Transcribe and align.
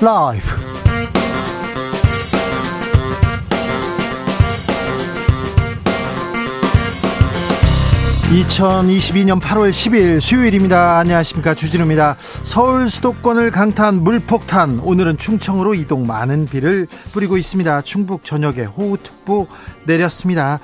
라이브. 0.00 0.68
2022년 8.28 9.40
8월 9.40 9.70
10일 9.70 10.20
수요일입니다. 10.20 10.98
안녕하십니까. 10.98 11.54
주진우입니다. 11.54 12.16
서울 12.42 12.90
수도권을 12.90 13.50
강타한 13.50 14.04
물폭탄. 14.04 14.80
오늘은 14.84 15.16
충청으로 15.16 15.74
이동 15.74 16.06
많은 16.06 16.44
비를 16.44 16.86
뿌리고 17.12 17.38
있습니다. 17.38 17.80
충북 17.82 18.24
전역에 18.24 18.64
호우특보 18.64 19.46
내렸습니다. 19.86 20.60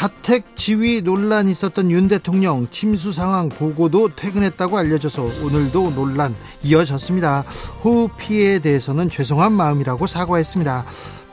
자택 0.00 0.56
지위 0.56 1.02
논란이 1.02 1.50
있었던 1.50 1.90
윤 1.90 2.08
대통령 2.08 2.66
침수 2.70 3.12
상황 3.12 3.50
보고도 3.50 4.16
퇴근했다고 4.16 4.78
알려져서 4.78 5.44
오늘도 5.44 5.90
논란 5.94 6.34
이어졌습니다. 6.62 7.44
호우 7.84 8.08
피해에 8.16 8.60
대해서는 8.60 9.10
죄송한 9.10 9.52
마음이라고 9.52 10.06
사과했습니다. 10.06 10.86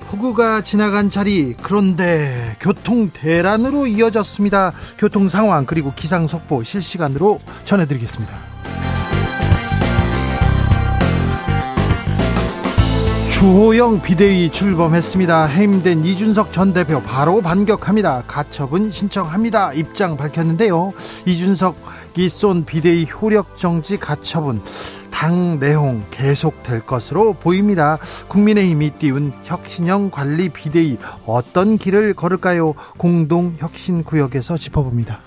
폭우가 0.09 0.63
지나간 0.63 1.09
자리 1.09 1.55
그런데 1.61 2.58
교통 2.59 3.09
대란으로 3.09 3.88
이어졌습니다. 3.88 4.73
교통 4.97 5.30
상황 5.30 5.66
그리고 5.66 5.94
기상 5.95 6.27
속보 6.27 6.63
실시간으로 6.63 7.39
전해드리겠습니다. 7.63 8.56
주호영 13.38 14.02
비대위 14.02 14.50
출범했습니다. 14.50 15.45
해임된 15.45 16.04
이준석 16.04 16.52
전 16.52 16.73
대표 16.73 17.00
바로 17.04 17.40
반격합니다. 17.40 18.23
가처분 18.26 18.90
신청합니다. 18.90 19.73
입장 19.73 20.18
밝혔는데요. 20.18 20.92
이준석이 21.28 22.30
쏜 22.30 22.66
비대위 22.66 23.06
효력 23.06 23.56
정지 23.56 23.98
가처분 23.98 24.64
당 25.11 25.59
내용 25.59 26.03
계속될 26.09 26.88
것으로 26.88 27.34
보입니다. 27.34 28.00
국민의힘이 28.28 28.94
띄운 28.98 29.31
혁신형 29.44 30.09
관리 30.09 30.50
비대위 30.50 30.98
어떤 31.28 31.78
길을 31.78 32.16
걸을까요? 32.16 32.73
공동 32.98 33.54
혁신 33.59 34.04
구역에서 34.04 34.58
짚어봅니다. 34.58 35.20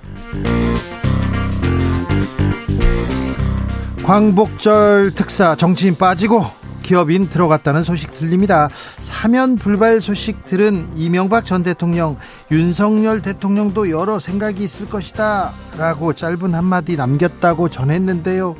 광복절 4.02 5.12
특사 5.14 5.54
정치인 5.54 5.94
빠지고 5.96 6.58
기업인 6.90 7.30
들어갔다는 7.30 7.84
소식 7.84 8.14
들립니다. 8.14 8.68
사면 8.98 9.54
불발 9.54 10.00
소식 10.00 10.44
들은 10.46 10.88
이명박 10.96 11.46
전 11.46 11.62
대통령, 11.62 12.16
윤석열 12.50 13.22
대통령도 13.22 13.90
여러 13.90 14.18
생각이 14.18 14.64
있을 14.64 14.88
것이다. 14.88 15.52
라고 15.78 16.12
짧은 16.14 16.52
한마디 16.52 16.96
남겼다고 16.96 17.68
전했는데요. 17.68 18.56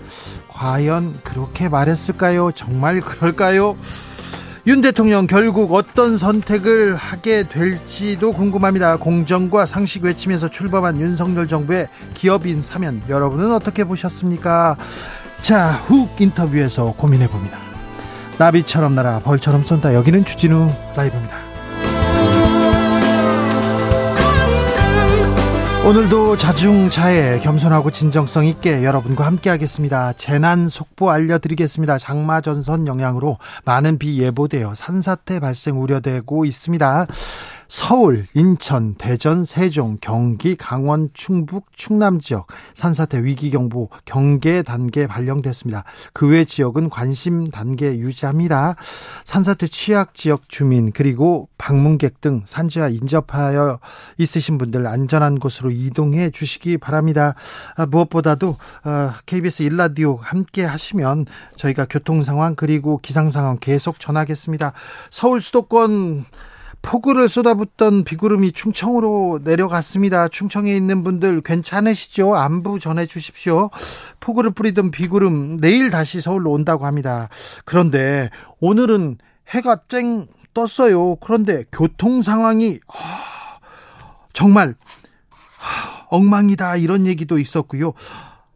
과연 0.47 1.19
그렇게 1.25 1.69
말했을까요? 1.69 2.53
정말 2.53 3.01
그럴까요? 3.01 3.77
윤 4.69 4.81
대통령 4.81 5.27
결국 5.27 5.75
어떤 5.75 6.17
선택을 6.17 6.95
하게 6.95 7.42
될지도 7.48 8.33
궁금합니다. 8.33 8.98
공정과 8.98 9.67
상식 9.67 10.05
외치면서 10.05 10.48
출범한 10.48 11.01
윤석열 11.01 11.48
정부의 11.48 11.89
기업인 12.14 12.62
사면 12.62 13.03
여러분은 13.08 13.51
어떻게 13.53 13.83
보셨습니까? 13.83 14.77
자, 15.41 15.73
훅 15.89 16.20
인터뷰에서 16.20 16.95
고민해 16.97 17.27
봅니다. 17.27 17.69
나비처럼 18.41 18.94
날아 18.94 19.20
벌처럼 19.20 19.62
쏜다. 19.62 19.92
여기는 19.92 20.24
주진우 20.24 20.70
라이브입니다. 20.96 21.36
오늘도 25.84 26.38
자중차에 26.38 27.41
겸손하고 27.41 27.91
진정성 27.91 28.46
있게 28.46 28.83
여러분과 28.83 29.27
함께 29.27 29.50
하겠습니다. 29.50 30.14
재난 30.14 30.70
속보 30.70 31.11
알려드리겠습니다. 31.11 31.98
장마 31.98 32.40
전선 32.40 32.86
영향으로 32.86 33.36
많은 33.67 33.98
비 33.98 34.18
예보되어 34.23 34.74
산사태 34.74 35.40
발생 35.40 35.78
우려되고 35.78 36.46
있습니다. 36.46 37.07
서울, 37.70 38.27
인천, 38.35 38.97
대전, 38.97 39.45
세종, 39.45 39.97
경기, 40.01 40.57
강원, 40.57 41.08
충북, 41.14 41.67
충남 41.77 42.19
지역 42.19 42.48
산사태 42.75 43.23
위기 43.23 43.48
경보 43.48 43.91
경계 44.05 44.63
단계 44.63 45.07
발령됐습니다. 45.07 45.85
그 46.13 46.31
외 46.31 46.45
지역은 46.45 46.91
관심 46.91 47.48
단계 47.48 47.97
유지합니다. 47.97 48.75
산사태 49.25 49.69
취약 49.69 50.17
지역 50.17 50.48
주민 50.48 50.91
그리고 50.91 51.48
방문객 51.58 52.20
등 52.20 52.42
산지와 52.45 52.89
인접하여 52.89 53.79
있으신 54.19 54.58
분들 54.58 54.89
안전한 54.89 55.39
곳으로 55.39 55.70
이동해 55.70 56.31
주시기 56.31 56.77
바랍니다. 56.77 57.35
아, 57.77 57.87
무엇보다도 57.87 58.57
KBS 59.27 59.63
아, 59.63 59.67
일라디오 59.67 60.17
함께 60.17 60.64
하시면 60.64 61.27
저희가 61.55 61.87
교통 61.89 62.25
상황 62.25 62.57
그리고 62.57 62.98
기상 63.01 63.31
상황 63.31 63.58
계속 63.61 64.01
전하겠습니다. 64.01 64.73
서울 65.11 65.41
수도권 65.41 66.25
폭우를 66.83 67.29
쏟아붓던 67.29 68.05
비구름이 68.05 68.52
충청으로 68.52 69.41
내려갔습니다. 69.45 70.29
충청에 70.29 70.74
있는 70.74 71.05
분들 71.05 71.42
괜찮으시죠? 71.42 72.35
안부 72.35 72.80
전해 72.80 73.07
주십시오. 73.07 73.70
폭우를 74.20 74.51
뿌리던 74.51 74.90
비구름 74.90 75.58
내일 75.58 75.90
다시 75.90 76.20
서울로 76.20 76.52
온다고 76.52 76.86
합니다. 76.86 77.29
그런데 77.64 78.30
오늘은 78.61 79.19
해가 79.48 79.83
쨍 79.89 80.27
떴어요. 80.55 81.17
그런데 81.17 81.64
교통 81.70 82.23
상황이 82.23 82.80
아, 82.89 83.58
정말 84.33 84.74
엉망이다 86.08 86.77
이런 86.77 87.07
얘기도 87.07 87.39
있었고요. 87.39 87.92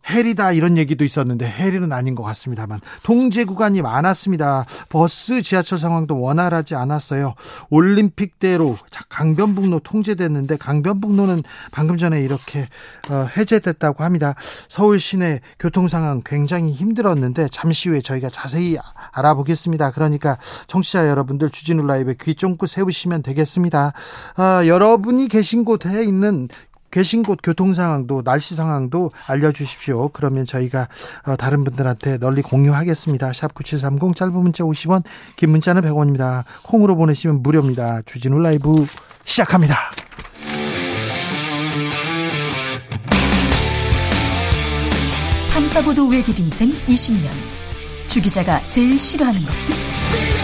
해리다 0.08 0.52
이런 0.52 0.76
얘기도 0.76 1.04
있었는데 1.04 1.46
해리는 1.46 1.92
아닌 1.92 2.14
것 2.14 2.22
같습니다만 2.22 2.80
통제 3.02 3.44
구간이 3.44 3.82
많았습니다. 3.82 4.66
버스 4.88 5.42
지하철 5.42 5.78
상황도 5.78 6.20
원활하지 6.20 6.74
않았어요. 6.74 7.34
올림픽대로 7.70 8.76
강변북로 9.08 9.80
통제됐는데 9.80 10.56
강변북로는 10.56 11.42
방금 11.70 11.96
전에 11.96 12.20
이렇게 12.20 12.68
어, 13.10 13.26
해제됐다고 13.36 14.04
합니다. 14.04 14.34
서울 14.68 15.00
시내 15.00 15.40
교통 15.58 15.88
상황 15.88 16.22
굉장히 16.24 16.72
힘들었는데 16.72 17.48
잠시 17.50 17.88
후에 17.88 18.00
저희가 18.00 18.30
자세히 18.30 18.76
알아보겠습니다. 19.12 19.92
그러니까 19.92 20.38
청취자 20.66 21.08
여러분들 21.08 21.50
주진우 21.50 21.86
라이브 21.86 22.14
귀 22.14 22.34
쫑긋 22.34 22.68
세우시면 22.68 23.22
되겠습니다. 23.22 23.92
아, 24.36 24.62
여러분이 24.66 25.28
계신 25.28 25.64
곳에 25.64 26.04
있는 26.04 26.48
계신 26.94 27.24
곳 27.24 27.40
교통 27.42 27.72
상황도 27.72 28.22
날씨 28.22 28.54
상황도 28.54 29.10
알려주십시오. 29.26 30.10
그러면 30.10 30.46
저희가 30.46 30.86
어, 31.26 31.34
다른 31.34 31.64
분들한테 31.64 32.18
널리 32.18 32.40
공유하겠습니다. 32.40 33.32
샵 33.32 33.52
9730 33.52 34.14
짧은 34.14 34.32
문자 34.32 34.62
50원 34.62 35.02
긴 35.34 35.50
문자는 35.50 35.82
100원입니다. 35.82 36.44
콩으로 36.62 36.94
보내시면 36.94 37.42
무료입니다. 37.42 38.02
주진우 38.02 38.38
라이브 38.38 38.86
시작합니다. 39.24 39.76
탐사보도 45.52 46.06
외길 46.06 46.38
인생 46.38 46.68
20년 46.86 47.28
주 48.08 48.20
기자가 48.22 48.60
제일 48.68 48.96
싫어하는 48.96 49.40
것은? 49.40 50.43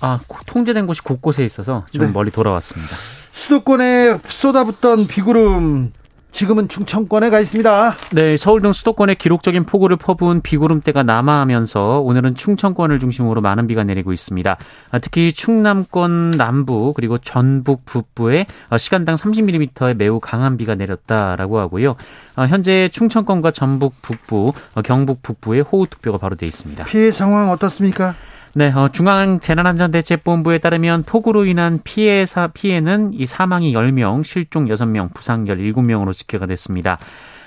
아, 0.00 0.18
통제된 0.46 0.86
곳이 0.86 1.02
곳곳에 1.02 1.44
있어서 1.44 1.84
좀 1.92 2.06
네. 2.06 2.12
멀리 2.12 2.30
돌아왔습니다. 2.30 2.94
수도권에 3.32 4.18
쏟아붓던 4.28 5.06
비구름 5.06 5.92
지금은 6.32 6.68
충청권에 6.68 7.30
가 7.30 7.40
있습니다. 7.40 7.94
네, 8.12 8.36
서울 8.36 8.62
등 8.62 8.72
수도권에 8.72 9.14
기록적인 9.14 9.64
폭우를 9.64 9.96
퍼부은 9.96 10.42
비구름대가 10.42 11.02
남하하면서 11.02 12.00
오늘은 12.00 12.36
충청권을 12.36 13.00
중심으로 13.00 13.40
많은 13.40 13.66
비가 13.66 13.84
내리고 13.84 14.12
있습니다. 14.12 14.56
아, 14.90 14.98
특히 15.00 15.32
충남권 15.32 16.30
남부 16.32 16.92
그리고 16.94 17.18
전북 17.18 17.84
북부에 17.84 18.46
시간당 18.78 19.16
30mm의 19.16 19.96
매우 19.96 20.20
강한 20.20 20.56
비가 20.56 20.74
내렸다라고 20.74 21.58
하고요. 21.58 21.96
아, 22.36 22.44
현재 22.44 22.88
충청권과 22.92 23.50
전북 23.50 24.00
북부, 24.00 24.52
어, 24.74 24.82
경북 24.82 25.22
북부에 25.22 25.60
호우특보가 25.60 26.18
바로 26.18 26.36
돼 26.36 26.46
있습니다. 26.46 26.84
피해 26.84 27.10
상황 27.10 27.50
어떻습니까? 27.50 28.14
네, 28.52 28.72
어, 28.72 28.88
중앙재난안전대책본부에 28.88 30.58
따르면 30.58 31.04
폭우로 31.04 31.44
인한 31.44 31.78
피해 31.84 32.26
사 32.26 32.48
피해는 32.48 33.12
이 33.14 33.24
사망이 33.24 33.72
10명, 33.72 34.24
실종 34.24 34.66
6명, 34.66 35.14
부상 35.14 35.44
17명으로 35.44 36.12
집계가 36.12 36.46
됐습니다. 36.46 36.98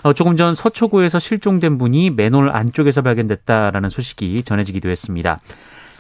어, 0.04 0.14
조금 0.14 0.38
전 0.38 0.54
서초구에서 0.54 1.20
실종된 1.20 1.78
분이 1.78 2.12
맨홀 2.12 2.50
안쪽에서 2.50 3.02
발견됐다라는 3.02 3.90
소식이 3.90 4.44
전해지기도 4.44 4.90
했습니다. 4.90 5.40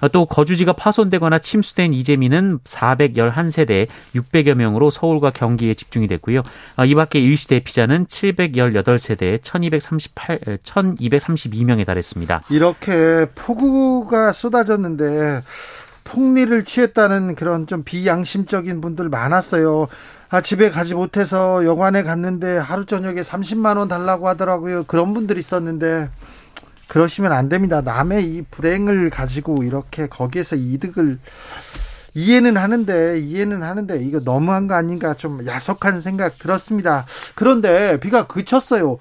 어, 0.04 0.10
또 0.10 0.26
거주지가 0.26 0.74
파손되거나 0.74 1.40
침수된 1.40 1.94
이재민은 1.94 2.60
411세대 2.66 3.88
600여 4.14 4.54
명으로 4.54 4.90
서울과 4.90 5.30
경기에 5.32 5.76
집중이 5.76 6.08
됐고요. 6.08 6.44
어, 6.76 6.84
이 6.84 6.94
밖에 6.94 7.20
일시 7.20 7.48
대 7.48 7.62
피자는 7.62 8.08
718세대 8.08 9.42
1238, 9.42 10.40
1232명에 10.66 11.86
달했습니다. 11.86 12.42
이렇게 12.50 13.28
폭우가 13.34 14.34
쏟아졌는데 14.34 15.42
폭리를 16.04 16.66
취했다는 16.66 17.36
그런 17.36 17.66
좀 17.66 17.84
비양심적인 17.84 18.82
분들 18.82 19.08
많았어요. 19.08 19.88
아, 20.30 20.42
집에 20.42 20.70
가지 20.70 20.96
못해서 20.96 21.64
여관에 21.64 22.04
갔는데 22.04 22.58
하루 22.58 22.86
저녁에 22.86 23.22
30만 23.22 23.78
원 23.78 23.88
달라고 23.88 24.28
하더라고요. 24.28 24.84
그런 24.84 25.14
분들이 25.14 25.40
있었는데 25.40 26.10
그러시면 26.88 27.32
안 27.32 27.50
됩니다. 27.50 27.82
남의 27.82 28.26
이 28.26 28.42
불행을 28.50 29.10
가지고 29.10 29.64
이렇게 29.64 30.08
거기에서 30.08 30.56
이득을 30.56 31.20
이해는 32.14 32.58
하는데 32.58 33.20
이해는 33.20 33.64
하는데 33.64 33.98
이거 34.04 34.20
너무한 34.20 34.68
거 34.68 34.76
아닌가 34.76 35.14
좀 35.14 35.46
야속한 35.46 36.02
생각 36.02 36.38
들었습니다. 36.38 37.06
그런데 37.36 38.00
비가 38.00 38.28
그쳤어요. 38.28 38.98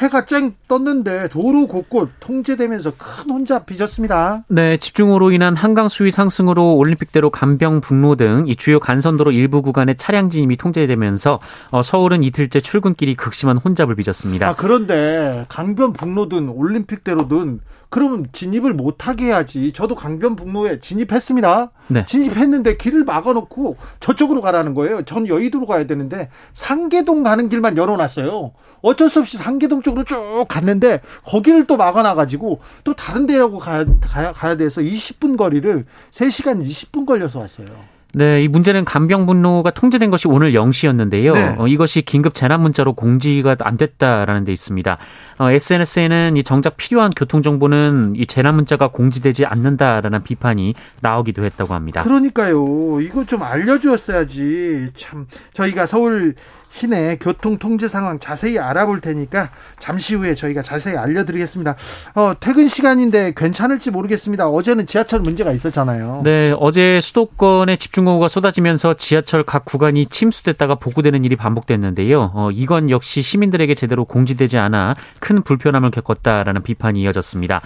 해가 0.00 0.26
쨍 0.26 0.54
떴는데 0.66 1.28
도로 1.28 1.68
곳곳 1.68 2.10
통제되면서 2.18 2.92
큰 2.98 3.30
혼자 3.30 3.60
빚었습니다. 3.60 4.44
네, 4.48 4.76
집중호로 4.76 5.30
인한 5.30 5.54
한강 5.54 5.86
수위 5.88 6.10
상승으로 6.10 6.74
올림픽대로 6.74 7.30
간병 7.30 7.80
북로 7.80 8.16
등 8.16 8.44
이 8.46 8.56
주요 8.56 8.80
간선도로 8.80 9.32
일부 9.32 9.62
구간의 9.62 9.96
차량 9.96 10.30
진입이 10.30 10.56
통제되면서 10.56 11.40
어, 11.70 11.82
서울은 11.82 12.22
이틀째 12.22 12.60
출근길이 12.60 13.14
극심한 13.14 13.56
혼잡을 13.56 13.94
빚었습니다. 13.94 14.48
아, 14.48 14.54
그런데 14.56 15.44
강변 15.48 15.92
북로든 15.92 16.48
올림픽대로든 16.48 17.60
그러면 17.94 18.26
진입을 18.32 18.72
못하게 18.74 19.26
해야지. 19.26 19.70
저도 19.70 19.94
강변북로에 19.94 20.80
진입했습니다. 20.80 21.70
네. 21.86 22.04
진입했는데 22.04 22.76
길을 22.76 23.04
막아놓고 23.04 23.76
저쪽으로 24.00 24.40
가라는 24.40 24.74
거예요. 24.74 25.04
전 25.04 25.28
여의도로 25.28 25.64
가야 25.64 25.86
되는데 25.86 26.28
상계동 26.54 27.22
가는 27.22 27.48
길만 27.48 27.76
열어놨어요. 27.76 28.50
어쩔 28.82 29.08
수 29.08 29.20
없이 29.20 29.36
상계동 29.36 29.82
쪽으로 29.82 30.02
쭉 30.02 30.44
갔는데 30.48 31.02
거기를 31.24 31.68
또 31.68 31.76
막아놔가지고 31.76 32.58
또 32.82 32.94
다른 32.94 33.26
데라고 33.26 33.60
가야, 33.60 33.84
가야, 34.00 34.32
가야 34.32 34.56
돼서 34.56 34.80
20분 34.80 35.36
거리를 35.36 35.86
3시간 36.10 36.66
20분 36.66 37.06
걸려서 37.06 37.38
왔어요. 37.38 37.68
네, 38.14 38.42
이 38.44 38.48
문제는 38.48 38.84
간병분로가 38.84 39.70
통제된 39.70 40.10
것이 40.10 40.28
오늘 40.28 40.52
0시였는데요. 40.52 41.32
네. 41.32 41.56
어, 41.58 41.66
이것이 41.66 42.02
긴급 42.02 42.32
재난 42.34 42.60
문자로 42.62 42.94
공지가 42.94 43.56
안 43.60 43.76
됐다라는 43.76 44.44
데 44.44 44.52
있습니다. 44.52 44.98
어, 45.38 45.50
SNS에는 45.50 46.36
이 46.36 46.42
정작 46.44 46.76
필요한 46.76 47.10
교통 47.10 47.42
정보는 47.42 48.14
이 48.16 48.26
재난 48.26 48.54
문자가 48.54 48.88
공지되지 48.88 49.46
않는다라는 49.46 50.22
비판이 50.22 50.74
나오기도 51.00 51.44
했다고 51.44 51.74
합니다. 51.74 52.02
그러니까요. 52.02 53.00
이거 53.00 53.24
좀 53.24 53.42
알려 53.42 53.78
주었어야지. 53.78 54.90
참 54.96 55.26
저희가 55.52 55.86
서울 55.86 56.34
시내 56.74 57.18
교통 57.20 57.56
통제 57.56 57.86
상황 57.86 58.18
자세히 58.18 58.58
알아볼 58.58 59.00
테니까 59.00 59.50
잠시 59.78 60.16
후에 60.16 60.34
저희가 60.34 60.62
자세히 60.62 60.96
알려드리겠습니다. 60.96 61.76
어, 62.16 62.32
퇴근 62.40 62.66
시간인데 62.66 63.32
괜찮을지 63.36 63.92
모르겠습니다. 63.92 64.48
어제는 64.48 64.84
지하철 64.86 65.20
문제가 65.20 65.52
있었잖아요. 65.52 66.22
네, 66.24 66.52
어제 66.58 67.00
수도권에 67.00 67.76
집중호우가 67.76 68.26
쏟아지면서 68.26 68.94
지하철 68.94 69.44
각 69.44 69.64
구간이 69.64 70.06
침수됐다가 70.06 70.74
복구되는 70.74 71.24
일이 71.24 71.36
반복됐는데요. 71.36 72.32
어, 72.34 72.50
이건 72.50 72.90
역시 72.90 73.22
시민들에게 73.22 73.72
제대로 73.76 74.04
공지되지 74.04 74.58
않아 74.58 74.96
큰 75.20 75.42
불편함을 75.42 75.92
겪었다라는 75.92 76.64
비판이 76.64 77.00
이어졌습니다. 77.02 77.62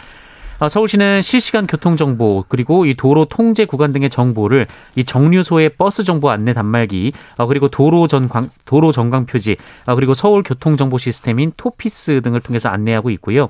아, 0.61 0.69
서울시는 0.69 1.23
실시간 1.23 1.67
교통 1.67 1.97
정보 1.97 2.45
그리고 2.49 2.85
이 2.85 2.95
도로 2.95 3.27
통제 3.27 3.65
구간 3.65 3.93
등의 3.93 4.11
정보를 4.11 4.67
이 4.97 5.05
정류소의 5.05 5.71
버스 5.71 6.03
정보 6.03 6.31
안내 6.31 6.53
단말기 6.53 7.13
아, 7.37 7.47
그리고 7.47 7.69
도로 7.69 8.09
전광 8.09 8.51
도로 8.65 8.91
전광 8.91 9.27
표지 9.27 9.57
아, 9.87 9.95
그리고 9.95 10.15
서울 10.15 10.43
교통 10.43 10.77
정보 10.77 10.99
시스템인 10.99 11.53
TOPIS 11.57 12.23
등을 12.23 12.41
통해서 12.41 12.69
안내하고 12.69 13.11
있고요. 13.11 13.49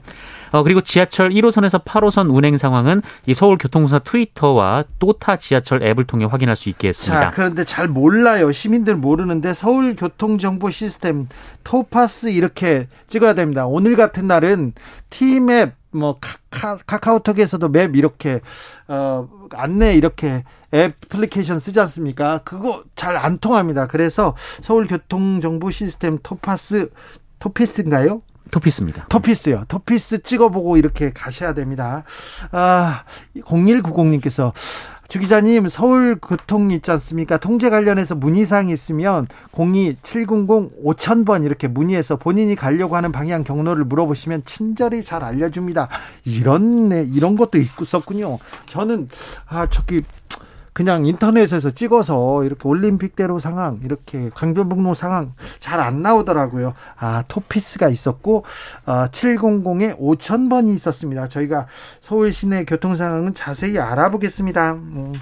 그리고 0.64 0.80
지하철 0.80 1.30
1호선에서 1.30 1.84
8호선 1.84 2.34
운행 2.34 2.56
상황은 2.56 3.02
이 3.26 3.34
서울 3.34 3.58
교통공사 3.58 3.98
트위터와 3.98 4.84
또타 4.98 5.36
지하철 5.36 5.82
앱을 5.82 6.04
통해 6.04 6.24
확인할 6.24 6.56
수 6.56 6.68
있게 6.70 6.88
했습니다. 6.88 7.24
자, 7.24 7.30
그런데 7.30 7.64
잘 7.64 7.86
몰라요. 7.88 8.50
시민들 8.50 8.96
모르는데 8.96 9.52
서울 9.52 9.94
교통 9.94 10.38
정보 10.38 10.70
시스템 10.70 11.28
TOPIS 11.64 12.28
이렇게 12.28 12.88
찍어야 13.08 13.34
됩니다. 13.34 13.66
오늘 13.66 13.96
같은 13.96 14.26
날은 14.26 14.72
티맵 15.10 15.74
뭐 15.90 16.18
카카, 16.20 16.78
카카오톡에서도 16.86 17.68
맵 17.68 17.96
이렇게 17.96 18.40
어 18.88 19.28
안내 19.52 19.94
이렇게 19.94 20.44
애플리케이션 20.74 21.58
쓰지 21.58 21.80
않습니까? 21.80 22.40
그거 22.44 22.82
잘 22.94 23.16
안 23.16 23.38
통합니다. 23.38 23.86
그래서 23.86 24.34
서울 24.60 24.86
교통 24.86 25.40
정보 25.40 25.70
시스템 25.70 26.18
토파스 26.22 26.90
토피스인가요? 27.38 28.22
토피스입니다. 28.50 29.06
토피스요. 29.08 29.64
토피스 29.68 30.22
찍어보고 30.22 30.76
이렇게 30.78 31.12
가셔야 31.12 31.52
됩니다. 31.52 32.04
아, 32.50 33.04
0190님께서 33.36 34.52
주 35.08 35.20
기자님 35.20 35.70
서울 35.70 36.18
교통 36.20 36.70
있지 36.70 36.90
않습니까? 36.90 37.38
통제 37.38 37.70
관련해서 37.70 38.14
문의사항이 38.14 38.70
있으면 38.70 39.26
02700 39.52 40.84
5000번 40.84 41.46
이렇게 41.46 41.66
문의해서 41.66 42.16
본인이 42.16 42.54
가려고 42.54 42.94
하는 42.94 43.10
방향 43.10 43.42
경로를 43.42 43.84
물어보시면 43.84 44.42
친절히 44.44 45.02
잘 45.02 45.24
알려줍니다. 45.24 45.88
이런 46.26 46.90
네, 46.90 47.08
이런 47.10 47.36
것도 47.36 47.56
있었군요. 47.56 48.38
저는 48.66 49.08
아 49.46 49.66
저기 49.70 50.02
그냥 50.78 51.06
인터넷에서 51.06 51.72
찍어서 51.72 52.44
이렇게 52.44 52.68
올림픽대로 52.68 53.40
상황, 53.40 53.80
이렇게 53.82 54.30
강변북로 54.32 54.94
상황 54.94 55.32
잘 55.58 55.80
안 55.80 56.02
나오더라고요. 56.02 56.72
아, 56.96 57.24
토피스가 57.26 57.88
있었고, 57.88 58.44
어, 58.86 59.06
700에 59.10 59.98
5000번이 59.98 60.72
있었습니다. 60.74 61.26
저희가 61.26 61.66
서울 62.00 62.32
시내 62.32 62.64
교통 62.64 62.94
상황은 62.94 63.34
자세히 63.34 63.76
알아보겠습니다. 63.76 64.74
음. 64.74 65.12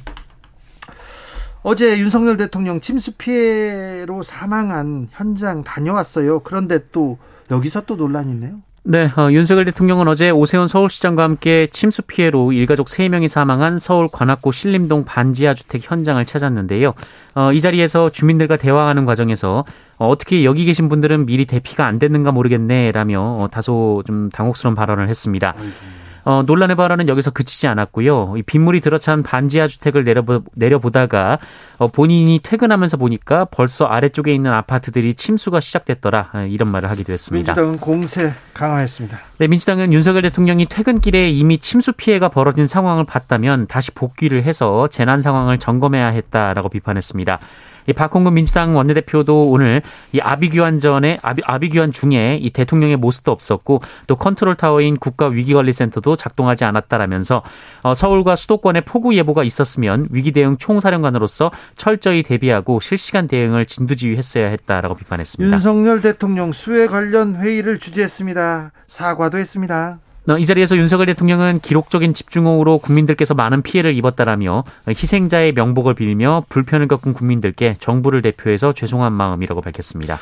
어제 1.62 1.99
윤석열 2.00 2.37
대통령 2.37 2.83
침수 2.83 3.12
피해로 3.12 4.23
사망한 4.23 5.09
현장 5.11 5.64
다녀왔어요. 5.64 6.40
그런데 6.40 6.80
또 6.92 7.16
여기서 7.50 7.87
또 7.87 7.97
논란이 7.97 8.30
있네요. 8.33 8.61
네, 8.88 9.11
어, 9.16 9.33
윤석열 9.33 9.64
대통령은 9.64 10.07
어제 10.07 10.31
오세훈 10.31 10.69
서울시장과 10.69 11.25
함께 11.25 11.66
침수 11.73 12.02
피해로 12.02 12.52
일가족 12.52 12.87
3명이 12.87 13.26
사망한 13.26 13.78
서울 13.78 14.07
관악구 14.07 14.52
신림동 14.52 15.05
반지하 15.05 15.55
주택 15.55 15.90
현장을 15.90 16.25
찾았는데요. 16.25 16.95
어, 17.35 17.52
이 17.52 17.61
자리에서 17.61 18.11
주민들과 18.11 18.57
대화하는 18.57 19.05
과정에서 19.05 19.64
어, 19.99 20.09
어떻게 20.09 20.45
여기 20.45 20.64
계신 20.64 20.88
분들은 20.88 21.26
미리 21.26 21.47
대피가 21.47 21.85
안 21.85 21.99
됐는가 21.99 22.31
모르겠네라며 22.31 23.21
어, 23.21 23.49
다소 23.50 24.05
좀 24.07 24.31
당혹스러운 24.31 24.76
발언을 24.76 25.09
했습니다. 25.09 25.55
아이고. 25.59 25.96
어, 26.26 26.42
논란의 26.42 26.75
발언은 26.75 27.09
여기서 27.09 27.30
그치지 27.30 27.68
않았고요. 27.68 28.35
이 28.37 28.42
빗물이 28.42 28.80
들어찬 28.80 29.23
반지하 29.23 29.68
주택을 29.68 30.02
내려보, 30.02 30.42
내려보다가 30.56 31.38
어, 31.78 31.87
본인이 31.87 32.40
퇴근하면서 32.42 32.97
보니까 32.97 33.45
벌써 33.45 33.85
아래쪽에 33.85 34.35
있는 34.35 34.52
아파트들이 34.52 35.14
침수가 35.14 35.61
시작됐더라 35.61 36.30
아, 36.33 36.42
이런 36.42 36.73
말을 36.73 36.90
하기도 36.90 37.12
했습니다. 37.12 37.52
민주당은 37.52 37.78
공세 37.78 38.35
강화했습니다. 38.54 39.21
네, 39.38 39.47
민주당은 39.47 39.92
윤석열 39.92 40.23
대통령이 40.23 40.66
퇴근길에 40.66 41.30
이미 41.30 41.59
침수 41.59 41.92
피해가 41.92 42.28
벌어진 42.28 42.66
상황을 42.66 43.04
봤다면 43.04 43.68
다시 43.68 43.92
복귀를 43.92 44.42
해서 44.42 44.88
재난 44.88 45.21
상황을 45.21 45.59
점검해야 45.59 46.09
했다라고 46.09 46.71
비판했습니다. 46.71 47.38
이 47.87 47.93
박홍근 47.93 48.35
민주당 48.35 48.76
원내대표도 48.76 49.50
오늘 49.50 49.83
이 50.12 50.21
아비규환 50.21 50.78
전에 50.78 51.19
아비, 51.23 51.43
아비규환 51.45 51.93
중에 51.93 52.38
이 52.40 52.50
대통령의 52.50 52.97
모습도 52.97 53.33
없었고 53.33 53.83
또 54.07 54.16
컨트롤 54.16 54.57
타워인 54.57 54.97
국가 54.97 55.26
위기관리센터도 55.28 56.16
작동하지 56.16 56.64
않았다라면서 56.64 57.43
어, 57.83 57.95
서울과 57.95 58.37
수도권에 58.37 58.83
폭우 58.83 59.14
예보가 59.14 59.45
있었으면 59.45 60.09
위기 60.11 60.33
대응 60.33 60.57
총사령관으로서 60.59 61.50
철저히 61.76 62.23
대비하고 62.23 62.81
실시간 62.81 63.26
대응을 63.28 63.66
진두지휘했어야 63.66 64.49
했다라고 64.49 64.97
비판했습니다. 64.97 65.55
윤석열 65.55 66.00
대통령 66.00 66.52
수해 66.52 66.87
관련 66.87 67.37
회의를 67.37 67.78
주재했습니다. 67.78 68.73
사과도 68.87 69.38
했습니다. 69.38 69.99
어, 70.28 70.38
이 70.38 70.45
자리에서 70.45 70.76
윤석열 70.76 71.06
대통령은 71.06 71.61
기록적인 71.61 72.12
집중호우로 72.12 72.78
국민들께서 72.78 73.35
많은 73.35 73.62
피해를 73.62 73.95
입었다라며 73.95 74.64
희생자의 74.88 75.52
명복을 75.52 75.95
빌며 75.95 76.45
불편을 76.49 76.88
겪은 76.88 77.12
국민들께 77.12 77.76
정부를 77.78 78.23
대표해서 78.23 78.73
죄송한 78.73 79.12
마음이라고 79.12 79.61
밝혔습니다. 79.61 80.18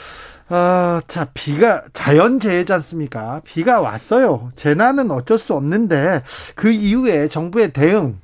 아, 0.50 1.00
자, 1.08 1.28
비가 1.32 1.84
자연재해지 1.94 2.70
않습니까? 2.75 3.40
비가 3.44 3.80
왔어요. 3.80 4.52
재난은 4.56 5.11
어쩔 5.11 5.38
수 5.38 5.54
없는데 5.54 6.23
그 6.54 6.70
이후에 6.70 7.28
정부의 7.28 7.73
대응, 7.73 8.18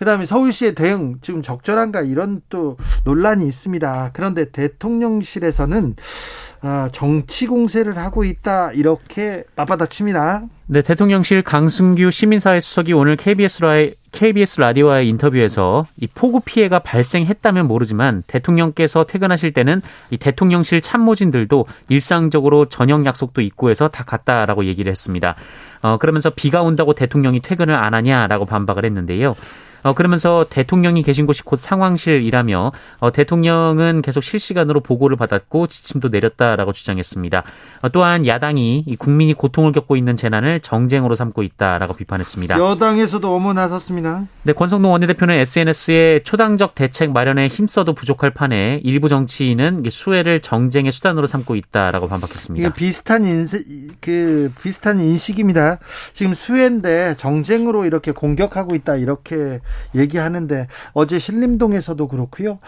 그 0.00 0.04
다음에 0.04 0.26
서울시의 0.26 0.74
대응 0.74 1.16
지금 1.20 1.42
적절한가 1.42 2.00
이런 2.00 2.40
또 2.48 2.76
논란이 3.04 3.46
있습니다. 3.46 4.10
그런데 4.14 4.50
대통령실에서는 4.50 5.94
아, 5.94 6.49
정치 6.92 7.46
공세를 7.46 7.96
하고 7.96 8.24
있다 8.24 8.72
이렇게 8.72 9.44
맞받아칩니다. 9.56 10.42
네, 10.66 10.82
대통령실 10.82 11.42
강승규 11.42 12.10
시민사회 12.10 12.60
수석이 12.60 12.92
오늘 12.92 13.16
KBS 13.16 13.62
라이 13.62 13.94
KBS 14.12 14.60
라디오와의 14.60 15.08
인터뷰에서 15.08 15.86
이 15.96 16.06
폭우 16.06 16.40
피해가 16.44 16.80
발생했다면 16.80 17.66
모르지만 17.66 18.22
대통령께서 18.26 19.04
퇴근하실 19.04 19.52
때는 19.52 19.82
이 20.10 20.16
대통령실 20.16 20.80
참모진들도 20.80 21.66
일상적으로 21.88 22.66
저녁 22.66 23.06
약속도 23.06 23.40
있고 23.40 23.70
해서 23.70 23.88
다 23.88 24.04
갔다라고 24.04 24.64
얘기를 24.64 24.90
했습니다. 24.90 25.36
어, 25.82 25.96
그러면서 25.98 26.30
비가 26.30 26.62
온다고 26.62 26.92
대통령이 26.92 27.40
퇴근을 27.40 27.74
안 27.74 27.94
하냐라고 27.94 28.44
반박을 28.44 28.84
했는데요. 28.84 29.34
어, 29.82 29.94
그러면서 29.94 30.46
대통령이 30.48 31.02
계신 31.02 31.26
곳이 31.26 31.42
곧 31.42 31.56
상황실이라며 31.56 32.72
어, 32.98 33.12
대통령은 33.12 34.02
계속 34.02 34.22
실시간으로 34.22 34.80
보고를 34.80 35.16
받았고 35.16 35.66
지침도 35.66 36.08
내렸다라고 36.08 36.72
주장했습니다. 36.72 37.44
어, 37.82 37.88
또한 37.90 38.26
야당이 38.26 38.96
국민이 38.98 39.34
고통을 39.34 39.72
겪고 39.72 39.96
있는 39.96 40.16
재난을 40.16 40.60
정쟁으로 40.60 41.14
삼고 41.14 41.42
있다라고 41.42 41.94
비판했습니다. 41.94 42.58
여당에서도 42.58 43.34
어머 43.34 43.52
나섰습니다. 43.52 44.24
네, 44.42 44.52
권성동 44.52 44.92
원내대표는 44.92 45.34
SNS에 45.34 46.20
초당적 46.24 46.74
대책 46.74 47.12
마련에 47.12 47.48
힘써도 47.48 47.94
부족할 47.94 48.30
판에 48.30 48.80
일부 48.84 49.08
정치인은 49.08 49.84
수혜를 49.88 50.40
정쟁의 50.40 50.92
수단으로 50.92 51.26
삼고 51.26 51.56
있다라고 51.56 52.08
반박했습니다. 52.08 52.68
이게 52.68 52.74
비슷한 52.74 53.24
인식, 53.24 53.64
그 54.00 54.52
비슷한 54.62 55.00
인식입니다. 55.00 55.78
지금 56.12 56.34
수혜인데 56.34 57.16
정쟁으로 57.18 57.84
이렇게 57.84 58.12
공격하고 58.12 58.74
있다 58.74 58.96
이렇게 58.96 59.60
얘기하는데 59.94 60.66
어제 60.92 61.18
신림동에서도 61.18 62.08
그렇고요. 62.08 62.58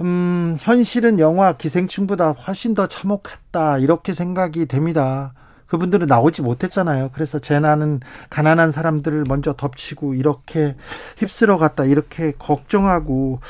음, 0.00 0.56
현실은 0.60 1.18
영화 1.18 1.52
기생충보다 1.52 2.32
훨씬 2.32 2.74
더 2.74 2.86
참혹했다 2.86 3.78
이렇게 3.78 4.12
생각이 4.14 4.66
됩니다. 4.66 5.32
그분들은 5.66 6.06
나오지 6.06 6.42
못했잖아요. 6.42 7.10
그래서 7.14 7.38
재난은 7.38 8.00
가난한 8.30 8.70
사람들을 8.70 9.24
먼저 9.26 9.52
덮치고 9.54 10.14
이렇게 10.14 10.76
휩쓸어 11.18 11.56
갔다 11.56 11.84
이렇게 11.84 12.32
걱정하고 12.38 13.40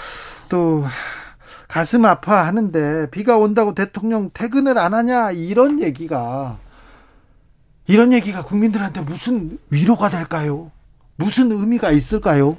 또 0.49 0.85
가슴 1.69 2.05
아파하는데 2.05 3.11
비가 3.11 3.37
온다고 3.37 3.75
대통령 3.75 4.31
퇴근을 4.33 4.79
안 4.79 4.95
하냐 4.95 5.33
이런 5.33 5.81
얘기가 5.81 6.57
이런 7.87 8.13
얘기가 8.13 8.45
국민들한테 8.45 9.01
무슨 9.01 9.59
위로가 9.71 10.09
될까요? 10.09 10.71
무슨 11.17 11.53
의미가 11.53 11.91
있을까요? 11.91 12.57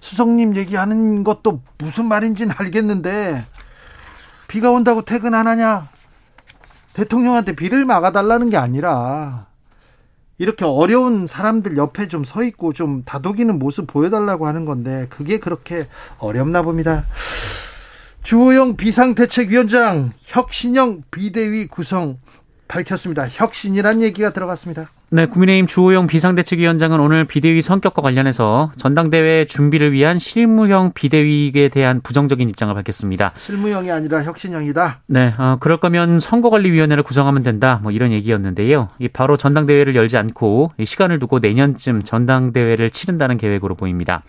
수석님 0.00 0.56
얘기하는 0.56 1.24
것도 1.24 1.62
무슨 1.78 2.06
말인지는 2.06 2.54
알겠는데 2.58 3.44
비가 4.48 4.70
온다고 4.70 5.02
퇴근 5.02 5.34
안 5.34 5.46
하냐? 5.46 5.88
대통령한테 6.92 7.54
비를 7.54 7.84
막아달라는 7.84 8.50
게 8.50 8.56
아니라 8.56 9.46
이렇게 10.38 10.64
어려운 10.64 11.26
사람들 11.26 11.76
옆에 11.76 12.08
좀 12.08 12.24
서 12.24 12.42
있고 12.42 12.72
좀 12.72 13.02
다독이는 13.04 13.58
모습 13.58 13.86
보여달라고 13.86 14.46
하는 14.46 14.64
건데 14.64 15.06
그게 15.10 15.38
그렇게 15.38 15.86
어렵나 16.18 16.62
봅니다. 16.62 17.04
주호영 18.22 18.76
비상대책위원장 18.76 20.12
혁신형 20.24 21.04
비대위 21.10 21.68
구성 21.68 22.18
밝혔습니다. 22.68 23.28
혁신이란 23.28 24.02
얘기가 24.02 24.30
들어갔습니다. 24.32 24.88
네, 25.16 25.24
국민의힘 25.24 25.66
주호영 25.66 26.08
비상대책위원장은 26.08 27.00
오늘 27.00 27.24
비대위 27.24 27.62
성격과 27.62 28.02
관련해서 28.02 28.70
전당대회 28.76 29.46
준비를 29.46 29.92
위한 29.92 30.18
실무형 30.18 30.92
비대위에 30.92 31.70
대한 31.70 32.02
부정적인 32.02 32.50
입장을 32.50 32.74
밝혔습니다. 32.74 33.32
실무형이 33.38 33.90
아니라 33.90 34.22
혁신형이다. 34.22 35.00
네, 35.06 35.32
어, 35.38 35.56
그럴 35.58 35.78
거면 35.78 36.20
선거관리위원회를 36.20 37.02
구성하면 37.02 37.42
된다. 37.42 37.80
뭐 37.82 37.92
이런 37.92 38.12
얘기였는데요. 38.12 38.88
이 38.98 39.08
바로 39.08 39.38
전당대회를 39.38 39.96
열지 39.96 40.18
않고 40.18 40.72
시간을 40.84 41.18
두고 41.18 41.38
내년쯤 41.38 42.02
전당대회를 42.02 42.90
치른다는 42.90 43.38
계획으로 43.38 43.74
보입니다. 43.74 44.22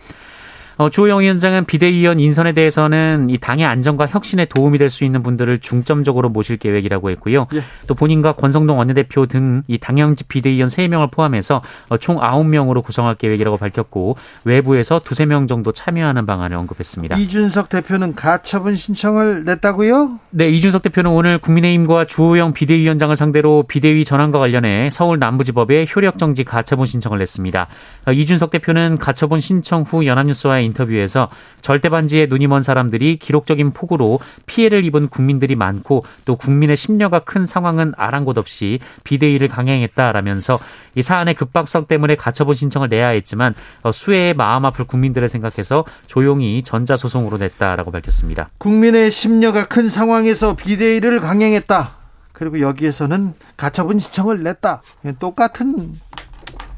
어, 0.78 0.90
주호영 0.90 1.22
위원장은 1.22 1.66
비대위원 1.66 2.20
인선에 2.20 2.54
대해서는 2.54 3.30
이 3.30 3.38
당의 3.38 3.66
안정과 3.66 4.08
혁신에 4.08 4.46
도움이 4.46 4.78
될 4.78 4.88
수 4.90 5.04
있는 5.04 5.22
분들을 5.22 5.60
중점적으로 5.60 6.30
모실 6.30 6.58
계획이라고 6.58 7.10
했고요. 7.12 7.48
예. 7.54 7.62
또 7.88 7.94
본인과 7.96 8.34
권성동 8.34 8.78
원내대표 8.78 9.26
등 9.26 9.64
이 9.68 9.78
당향직 9.78 10.28
비대위원 10.28 10.70
3명을 10.70 11.12
포함해서 11.12 11.62
어, 11.90 11.98
총 11.98 12.18
9명으로 12.18 12.84
구성할 12.84 13.16
계획이라고 13.16 13.58
밝혔고 13.58 14.16
외부에서 14.46 15.00
두세 15.00 15.26
명 15.26 15.48
정도 15.48 15.72
참여하는 15.72 16.26
방안을 16.26 16.56
언급했습니다. 16.58 17.18
이준석 17.18 17.70
대표는 17.70 18.16
가처분 18.16 18.76
신청을 18.76 19.44
냈다고요? 19.46 20.20
네, 20.30 20.50
이준석 20.50 20.84
대표는 20.84 21.12
오늘 21.12 21.38
국민의힘과 21.40 22.06
주호영 22.06 22.54
비대위원장을 22.54 23.16
상대로 23.16 23.64
비대위 23.68 24.06
전환과 24.06 24.40
관련해 24.40 24.90
서울 24.92 25.20
남부지법에 25.20 25.88
효력정지 25.94 26.44
가처분 26.44 26.86
신청을 26.86 27.18
냈습니다. 27.20 27.68
어, 28.08 28.12
이준석 28.12 28.52
대표는 28.52 28.98
가처분 29.00 29.40
신청 29.40 29.82
후 29.82 30.06
연합뉴스와의 30.06 30.67
인터뷰에서 30.68 31.30
절대 31.62 31.90
반지에 31.90 32.28
눈이 32.28 32.48
먼 32.48 32.62
사람들이 32.62 33.18
기록적인 33.18 33.72
폭우로 33.72 34.20
피해를 34.46 34.86
입은 34.86 35.08
국민들이 35.08 35.56
많고 35.56 36.06
또 36.26 36.36
국민의 36.36 36.78
심려가 36.78 37.20
큰 37.20 37.46
상황은 37.46 37.94
아랑곳 37.98 38.38
없이 38.38 38.80
비대위를 39.04 39.48
강행했다라면서 39.48 40.60
이 40.96 41.02
사안의 41.02 41.34
급박성 41.36 41.88
때문에 41.88 42.16
가처분 42.16 42.56
신청을 42.56 42.90
내야 42.90 43.10
했지만 43.10 43.56
어, 43.82 43.92
수혜의 43.92 44.34
마음 44.36 44.66
아플 44.66 44.86
국민들을 44.86 45.28
생각해서 45.28 45.86
조용히 46.08 46.64
전자소송으로 46.64 47.38
냈다라고 47.38 47.92
밝혔습니다. 47.92 48.50
국민의 48.58 49.12
심려가 49.12 49.66
큰 49.66 49.90
상황에서 49.90 50.56
비대위를 50.56 51.20
강행했다. 51.20 51.98
그리고 52.34 52.60
여기에서는 52.62 53.34
가처분 53.58 53.98
신청을 53.98 54.44
냈다. 54.44 54.84
똑같은 55.20 56.00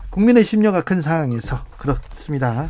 국민의 0.10 0.44
심려가 0.44 0.82
큰 0.82 1.02
상황에서 1.02 1.66
그렇습니다. 1.78 2.70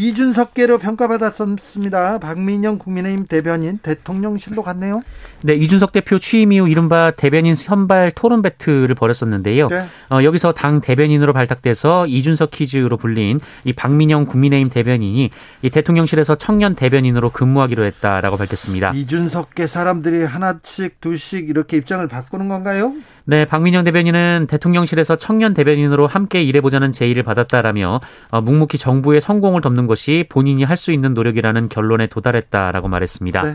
이준석계로 0.00 0.78
평가받았습니다. 0.78 2.20
박민영 2.20 2.78
국민의힘 2.78 3.26
대변인 3.26 3.76
대통령실로 3.82 4.62
갔네요. 4.62 5.02
네, 5.42 5.52
이준석 5.54 5.92
대표 5.92 6.18
취임 6.18 6.52
이후 6.52 6.68
이른바 6.68 7.10
대변인 7.10 7.54
선발 7.54 8.12
토론 8.12 8.40
배틀을 8.40 8.94
벌였었는데요. 8.94 9.68
네. 9.68 9.84
어, 10.10 10.22
여기서 10.24 10.52
당 10.52 10.80
대변인으로 10.80 11.34
발탁돼서 11.34 12.06
이준석 12.06 12.50
퀴즈로 12.50 12.96
불린 12.96 13.40
이 13.64 13.74
박민영 13.74 14.24
국민의힘 14.24 14.70
대변인이 14.70 15.30
이 15.62 15.70
대통령실에서 15.70 16.34
청년 16.34 16.74
대변인으로 16.74 17.28
근무하기로 17.30 17.84
했다라고 17.84 18.38
밝혔습니다. 18.38 18.92
이준석계 18.94 19.66
사람들이 19.66 20.24
하나씩 20.24 21.02
둘씩 21.02 21.50
이렇게 21.50 21.76
입장을 21.76 22.06
바꾸는 22.08 22.48
건가요? 22.48 22.94
네, 23.30 23.44
박민영 23.44 23.84
대변인은 23.84 24.48
대통령실에서 24.50 25.14
청년 25.14 25.54
대변인으로 25.54 26.08
함께 26.08 26.42
일해보자는 26.42 26.90
제의를 26.90 27.22
받았다라며 27.22 28.00
어, 28.32 28.40
묵묵히 28.40 28.76
정부의 28.76 29.20
성공을 29.20 29.60
덮는 29.60 29.86
것이 29.86 30.26
본인이 30.28 30.64
할 30.64 30.76
수 30.76 30.90
있는 30.90 31.14
노력이라는 31.14 31.68
결론에 31.68 32.08
도달했다라고 32.08 32.88
말했습니다. 32.88 33.42
네. 33.42 33.52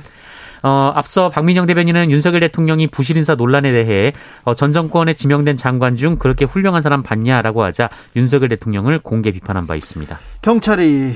어, 0.64 0.94
앞서 0.96 1.30
박민영 1.30 1.66
대변인은 1.66 2.10
윤석열 2.10 2.40
대통령이 2.40 2.88
부실 2.88 3.18
인사 3.18 3.36
논란에 3.36 3.74
대해 3.74 4.14
어, 4.46 4.56
전 4.56 4.72
정권에 4.72 5.12
지명된 5.12 5.58
장관 5.58 5.98
중 5.98 6.16
그렇게 6.16 6.46
훌륭한 6.46 6.82
사람 6.82 7.04
봤냐라고 7.04 7.62
하자 7.62 7.90
윤석열 8.16 8.48
대통령을 8.48 9.00
공개 9.00 9.32
비판한 9.32 9.68
바 9.68 9.76
있습니다. 9.76 10.18
경찰이 10.42 11.16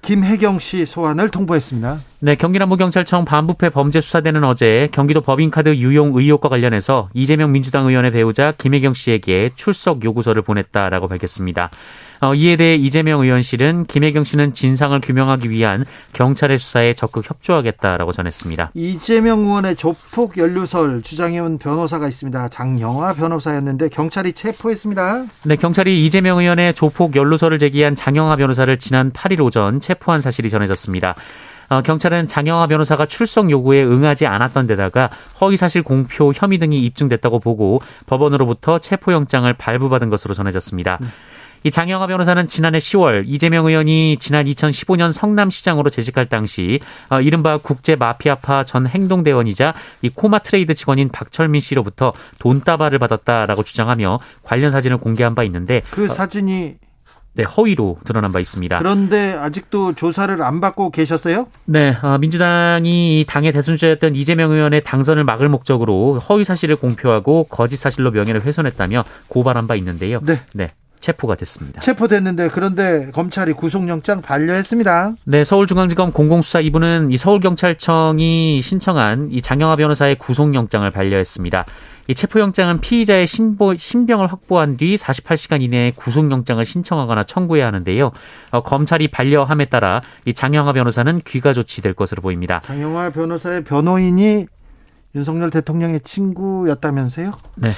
김혜경 0.00 0.58
씨 0.58 0.86
소환을 0.86 1.28
통보했습니다. 1.30 2.00
네, 2.22 2.34
경기남부경찰청 2.34 3.24
반부패 3.24 3.70
범죄수사대는 3.70 4.44
어제 4.44 4.90
경기도 4.92 5.22
법인카드 5.22 5.76
유용 5.76 6.12
의혹과 6.14 6.50
관련해서 6.50 7.08
이재명 7.14 7.50
민주당 7.50 7.86
의원의 7.86 8.10
배우자 8.10 8.52
김혜경 8.52 8.92
씨에게 8.92 9.52
출석 9.56 10.04
요구서를 10.04 10.42
보냈다라고 10.42 11.08
밝혔습니다. 11.08 11.70
어, 12.20 12.34
이에 12.34 12.56
대해 12.56 12.74
이재명 12.74 13.22
의원실은 13.22 13.86
김혜경 13.86 14.24
씨는 14.24 14.52
진상을 14.52 15.00
규명하기 15.00 15.48
위한 15.48 15.86
경찰의 16.12 16.58
수사에 16.58 16.92
적극 16.92 17.24
협조하겠다라고 17.30 18.12
전했습니다. 18.12 18.72
이재명 18.74 19.46
의원의 19.46 19.76
조폭 19.76 20.36
연루설 20.36 21.00
주장해온 21.00 21.56
변호사가 21.56 22.06
있습니다. 22.06 22.48
장영화 22.48 23.14
변호사였는데 23.14 23.88
경찰이 23.88 24.34
체포했습니다. 24.34 25.24
네, 25.44 25.56
경찰이 25.56 26.04
이재명 26.04 26.38
의원의 26.38 26.74
조폭 26.74 27.16
연루설을 27.16 27.58
제기한 27.58 27.94
장영화 27.94 28.36
변호사를 28.36 28.78
지난 28.78 29.10
8일 29.10 29.42
오전 29.42 29.80
체포한 29.80 30.20
사실이 30.20 30.50
전해졌습니다. 30.50 31.14
어, 31.70 31.82
경찰은 31.82 32.26
장영화 32.26 32.66
변호사가 32.66 33.06
출석 33.06 33.50
요구에 33.50 33.82
응하지 33.84 34.26
않았던 34.26 34.66
데다가 34.66 35.08
허위사실 35.40 35.82
공표 35.82 36.32
혐의 36.34 36.58
등이 36.58 36.78
입증됐다고 36.80 37.38
보고 37.38 37.80
법원으로부터 38.06 38.80
체포영장을 38.80 39.50
발부받은 39.52 40.10
것으로 40.10 40.34
전해졌습니다. 40.34 40.98
음. 41.00 41.12
이 41.62 41.70
장영하 41.70 42.06
변호사는 42.06 42.46
지난해 42.46 42.78
10월 42.78 43.24
이재명 43.26 43.66
의원이 43.66 44.16
지난 44.18 44.46
2015년 44.46 45.12
성남시장으로 45.12 45.90
재직할 45.90 46.26
당시 46.28 46.80
어, 47.08 47.20
이른바 47.20 47.58
국제 47.58 47.94
마피아파 47.96 48.64
전 48.64 48.86
행동대원이자 48.86 49.74
이 50.02 50.08
코마 50.08 50.40
트레이드 50.40 50.74
직원인 50.74 51.10
박철민 51.10 51.60
씨로부터 51.60 52.14
돈다발을 52.38 52.98
받았다라고 52.98 53.62
주장하며 53.62 54.18
관련 54.42 54.70
사진을 54.70 54.96
공개한 54.96 55.34
바 55.34 55.44
있는데 55.44 55.82
그 55.90 56.08
사진이 56.08 56.76
네, 57.34 57.44
허위로 57.44 57.98
드러난 58.04 58.32
바 58.32 58.40
있습니다. 58.40 58.78
그런데 58.78 59.32
아직도 59.32 59.94
조사를 59.94 60.42
안 60.42 60.60
받고 60.60 60.90
계셨어요? 60.90 61.46
네, 61.64 61.96
어, 62.02 62.18
민주당이 62.18 63.24
당의 63.28 63.52
대선주자였던 63.52 64.16
이재명 64.16 64.50
의원의 64.50 64.82
당선을 64.84 65.24
막을 65.24 65.48
목적으로 65.48 66.18
허위 66.18 66.44
사실을 66.44 66.76
공표하고 66.76 67.44
거짓 67.44 67.76
사실로 67.76 68.10
명예를 68.10 68.42
훼손했다며 68.42 69.04
고발한 69.28 69.66
바 69.68 69.76
있는데요. 69.76 70.20
네. 70.22 70.40
네. 70.54 70.70
체포가 71.00 71.34
됐습니다. 71.34 71.80
체포됐는데 71.80 72.48
그런데 72.48 73.10
검찰이 73.12 73.54
구속영장 73.54 74.22
반려했습니다. 74.22 75.14
네, 75.24 75.44
서울중앙지검 75.44 76.12
공공수사 76.12 76.60
2부는 76.60 77.12
이 77.12 77.16
서울경찰청이 77.16 78.62
신청한 78.62 79.28
이 79.32 79.42
장영하 79.42 79.76
변호사의 79.76 80.16
구속영장을 80.16 80.88
반려했습니다. 80.90 81.64
이 82.08 82.14
체포영장은 82.14 82.80
피의자의 82.80 83.24
신보, 83.24 83.76
신병을 83.76 84.26
확보한 84.26 84.76
뒤 84.76 84.96
48시간 84.96 85.62
이내에 85.62 85.92
구속영장을 85.92 86.64
신청하거나 86.64 87.22
청구해야 87.22 87.68
하는데요. 87.68 88.10
어, 88.50 88.62
검찰이 88.62 89.08
반려함에 89.08 89.66
따라 89.66 90.02
이 90.24 90.34
장영하 90.34 90.72
변호사는 90.72 91.20
귀가 91.24 91.52
조치될 91.52 91.94
것으로 91.94 92.20
보입니다. 92.20 92.60
장영하 92.64 93.10
변호사의 93.10 93.62
변호인이 93.62 94.46
윤석열 95.14 95.50
대통령의 95.50 96.00
친구였다면서요? 96.00 97.32
네. 97.56 97.70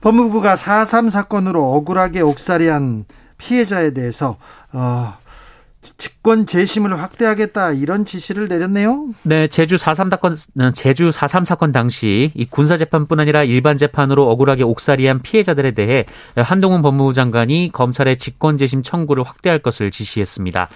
법무부가 0.00 0.56
4.3 0.56 1.10
사건으로 1.10 1.74
억울하게 1.74 2.20
옥살이한 2.20 3.04
피해자에 3.38 3.92
대해서 3.92 4.36
어, 4.72 5.14
직권 5.96 6.46
재심을 6.46 7.00
확대하겠다 7.00 7.72
이런 7.72 8.04
지시를 8.04 8.48
내렸네요. 8.48 9.08
네, 9.22 9.48
제주 9.48 9.76
4.3 9.76 10.10
사건 10.10 10.34
제주 10.74 11.10
4.3 11.10 11.44
사건 11.44 11.72
당시 11.72 12.32
이 12.34 12.44
군사 12.44 12.76
재판뿐 12.76 13.20
아니라 13.20 13.44
일반 13.44 13.76
재판으로 13.76 14.28
억울하게 14.30 14.64
옥살이한 14.64 15.22
피해자들에 15.22 15.72
대해 15.72 16.04
한동훈 16.36 16.82
법무부 16.82 17.12
장관이 17.12 17.70
검찰의 17.72 18.18
직권 18.18 18.58
재심 18.58 18.82
청구를 18.82 19.24
확대할 19.24 19.60
것을 19.60 19.90
지시했습니다. 19.90 20.68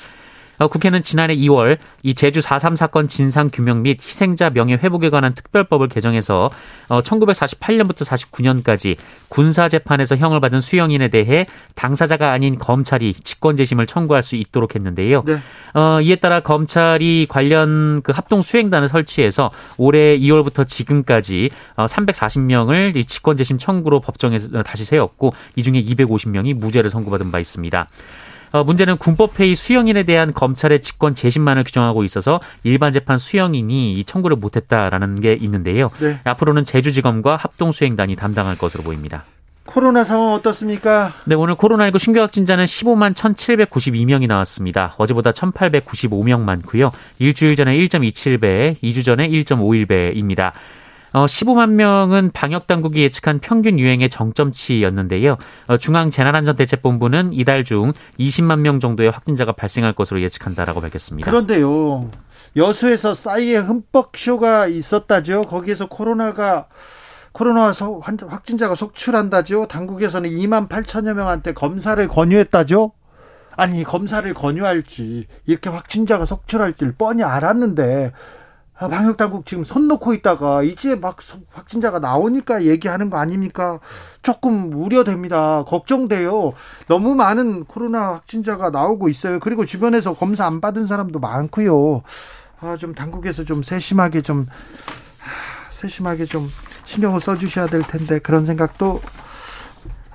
어, 0.62 0.68
국회는 0.68 1.02
지난해 1.02 1.34
2월 1.36 1.78
이 2.04 2.14
제주 2.14 2.38
4.3 2.38 2.76
사건 2.76 3.08
진상 3.08 3.50
규명 3.52 3.82
및 3.82 3.98
희생자 4.00 4.50
명예 4.50 4.74
회복에 4.74 5.10
관한 5.10 5.34
특별법을 5.34 5.88
개정해서 5.88 6.50
1948년부터 6.88 8.02
어, 8.02 8.14
49년까지 8.14 8.96
군사 9.28 9.68
재판에서 9.68 10.16
형을 10.16 10.38
받은 10.38 10.60
수형인에 10.60 11.08
대해 11.08 11.46
당사자가 11.74 12.30
아닌 12.30 12.60
검찰이 12.60 13.14
직권 13.24 13.56
재심을 13.56 13.86
청구할 13.86 14.22
수 14.22 14.36
있도록 14.36 14.76
했는데요. 14.76 15.24
네. 15.26 15.38
어, 15.74 16.00
이에 16.00 16.16
따라 16.16 16.40
검찰이 16.40 17.26
관련 17.28 18.00
그 18.02 18.12
합동 18.12 18.40
수행단을 18.40 18.86
설치해서 18.86 19.50
올해 19.78 20.16
2월부터 20.16 20.66
지금까지 20.68 21.50
340명을 21.76 22.96
어, 22.96 23.02
직권 23.04 23.36
재심 23.36 23.58
청구로 23.58 24.00
법정에 24.00 24.36
다시 24.64 24.84
세웠고 24.84 25.32
이 25.56 25.64
중에 25.64 25.82
250명이 25.82 26.54
무죄를 26.54 26.88
선고받은 26.88 27.32
바 27.32 27.40
있습니다. 27.40 27.88
어, 28.52 28.64
문제는 28.64 28.98
군법회의 28.98 29.54
수용인에 29.54 30.04
대한 30.04 30.32
검찰의 30.32 30.82
직권 30.82 31.14
재심만을 31.14 31.64
규정하고 31.64 32.04
있어서 32.04 32.40
일반 32.62 32.92
재판 32.92 33.18
수용인이 33.18 33.94
이 33.94 34.04
청구를 34.04 34.36
못했다라는 34.36 35.20
게 35.20 35.32
있는데요. 35.40 35.90
네. 36.00 36.20
앞으로는 36.24 36.64
제주지검과 36.64 37.36
합동수행단이 37.36 38.16
담당할 38.16 38.56
것으로 38.56 38.82
보입니다. 38.84 39.24
코로나 39.64 40.02
상황 40.04 40.32
어떻습니까? 40.34 41.12
네, 41.24 41.34
오늘 41.34 41.54
코로나19 41.54 41.98
신규 41.98 42.20
확진자는 42.20 42.64
15만 42.64 43.14
1,792명이 43.14 44.26
나왔습니다. 44.26 44.94
어제보다 44.98 45.30
1,895명 45.30 46.40
많고요. 46.40 46.92
일주일 47.20 47.54
전에 47.54 47.74
1.27배, 47.76 48.76
2주 48.82 49.04
전에 49.04 49.28
1.51배입니다. 49.28 50.52
어, 51.12 51.26
15만 51.26 51.70
명은 51.70 52.30
방역 52.32 52.66
당국이 52.66 53.02
예측한 53.02 53.40
평균 53.40 53.78
유행의 53.78 54.08
정점치였는데요. 54.08 55.36
어, 55.66 55.76
중앙 55.76 56.10
재난안전대책본부는 56.10 57.32
이달 57.32 57.64
중 57.64 57.92
20만 58.18 58.60
명 58.60 58.80
정도의 58.80 59.10
확진자가 59.10 59.52
발생할 59.52 59.94
것으로 59.94 60.22
예측한다라고 60.22 60.80
밝혔습니다. 60.80 61.30
그런데요. 61.30 62.10
여수에서 62.56 63.14
싸이의 63.14 63.62
흠뻑 63.62 64.12
쇼가 64.16 64.66
있었다죠. 64.66 65.42
거기에서 65.42 65.86
코로나가 65.86 66.66
코로나 67.32 67.72
확진자가 67.72 68.74
속출한다죠. 68.74 69.66
당국에서는 69.66 70.28
2만 70.28 70.68
8천여 70.68 71.14
명한테 71.14 71.52
검사를 71.54 72.06
권유했다죠. 72.06 72.92
아니 73.56 73.84
검사를 73.84 74.32
권유할지 74.32 75.26
이렇게 75.46 75.70
확진자가 75.70 76.24
속출할 76.24 76.74
줄 76.74 76.92
뻔히 76.92 77.22
알았는데 77.22 78.12
아, 78.14 78.41
방역 78.78 79.16
당국 79.16 79.46
지금 79.46 79.64
손 79.64 79.86
놓고 79.86 80.12
있다가 80.14 80.62
이제 80.62 80.96
막 80.96 81.18
확진자가 81.52 81.98
나오니까 82.00 82.64
얘기하는 82.64 83.10
거 83.10 83.18
아닙니까? 83.18 83.78
조금 84.22 84.72
우려됩니다. 84.72 85.64
걱정돼요. 85.64 86.52
너무 86.88 87.14
많은 87.14 87.64
코로나 87.64 88.12
확진자가 88.14 88.70
나오고 88.70 89.08
있어요. 89.08 89.38
그리고 89.38 89.64
주변에서 89.64 90.14
검사 90.14 90.46
안 90.46 90.60
받은 90.60 90.86
사람도 90.86 91.20
많고요. 91.20 92.02
아, 92.60 92.76
좀 92.76 92.94
당국에서 92.94 93.44
좀 93.44 93.62
세심하게 93.62 94.22
좀 94.22 94.46
아, 94.48 95.70
세심하게 95.70 96.24
좀 96.24 96.50
신경을 96.84 97.20
써 97.20 97.36
주셔야 97.36 97.66
될 97.66 97.82
텐데 97.82 98.18
그런 98.18 98.46
생각도 98.46 99.00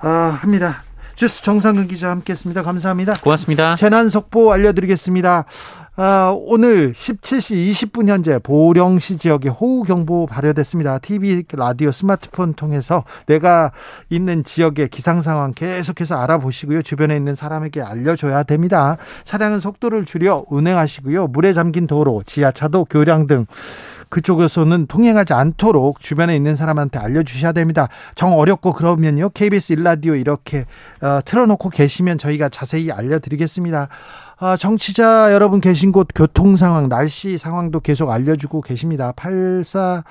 아, 0.00 0.08
합니다. 0.40 0.82
주스 1.14 1.42
정상근 1.42 1.88
기자 1.88 2.10
함께했습니다. 2.10 2.62
감사합니다. 2.62 3.14
고맙습니다. 3.20 3.74
재난 3.74 4.08
속보 4.08 4.52
알려드리겠습니다. 4.52 5.46
아, 6.00 6.32
오늘 6.32 6.92
17시 6.92 7.72
20분 7.72 8.08
현재 8.08 8.38
보령시 8.38 9.18
지역에 9.18 9.48
호우경보 9.48 10.26
발효됐습니다. 10.26 11.00
TV, 11.00 11.42
라디오, 11.54 11.90
스마트폰 11.90 12.54
통해서 12.54 13.02
내가 13.26 13.72
있는 14.08 14.44
지역의 14.44 14.90
기상 14.90 15.20
상황 15.22 15.52
계속해서 15.52 16.14
알아보시고요. 16.14 16.82
주변에 16.82 17.16
있는 17.16 17.34
사람에게 17.34 17.82
알려줘야 17.82 18.44
됩니다. 18.44 18.96
차량은 19.24 19.58
속도를 19.58 20.04
줄여 20.04 20.44
운행하시고요. 20.48 21.26
물에 21.26 21.52
잠긴 21.52 21.88
도로, 21.88 22.22
지하차도, 22.24 22.84
교량 22.84 23.26
등 23.26 23.46
그쪽에서는 24.08 24.86
통행하지 24.86 25.34
않도록 25.34 26.00
주변에 26.00 26.34
있는 26.34 26.56
사람한테 26.56 26.98
알려주셔야 26.98 27.52
됩니다. 27.52 27.88
정 28.14 28.38
어렵고 28.38 28.72
그러면요. 28.72 29.30
KBS 29.30 29.74
일라디오 29.74 30.14
이렇게 30.14 30.64
어, 31.02 31.20
틀어놓고 31.24 31.70
계시면 31.70 32.18
저희가 32.18 32.48
자세히 32.48 32.90
알려드리겠습니다. 32.90 33.88
아, 34.40 34.56
정치자 34.56 35.32
여러분 35.32 35.60
계신 35.60 35.90
곳 35.90 36.06
교통 36.14 36.54
상황, 36.54 36.88
날씨 36.88 37.38
상황도 37.38 37.80
계속 37.80 38.08
알려주고 38.08 38.60
계십니다. 38.60 39.10
84, 39.16 40.04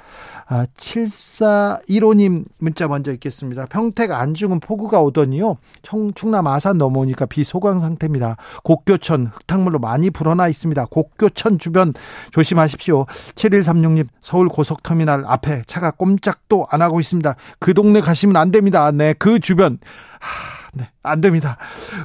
아, 0.49 0.65
7415님 0.75 2.43
문자 2.59 2.89
먼저 2.89 3.13
읽겠습니다. 3.13 3.67
평택 3.67 4.11
안중은 4.11 4.59
폭우가 4.59 5.01
오더니요. 5.01 5.55
청, 5.81 6.13
충남 6.13 6.47
아산 6.47 6.77
넘어오니까 6.77 7.25
비 7.27 7.45
소강 7.45 7.79
상태입니다. 7.79 8.35
곡교천 8.65 9.27
흙탕물로 9.27 9.79
많이 9.79 10.09
불어나 10.09 10.49
있습니다. 10.49 10.87
곡교천 10.91 11.57
주변 11.57 11.93
조심하십시오. 12.31 13.05
7136님 13.35 14.07
서울 14.19 14.49
고속터미널 14.49 15.23
앞에 15.25 15.61
차가 15.67 15.91
꼼짝도 15.91 16.67
안 16.69 16.81
하고 16.81 16.99
있습니다. 16.99 17.33
그 17.59 17.73
동네 17.73 18.01
가시면 18.01 18.35
안 18.35 18.51
됩니다. 18.51 18.91
네, 18.91 19.13
그 19.17 19.39
주변. 19.39 19.79
하, 20.19 20.56
네, 20.73 20.89
안 21.03 21.21
됩니다. 21.21 21.57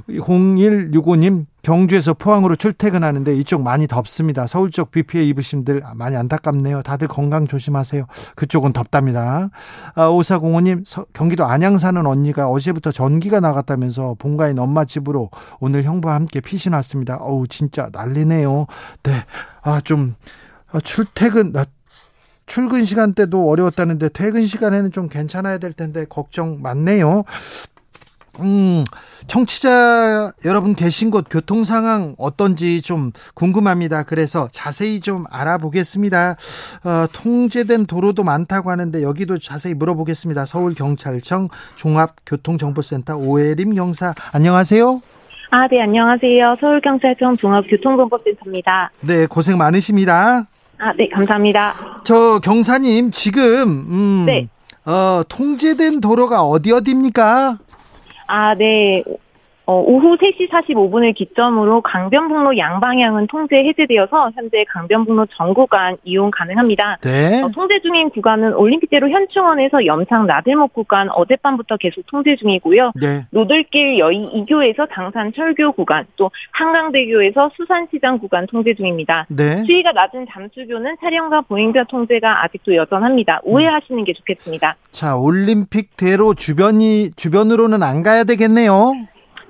0165님, 0.08 1.46
경주에서 1.62 2.14
포항으로 2.14 2.56
출퇴근하는데 2.56 3.36
이쪽 3.36 3.62
많이 3.62 3.86
덥습니다. 3.86 4.46
서울 4.46 4.70
쪽 4.70 4.90
비 4.90 5.02
피해 5.02 5.24
입으신 5.24 5.64
들 5.64 5.82
많이 5.94 6.16
안타깝네요. 6.16 6.82
다들 6.82 7.08
건강 7.08 7.46
조심하세요. 7.46 8.04
그쪽은 8.36 8.72
덥답니다. 8.72 9.50
아, 9.94 10.08
5405님, 10.08 10.86
서, 10.86 11.06
경기도 11.12 11.44
안양 11.44 11.78
사는 11.78 12.04
언니가 12.06 12.48
어제부터 12.48 12.92
전기가 12.92 13.40
나갔다면서 13.40 14.16
본가인 14.18 14.58
엄마 14.58 14.84
집으로 14.84 15.30
오늘 15.60 15.82
형부와 15.84 16.14
함께 16.14 16.40
피신 16.40 16.72
왔습니다. 16.72 17.16
어우, 17.16 17.46
진짜 17.46 17.88
난리네요. 17.92 18.66
네. 19.04 19.12
아, 19.62 19.80
좀, 19.80 20.14
아, 20.72 20.80
출퇴근, 20.80 21.52
나, 21.52 21.64
출근 22.46 22.84
시간 22.84 23.14
때도 23.14 23.48
어려웠다는데 23.48 24.08
퇴근 24.10 24.46
시간에는 24.46 24.90
좀 24.90 25.08
괜찮아야 25.08 25.58
될 25.58 25.72
텐데 25.72 26.04
걱정 26.08 26.60
많네요. 26.60 27.22
음, 28.40 28.84
청취자 29.26 30.32
여러분 30.44 30.74
계신 30.74 31.10
곳 31.10 31.26
교통 31.28 31.64
상황 31.64 32.14
어떤지 32.16 32.80
좀 32.80 33.12
궁금합니다. 33.34 34.04
그래서 34.04 34.48
자세히 34.52 35.00
좀 35.00 35.24
알아보겠습니다. 35.30 36.30
어, 36.84 37.06
통제된 37.12 37.86
도로도 37.86 38.22
많다고 38.24 38.70
하는데 38.70 39.02
여기도 39.02 39.38
자세히 39.38 39.74
물어보겠습니다. 39.74 40.46
서울경찰청 40.46 41.48
종합교통정보센터 41.76 43.16
오해림 43.16 43.74
경사 43.74 44.14
안녕하세요. 44.32 45.02
아, 45.50 45.68
네, 45.70 45.82
안녕하세요. 45.82 46.56
서울경찰청 46.60 47.36
종합교통정보센터입니다. 47.36 48.90
네, 49.00 49.26
고생 49.26 49.58
많으십니다. 49.58 50.46
아, 50.78 50.92
네, 50.96 51.08
감사합니다. 51.10 51.74
저 52.04 52.40
경사님 52.40 53.10
지금 53.10 53.42
음, 53.68 54.24
네. 54.26 54.48
어, 54.86 55.22
통제된 55.28 56.00
도로가 56.00 56.42
어디 56.42 56.72
어디입니까? 56.72 57.58
아, 58.34 58.54
네. 58.54 59.04
어, 59.64 59.80
오후 59.80 60.16
3시 60.16 60.50
45분을 60.50 61.14
기점으로 61.14 61.82
강변북로 61.82 62.58
양방향은 62.58 63.28
통제 63.28 63.56
해제되어서 63.56 64.32
현재 64.34 64.64
강변북로 64.68 65.26
전 65.36 65.54
구간 65.54 65.96
이용 66.04 66.30
가능합니다. 66.30 66.98
네. 67.02 67.42
어, 67.42 67.48
통제 67.48 67.80
중인 67.80 68.10
구간은 68.10 68.54
올림픽대로 68.54 69.08
현충원에서 69.08 69.86
염상 69.86 70.26
나들목 70.26 70.72
구간 70.72 71.08
어젯밤부터 71.10 71.76
계속 71.76 72.04
통제 72.06 72.34
중이고요. 72.36 72.92
네. 73.00 73.26
노들길 73.30 73.98
여의 73.98 74.18
2교에서 74.18 74.88
당산 74.90 75.32
철교 75.32 75.72
구간, 75.72 76.06
또 76.16 76.30
한강대교에서 76.50 77.50
수산시장 77.56 78.18
구간 78.18 78.46
통제 78.46 78.74
중입니다. 78.74 79.26
네. 79.28 79.62
수위가 79.64 79.92
낮은 79.92 80.26
잠수교는 80.30 80.96
차량과 81.00 81.42
보행자 81.42 81.84
통제가 81.84 82.44
아직도 82.44 82.74
여전합니다. 82.74 83.40
우회하시는 83.44 84.04
게 84.04 84.12
좋겠습니다. 84.12 84.76
자, 84.90 85.16
올림픽대로 85.16 86.34
주변이 86.34 87.10
주변으로는 87.16 87.82
안 87.82 88.02
가야 88.02 88.24
되겠네요. 88.24 88.92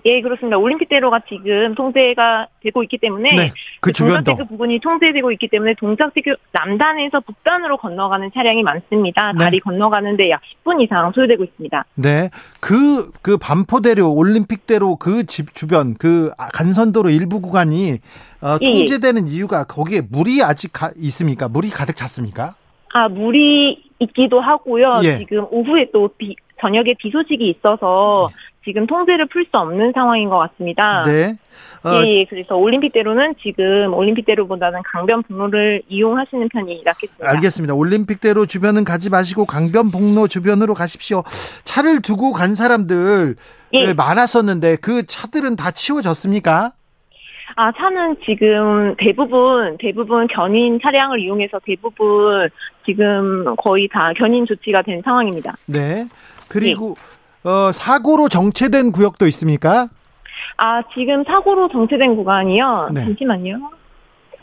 예, 0.05 0.21
그렇습니다. 0.21 0.59
올림픽대로가 0.59 1.21
지금 1.29 1.75
통제가 1.75 2.47
되고 2.63 2.83
있기 2.83 2.99
때문에 2.99 3.35
네. 3.35 3.53
그 3.81 3.93
주변도. 3.93 4.25
동작대교 4.25 4.49
부분이 4.49 4.81
통제되고 4.81 5.33
있기 5.33 5.49
때문에 5.49 5.75
동작대교 5.75 6.35
남단에서 6.53 7.21
북단으로 7.21 7.77
건너가는 7.79 8.31
차량이 8.35 8.63
많습니다. 8.63 9.33
네. 9.33 9.39
다리 9.39 9.61
건너가는데 9.61 10.31
약 10.31 10.41
10분 10.65 10.83
이상 10.83 11.11
소요되고 11.13 11.43
있습니다. 11.45 11.85
네. 11.95 12.31
그, 12.61 13.11
그 13.23 13.37
반포대로, 13.39 14.13
올림픽대로 14.13 14.97
그 14.97 15.23
집 15.33 15.55
주변, 15.55 15.95
그 15.95 16.31
간선도로 16.53 17.09
일부 17.11 17.41
구간이 17.41 17.99
어, 18.43 18.59
예, 18.61 18.67
예. 18.67 18.73
통제되는 18.79 19.29
이유가 19.29 19.65
거기에 19.65 20.03
물이 20.11 20.43
아직 20.43 20.73
가, 20.73 20.91
있습니까? 20.97 21.49
물이 21.49 21.71
가득 21.71 21.97
찼습니까? 21.97 22.55
아, 22.93 23.09
물이 23.09 23.83
있기도 24.01 24.41
하고요. 24.41 25.01
예. 25.05 25.19
지금 25.19 25.47
오후에 25.51 25.87
또 25.93 26.09
비, 26.19 26.35
저녁에 26.61 26.95
비 26.99 27.11
소식이 27.11 27.49
있어서 27.49 28.29
지금 28.65 28.87
통제를 28.87 29.27
풀 29.27 29.45
수 29.45 29.51
없는 29.59 29.93
상황인 29.95 30.29
것 30.29 30.39
같습니다. 30.39 31.03
네. 31.05 31.35
어, 31.85 32.05
예, 32.05 32.21
예, 32.21 32.25
그래서 32.25 32.55
올림픽대로는 32.57 33.35
지금 33.43 33.93
올림픽대로보다는 33.93 34.83
강변북로를 34.85 35.83
이용하시는 35.89 36.49
편이 36.49 36.83
낫겠습니다. 36.85 37.29
알겠습니다. 37.29 37.75
올림픽대로 37.75 38.47
주변은 38.47 38.85
가지 38.85 39.11
마시고 39.11 39.47
강변북로 39.47 40.29
주변으로 40.29 40.75
가십시오. 40.75 41.25
차를 41.65 42.01
두고 42.01 42.33
간 42.33 42.55
사람들 42.55 43.35
예. 43.73 43.95
많았었는데 43.95 44.77
그 44.77 45.05
차들은 45.07 45.57
다 45.57 45.73
치워졌습니까? 45.73 46.73
아, 47.57 47.73
차는 47.73 48.17
지금 48.25 48.95
대부분, 48.97 49.77
대부분 49.79 50.27
견인 50.29 50.79
차량을 50.81 51.21
이용해서 51.21 51.61
대부분 51.67 52.49
지금 52.87 53.57
거의 53.57 53.89
다 53.93 54.13
견인 54.17 54.47
조치가 54.47 54.83
된 54.83 55.03
상황입니다. 55.05 55.57
네. 55.67 56.07
그리고 56.49 56.97
어, 57.45 57.73
사고로 57.73 58.29
정체된 58.29 58.93
구역도 58.93 59.27
있습니까? 59.29 59.89
아, 60.57 60.83
지금 60.95 61.25
사고로 61.25 61.69
정체된 61.69 62.17
구간이요? 62.17 62.91
네. 62.93 63.05
잠시만요. 63.05 63.71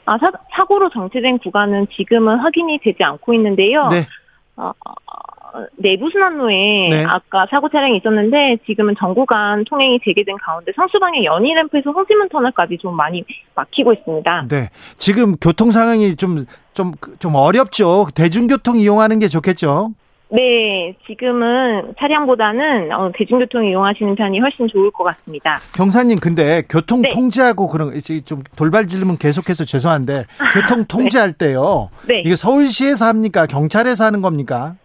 아, 0.05 0.17
사, 0.17 0.31
사고로 0.55 0.89
정체된 0.89 1.39
구간은 1.39 1.87
지금은 1.95 2.37
확인이 2.39 2.79
되지 2.79 3.03
않고 3.03 3.33
있는데요. 3.35 3.87
네. 3.89 4.07
어, 4.55 4.71
어, 4.85 5.65
내부 5.77 6.09
순환로에 6.09 6.89
네. 6.89 7.05
아까 7.05 7.47
사고 7.49 7.69
차량이 7.69 7.97
있었는데 7.97 8.57
지금은 8.65 8.95
전 8.99 9.15
구간 9.15 9.63
통행이 9.65 9.99
재개된 10.03 10.37
가운데 10.37 10.71
성수방의 10.75 11.25
연희 11.25 11.53
램프에서 11.53 11.91
홍지문 11.91 12.29
터널까지 12.29 12.77
좀 12.79 12.95
많이 12.95 13.23
막히고 13.55 13.93
있습니다. 13.93 14.47
네. 14.49 14.69
지금 14.97 15.35
교통 15.37 15.71
상황이 15.71 16.15
좀, 16.15 16.45
좀, 16.73 16.91
좀 17.19 17.35
어렵죠. 17.35 18.07
대중교통 18.13 18.77
이용하는 18.77 19.19
게 19.19 19.27
좋겠죠. 19.27 19.93
네, 20.31 20.93
지금은 21.07 21.95
차량보다는 21.97 22.91
어, 22.91 23.11
대중교통 23.15 23.65
이용하시는 23.65 24.13
편이 24.15 24.39
훨씬 24.39 24.67
좋을 24.67 24.91
것 24.91 25.03
같습니다. 25.05 25.59
경사님, 25.75 26.19
근데 26.19 26.61
교통 26.69 27.01
네. 27.01 27.09
통제하고 27.09 27.67
그런, 27.67 27.91
좀 28.25 28.43
돌발 28.55 28.85
질문 28.85 29.17
계속해서 29.17 29.65
죄송한데, 29.65 30.25
교통 30.53 30.85
통제할 30.87 31.33
때요. 31.33 31.89
네. 32.07 32.19
이게 32.21 32.35
서울시에서 32.35 33.05
합니까? 33.05 33.47
경찰에서 33.47 34.03
하는 34.03 34.21
겁니까? 34.21 34.75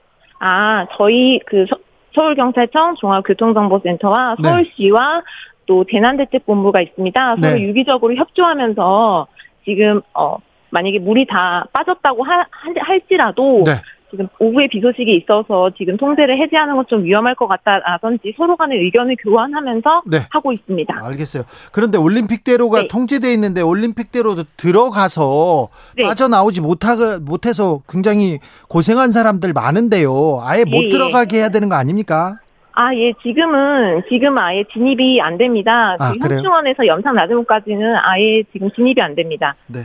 아, 0.41 0.87
저희 0.97 1.39
그 1.47 1.67
서, 1.69 1.77
서울경찰청 2.15 2.95
종합교통정보센터와 3.01 4.37
네. 4.43 4.49
서울시와 4.49 5.23
또 5.67 5.85
재난대책본부가 5.91 6.81
있습니다. 6.81 7.37
서로 7.37 7.55
네. 7.55 7.61
유기적으로 7.63 8.15
협조하면서 8.15 9.27
지금 9.65 10.01
어 10.15 10.37
만약에 10.71 10.99
물이 10.99 11.27
다 11.27 11.65
빠졌다고 11.73 12.23
하, 12.25 12.39
할- 12.51 12.75
할지라도 12.79 13.63
네. 13.65 13.81
지금 14.15 14.29
오후에 14.39 14.69
비 14.69 14.81
소식이 14.81 15.17
있어서 15.17 15.71
지금 15.77 15.97
통제를 15.97 16.39
해제하는 16.39 16.77
건좀 16.77 17.03
위험할 17.05 17.35
것 17.35 17.49
같다라든지 17.49 18.35
서로 18.37 18.57
간의 18.57 18.79
의견을 18.79 19.17
교환하면서 19.21 20.03
네. 20.07 20.27
하고 20.31 20.53
있습니다. 20.53 20.97
알겠어요. 21.03 21.43
그런데 21.73 21.99
올림픽대로가 21.99 22.83
네. 22.83 22.89
통제돼 22.89 23.33
있는데 23.35 23.61
올림픽대로 23.61 24.37
들어가서 24.57 25.69
네. 25.97 26.05
빠져나오지 26.05 26.61
못하, 26.61 26.95
못해서 27.21 27.83
굉장히 27.89 28.39
고생한 28.69 29.11
사람들 29.11 29.53
많은데요. 29.53 30.41
아예 30.43 30.65
못 30.65 30.83
예, 30.83 30.87
예. 30.87 30.89
들어가게 30.91 31.39
해야 31.39 31.49
되는 31.49 31.69
거 31.69 31.75
아닙니까? 31.75 32.39
아, 32.77 32.93
예, 32.95 33.13
지금은, 33.23 34.03
지금 34.09 34.37
아예 34.37 34.65
진입이 34.73 35.21
안 35.21 35.39
됩니다. 35.39 35.97
아? 35.99 36.13
현충원에서 36.21 36.87
염상 36.87 37.15
나들목까지는 37.15 37.95
아예 37.97 38.43
지금 38.53 38.69
진입이 38.73 39.01
안 39.01 39.15
됩니다. 39.15 39.55
네, 39.69 39.81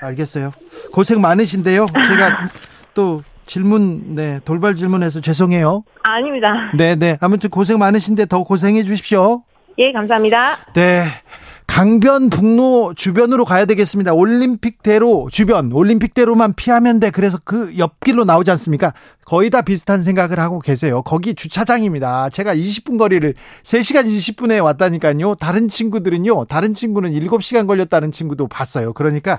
알겠어요. 0.00 0.52
고생 0.92 1.20
많으신데요. 1.20 1.86
제가 1.86 2.48
또 2.94 3.22
질문, 3.46 4.14
네, 4.14 4.40
돌발 4.44 4.74
질문해서 4.74 5.20
죄송해요. 5.20 5.84
아닙니다. 6.02 6.70
네, 6.76 6.94
네. 6.94 7.18
아무튼 7.20 7.50
고생 7.50 7.78
많으신데 7.78 8.26
더 8.26 8.44
고생해 8.44 8.84
주십시오. 8.84 9.42
예, 9.78 9.92
감사합니다. 9.92 10.58
네. 10.74 11.06
강변북로 11.66 12.92
주변으로 12.94 13.46
가야 13.46 13.64
되겠습니다. 13.64 14.12
올림픽대로 14.12 15.28
주변, 15.32 15.72
올림픽대로만 15.72 16.52
피하면 16.54 17.00
돼. 17.00 17.10
그래서 17.10 17.38
그 17.42 17.78
옆길로 17.78 18.24
나오지 18.24 18.50
않습니까? 18.50 18.92
거의 19.24 19.48
다 19.48 19.62
비슷한 19.62 20.02
생각을 20.02 20.38
하고 20.38 20.60
계세요. 20.60 21.00
거기 21.02 21.34
주차장입니다. 21.34 22.28
제가 22.28 22.54
20분 22.54 22.98
거리를 22.98 23.34
3시간 23.62 24.04
20분에 24.04 24.62
왔다니까요. 24.62 25.36
다른 25.36 25.68
친구들은요. 25.68 26.44
다른 26.44 26.74
친구는 26.74 27.12
7시간 27.12 27.66
걸렸다는 27.66 28.12
친구도 28.12 28.48
봤어요. 28.48 28.92
그러니까 28.92 29.38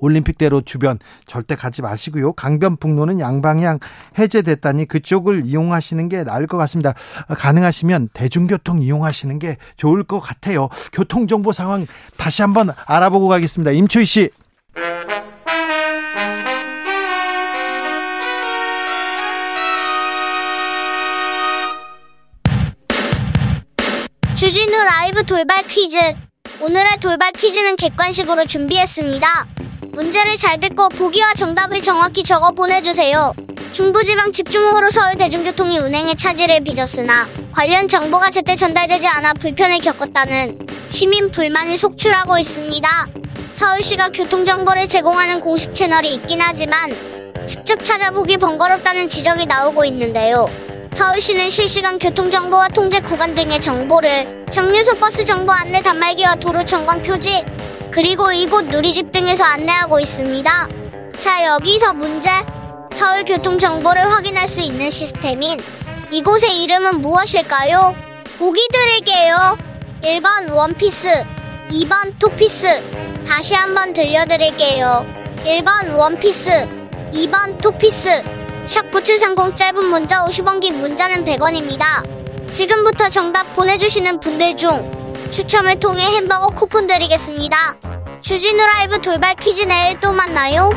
올림픽대로 0.00 0.62
주변 0.62 0.98
절대 1.26 1.54
가지 1.54 1.82
마시고요. 1.82 2.32
강변북로는 2.32 3.20
양방향 3.20 3.78
해제됐다니 4.18 4.86
그쪽을 4.86 5.44
이용하시는 5.46 6.08
게 6.08 6.24
나을 6.24 6.46
것 6.46 6.56
같습니다. 6.58 6.94
가능하시면 7.28 8.08
대중교통 8.12 8.82
이용하시는 8.82 9.38
게 9.38 9.56
좋을 9.76 10.02
것 10.02 10.18
같아요. 10.20 10.68
교통정보 10.92 11.52
상황 11.52 11.86
다시 12.16 12.42
한번 12.42 12.70
알아보고 12.86 13.28
가겠습니다. 13.28 13.70
임초희 13.72 14.04
씨. 14.04 14.30
주진우 24.36 24.72
라이브 24.72 25.22
돌발 25.24 25.62
퀴즈. 25.66 25.98
오늘의 26.62 26.96
돌발 27.00 27.32
퀴즈는 27.32 27.76
객관식으로 27.76 28.46
준비했습니다. 28.46 29.26
문제를 29.92 30.36
잘 30.36 30.58
듣고 30.60 30.88
보기와 30.88 31.34
정답을 31.34 31.82
정확히 31.82 32.22
적어 32.22 32.50
보내주세요. 32.50 33.34
중부지방 33.72 34.32
집중호우로 34.32 34.90
서울 34.90 35.14
대중교통이 35.16 35.78
운행에 35.78 36.14
차질을 36.14 36.60
빚었으나 36.60 37.28
관련 37.52 37.88
정보가 37.88 38.30
제때 38.30 38.56
전달되지 38.56 39.06
않아 39.06 39.34
불편을 39.34 39.78
겪었다는 39.78 40.58
시민 40.88 41.30
불만이 41.30 41.78
속출하고 41.78 42.38
있습니다. 42.38 42.88
서울시가 43.54 44.10
교통정보를 44.10 44.88
제공하는 44.88 45.40
공식 45.40 45.74
채널이 45.74 46.14
있긴 46.14 46.40
하지만 46.40 46.94
직접 47.46 47.84
찾아보기 47.84 48.38
번거롭다는 48.38 49.08
지적이 49.08 49.46
나오고 49.46 49.84
있는데요. 49.86 50.48
서울시는 50.92 51.50
실시간 51.50 51.98
교통정보와 51.98 52.68
통제 52.68 53.00
구간 53.00 53.34
등의 53.34 53.60
정보를 53.60 54.46
정류소 54.50 54.96
버스 54.96 55.24
정보 55.24 55.52
안내 55.52 55.80
단말기와 55.80 56.36
도로 56.36 56.64
전광 56.64 57.02
표지 57.02 57.44
그리고 57.90 58.30
이곳 58.32 58.66
누리집 58.66 59.12
등에서 59.12 59.44
안내하고 59.44 60.00
있습니다. 60.00 60.68
자 61.18 61.44
여기서 61.44 61.94
문제 61.94 62.30
서울 62.94 63.24
교통 63.24 63.58
정보를 63.58 64.10
확인할 64.10 64.48
수 64.48 64.60
있는 64.60 64.90
시스템인 64.90 65.60
이곳의 66.10 66.62
이름은 66.62 67.00
무엇일까요? 67.00 67.94
보기 68.38 68.60
드릴게요. 68.72 69.58
1번 70.02 70.52
원피스 70.52 71.08
2번 71.70 72.18
투피스 72.18 73.24
다시 73.26 73.54
한번 73.54 73.92
들려드릴게요. 73.92 75.06
1번 75.44 75.96
원피스 75.96 76.50
2번 77.12 77.58
투피스 77.58 78.22
샵9730 78.66 79.56
짧은 79.56 79.84
문자 79.84 80.24
50원 80.24 80.60
긴 80.60 80.80
문자는 80.80 81.24
100원입니다. 81.24 81.84
지금부터 82.52 83.08
정답 83.10 83.54
보내주시는 83.54 84.20
분들 84.20 84.56
중 84.56 84.99
추첨을 85.30 85.78
통해 85.78 86.02
햄버거 86.16 86.48
쿠폰 86.48 86.86
드리겠습니다. 86.86 87.56
주진우 88.20 88.58
라이브 88.58 88.98
돌발 89.00 89.34
퀴즈 89.36 89.62
내일 89.62 89.98
또 90.00 90.12
만나요. 90.12 90.70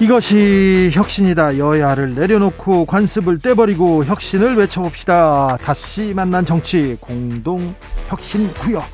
이것이 0.00 0.90
혁신이다. 0.92 1.58
여야를 1.58 2.16
내려놓고 2.16 2.86
관습을 2.86 3.38
떼버리고 3.38 4.04
혁신을 4.04 4.56
외쳐봅시다. 4.56 5.58
다시 5.62 6.12
만난 6.12 6.44
정치 6.44 6.96
공동 7.00 7.72
혁신 8.08 8.52
구역. 8.54 8.84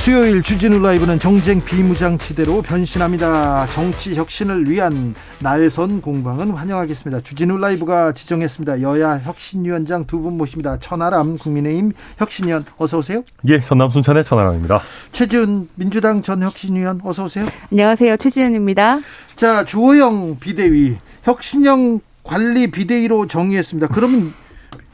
수요일 0.00 0.42
주진우 0.42 0.78
라이브는 0.78 1.18
정쟁 1.20 1.62
비무장지대로 1.62 2.62
변신합니다. 2.62 3.66
정치 3.66 4.14
혁신을 4.14 4.70
위한 4.70 5.14
날선 5.40 6.00
공방은 6.00 6.52
환영하겠습니다. 6.52 7.20
주진우 7.22 7.58
라이브가 7.58 8.12
지정했습니다. 8.12 8.80
여야 8.80 9.18
혁신위원장 9.18 10.06
두 10.06 10.20
분 10.20 10.38
모십니다. 10.38 10.78
천하람 10.78 11.36
국민의힘 11.36 11.92
혁신위원 12.18 12.64
어서 12.78 12.96
오세요. 12.98 13.22
예, 13.48 13.60
전남 13.60 13.90
순천의 13.90 14.24
천하람입니다. 14.24 14.80
최지훈 15.12 15.68
민주당 15.74 16.22
전 16.22 16.42
혁신위원 16.42 17.00
어서 17.04 17.24
오세요. 17.24 17.46
안녕하세요. 17.70 18.16
최지은입니다. 18.16 19.00
자, 19.36 19.64
주호영 19.66 20.38
비대위 20.40 20.96
혁신형 21.24 22.00
관리 22.22 22.70
비대위로 22.70 23.26
정의했습니다. 23.26 23.88
그러면 23.88 24.32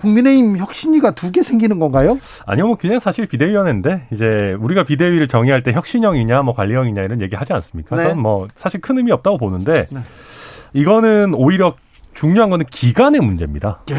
국민의힘 0.00 0.56
혁신위가 0.58 1.12
두 1.12 1.30
개 1.32 1.42
생기는 1.42 1.78
건가요? 1.78 2.18
아니요, 2.46 2.66
뭐 2.66 2.76
그냥 2.76 2.98
사실 3.00 3.26
비대위원회인데 3.26 4.06
이제 4.12 4.56
우리가 4.60 4.84
비대위를 4.84 5.26
정의할 5.26 5.62
때 5.62 5.72
혁신형이냐 5.72 6.42
뭐 6.42 6.54
관리형이냐 6.54 7.02
이런 7.02 7.20
얘기 7.20 7.34
하지 7.36 7.52
않습니까? 7.52 7.96
그래서 7.96 8.14
네. 8.14 8.20
뭐 8.20 8.46
사실 8.54 8.80
큰 8.80 8.98
의미 8.98 9.10
없다고 9.12 9.38
보는데 9.38 9.86
네. 9.90 10.00
이거는 10.72 11.34
오히려 11.34 11.74
중요한 12.14 12.50
거는 12.50 12.66
기간의 12.70 13.20
문제입니다. 13.20 13.80
예. 13.90 13.94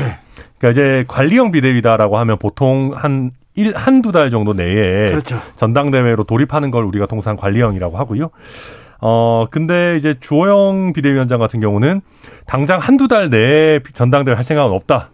그러니까 0.57 0.69
이제 0.69 1.05
관리형 1.07 1.51
비대위다라고 1.51 2.17
하면 2.17 2.37
보통 2.37 2.91
한 2.95 3.31
일, 3.55 3.75
한두 3.75 4.11
달 4.11 4.29
정도 4.29 4.53
내에 4.53 5.09
그렇죠. 5.09 5.39
전당대회로 5.55 6.23
돌입하는 6.23 6.71
걸 6.71 6.83
우리가 6.83 7.07
통상 7.07 7.35
관리형이라고 7.35 7.97
하고요. 7.97 8.29
어, 9.01 9.45
근데 9.51 9.95
이제 9.97 10.15
주호영 10.19 10.93
비대위원장 10.93 11.39
같은 11.39 11.59
경우는 11.59 12.01
당장 12.45 12.79
한두 12.79 13.07
달 13.07 13.29
내에 13.29 13.79
전당대회 13.93 14.33
할 14.35 14.43
생각은 14.43 14.71
없다. 14.71 15.09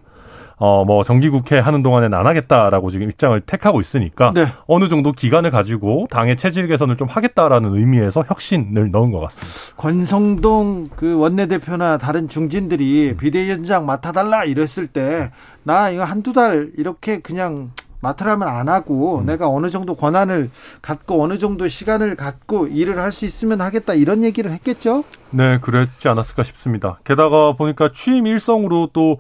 어, 0.57 0.85
뭐, 0.85 1.03
정기국회 1.03 1.59
하는 1.59 1.83
동안엔 1.83 2.13
안 2.13 2.27
하겠다라고 2.27 2.91
지금 2.91 3.09
입장을 3.09 3.39
택하고 3.41 3.81
있으니까 3.81 4.31
네. 4.33 4.47
어느 4.67 4.87
정도 4.87 5.11
기간을 5.11 5.51
가지고 5.51 6.07
당의 6.09 6.37
체질 6.37 6.67
개선을 6.67 6.95
좀 6.97 7.07
하겠다라는 7.07 7.75
의미에서 7.75 8.23
혁신을 8.27 8.91
넣은 8.91 9.11
것 9.11 9.19
같습니다. 9.19 9.53
권성동 9.77 10.85
그 10.95 11.15
원내대표나 11.17 11.97
다른 11.97 12.29
중진들이 12.29 13.15
비대위원장 13.17 13.85
맡아달라 13.85 14.43
이랬을 14.45 14.87
때 14.87 15.29
나 15.65 15.89
이거 15.89 16.03
한두 16.03 16.33
달 16.33 16.71
이렇게 16.77 17.19
그냥 17.19 17.71
맡으라면 18.01 18.45
안 18.47 18.67
하고 18.67 19.19
음. 19.19 19.25
내가 19.25 19.47
어느 19.47 19.69
정도 19.69 19.95
권한을 19.95 20.49
갖고 20.81 21.23
어느 21.23 21.37
정도 21.37 21.69
시간을 21.69 22.15
갖고 22.17 22.67
일을 22.67 22.99
할 22.99 23.13
수 23.13 23.25
있으면 23.25 23.61
하겠다 23.61 23.93
이런 23.93 24.25
얘기를 24.25 24.51
했겠죠? 24.51 25.05
네, 25.29 25.59
그랬지 25.59 26.09
않았을까 26.09 26.43
싶습니다. 26.43 26.99
게다가 27.05 27.53
보니까 27.53 27.91
취임 27.93 28.27
일성으로 28.27 28.89
또 28.91 29.19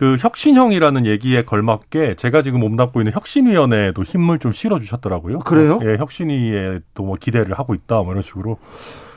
그 0.00 0.16
혁신형이라는 0.18 1.04
얘기에 1.04 1.44
걸맞게 1.44 2.14
제가 2.16 2.40
지금 2.40 2.60
몸담고 2.60 3.02
있는 3.02 3.12
혁신위원회에도 3.12 4.02
힘을 4.02 4.38
좀 4.38 4.50
실어주셨더라고요. 4.50 5.40
그래요? 5.40 5.78
예, 5.82 5.98
혁신위에도 5.98 7.02
뭐 7.02 7.16
기대를 7.20 7.58
하고 7.58 7.74
있다, 7.74 7.96
뭐 7.96 8.12
이런 8.12 8.22
식으로. 8.22 8.56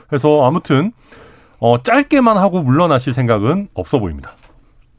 그래서 0.08 0.46
아무튼, 0.46 0.92
어, 1.58 1.82
짧게만 1.82 2.36
하고 2.36 2.60
물러나실 2.60 3.14
생각은 3.14 3.68
없어 3.72 3.98
보입니다. 3.98 4.32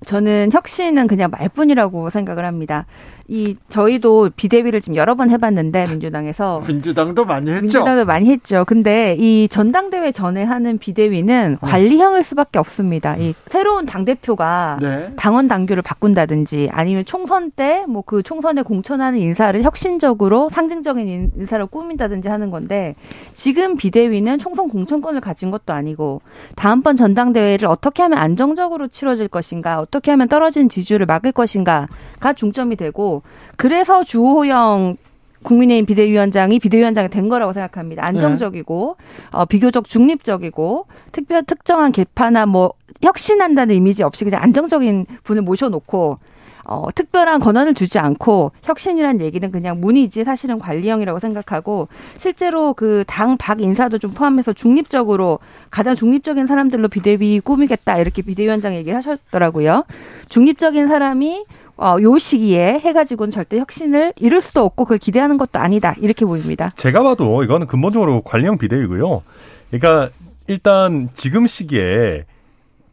저는 0.05 0.49
혁신은 0.53 1.07
그냥 1.07 1.31
말뿐이라고 1.31 2.09
생각을 2.09 2.45
합니다. 2.45 2.85
이 3.27 3.55
저희도 3.69 4.29
비대위를 4.35 4.81
지금 4.81 4.97
여러 4.97 5.15
번 5.15 5.31
해봤는데 5.31 5.87
민주당에서 5.87 6.61
민주당도 6.67 7.25
많이 7.25 7.49
했죠. 7.49 7.61
민주당도 7.63 8.05
많이 8.05 8.29
했죠. 8.29 8.65
근데 8.67 9.15
이 9.17 9.47
전당대회 9.49 10.11
전에 10.11 10.43
하는 10.43 10.77
비대위는 10.77 11.57
네. 11.59 11.67
관리형일 11.67 12.23
수밖에 12.23 12.59
없습니다. 12.59 13.15
이 13.17 13.33
새로운 13.47 13.87
당 13.87 14.05
대표가 14.05 14.77
네. 14.79 15.09
당원 15.17 15.47
당규를 15.47 15.81
바꾼다든지 15.81 16.69
아니면 16.71 17.03
총선 17.05 17.49
때 17.49 17.85
뭐 17.87 18.03
그 18.05 18.21
총선에 18.21 18.61
공천하는 18.61 19.17
인사를 19.17 19.59
혁신적으로 19.63 20.49
상징적인 20.49 21.07
인- 21.07 21.31
인사를 21.35 21.65
꾸민다든지 21.65 22.29
하는 22.29 22.51
건데 22.51 22.93
지금 23.33 23.75
비대위는 23.75 24.37
총선 24.37 24.69
공천권을 24.69 25.19
가진 25.21 25.49
것도 25.49 25.73
아니고 25.73 26.21
다음번 26.55 26.95
전당대회를 26.95 27.67
어떻게 27.67 28.03
하면 28.03 28.19
안정적으로 28.19 28.87
치러질 28.87 29.29
것인가 29.29 29.79
어떻게 29.85 30.11
하면 30.11 30.27
떨어진 30.27 30.67
지지율을 30.67 31.05
막을 31.05 31.31
것인가가 31.31 32.33
중점이 32.35 32.75
되고 32.75 33.21
그래서 33.55 34.03
주호영 34.03 34.97
국민의힘 35.43 35.85
비대위원장이 35.85 36.59
비대위원장이 36.59 37.09
된 37.09 37.29
거라고 37.29 37.53
생각합니다. 37.53 38.03
안정적이고 38.03 38.97
어, 39.31 39.45
비교적 39.45 39.87
중립적이고 39.87 40.87
특별 41.11 41.43
특정한 41.43 41.91
개파나 41.91 42.47
뭐 42.47 42.73
혁신한다는 43.03 43.75
이미지 43.75 44.01
없이 44.03 44.25
그냥 44.25 44.41
안정적인 44.41 45.05
분을 45.23 45.43
모셔놓고 45.43 46.17
어, 46.65 46.87
특별한 46.93 47.39
권한을 47.39 47.73
주지 47.75 47.99
않고 47.99 48.51
혁신이란 48.63 49.21
얘기는 49.21 49.51
그냥 49.51 49.79
문이지 49.79 50.23
사실은 50.23 50.59
관리형이라고 50.59 51.19
생각하고 51.19 51.87
실제로 52.17 52.73
그 52.73 53.03
당 53.07 53.37
박 53.37 53.61
인사도 53.61 53.97
좀 53.99 54.11
포함해서 54.11 54.53
중립적으로 54.53 55.39
가장 55.69 55.95
중립적인 55.95 56.47
사람들로 56.47 56.87
비대위 56.87 57.39
꾸미겠다 57.41 57.97
이렇게 57.99 58.21
비대위원장 58.21 58.73
얘기를 58.75 58.95
하셨더라고요. 58.97 59.83
중립적인 60.29 60.87
사람이 60.87 61.45
어, 61.77 61.97
요 62.01 62.17
시기에 62.17 62.79
해가지고는 62.79 63.31
절대 63.31 63.59
혁신을 63.59 64.13
이룰 64.17 64.41
수도 64.41 64.63
없고 64.63 64.85
그걸 64.85 64.97
기대하는 64.97 65.37
것도 65.37 65.59
아니다 65.59 65.93
이렇게 65.99 66.25
보입니다. 66.25 66.71
제가 66.77 67.03
봐도 67.03 67.43
이거는 67.43 67.67
근본적으로 67.67 68.21
관리형 68.21 68.57
비대위고요. 68.57 69.21
그러니까 69.69 70.09
일단 70.47 71.09
지금 71.15 71.45
시기에 71.47 72.23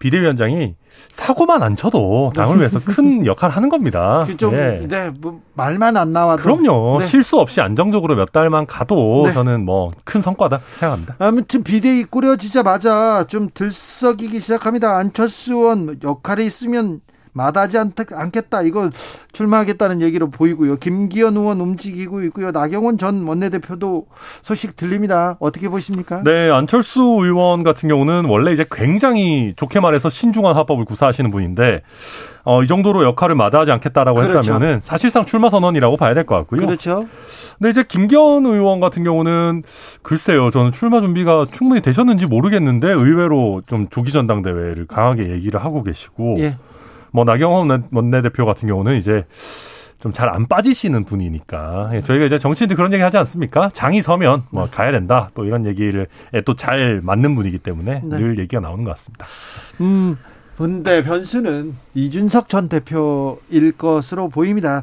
비대위원장이 0.00 0.74
사고만 1.10 1.62
안 1.62 1.76
쳐도 1.76 2.32
당을 2.34 2.58
위해서 2.58 2.80
큰 2.84 3.24
역할을 3.26 3.54
하는 3.54 3.68
겁니다. 3.68 4.24
그 4.26 4.36
좀, 4.36 4.54
예. 4.54 4.86
네, 4.88 5.10
뭐 5.20 5.40
말만 5.54 5.96
안 5.96 6.12
나와도. 6.12 6.42
그럼요. 6.42 6.98
네. 7.00 7.06
실수 7.06 7.38
없이 7.38 7.60
안정적으로 7.60 8.14
몇 8.16 8.32
달만 8.32 8.66
가도 8.66 9.24
네. 9.26 9.32
저는 9.32 9.64
뭐 9.64 9.92
큰 10.04 10.20
성과다 10.22 10.60
생각합니다. 10.72 11.16
아무튼 11.18 11.62
비대위 11.62 12.04
꾸려지자마자 12.04 13.24
좀 13.28 13.48
들썩이기 13.52 14.40
시작합니다. 14.40 14.96
안철수 14.96 15.54
의원 15.54 15.98
역할이 16.02 16.44
있으면 16.46 17.00
마다하지 17.34 17.78
않, 17.78 17.92
않겠다. 18.12 18.62
이거 18.62 18.90
출마하겠다는 19.32 20.02
얘기로 20.02 20.30
보이고요. 20.30 20.76
김기현 20.76 21.36
의원 21.36 21.60
움직이고 21.60 22.22
있고요. 22.24 22.50
나경원 22.50 22.98
전 22.98 23.26
원내대표도 23.26 24.06
소식 24.42 24.76
들립니다. 24.76 25.36
어떻게 25.40 25.68
보십니까? 25.68 26.22
네, 26.24 26.50
안철수 26.50 27.00
의원 27.00 27.62
같은 27.62 27.88
경우는 27.88 28.26
원래 28.26 28.52
이제 28.52 28.66
굉장히 28.70 29.54
좋게 29.56 29.80
말해서 29.80 30.10
신중한 30.10 30.54
화법을 30.56 30.84
구사하시는 30.84 31.30
분인데 31.30 31.82
어, 32.44 32.62
이 32.62 32.66
정도로 32.66 33.04
역할을 33.04 33.34
마다하지 33.36 33.70
않겠다라고 33.70 34.20
그렇죠. 34.20 34.38
했다면은 34.40 34.80
사실상 34.80 35.24
출마 35.24 35.48
선언이라고 35.48 35.96
봐야 35.96 36.12
될 36.12 36.26
것 36.26 36.34
같고요. 36.36 36.66
그렇죠. 36.66 37.06
근데 37.58 37.70
이제 37.70 37.84
김기현 37.86 38.44
의원 38.46 38.80
같은 38.80 39.04
경우는 39.04 39.62
글쎄요, 40.02 40.50
저는 40.50 40.72
출마 40.72 41.00
준비가 41.00 41.46
충분히 41.50 41.80
되셨는지 41.80 42.26
모르겠는데 42.26 42.88
의외로 42.88 43.62
좀 43.66 43.88
조기 43.90 44.12
전당대회를 44.12 44.86
강하게 44.86 45.30
얘기를 45.30 45.62
하고 45.64 45.82
계시고 45.82 46.36
예. 46.40 46.56
뭐 47.12 47.24
나경원 47.24 47.68
원내- 47.68 47.88
원내대표 47.92 48.44
같은 48.44 48.68
경우는 48.68 48.96
이제 48.96 49.24
좀 50.00 50.12
잘 50.12 50.28
안 50.28 50.48
빠지시는 50.48 51.04
분이니까 51.04 51.90
예, 51.94 52.00
저희가 52.00 52.24
이제 52.26 52.36
정치인들 52.36 52.74
그런 52.76 52.92
얘기 52.92 53.00
하지 53.04 53.18
않습니까? 53.18 53.70
장이 53.72 54.02
서면 54.02 54.42
뭐 54.50 54.66
가야 54.68 54.90
된다 54.90 55.30
또 55.34 55.44
이런 55.44 55.64
얘기를 55.64 56.08
또 56.44 56.56
잘 56.56 57.00
맞는 57.04 57.36
분이기 57.36 57.58
때문에 57.58 58.00
네. 58.04 58.16
늘 58.18 58.36
얘기가 58.40 58.60
나오는 58.60 58.82
것 58.82 58.90
같습니다. 58.96 59.26
음, 59.80 60.16
근데 60.56 61.04
변수는 61.04 61.76
이준석 61.94 62.48
전 62.48 62.68
대표일 62.68 63.72
것으로 63.78 64.28
보입니다. 64.28 64.82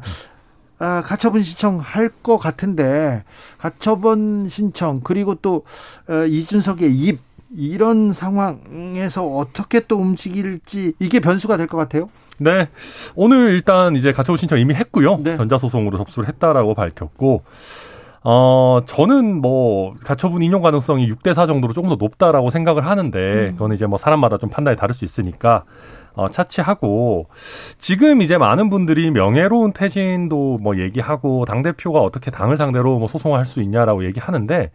아, 0.78 1.02
가처분 1.04 1.42
신청 1.42 1.78
할 1.78 2.08
것 2.22 2.38
같은데 2.38 3.22
가처분 3.58 4.48
신청 4.48 5.00
그리고 5.04 5.34
또 5.34 5.64
어, 6.08 6.24
이준석의 6.24 6.94
입 6.96 7.20
이런 7.56 8.12
상황에서 8.12 9.26
어떻게 9.26 9.80
또 9.86 9.96
움직일지 9.98 10.92
이게 10.98 11.20
변수가 11.20 11.56
될 11.56 11.66
것 11.66 11.76
같아요. 11.76 12.08
네. 12.38 12.68
오늘 13.14 13.50
일단 13.50 13.96
이제 13.96 14.12
가처분 14.12 14.36
신청 14.38 14.58
이미 14.58 14.74
했고요. 14.74 15.18
네. 15.22 15.36
전자소송으로 15.36 15.98
접수를 15.98 16.28
했다라고 16.28 16.74
밝혔고, 16.74 17.42
어, 18.22 18.80
저는 18.86 19.40
뭐, 19.40 19.94
가처분 20.04 20.42
인용 20.42 20.62
가능성이 20.62 21.08
6대4 21.10 21.46
정도로 21.46 21.72
조금 21.72 21.90
더 21.90 21.96
높다라고 21.96 22.50
생각을 22.50 22.86
하는데, 22.86 23.52
그거는 23.52 23.76
이제 23.76 23.86
뭐 23.86 23.98
사람마다 23.98 24.36
좀 24.38 24.48
판단이 24.50 24.76
다를 24.76 24.94
수 24.94 25.04
있으니까, 25.04 25.64
어, 26.14 26.28
차치하고, 26.28 27.28
지금 27.78 28.20
이제 28.22 28.36
많은 28.38 28.68
분들이 28.70 29.10
명예로운 29.10 29.72
퇴진도 29.72 30.58
뭐 30.60 30.78
얘기하고, 30.78 31.44
당대표가 31.46 32.00
어떻게 32.00 32.30
당을 32.30 32.56
상대로 32.56 32.98
뭐 32.98 33.08
소송할 33.08 33.46
수 33.46 33.60
있냐라고 33.62 34.04
얘기하는데, 34.04 34.70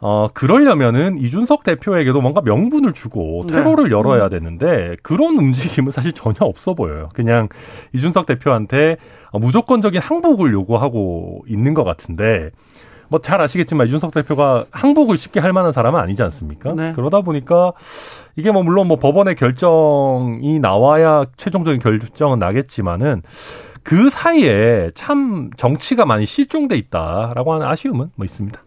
어, 0.00 0.28
그러려면은 0.34 1.18
이준석 1.18 1.64
대표에게도 1.64 2.20
뭔가 2.20 2.40
명분을 2.42 2.92
주고 2.92 3.44
네. 3.48 3.54
퇴로를 3.54 3.90
열어야 3.90 4.28
되는데 4.28 4.96
그런 5.02 5.38
움직임은 5.38 5.92
사실 5.92 6.12
전혀 6.12 6.36
없어 6.40 6.74
보여요. 6.74 7.08
그냥 7.14 7.48
이준석 7.94 8.26
대표한테 8.26 8.96
어, 9.30 9.38
무조건적인 9.38 10.00
항복을 10.00 10.52
요구하고 10.52 11.44
있는 11.48 11.74
것 11.74 11.84
같은데 11.84 12.50
뭐 13.08 13.20
잘 13.20 13.40
아시겠지만 13.40 13.86
이준석 13.86 14.12
대표가 14.12 14.66
항복을 14.70 15.16
쉽게 15.16 15.40
할 15.40 15.52
만한 15.52 15.72
사람은 15.72 16.00
아니지 16.00 16.22
않습니까? 16.24 16.74
네. 16.74 16.92
그러다 16.94 17.20
보니까 17.20 17.72
이게 18.36 18.50
뭐 18.50 18.62
물론 18.62 18.88
뭐 18.88 18.98
법원의 18.98 19.36
결정이 19.36 20.58
나와야 20.58 21.24
최종적인 21.36 21.80
결정은 21.80 22.38
나겠지만은 22.38 23.22
그 23.82 24.08
사이에 24.08 24.90
참 24.94 25.50
정치가 25.56 26.06
많이 26.06 26.24
실종돼 26.24 26.76
있다라고 26.76 27.52
하는 27.52 27.66
아쉬움은 27.66 28.10
뭐 28.16 28.24
있습니다. 28.24 28.63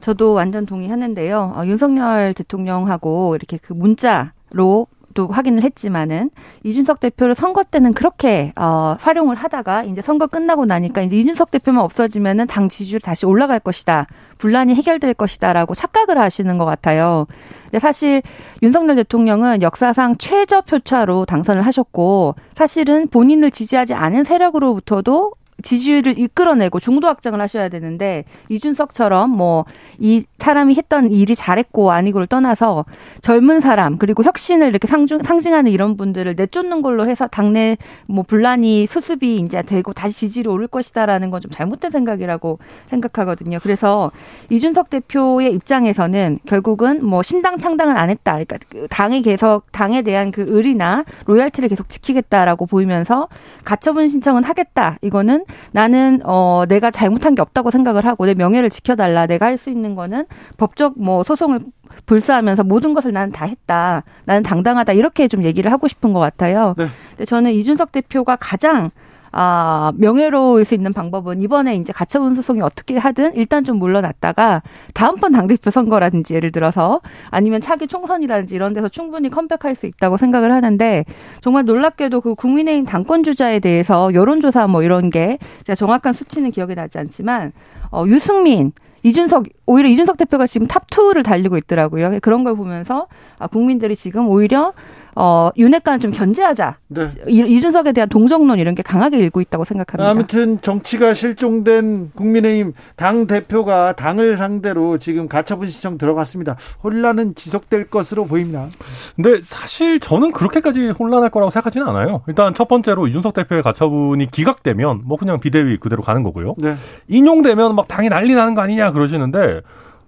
저도 0.00 0.32
완전 0.32 0.66
동의하는데요. 0.66 1.54
어, 1.56 1.66
윤석열 1.66 2.34
대통령하고 2.34 3.34
이렇게 3.34 3.58
그 3.58 3.72
문자로 3.72 4.86
또 5.14 5.26
확인을 5.26 5.64
했지만은 5.64 6.30
이준석 6.62 7.00
대표를 7.00 7.34
선거 7.34 7.64
때는 7.64 7.92
그렇게 7.92 8.52
어, 8.54 8.96
활용을 9.00 9.34
하다가 9.34 9.82
이제 9.82 10.00
선거 10.00 10.28
끝나고 10.28 10.64
나니까 10.64 11.02
이제 11.02 11.16
이준석 11.16 11.50
대표만 11.50 11.82
없어지면은 11.82 12.46
당 12.46 12.68
지지율 12.68 13.00
다시 13.00 13.26
올라갈 13.26 13.58
것이다. 13.58 14.06
분란이 14.38 14.76
해결될 14.76 15.14
것이다라고 15.14 15.74
착각을 15.74 16.18
하시는 16.18 16.56
것 16.56 16.64
같아요. 16.64 17.26
근데 17.64 17.80
사실 17.80 18.22
윤석열 18.62 18.94
대통령은 18.94 19.62
역사상 19.62 20.18
최저 20.18 20.60
표차로 20.60 21.24
당선을 21.24 21.62
하셨고 21.62 22.36
사실은 22.54 23.08
본인을 23.08 23.50
지지하지 23.50 23.94
않은 23.94 24.22
세력으로부터도 24.22 25.32
지지율을 25.62 26.18
이끌어내고 26.18 26.80
중도 26.80 27.08
확장을 27.08 27.40
하셔야 27.40 27.68
되는데 27.68 28.24
이준석처럼 28.48 29.30
뭐 29.30 29.64
이 29.98 30.24
사람이 30.38 30.74
했던 30.74 31.10
일이 31.10 31.34
잘했고 31.34 31.90
아니고를 31.92 32.26
떠나서 32.26 32.84
젊은 33.20 33.60
사람 33.60 33.98
그리고 33.98 34.22
혁신을 34.22 34.68
이렇게 34.68 34.86
상중, 34.86 35.20
상징하는 35.24 35.70
이런 35.70 35.96
분들을 35.96 36.34
내쫓는 36.36 36.82
걸로 36.82 37.08
해서 37.08 37.26
당내 37.26 37.76
뭐 38.06 38.22
분란이 38.22 38.86
수습이 38.86 39.36
이제 39.36 39.62
되고 39.62 39.92
다시 39.92 40.14
지지율이 40.20 40.48
오를 40.48 40.66
것이다라는 40.68 41.30
건 41.30 41.38
좀 41.38 41.52
잘못된 41.52 41.92
생각이라고 41.92 42.58
생각하거든요. 42.90 43.58
그래서 43.62 44.10
이준석 44.50 44.90
대표의 44.90 45.52
입장에서는 45.54 46.40
결국은 46.46 47.04
뭐 47.06 47.22
신당 47.22 47.58
창당은 47.58 47.96
안 47.96 48.10
했다. 48.10 48.32
그러니까 48.32 48.58
그 48.68 48.88
당에 48.90 49.20
계속 49.20 49.70
당에 49.70 50.02
대한 50.02 50.32
그 50.32 50.44
의리나 50.48 51.04
로열티를 51.26 51.68
계속 51.68 51.88
지키겠다라고 51.88 52.66
보이면서 52.66 53.28
가처분 53.64 54.08
신청은 54.08 54.42
하겠다. 54.42 54.98
이거는 55.02 55.44
나는 55.72 56.20
어 56.24 56.64
내가 56.68 56.90
잘못한 56.90 57.34
게 57.34 57.42
없다고 57.42 57.70
생각을 57.70 58.04
하고 58.06 58.26
내 58.26 58.34
명예를 58.34 58.70
지켜달라. 58.70 59.26
내가 59.26 59.46
할 59.46 59.58
수 59.58 59.70
있는 59.70 59.96
거는 59.96 60.24
법적 60.56 60.94
뭐 61.00 61.24
소송을 61.24 61.58
불사하면서 62.06 62.62
모든 62.62 62.94
것을 62.94 63.10
나는 63.12 63.32
다 63.32 63.44
했다. 63.44 64.04
나는 64.24 64.44
당당하다. 64.44 64.92
이렇게 64.92 65.26
좀 65.26 65.42
얘기를 65.42 65.72
하고 65.72 65.88
싶은 65.88 66.12
것 66.12 66.20
같아요. 66.20 66.74
네. 66.78 66.86
근데 67.10 67.24
저는 67.24 67.50
이준석 67.52 67.90
대표가 67.90 68.36
가장 68.36 68.90
아, 69.32 69.92
명예로울 69.96 70.64
수 70.64 70.74
있는 70.74 70.92
방법은 70.92 71.42
이번에 71.42 71.76
이제 71.76 71.92
가처분 71.92 72.34
소송이 72.34 72.60
어떻게 72.62 72.96
하든 72.96 73.36
일단 73.36 73.64
좀 73.64 73.78
물러났다가 73.78 74.62
다음번 74.94 75.32
당대표 75.32 75.70
선거라든지 75.70 76.34
예를 76.34 76.52
들어서 76.52 77.00
아니면 77.30 77.60
차기 77.60 77.86
총선이라든지 77.86 78.54
이런 78.54 78.72
데서 78.72 78.88
충분히 78.88 79.28
컴백할 79.30 79.74
수 79.74 79.86
있다고 79.86 80.16
생각을 80.16 80.52
하는데 80.52 81.04
정말 81.40 81.64
놀랍게도 81.64 82.20
그 82.20 82.34
국민의힘 82.34 82.84
당권 82.86 83.22
주자에 83.22 83.58
대해서 83.58 84.12
여론조사 84.14 84.66
뭐 84.66 84.82
이런 84.82 85.10
게 85.10 85.38
제가 85.64 85.74
정확한 85.74 86.12
수치는 86.12 86.50
기억이 86.50 86.74
나지 86.74 86.98
않지만 86.98 87.52
어, 87.90 88.04
유승민 88.06 88.72
이준석 89.02 89.44
오히려 89.66 89.88
이준석 89.88 90.16
대표가 90.16 90.46
지금 90.46 90.66
top2를 90.66 91.24
달리고 91.24 91.56
있더라고요. 91.56 92.18
그런 92.20 92.44
걸 92.44 92.56
보면서 92.56 93.06
아, 93.38 93.46
국민들이 93.46 93.94
지금 93.94 94.28
오히려 94.28 94.72
어, 95.20 95.50
윤핵관을 95.56 95.98
좀 95.98 96.12
견제하자. 96.12 96.76
네. 96.86 97.08
이, 97.26 97.40
이준석에 97.40 97.90
대한 97.90 98.08
동정론 98.08 98.60
이런 98.60 98.76
게 98.76 98.84
강하게 98.84 99.18
일고 99.18 99.40
있다고 99.40 99.64
생각합니다. 99.64 100.08
아무튼 100.08 100.60
정치가 100.60 101.12
실종된 101.12 102.12
국민의힘 102.14 102.72
당 102.94 103.26
대표가 103.26 103.94
당을 103.94 104.36
상대로 104.36 104.98
지금 104.98 105.26
가처분 105.26 105.68
신청 105.68 105.98
들어갔습니다. 105.98 106.56
혼란은 106.84 107.34
지속될 107.34 107.90
것으로 107.90 108.26
보입니다. 108.26 108.68
근데 109.16 109.40
사실 109.42 109.98
저는 109.98 110.30
그렇게까지 110.30 110.90
혼란할 110.90 111.30
거라고 111.30 111.50
생각하지는 111.50 111.88
않아요. 111.88 112.22
일단 112.28 112.54
첫 112.54 112.68
번째로 112.68 113.08
이준석 113.08 113.34
대표의 113.34 113.64
가처분이 113.64 114.30
기각되면 114.30 115.02
뭐 115.04 115.18
그냥 115.18 115.40
비대위 115.40 115.78
그대로 115.78 116.00
가는 116.00 116.22
거고요. 116.22 116.54
네. 116.58 116.76
인용되면 117.08 117.74
막 117.74 117.88
당이 117.88 118.08
난리 118.08 118.34
나는 118.34 118.54
거 118.54 118.60
아니냐 118.60 118.92
그러시는데 118.92 119.62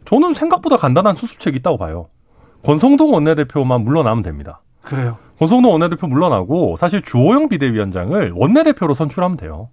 저는 0.05 0.35
생각보다 0.35 0.77
간단한 0.77 1.16
수습책이 1.16 1.57
있다고 1.59 1.79
봐요. 1.79 2.07
권성동 2.64 3.12
원내대표만 3.12 3.83
물러나면 3.83 4.23
됩니다. 4.23 4.61
그래요. 4.83 5.19
권성동 5.38 5.73
원내대표 5.73 6.07
물러나고 6.07 6.77
사실 6.77 7.03
주호영 7.03 7.49
비대위원장을 7.49 8.33
원내대표로 8.35 8.95
선출하면 8.95 9.37
돼요. 9.37 9.71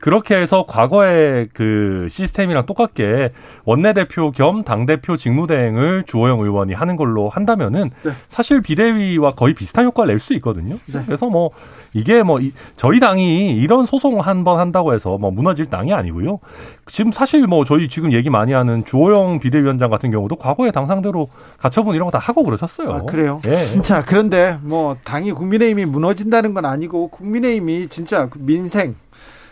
그렇게 0.00 0.34
해서 0.36 0.64
과거의 0.66 1.48
그 1.52 2.06
시스템이랑 2.08 2.64
똑같게 2.64 3.32
원내대표 3.64 4.30
겸 4.30 4.64
당대표 4.64 5.16
직무대행을 5.18 6.04
주호영 6.06 6.40
의원이 6.40 6.72
하는 6.72 6.96
걸로 6.96 7.28
한다면은 7.28 7.90
네. 8.02 8.10
사실 8.28 8.62
비대위와 8.62 9.32
거의 9.32 9.52
비슷한 9.54 9.84
효과를 9.84 10.14
낼 10.14 10.18
수 10.20 10.32
있거든요. 10.34 10.76
네. 10.86 11.00
그래서 11.06 11.26
뭐 11.26 11.50
이게 11.92 12.22
뭐 12.22 12.40
이- 12.40 12.52
저희 12.76 12.98
당이 13.00 13.56
이런 13.56 13.84
소송 13.86 14.20
한 14.20 14.40
번 14.44 14.58
한다고 14.58 14.94
해서 14.94 15.18
뭐 15.18 15.30
무너질 15.30 15.66
당이 15.66 15.92
아니고요. 15.92 16.38
지금 16.86 17.12
사실 17.12 17.46
뭐 17.46 17.64
저희 17.66 17.88
지금 17.88 18.12
얘기 18.14 18.30
많이 18.30 18.52
하는 18.54 18.84
주호영 18.86 19.38
비대위원장 19.40 19.90
같은 19.90 20.10
경우도 20.10 20.36
과거에 20.36 20.70
당 20.70 20.86
상대로 20.86 21.28
가처분 21.58 21.94
이런 21.94 22.06
거 22.06 22.10
다 22.10 22.18
하고 22.18 22.42
그러셨어요. 22.42 22.90
아, 22.90 23.02
그래요? 23.02 23.40
예. 23.46 23.80
자, 23.82 24.02
그런데 24.04 24.58
뭐 24.62 24.96
당이 25.04 25.32
국민의힘이 25.32 25.84
무너진다는 25.84 26.54
건 26.54 26.64
아니고 26.64 27.08
국민의힘이 27.08 27.88
진짜 27.88 28.28
그 28.28 28.38
민생, 28.40 28.94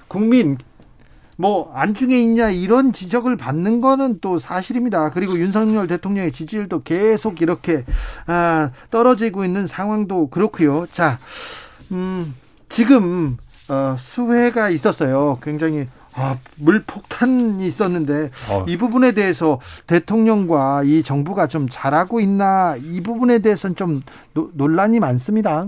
국민 0.09 0.57
뭐 1.37 1.71
안중에 1.73 2.19
있냐 2.21 2.51
이런 2.51 2.93
지적을 2.93 3.37
받는 3.37 3.81
거는 3.81 4.19
또 4.21 4.39
사실입니다. 4.41 5.11
그리고 5.11 5.39
윤석열 5.39 5.87
대통령의 5.87 6.33
지지율도 6.33 6.81
계속 6.81 7.41
이렇게 7.41 7.85
아, 8.27 8.71
떨어지고 8.91 9.45
있는 9.45 9.67
상황도 9.69 10.31
그렇고요. 10.31 10.87
자, 10.91 11.19
음, 11.93 12.35
지금 12.69 13.37
어, 13.69 13.95
수해가 13.97 14.71
있었어요. 14.71 15.39
굉장히 15.41 15.87
아, 16.15 16.39
물폭탄이 16.57 17.65
있었는데 17.65 18.31
어, 18.51 18.65
이 18.67 18.77
부분에 18.77 19.13
대해서 19.13 19.61
대통령과 19.87 20.83
이 20.83 21.05
정부가 21.05 21.47
좀 21.47 21.69
잘하고 21.71 22.19
있나 22.19 22.75
이 22.83 23.01
부분에 23.03 23.39
대해서는 23.39 23.77
좀 23.77 24.03
노- 24.35 24.51
논란이 24.55 24.99
많습니다. 24.99 25.67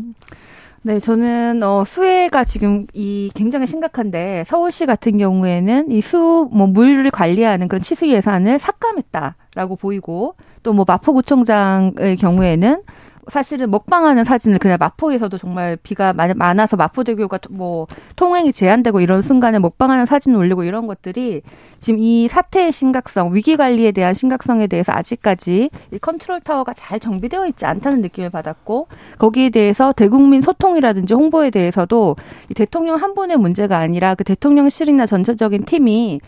네, 0.83 0.99
저는 0.99 1.63
어 1.63 1.85
수해가 1.85 2.45
지금 2.45 2.87
이 2.95 3.31
굉장히 3.35 3.67
심각한데 3.67 4.45
서울시 4.47 4.87
같은 4.87 5.19
경우에는 5.19 5.91
이 5.91 6.01
수 6.01 6.17
뭐 6.51 6.67
물을 6.67 7.11
관리하는 7.11 7.69
그런 7.69 7.83
치수 7.83 8.09
예산을 8.09 8.59
삭감했다라고 8.59 9.77
보이고 9.77 10.37
또 10.63 10.73
뭐 10.73 10.85
마포구청장의 10.89 12.17
경우에는 12.19 12.83
사실은 13.31 13.71
먹방하는 13.71 14.25
사진을 14.25 14.59
그냥 14.59 14.77
마포에서도 14.81 15.39
정말 15.39 15.77
비가 15.83 16.13
많- 16.13 16.37
많아서 16.37 16.77
마포대교가 16.77 17.39
뭐 17.51 17.87
통행이 18.17 18.53
제한되고 18.53 19.01
이런 19.01 19.23
순간에 19.23 19.59
먹방하는 19.59 20.07
사진을 20.07 20.39
올리고 20.39 20.65
이런 20.65 20.87
것들이 20.87 21.43
지금 21.81 21.99
이 21.99 22.29
사태의 22.29 22.73
심각성, 22.73 23.35
위기 23.35 23.57
관리에 23.57 23.93
대한 23.93 24.13
심각성에 24.13 24.67
대해서 24.67 24.93
아직까지 24.93 25.71
이 25.93 25.99
컨트롤 25.99 26.41
타워가 26.41 26.75
잘 26.75 27.01
정비되어 27.01 27.47
있지 27.47 27.65
않다는 27.65 28.03
느낌을 28.03 28.29
받았고 28.31 28.89
거기에 29.19 29.49
대해서 29.49 29.93
대국민 29.93 30.43
소통이라든지 30.43 31.15
홍보에 31.15 31.49
대해서도 31.51 32.17
이 32.51 32.55
대통령 32.55 32.97
한 32.97 33.15
분의 33.15 33.39
문제가 33.39 33.79
아니라 33.79 34.15
그 34.15 34.25
대통령실이나 34.25 35.07
전체적인 35.07 35.65
팀이 35.65 36.21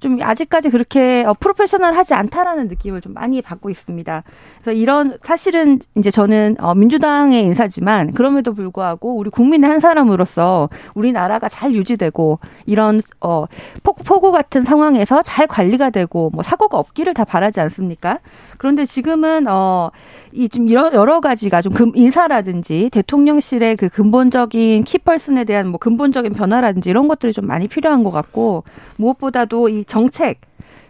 좀 0.00 0.18
아직까지 0.20 0.70
그렇게 0.70 1.24
어, 1.24 1.34
프로페셔널하지 1.34 2.14
않다라는 2.14 2.68
느낌을 2.68 3.00
좀 3.00 3.14
많이 3.14 3.40
받고 3.42 3.70
있습니다. 3.70 4.22
그래서 4.62 4.72
이런 4.72 5.18
사실은 5.22 5.78
이제 5.96 6.10
저는 6.10 6.56
어, 6.58 6.74
민주당의 6.74 7.42
인사지만 7.42 8.12
그럼에도 8.12 8.54
불구하고 8.54 9.16
우리 9.16 9.30
국민의 9.30 9.70
한 9.70 9.80
사람으로서 9.80 10.68
우리나라가 10.94 11.48
잘 11.48 11.72
유지되고 11.72 12.40
이런 12.66 13.02
어, 13.20 13.46
폭, 13.82 13.96
폭우 14.04 14.32
같은 14.32 14.62
상황에서 14.62 15.22
잘 15.22 15.46
관리가 15.46 15.90
되고 15.90 16.30
뭐 16.32 16.42
사고가 16.42 16.78
없기를 16.78 17.14
다 17.14 17.24
바라지 17.24 17.60
않습니까? 17.60 18.18
그런데 18.60 18.84
지금은 18.84 19.48
어, 19.48 19.90
이 20.32 20.48
좀 20.48 20.70
여러, 20.70 20.92
여러 20.92 21.20
가지가 21.20 21.62
좀 21.62 21.72
금, 21.72 21.92
인사라든지 21.94 22.90
대통령실의 22.92 23.76
그 23.76 23.88
근본적인 23.88 24.84
키펄슨에 24.84 25.44
대한 25.44 25.68
뭐 25.68 25.78
근본적인 25.78 26.34
변화라든지 26.34 26.90
이런 26.90 27.08
것들이 27.08 27.32
좀 27.32 27.46
많이 27.46 27.68
필요한 27.68 28.04
것 28.04 28.10
같고 28.10 28.64
무엇보다도 28.96 29.70
이 29.70 29.84
정책 29.86 30.40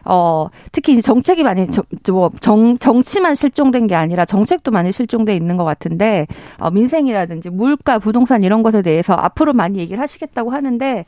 어, 0.04 0.48
특히 0.72 0.92
이제 0.92 1.02
정책이 1.02 1.42
많이, 1.42 1.66
뭐, 2.10 2.30
정, 2.40 2.78
정치만 2.78 3.34
실종된 3.34 3.86
게 3.86 3.94
아니라 3.94 4.24
정책도 4.24 4.70
많이 4.70 4.92
실종돼 4.92 5.34
있는 5.34 5.56
것 5.56 5.64
같은데, 5.64 6.26
어, 6.58 6.70
민생이라든지 6.70 7.50
물가, 7.50 7.98
부동산 7.98 8.42
이런 8.42 8.62
것에 8.62 8.82
대해서 8.82 9.14
앞으로 9.14 9.52
많이 9.52 9.78
얘기를 9.78 10.00
하시겠다고 10.00 10.50
하는데, 10.50 11.04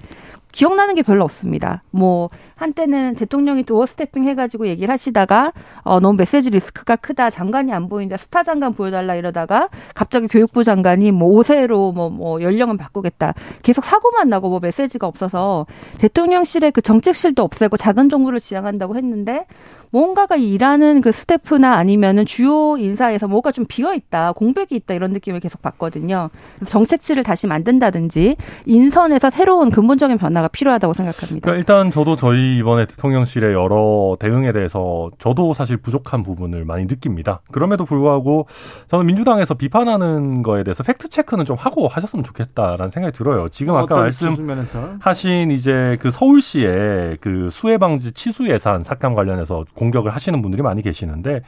기억나는 0.53 0.95
게 0.95 1.03
별로 1.03 1.25
없습니다. 1.25 1.83
뭐, 1.91 2.29
한때는 2.57 3.15
대통령이 3.15 3.65
doorstepping 3.65 4.25
해가지고 4.25 4.69
얘기를 4.69 4.93
하시다가, 4.93 5.53
어, 5.83 5.99
너무 5.99 6.17
메시지 6.17 6.51
리스크가 6.51 6.97
크다, 6.97 7.31
장관이 7.31 7.73
안 7.73 7.89
보인다, 7.89 8.17
스타 8.19 8.43
장관 8.43 8.75
보여달라 8.75 9.15
이러다가, 9.15 9.69
갑자기 9.95 10.29
교육부 10.29 10.63
장관이 10.63 11.11
뭐 11.11 11.31
5세로 11.41 11.95
뭐, 11.95 12.11
뭐, 12.11 12.41
연령은 12.43 12.77
바꾸겠다. 12.77 13.33
계속 13.63 13.85
사고만 13.85 14.29
나고 14.29 14.51
뭐 14.51 14.61
메시지가 14.61 15.07
없어서, 15.07 15.67
대통령실의 15.99 16.73
그 16.73 16.83
정책실도 16.83 17.43
없애고 17.43 17.79
작은 17.79 18.11
정부를 18.11 18.39
지향한다 18.39 18.82
된다고 18.83 18.97
했는데 18.97 19.47
뭔가가 19.93 20.37
일하는 20.37 21.03
그 21.03 21.13
스태프나 21.13 21.75
아니면은 21.75 22.25
주요 22.25 22.77
인사에서 22.79 23.29
뭐가 23.29 23.53
좀 23.53 23.67
비어 23.69 23.95
있다, 23.95 24.33
공백이 24.33 24.75
있다 24.75 24.95
이런 24.95 25.13
느낌을 25.13 25.41
계속 25.41 25.61
받거든요. 25.61 26.31
정책치를 26.67 27.23
다시 27.23 27.47
만든다든지 27.47 28.37
인선에서 28.65 29.29
새로운 29.31 29.71
근본적인 29.71 30.17
변화가 30.17 30.49
필요하다고 30.49 30.95
생각합니다. 30.95 31.41
그러니까 31.43 31.59
일단 31.59 31.91
저도 31.91 32.17
저희 32.17 32.57
이번에 32.59 32.87
대통령실의 32.87 33.53
여러 33.53 34.17
대응에 34.19 34.53
대해서 34.53 35.11
저도 35.19 35.53
사실 35.53 35.77
부족한 35.77 36.23
부분을 36.23 36.65
많이 36.65 36.87
느낍니다. 36.87 37.43
그럼에도 37.53 37.85
불구하고 37.85 38.47
저는 38.89 39.05
민주당에서 39.05 39.55
비판하는 39.55 40.43
거에 40.43 40.65
대해서 40.65 40.83
팩트 40.83 41.11
체크는 41.11 41.45
좀 41.45 41.57
하고 41.59 41.87
하셨으면 41.87 42.25
좋겠다라는 42.25 42.91
생각이 42.91 43.15
들어요. 43.15 43.51
지금 43.51 43.77
아까 43.77 43.95
말씀하신 43.97 45.51
이제 45.51 45.99
그 46.01 46.11
서울시의 46.11 47.19
그 47.21 47.49
수해 47.53 47.77
방지 47.77 48.13
치수 48.13 48.49
예산 48.49 48.83
삭감 48.83 49.15
관련해서 49.15 49.65
공격을 49.83 50.13
하시는 50.15 50.41
분들이 50.43 50.63
많이 50.63 50.81
계시는데 50.81 51.41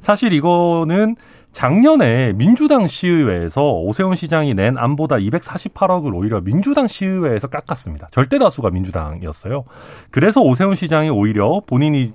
사실 0.00 0.32
이거는 0.32 1.14
작년에 1.52 2.32
민주당 2.34 2.86
시의회에서 2.86 3.62
오세훈 3.62 4.16
시장이 4.16 4.54
낸 4.54 4.76
안보다 4.76 5.16
248억을 5.16 6.14
오히려 6.14 6.40
민주당 6.40 6.86
시의회에서 6.86 7.48
깎았습니다. 7.48 8.08
절대 8.10 8.38
다수가 8.38 8.70
민주당이었어요. 8.70 9.64
그래서 10.10 10.40
오세훈 10.40 10.74
시장이 10.74 11.08
오히려 11.08 11.62
본인이 11.66 12.12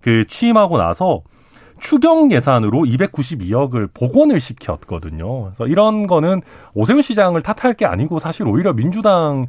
그 0.00 0.24
취임하고 0.26 0.78
나서 0.78 1.20
추경 1.80 2.30
예산으로 2.30 2.80
292억을 2.82 3.88
복원을 3.92 4.38
시켰거든요. 4.38 5.44
그래서 5.44 5.66
이런 5.66 6.06
거는 6.06 6.42
오세훈 6.74 7.02
시장을 7.02 7.40
탓할 7.40 7.74
게 7.74 7.86
아니고 7.86 8.18
사실 8.18 8.46
오히려 8.46 8.72
민주당이 8.72 9.46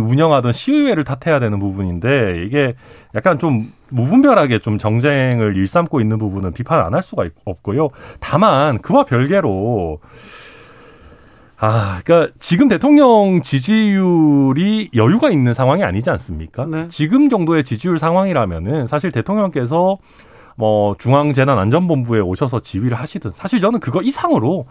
운영하던 0.00 0.52
시의회를 0.52 1.04
탓해야 1.04 1.40
되는 1.40 1.58
부분인데 1.58 2.44
이게 2.46 2.74
약간 3.14 3.38
좀 3.38 3.72
무분별하게 3.88 4.60
좀 4.60 4.78
정쟁을 4.78 5.56
일삼고 5.56 6.00
있는 6.00 6.18
부분은 6.18 6.52
비판 6.52 6.80
안할 6.80 7.02
수가 7.02 7.24
없고요. 7.44 7.88
다만 8.20 8.80
그와 8.80 9.04
별개로 9.04 10.00
아, 11.64 12.00
그러니까 12.04 12.32
지금 12.40 12.66
대통령 12.66 13.40
지지율이 13.40 14.90
여유가 14.96 15.30
있는 15.30 15.54
상황이 15.54 15.84
아니지 15.84 16.10
않습니까? 16.10 16.66
네. 16.66 16.88
지금 16.88 17.30
정도의 17.30 17.62
지지율 17.62 17.98
상황이라면은 17.98 18.88
사실 18.88 19.12
대통령께서 19.12 19.98
뭐 20.56 20.94
중앙재난안전본부에 20.98 22.20
오셔서 22.20 22.60
지휘를 22.60 22.96
하시든 22.96 23.32
사실 23.32 23.60
저는 23.60 23.80
그거 23.80 24.02
이상으로 24.02 24.66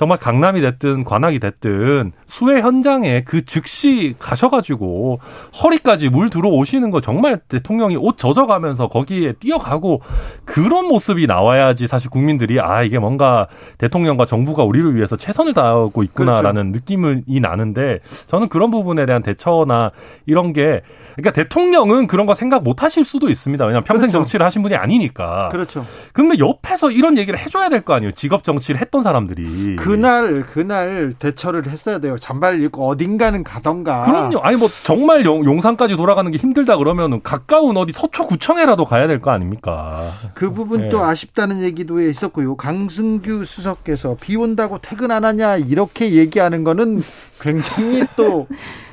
정말 0.00 0.16
강남이 0.16 0.62
됐든 0.62 1.04
관악이 1.04 1.40
됐든 1.40 2.12
수해 2.26 2.62
현장에 2.62 3.22
그 3.22 3.44
즉시 3.44 4.14
가셔가지고 4.18 5.20
허리까지 5.62 6.08
물 6.08 6.30
들어오시는 6.30 6.90
거 6.90 7.02
정말 7.02 7.38
대통령이 7.48 7.96
옷 7.96 8.16
젖어가면서 8.16 8.88
거기에 8.88 9.34
뛰어가고 9.34 10.00
그런 10.46 10.86
모습이 10.86 11.26
나와야지 11.26 11.86
사실 11.86 12.08
국민들이 12.08 12.58
아 12.60 12.82
이게 12.82 12.98
뭔가 12.98 13.46
대통령과 13.76 14.24
정부가 14.24 14.64
우리를 14.64 14.94
위해서 14.94 15.16
최선을 15.16 15.52
다하고 15.52 16.02
있구나라는 16.02 16.72
그렇죠. 16.72 16.78
느낌이 16.78 17.40
나는데 17.40 17.98
저는 18.28 18.48
그런 18.48 18.70
부분에 18.70 19.04
대한 19.04 19.22
대처나 19.22 19.90
이런 20.24 20.54
게 20.54 20.80
그러니까 21.20 21.32
대통령은 21.32 22.06
그런 22.06 22.26
거 22.26 22.34
생각 22.34 22.62
못 22.62 22.82
하실 22.82 23.04
수도 23.04 23.28
있습니다. 23.28 23.64
왜냐하면 23.64 23.84
평생 23.84 24.08
그렇죠. 24.08 24.18
정치를 24.18 24.44
하신 24.46 24.62
분이 24.62 24.74
아니니까. 24.74 25.48
그렇죠. 25.50 25.86
근데 26.12 26.38
옆에서 26.38 26.90
이런 26.90 27.16
얘기를 27.18 27.38
해줘야 27.38 27.68
될 27.68 27.80
거 27.80 27.94
아니에요. 27.94 28.12
직업 28.12 28.44
정치를 28.44 28.80
했던 28.80 29.02
사람들이. 29.02 29.76
그날 29.76 30.44
그날 30.44 31.14
대처를 31.18 31.68
했어야 31.68 31.98
돼요. 31.98 32.16
잔발 32.18 32.62
입고 32.62 32.86
어딘가는 32.86 33.42
가던가. 33.42 34.02
그럼요. 34.02 34.38
아니 34.40 34.56
뭐 34.56 34.68
정말 34.84 35.24
용, 35.24 35.60
산까지 35.60 35.96
돌아가는 35.96 36.30
게 36.30 36.36
힘들다 36.38 36.76
그러면은 36.76 37.20
가까운 37.22 37.76
어디 37.76 37.92
서초구청에라도 37.92 38.84
가야 38.84 39.06
될 39.06 39.20
거 39.20 39.30
아닙니까? 39.30 40.10
그 40.34 40.50
부분도 40.52 40.98
네. 40.98 41.04
아쉽다는 41.04 41.62
얘기도 41.62 42.00
있었고요. 42.00 42.56
강승규 42.56 43.44
수석께서 43.44 44.16
비 44.20 44.36
온다고 44.36 44.78
퇴근 44.78 45.10
안 45.10 45.24
하냐 45.24 45.56
이렇게 45.58 46.12
얘기하는 46.12 46.64
거는 46.64 47.02
굉장히 47.40 48.04
또 48.16 48.46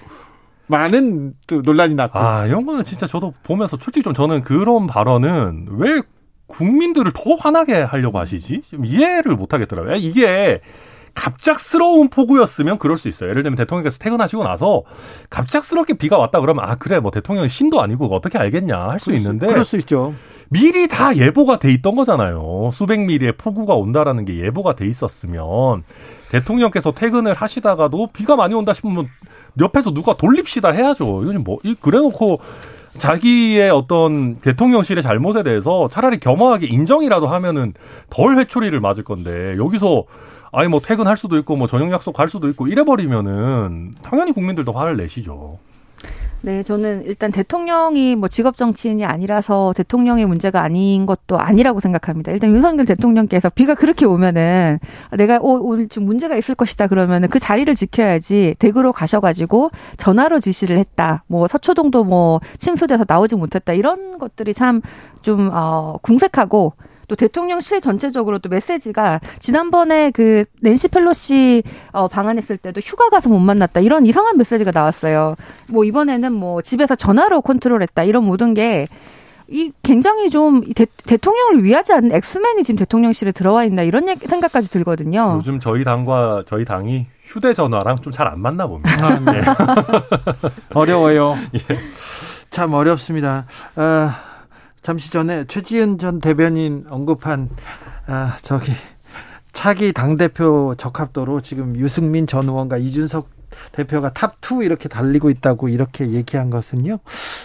많은 0.68 1.34
또 1.47 1.61
논란이 1.61 1.95
났고. 1.95 2.20
아, 2.20 2.45
이런 2.45 2.65
거는 2.65 2.84
진짜 2.84 3.07
저도 3.07 3.34
보면서 3.43 3.78
솔직히 3.78 4.03
좀 4.03 4.13
저는 4.13 4.41
그런 4.41 4.88
발언은 4.88 5.68
왜 5.72 6.01
국민들을 6.47 7.11
더 7.13 7.34
화나게 7.36 7.74
하려고 7.82 8.20
하시지? 8.20 8.61
좀 8.70 8.86
이해를 8.86 9.36
못 9.36 9.53
하겠더라고요. 9.53 9.95
이게 9.95 10.61
갑작스러운 11.13 12.09
폭우였으면 12.09 12.78
그럴 12.78 12.97
수 12.97 13.07
있어요. 13.07 13.30
예를 13.32 13.41
들면 13.43 13.57
대통령께서 13.57 13.97
퇴근하시고 13.97 14.43
나서 14.43 14.84
갑작스럽게 15.30 15.95
비가 15.95 16.18
왔다 16.18 16.39
그러면 16.39 16.63
아 16.65 16.76
그래 16.76 16.99
뭐 16.99 17.09
대통령이 17.11 17.49
신도 17.49 17.82
아니고 17.82 18.13
어떻게 18.15 18.38
알겠냐 18.38 18.78
할 18.89 18.99
수 18.99 19.13
있는데 19.13 19.47
그럴 19.47 19.65
수 19.65 19.78
있죠. 19.78 20.13
미리 20.49 20.88
다 20.88 21.15
예보가 21.18 21.59
돼 21.59 21.72
있던 21.74 21.95
거잖아요. 21.95 22.70
수백 22.72 23.01
미리의 23.01 23.34
폭우가 23.38 23.74
온다라는 23.74 24.26
게 24.26 24.38
예보가 24.39 24.76
돼 24.76 24.86
있었으면 24.86 25.84
대통령께서 26.30 26.91
퇴근을 26.91 27.34
하시다가도 27.34 28.09
비가 28.13 28.36
많이 28.36 28.53
온다 28.53 28.72
싶으면 28.72 29.07
옆에서 29.59 29.91
누가 29.91 30.15
돌립시다 30.15 30.69
해야죠. 30.71 31.23
이건 31.23 31.43
뭐 31.43 31.59
그래놓고 31.79 32.39
자기의 32.97 33.69
어떤 33.69 34.35
대통령실의 34.37 35.03
잘못에 35.03 35.43
대해서 35.43 35.87
차라리 35.89 36.19
겸허하게 36.19 36.67
인정이라도 36.67 37.27
하면은 37.27 37.73
덜 38.09 38.37
회초리를 38.37 38.79
맞을 38.79 39.03
건데 39.03 39.55
여기서 39.57 40.05
아니 40.51 40.67
뭐 40.67 40.79
퇴근할 40.79 41.17
수도 41.17 41.37
있고 41.37 41.55
뭐 41.55 41.67
저녁 41.67 41.91
약속 41.91 42.13
갈 42.13 42.27
수도 42.27 42.49
있고 42.49 42.67
이래 42.67 42.83
버리면은 42.83 43.95
당연히 44.01 44.31
국민들도 44.31 44.71
화를 44.71 44.97
내시죠. 44.97 45.59
네, 46.41 46.63
저는 46.63 47.03
일단 47.05 47.31
대통령이 47.31 48.15
뭐 48.15 48.29
직업 48.29 48.57
정치인이 48.57 49.03
아니라서 49.03 49.73
대통령의 49.75 50.27
문제가 50.27 50.61
아닌 50.61 51.05
것도 51.05 51.39
아니라고 51.39 51.79
생각합니다. 51.79 52.31
일단 52.31 52.51
윤석열 52.51 52.85
대통령께서 52.85 53.49
비가 53.49 53.73
그렇게 53.73 54.05
오면은 54.05 54.79
내가 55.17 55.39
오, 55.41 55.59
오늘 55.67 55.89
좀 55.89 56.05
문제가 56.05 56.38
있을 56.38 56.55
것이다 56.55 56.88
그러면은 56.88 57.27
그 57.29 57.39
자리를 57.39 57.73
지켜야지 57.73 58.55
댁으로 58.59 58.93
가셔가지고 58.93 59.71
전화로 59.97 60.39
지시를 60.39 60.77
했다. 60.77 61.23
뭐 61.27 61.47
서초동도 61.47 62.03
뭐 62.05 62.39
침수돼서 62.59 63.03
나오지 63.07 63.35
못했다. 63.35 63.73
이런 63.73 64.17
것들이 64.17 64.53
참 64.53 64.81
좀 65.27 65.49
어, 65.51 65.97
궁색하고 66.03 66.71
또 67.07 67.15
대통령실 67.15 67.81
전체적으로 67.81 68.39
또 68.39 68.49
메시지가 68.49 69.19
지난번에 69.39 70.11
그 70.11 70.45
낸시 70.61 70.87
펠로시 70.89 71.63
어, 71.91 72.07
방한했을 72.07 72.57
때도 72.57 72.81
휴가 72.81 73.09
가서 73.09 73.29
못 73.29 73.39
만났다 73.39 73.79
이런 73.81 74.05
이상한 74.05 74.37
메시지가 74.37 74.71
나왔어요. 74.71 75.35
뭐 75.69 75.83
이번에는 75.85 76.33
뭐 76.33 76.61
집에서 76.61 76.95
전화로 76.95 77.41
컨트롤했다 77.41 78.03
이런 78.03 78.25
모든 78.25 78.53
게 78.53 78.87
이 79.49 79.71
굉장히 79.81 80.29
좀 80.29 80.61
대, 80.73 80.85
통령을 81.15 81.63
위하지 81.63 81.93
않는 81.93 82.11
엑스맨이 82.13 82.63
지금 82.63 82.77
대통령실에 82.79 83.31
들어와 83.31 83.63
있나 83.63 83.81
이런 83.81 84.05
생각까지 84.17 84.69
들거든요. 84.69 85.35
요즘 85.37 85.61
저희 85.61 85.85
당과 85.85 86.43
저희 86.45 86.65
당이 86.65 87.05
휴대전화랑 87.23 87.97
좀 88.01 88.11
잘 88.11 88.27
안 88.27 88.41
맞나 88.41 88.67
봅니다. 88.67 89.07
아, 89.07 89.19
네. 89.31 89.41
어려워요. 90.75 91.37
예. 91.55 91.59
참 92.49 92.73
어렵습니다. 92.73 93.45
아, 93.77 94.19
잠시 94.88 95.11
전에 95.11 95.43
최지은 95.49 95.97
전 95.97 96.19
대변인 96.19 96.85
언급한 96.89 97.49
아, 98.05 98.38
저기 98.41 98.71
차기 99.51 99.91
당 99.91 100.15
대표 100.15 100.75
적합도로 100.77 101.41
지금 101.41 101.75
유승민 101.75 102.25
전 102.25 102.45
의원과 102.45 102.77
이준석 102.77 103.29
대표가 103.73 104.11
top2 104.11 104.63
이렇게 104.63 104.88
달리고 104.88 105.29
있다고 105.29 105.67
이렇게 105.67 106.11
얘기한 106.11 106.49
것은요. 106.49 106.99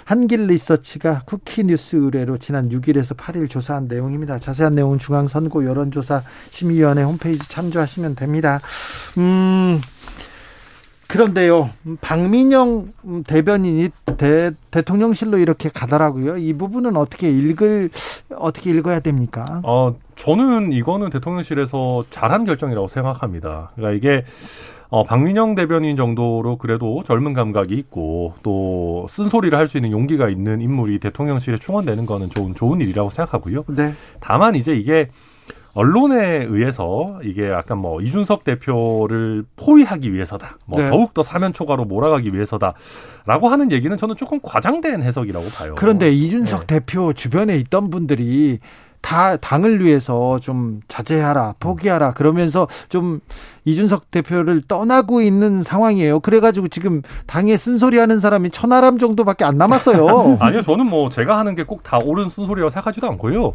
한길 0.05 0.47
리서치가 0.47 1.23
쿠키 1.27 1.65
뉴스 1.65 1.97
의뢰로 1.97 2.39
지난 2.39 2.69
6일에서 2.69 3.17
8일 3.17 3.51
조사한 3.51 3.89
내용입니다. 3.89 4.39
자세한 4.39 4.77
내용은 4.77 5.01
중앙선거 5.01 5.65
여론조사 5.65 6.23
심의위원회 6.51 7.03
홈페이지 7.03 7.49
참조하시면 7.49 8.15
됩니다. 8.15 8.61
음, 9.19 9.81
그런데요, 11.13 11.69
박민영 12.01 12.91
대변인이 13.27 13.91
대, 14.17 14.51
대통령실로 14.71 15.37
이렇게 15.37 15.69
가더라고요. 15.69 16.39
이 16.39 16.55
부분은 16.55 16.97
어떻게 16.97 17.31
읽을 17.31 17.91
어떻게 18.35 18.71
읽어야 18.71 19.01
됩니까? 19.01 19.61
어, 19.63 19.95
저는 20.17 20.73
이거는 20.73 21.11
대통령실에서 21.11 22.05
잘한 22.09 22.47
결정이라고 22.47 22.89
생각합니다. 22.89 23.73
그러니까 23.75 23.95
이게 23.95 24.25
어, 24.89 25.05
박민영 25.05 25.55
대변인 25.55 25.97
정도로 25.97 26.57
그래도 26.57 27.03
젊은 27.05 27.35
감각이 27.35 27.75
있고 27.75 28.33
또 28.43 29.07
쓴소리를 29.11 29.57
할 29.59 29.69
수 29.69 29.77
있는 29.77 29.91
용기가 29.91 30.31
있는 30.31 30.63
인물이 30.63 30.99
대통령실에 30.99 31.59
충원되는 31.59 32.07
거는 32.07 32.31
좋은 32.31 32.55
좋은 32.55 32.81
일이라고 32.81 33.11
생각하고요. 33.11 33.65
네. 33.69 33.95
다만 34.21 34.55
이제 34.55 34.73
이게 34.73 35.11
언론에 35.75 36.45
의해서 36.45 37.19
이게 37.25 37.49
약간 37.49 37.79
뭐 37.79 38.01
이준석 38.01 38.45
대표를 38.45 39.45
포위하기 39.57 40.13
위해서다. 40.13 40.59
뭐 40.67 40.81
네. 40.81 40.91
더욱 40.91 41.15
더 41.15 41.23
사면 41.23 41.53
초과로 41.53 41.85
몰아가기 41.85 42.33
위해서다라고 42.35 43.49
하는 43.49 43.73
얘기는 43.73 43.97
저는 43.97 44.17
조금 44.17 44.39
과장된 44.43 45.03
해석이라고 45.03 45.49
봐요. 45.49 45.75
그런데 45.77 46.11
이준석 46.11 46.67
네. 46.67 46.79
대표 46.79 47.13
주변에 47.13 47.57
있던 47.57 47.91
분들이 47.91 48.61
다 49.01 49.37
당을 49.37 49.85
위해서 49.85 50.39
좀 50.39 50.81
자제하라, 50.89 51.57
포기하라 51.59 52.13
그러면서 52.13 52.69
좀 52.89 53.21
이준석 53.65 54.11
대표를 54.11 54.63
떠나고 54.67 55.21
있는 55.23 55.63
상황이에요. 55.63 56.21
그래가지고 56.21 56.69
지금 56.69 57.03
당에 57.27 57.57
쓴소리 57.57 57.99
하는 57.99 58.19
사람이 58.19 58.51
천하람 58.51 58.99
정도밖에 58.99 59.45
안 59.45 59.57
남았어요. 59.59 60.39
아니요, 60.41 60.63
저는 60.63 60.87
뭐 60.87 61.09
제가 61.09 61.39
하는 61.39 61.55
게 61.55 61.65
꼭 61.65 61.83
다 61.83 61.99
옳은 61.99 62.29
쓴소리라고 62.29 62.71
생각하지도 62.71 63.07
않고요. 63.09 63.55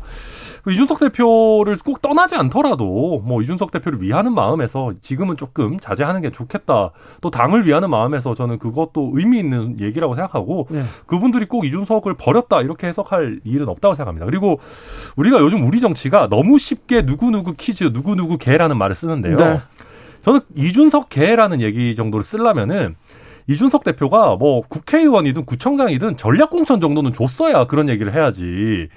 이준석 0.69 0.99
대표를 0.99 1.77
꼭 1.83 2.01
떠나지 2.01 2.35
않더라도 2.35 3.21
뭐 3.25 3.41
이준석 3.41 3.71
대표를 3.71 4.01
위하는 4.01 4.33
마음에서 4.33 4.91
지금은 5.01 5.37
조금 5.37 5.79
자제하는 5.79 6.21
게 6.21 6.31
좋겠다. 6.31 6.91
또 7.21 7.29
당을 7.29 7.65
위하는 7.65 7.89
마음에서 7.89 8.35
저는 8.35 8.59
그것도 8.59 9.11
의미 9.13 9.39
있는 9.39 9.79
얘기라고 9.79 10.15
생각하고 10.15 10.67
네. 10.69 10.83
그분들이 11.05 11.45
꼭 11.45 11.65
이준석을 11.65 12.15
버렸다 12.15 12.61
이렇게 12.61 12.87
해석할 12.87 13.39
일은 13.45 13.69
없다고 13.69 13.95
생각합니다. 13.95 14.25
그리고 14.25 14.59
우리가 15.15 15.39
요즘 15.39 15.65
우리 15.65 15.79
정치가 15.79 16.27
너무 16.29 16.57
쉽게 16.59 17.03
누구누구 17.03 17.53
퀴즈 17.57 17.85
누구누구 17.93 18.37
개라는 18.37 18.77
말을 18.77 18.93
쓰는데요. 18.95 19.37
네. 19.37 19.59
저는 20.27 20.41
이준석 20.55 21.07
개라는 21.07 21.61
얘기 21.61 21.95
정도를 21.95 22.21
쓰려면은 22.21 22.97
이준석 23.47 23.85
대표가 23.85 24.35
뭐 24.35 24.59
국회의원이든 24.67 25.45
구청장이든 25.45 26.17
전략공천 26.17 26.81
정도는 26.81 27.13
줬어야 27.13 27.65
그런 27.65 27.87
얘기를 27.87 28.13
해야지. 28.13 28.89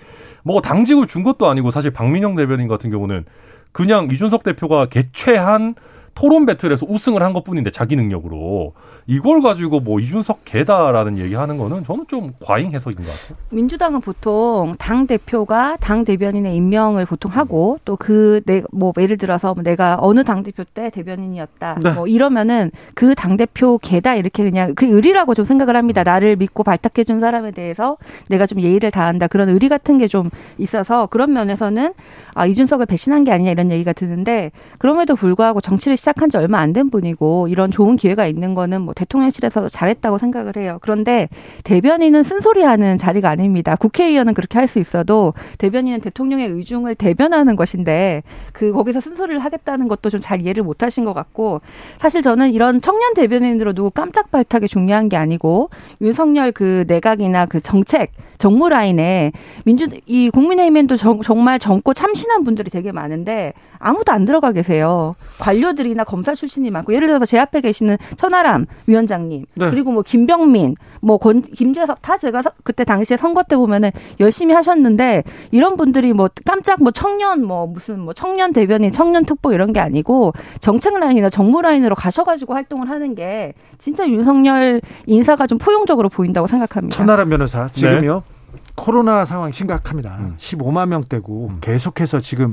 뭐 0.42 0.60
당직을 0.60 1.06
준 1.06 1.22
것도 1.22 1.48
아니고 1.48 1.70
사실 1.70 1.92
박민영 1.92 2.34
대변인 2.34 2.66
같은 2.66 2.90
경우는 2.90 3.26
그냥 3.70 4.08
이준석 4.10 4.42
대표가 4.42 4.86
개최한 4.86 5.76
토론 6.14 6.46
배틀에서 6.46 6.86
우승을 6.88 7.22
한 7.22 7.32
것뿐인데 7.32 7.70
자기 7.70 7.96
능력으로 7.96 8.74
이걸 9.06 9.40
가지고 9.42 9.80
뭐 9.80 9.98
이준석 9.98 10.44
개다라는 10.44 11.18
얘기하는 11.18 11.56
거는 11.56 11.84
저는 11.84 12.04
좀 12.08 12.32
과잉 12.44 12.72
해석인 12.72 12.98
것 13.04 13.06
같아요. 13.06 13.38
민주당은 13.50 14.00
보통 14.00 14.76
당 14.78 15.06
대표가 15.06 15.76
당 15.80 16.04
대변인의 16.04 16.54
임명을 16.54 17.06
보통 17.06 17.32
하고 17.32 17.78
또 17.84 17.96
그 17.96 18.40
내 18.46 18.62
뭐 18.72 18.92
예를 18.98 19.16
들어서 19.16 19.54
뭐 19.54 19.62
내가 19.64 19.96
어느 20.00 20.22
당 20.22 20.42
대표 20.42 20.62
때 20.64 20.90
대변인이었다 20.90 21.78
네. 21.82 21.92
뭐 21.92 22.06
이러면은 22.06 22.70
그 22.94 23.14
당 23.14 23.36
대표 23.36 23.78
개다 23.78 24.14
이렇게 24.14 24.42
그냥 24.44 24.74
그 24.74 24.86
의리라고 24.86 25.34
좀 25.34 25.44
생각을 25.44 25.76
합니다. 25.76 26.02
나를 26.04 26.36
믿고 26.36 26.62
발탁해 26.62 27.04
준 27.04 27.20
사람에 27.20 27.50
대해서 27.52 27.96
내가 28.28 28.46
좀 28.46 28.60
예의를 28.60 28.90
다한다 28.90 29.26
그런 29.26 29.48
의리 29.48 29.68
같은 29.68 29.98
게 29.98 30.06
좀 30.06 30.28
있어서 30.58 31.06
그런 31.06 31.32
면에서는 31.32 31.94
아 32.34 32.46
이준석을 32.46 32.86
배신한 32.86 33.22
게 33.24 33.30
아니냐 33.32 33.50
이런 33.52 33.70
얘기가 33.70 33.92
드는데 33.92 34.50
그럼에도 34.78 35.14
불구하고 35.14 35.60
정치를 35.60 35.96
시작 35.96 36.09
한 36.16 36.30
지 36.30 36.36
얼마 36.36 36.58
안 36.60 36.72
된 36.72 36.88
분이고 36.90 37.48
이런 37.48 37.70
좋은 37.70 37.96
기회가 37.96 38.26
있는 38.26 38.54
거는 38.54 38.82
뭐 38.82 38.94
대통령실에서 38.94 39.68
잘했다고 39.68 40.18
생각을 40.18 40.56
해요. 40.56 40.78
그런데 40.82 41.28
대변인은 41.64 42.22
쓴소리하는 42.22 42.96
자리가 42.98 43.28
아닙니다. 43.28 43.74
국회의원은 43.76 44.34
그렇게 44.34 44.58
할 44.58 44.68
수 44.68 44.78
있어도 44.78 45.34
대변인은 45.58 46.00
대통령의 46.00 46.46
의중을 46.48 46.94
대변하는 46.94 47.56
것인데 47.56 48.22
그 48.52 48.72
거기서 48.72 49.00
쓴소리를 49.00 49.40
하겠다는 49.40 49.88
것도 49.88 50.10
좀 50.10 50.20
잘 50.20 50.42
이해를 50.42 50.62
못 50.62 50.82
하신 50.82 51.04
것 51.04 51.12
같고 51.14 51.60
사실 51.98 52.22
저는 52.22 52.52
이런 52.52 52.80
청년 52.80 53.14
대변인으로 53.14 53.72
누구 53.72 53.90
깜짝 53.90 54.30
발탁이 54.30 54.68
중요한 54.68 55.08
게 55.08 55.16
아니고 55.16 55.70
윤석열 56.00 56.52
그 56.52 56.84
내각이나 56.86 57.46
그 57.46 57.60
정책 57.60 58.12
정무 58.40 58.68
라인에 58.70 59.32
민주 59.64 59.86
이 60.06 60.30
국민의힘에도 60.30 60.96
정, 60.96 61.20
정말 61.22 61.58
젊고 61.58 61.94
참신한 61.94 62.42
분들이 62.42 62.70
되게 62.70 62.90
많은데 62.90 63.52
아무도 63.78 64.12
안 64.12 64.24
들어가 64.24 64.52
계세요. 64.52 65.14
관료들이나 65.38 66.04
검사 66.04 66.34
출신이 66.34 66.70
많고 66.70 66.94
예를 66.94 67.06
들어서 67.06 67.24
제 67.24 67.38
앞에 67.38 67.60
계시는 67.60 67.96
천하람 68.16 68.66
위원장님 68.86 69.46
네. 69.54 69.70
그리고 69.70 69.92
뭐 69.92 70.02
김병민 70.02 70.74
뭐 71.00 71.18
권, 71.18 71.42
김재석 71.42 72.02
다 72.02 72.16
제가 72.16 72.42
서, 72.42 72.50
그때 72.64 72.84
당시에 72.84 73.16
선거 73.16 73.42
때 73.42 73.56
보면은 73.56 73.90
열심히 74.20 74.54
하셨는데 74.54 75.22
이런 75.50 75.76
분들이 75.76 76.12
뭐 76.12 76.28
깜짝 76.44 76.82
뭐 76.82 76.92
청년 76.92 77.44
뭐 77.44 77.66
무슨 77.66 78.00
뭐 78.00 78.12
청년 78.12 78.52
대변인 78.52 78.90
청년 78.90 79.24
특보 79.24 79.52
이런 79.52 79.72
게 79.72 79.80
아니고 79.80 80.32
정책 80.60 80.98
라인이나 80.98 81.30
정무 81.30 81.62
라인으로 81.62 81.94
가셔가지고 81.94 82.54
활동을 82.54 82.88
하는 82.88 83.14
게 83.14 83.54
진짜 83.78 84.06
윤석열 84.06 84.80
인사가 85.06 85.46
좀 85.46 85.58
포용적으로 85.58 86.08
보인다고 86.08 86.46
생각합니다. 86.46 86.96
천하람 86.96 87.28
변호사 87.28 87.68
지금요. 87.68 88.22
네. 88.26 88.29
코로나 88.74 89.24
상황 89.24 89.52
심각합니다. 89.52 90.16
음. 90.18 90.36
15만 90.38 90.88
명대고 90.88 91.48
음. 91.48 91.58
계속해서 91.60 92.20
지금 92.20 92.52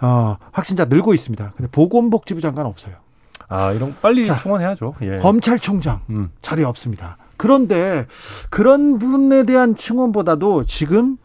어, 0.00 0.36
확진자 0.50 0.84
늘고 0.86 1.14
있습니다. 1.14 1.52
근데 1.56 1.70
보건복지부 1.70 2.40
장관 2.40 2.66
없어요. 2.66 2.94
아, 3.48 3.72
이런 3.72 3.94
빨리 4.00 4.24
자, 4.24 4.36
충원해야죠. 4.36 4.94
예. 5.02 5.16
검찰총장 5.18 6.00
음. 6.10 6.30
자리 6.40 6.64
없습니다. 6.64 7.18
그런데 7.36 8.06
그런 8.50 8.98
분에 8.98 9.42
대한 9.42 9.74
충원보다도 9.74 10.64
지금 10.66 11.18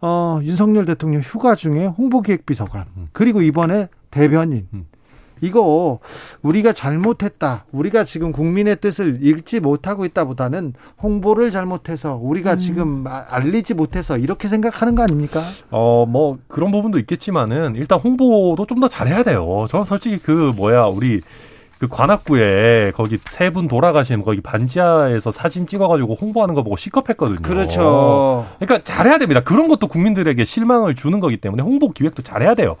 어, 0.00 0.38
윤석열 0.42 0.84
대통령 0.84 1.22
휴가 1.22 1.54
중에 1.54 1.86
홍보기획비서관 1.86 2.84
음. 2.96 3.08
그리고 3.12 3.42
이번에 3.42 3.88
대변인 4.10 4.68
음. 4.74 4.86
이거 5.42 5.98
우리가 6.42 6.72
잘못했다. 6.72 7.64
우리가 7.72 8.04
지금 8.04 8.32
국민의 8.32 8.76
뜻을 8.80 9.18
읽지 9.20 9.60
못하고 9.60 10.04
있다보다는 10.04 10.74
홍보를 11.02 11.50
잘못해서 11.50 12.18
우리가 12.22 12.52
음. 12.54 12.58
지금 12.58 13.04
알리지 13.06 13.74
못해서 13.74 14.16
이렇게 14.16 14.48
생각하는 14.48 14.94
거 14.94 15.02
아닙니까? 15.02 15.42
어, 15.70 16.06
뭐 16.08 16.38
그런 16.48 16.70
부분도 16.70 16.98
있겠지만은 17.00 17.74
일단 17.76 17.98
홍보도 17.98 18.64
좀 18.66 18.76
더 18.76 18.88
잘해야 18.88 19.22
돼요. 19.22 19.64
저는 19.70 19.86
솔직히 19.86 20.18
그 20.18 20.52
뭐야 20.54 20.84
우리 20.84 21.22
그 21.78 21.88
관악구에 21.88 22.92
거기 22.94 23.18
세 23.28 23.50
분 23.50 23.68
돌아가신 23.68 24.22
거기 24.22 24.40
반지하에서 24.42 25.30
사진 25.30 25.66
찍어가지고 25.66 26.14
홍보하는 26.20 26.54
거 26.54 26.62
보고 26.62 26.76
시겁했거든요. 26.76 27.40
그렇죠. 27.42 28.46
그러니까 28.58 28.82
잘해야 28.84 29.16
됩니다. 29.18 29.40
그런 29.42 29.68
것도 29.68 29.86
국민들에게 29.88 30.44
실망을 30.44 30.94
주는 30.94 31.20
거기 31.20 31.36
때문에 31.38 31.62
홍보 31.62 31.90
기획도 31.90 32.22
잘해야 32.22 32.54
돼요. 32.54 32.76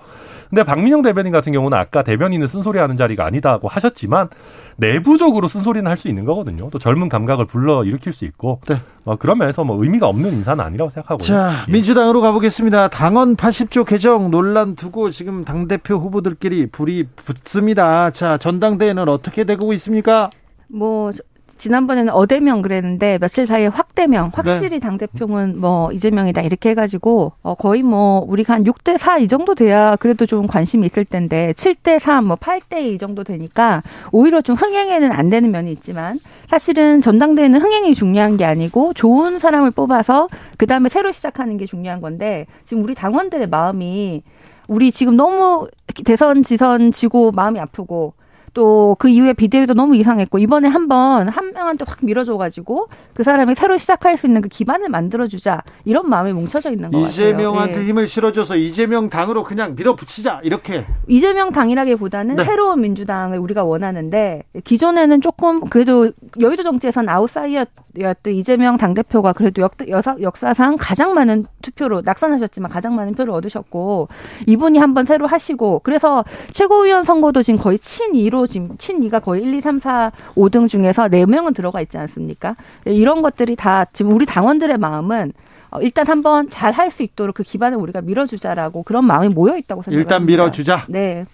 근데 0.48 0.62
박민영 0.62 1.02
대변인 1.02 1.32
같은 1.32 1.52
경우는 1.52 1.76
아까 1.76 2.02
대변인은 2.02 2.46
쓴소리하는 2.46 2.96
자리가 2.96 3.24
아니다고 3.26 3.68
하셨지만 3.68 4.28
내부적으로 4.76 5.48
쓴소리는 5.48 5.90
할 5.90 5.96
수 5.96 6.08
있는 6.08 6.26
거거든요. 6.26 6.68
또 6.70 6.78
젊은 6.78 7.08
감각을 7.08 7.46
불러 7.46 7.82
일으킬 7.82 8.12
수 8.12 8.26
있고 8.26 8.60
네. 8.68 8.76
뭐 9.04 9.16
그런 9.16 9.38
면에서 9.38 9.64
뭐 9.64 9.82
의미가 9.82 10.06
없는 10.06 10.30
인사는 10.30 10.62
아니라고 10.62 10.90
생각하고요. 10.90 11.26
자, 11.26 11.64
예. 11.66 11.72
민주당으로 11.72 12.20
가보겠습니다. 12.20 12.88
당헌 12.88 13.36
80조 13.36 13.86
개정 13.86 14.30
논란 14.30 14.76
두고 14.76 15.10
지금 15.10 15.44
당 15.46 15.68
대표 15.68 15.96
후보들끼리 15.96 16.66
불이 16.66 17.06
붙습니다. 17.16 18.10
자, 18.10 18.36
전당대회는 18.36 19.08
어떻게 19.08 19.44
되고 19.44 19.72
있습니까? 19.72 20.28
뭐 20.68 21.12
지난번에는 21.58 22.12
어대명 22.12 22.62
그랬는데 22.62 23.18
며칠 23.18 23.46
사이에 23.46 23.66
확대명, 23.66 24.30
확실히 24.34 24.70
네. 24.70 24.78
당 24.78 24.98
대표는 24.98 25.60
뭐 25.60 25.90
이재명이다 25.92 26.42
이렇게 26.42 26.70
해가지고 26.70 27.32
어 27.42 27.54
거의 27.54 27.82
뭐 27.82 28.24
우리가 28.28 28.54
한 28.54 28.64
6대 28.64 28.98
4 28.98 29.16
이 29.16 29.28
정도 29.28 29.54
돼야 29.54 29.96
그래도 29.96 30.26
좀 30.26 30.46
관심이 30.46 30.86
있을 30.86 31.04
텐데 31.04 31.54
7대 31.56 31.98
3, 31.98 32.26
뭐 32.26 32.36
8대 32.36 32.82
2 32.82 32.98
정도 32.98 33.24
되니까 33.24 33.82
오히려 34.12 34.42
좀 34.42 34.54
흥행에는 34.56 35.10
안 35.10 35.30
되는 35.30 35.50
면이 35.50 35.72
있지만 35.72 36.18
사실은 36.46 37.00
전당대회는 37.00 37.60
흥행이 37.60 37.94
중요한 37.94 38.36
게 38.36 38.44
아니고 38.44 38.92
좋은 38.92 39.38
사람을 39.38 39.70
뽑아서 39.70 40.28
그 40.58 40.66
다음에 40.66 40.88
새로 40.88 41.12
시작하는 41.12 41.56
게 41.56 41.64
중요한 41.64 42.00
건데 42.00 42.46
지금 42.64 42.84
우리 42.84 42.94
당원들의 42.94 43.48
마음이 43.48 44.22
우리 44.68 44.90
지금 44.90 45.16
너무 45.16 45.68
대선 46.04 46.42
지선 46.42 46.92
지고 46.92 47.32
마음이 47.32 47.58
아프고 47.58 48.14
또 48.56 48.86
그 48.98 49.08
이후에 49.08 49.32
비대위도 49.32 49.74
너무 49.74 49.96
이상했고 49.96 50.38
이번에 50.38 50.68
한번 50.68 51.28
한 51.28 51.52
명한테 51.52 51.84
확 51.86 51.98
밀어줘가지고 52.02 52.88
그 53.14 53.22
사람이 53.22 53.54
새로 53.54 53.76
시작할 53.76 54.16
수 54.16 54.26
있는 54.26 54.40
그 54.40 54.48
기반을 54.48 54.88
만들어주자 54.88 55.62
이런 55.84 56.08
마음이 56.08 56.32
뭉쳐져 56.32 56.70
있는 56.70 56.90
것 56.90 56.98
같아요. 56.98 57.10
이재명한테 57.10 57.78
네. 57.78 57.86
힘을 57.86 58.08
실어줘서 58.08 58.56
이재명 58.56 59.08
당으로 59.08 59.42
그냥 59.42 59.74
밀어붙이자 59.76 60.40
이렇게. 60.44 60.86
이재명 61.08 61.50
당이라기보다는 61.50 62.36
네. 62.36 62.44
새로운 62.44 62.80
민주당을 62.80 63.38
우리가 63.38 63.64
원하는데 63.64 64.42
기존에는 64.64 65.20
조금 65.20 65.60
그래도 65.60 66.10
여의도 66.40 66.62
정치에선 66.62 67.08
아웃사이어였던 67.08 68.32
이재명 68.32 68.76
당 68.76 68.94
대표가 68.94 69.32
그래도 69.32 69.62
역, 69.62 69.74
역사상 70.20 70.76
가장 70.78 71.14
많은 71.14 71.44
투표로 71.62 72.02
낙선하셨지만 72.04 72.70
가장 72.70 72.94
많은 72.94 73.14
표를 73.14 73.32
얻으셨고 73.34 74.08
이분이 74.46 74.78
한번 74.78 75.04
새로 75.04 75.26
하시고 75.26 75.80
그래서 75.84 76.24
최고위원 76.52 77.04
선거도 77.04 77.42
지금 77.42 77.58
거의 77.58 77.78
친이로 77.78 78.45
지금 78.46 78.76
친이가 78.78 79.20
거의 79.20 79.42
1, 79.42 79.54
2, 79.54 79.60
3, 79.60 79.78
4, 79.78 80.12
5등 80.36 80.68
중에서 80.68 81.08
4명은 81.08 81.54
들어가 81.54 81.80
있지 81.80 81.98
않습니까? 81.98 82.56
이런 82.84 83.22
것들이 83.22 83.56
다 83.56 83.84
지금 83.92 84.12
우리 84.12 84.26
당원들의 84.26 84.76
마음은 84.78 85.32
어, 85.70 85.80
일단 85.80 86.06
한번 86.06 86.48
잘 86.48 86.72
할 86.72 86.90
수 86.90 87.02
있도록 87.02 87.34
그 87.34 87.42
기반을 87.42 87.76
우리가 87.78 88.00
밀어주자라고 88.02 88.82
그런 88.84 89.04
마음이 89.04 89.28
모여 89.34 89.56
있다고 89.56 89.82
생각합니다. 89.82 89.98
일단 89.98 90.26
밀어주자. 90.26 90.84
네. 90.88 91.24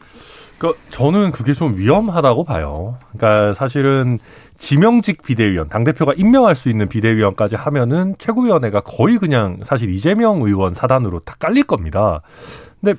그 0.59 0.75
저는 0.91 1.33
그게 1.33 1.53
좀 1.55 1.77
위험하다고 1.77 2.45
봐요. 2.45 2.97
그러니까 3.13 3.53
사실은 3.55 4.19
지명직 4.59 5.23
비대위원, 5.23 5.69
당대표가 5.69 6.13
임명할 6.17 6.55
수 6.55 6.69
있는 6.69 6.89
비대위원까지 6.89 7.57
하면은 7.57 8.15
최고위원회가 8.19 8.83
거의 8.83 9.19
그냥 9.19 9.59
사실 9.65 9.91
이재명 9.93 10.41
의원 10.43 10.73
사단으로 10.73 11.19
다 11.21 11.35
깔릴 11.41 11.65
겁니다. 11.65 12.21
근데 12.81 12.99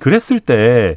그랬을 0.00 0.40
때 0.40 0.96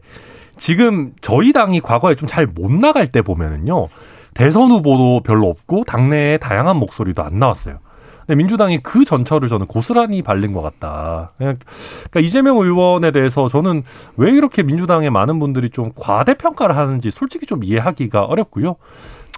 지금 0.58 1.14
저희 1.22 1.54
당이 1.54 1.82
과거에 1.82 2.16
좀 2.16 2.28
잘 2.28 2.48
못 2.48 2.72
나갈 2.72 3.08
때 3.08 3.22
보면은요. 3.22 3.88
대선 4.34 4.72
후보도 4.72 5.22
별로 5.24 5.50
없고 5.50 5.84
당내에 5.86 6.38
다양한 6.38 6.78
목소리도 6.78 7.24
안 7.24 7.40
나왔어요. 7.40 7.80
근데 8.28 8.36
민주당이 8.36 8.80
그 8.80 9.06
전철을 9.06 9.48
저는 9.48 9.68
고스란히 9.68 10.22
밟는 10.22 10.52
것 10.54 10.62
같다. 10.62 11.32
그러니까 11.38 12.20
이재명 12.20 12.58
의원에 12.58 13.12
대해서 13.12 13.48
저는 13.48 13.84
왜 14.18 14.32
이렇게 14.32 14.64
민주당의 14.64 15.10
많은 15.10 15.40
분들이 15.40 15.70
좀 15.70 15.92
과대평가를 15.96 16.76
하는지 16.76 17.10
솔직히 17.10 17.46
좀 17.46 17.64
이해하기가 17.64 18.26
어렵고요. 18.26 18.76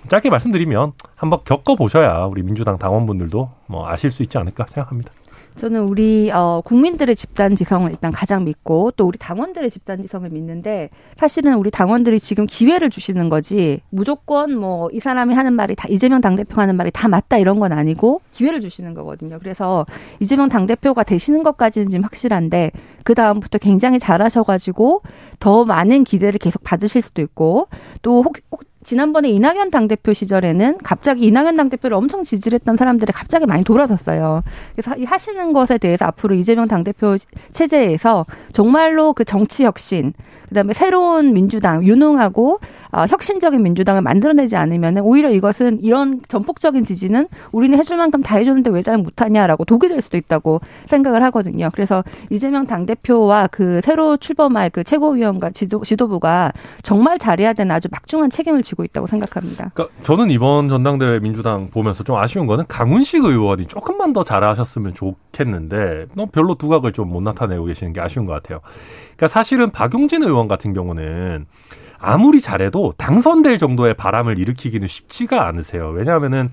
짧게 0.08 0.30
말씀드리면 0.30 0.94
한번 1.16 1.40
겪어보셔야 1.46 2.26
우리 2.26 2.42
민주당 2.42 2.78
당원분들도 2.78 3.50
뭐 3.68 3.88
아실 3.88 4.10
수 4.12 4.24
있지 4.24 4.38
않을까 4.38 4.66
생각합니다. 4.68 5.12
저는 5.60 5.84
우리 5.84 6.32
어, 6.32 6.62
국민들의 6.64 7.16
집단 7.16 7.56
지성을 7.56 7.90
일단 7.90 8.12
가장 8.12 8.44
믿고 8.44 8.92
또 8.92 9.06
우리 9.06 9.18
당원들의 9.18 9.70
집단 9.70 10.02
지성을 10.02 10.30
믿는데 10.30 10.90
사실은 11.18 11.56
우리 11.56 11.72
당원들이 11.72 12.20
지금 12.20 12.46
기회를 12.46 12.90
주시는 12.90 13.30
거지 13.30 13.82
무조건 13.90 14.56
뭐 14.58 14.90
이 14.92 15.00
사람이 15.00 15.34
하는 15.34 15.54
말이 15.54 15.76
다 15.76 15.88
이재명 15.90 16.22
당대표 16.22 16.62
하는 16.62 16.76
말이 16.76 16.92
다 16.92 17.08
맞다 17.08 17.38
이런 17.38 17.60
건 17.60 17.72
아니고 17.72 18.22
기회를 18.32 18.62
주시는 18.62 18.94
거거든요. 18.94 19.40
그래서 19.40 19.86
이재명 20.20 20.50
당대표가 20.50 21.04
되시는 21.04 21.44
것까지는 21.44 21.90
지금 21.90 22.04
확실한데 22.04 22.72
그 23.04 23.14
다음부터 23.14 23.58
굉장히 23.58 24.00
잘하셔가지고 24.00 25.02
더 25.40 25.66
많은 25.66 26.04
기대를 26.04 26.40
계속 26.40 26.64
받으실 26.64 27.02
수도 27.02 27.22
있고 27.22 27.68
또 28.02 28.24
혹, 28.24 28.36
혹 28.52 28.62
지난번에 28.84 29.30
이낙연 29.30 29.72
당대표 29.72 30.14
시절에는 30.14 30.80
갑자기 30.84 31.26
이낙연 31.28 31.56
당대표를 31.56 31.96
엄청 31.96 32.24
지지를 32.24 32.60
했던 32.60 32.76
사람들이 32.76 33.14
갑자기 33.14 33.46
많이 33.46 33.64
돌아섰어요. 33.64 34.44
그래서 34.76 34.96
하시는 35.06 35.54
것에 35.54 35.78
대해서 35.78 36.06
앞으로 36.06 36.36
이재명 36.36 36.68
당대표 36.68 37.18
체제에서 37.54 38.26
정말로 38.54 39.14
그 39.14 39.24
정치 39.24 39.64
혁신, 39.64 40.14
그다음에 40.50 40.74
새로운 40.74 41.34
민주당, 41.34 41.86
유능하고 41.86 42.60
어, 42.92 43.06
혁신적인 43.08 43.62
민주당을 43.62 44.02
만들어내지 44.02 44.56
않으면 44.56 44.98
오히려 45.00 45.30
이것은 45.30 45.84
이런 45.84 46.22
전폭적인 46.28 46.84
지지는 46.84 47.28
우리는 47.52 47.78
해줄 47.78 47.98
만큼 47.98 48.24
다 48.24 48.38
해줬는데 48.38 48.72
왜 48.72 48.80
잘 48.82 48.98
못하냐라고 48.98 49.66
독이 49.66 49.88
될 49.90 50.02
수도 50.02 50.18
있다고 50.18 50.62
생각을 50.88 51.22
하거든요. 51.26 51.70
그래서 51.74 52.04
이재명 52.30 52.66
당대표와 52.66 53.48
그 53.48 53.82
새로 53.84 54.18
출범할 54.18 54.70
그 54.72 54.84
최고위원과 54.84 55.52
지도, 55.52 55.84
지도부가 55.84 56.54
정말 56.82 57.20
잘해야 57.20 57.54
되는 57.54 57.76
아주 57.76 57.88
막중한 57.92 58.30
책임을 58.30 58.64
지고 58.64 58.79
있다고 58.86 59.08
생각합니다. 59.08 59.72
그러니까 59.74 59.96
저는 60.04 60.30
이번 60.32 60.70
전당대회 60.70 61.20
민주당 61.20 61.70
보면서 61.70 62.04
좀 62.04 62.16
아쉬운 62.16 62.48
거는 62.48 62.66
강훈식 62.68 63.24
의원이 63.24 63.66
조금만 63.68 64.14
더 64.14 64.24
잘하셨으면 64.24 64.94
좋겠는데 64.94 66.08
별로 66.32 66.56
두각을 66.56 66.94
좀 66.94 67.10
못 67.10 67.22
나타내고 67.22 67.66
계시는 67.66 67.94
게 67.94 68.02
아쉬운 68.02 68.26
것 68.26 68.34
같아요. 68.34 68.60
그러니까 69.16 69.28
사실은 69.28 69.72
박용진 69.72 70.24
의원 70.24 70.48
같은 70.48 70.74
경우는 70.74 71.48
아무리 71.98 72.40
잘해도 72.40 72.94
당선될 72.98 73.58
정도의 73.58 73.96
바람을 73.96 74.38
일으키기는 74.38 74.88
쉽지가 74.88 75.46
않으세요. 75.48 75.90
왜냐하면은 75.90 76.52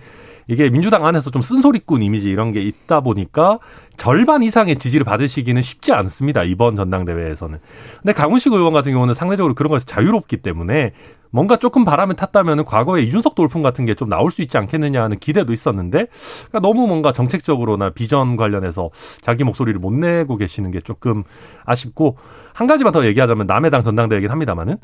이게 0.48 0.70
민주당 0.70 1.04
안에서 1.04 1.30
좀 1.30 1.42
쓴소리꾼 1.42 2.02
이미지 2.02 2.30
이런 2.30 2.52
게 2.52 2.60
있다 2.62 3.00
보니까 3.00 3.58
절반 3.96 4.42
이상의 4.42 4.76
지지를 4.76 5.04
받으시기는 5.04 5.60
쉽지 5.60 5.92
않습니다. 5.92 6.44
이번 6.44 6.76
전당대회에서는. 6.76 7.58
근데 8.02 8.12
강훈식 8.12 8.52
의원 8.52 8.72
같은 8.72 8.92
경우는 8.92 9.14
상대적으로 9.14 9.54
그런 9.54 9.70
것에서 9.70 9.86
자유롭기 9.86 10.38
때문에 10.38 10.92
뭔가 11.30 11.56
조금 11.56 11.84
바람을 11.84 12.14
탔다면 12.14 12.64
과거에 12.64 13.02
이준석 13.02 13.34
돌풍 13.34 13.60
같은 13.62 13.84
게 13.84 13.96
좀 13.96 14.08
나올 14.08 14.30
수 14.30 14.42
있지 14.42 14.56
않겠느냐 14.58 15.02
하는 15.02 15.18
기대도 15.18 15.52
있었는데 15.52 16.06
그러니까 16.48 16.60
너무 16.60 16.86
뭔가 16.86 17.12
정책적으로나 17.12 17.90
비전 17.90 18.36
관련해서 18.36 18.90
자기 19.22 19.42
목소리를 19.42 19.80
못 19.80 19.92
내고 19.92 20.36
계시는 20.36 20.70
게 20.70 20.80
조금 20.80 21.24
아쉽고 21.64 22.18
한 22.52 22.66
가지만 22.66 22.92
더 22.92 23.04
얘기하자면 23.06 23.46
남의 23.46 23.70
당 23.70 23.82
전당대회긴 23.82 24.30
합니다만은 24.30 24.76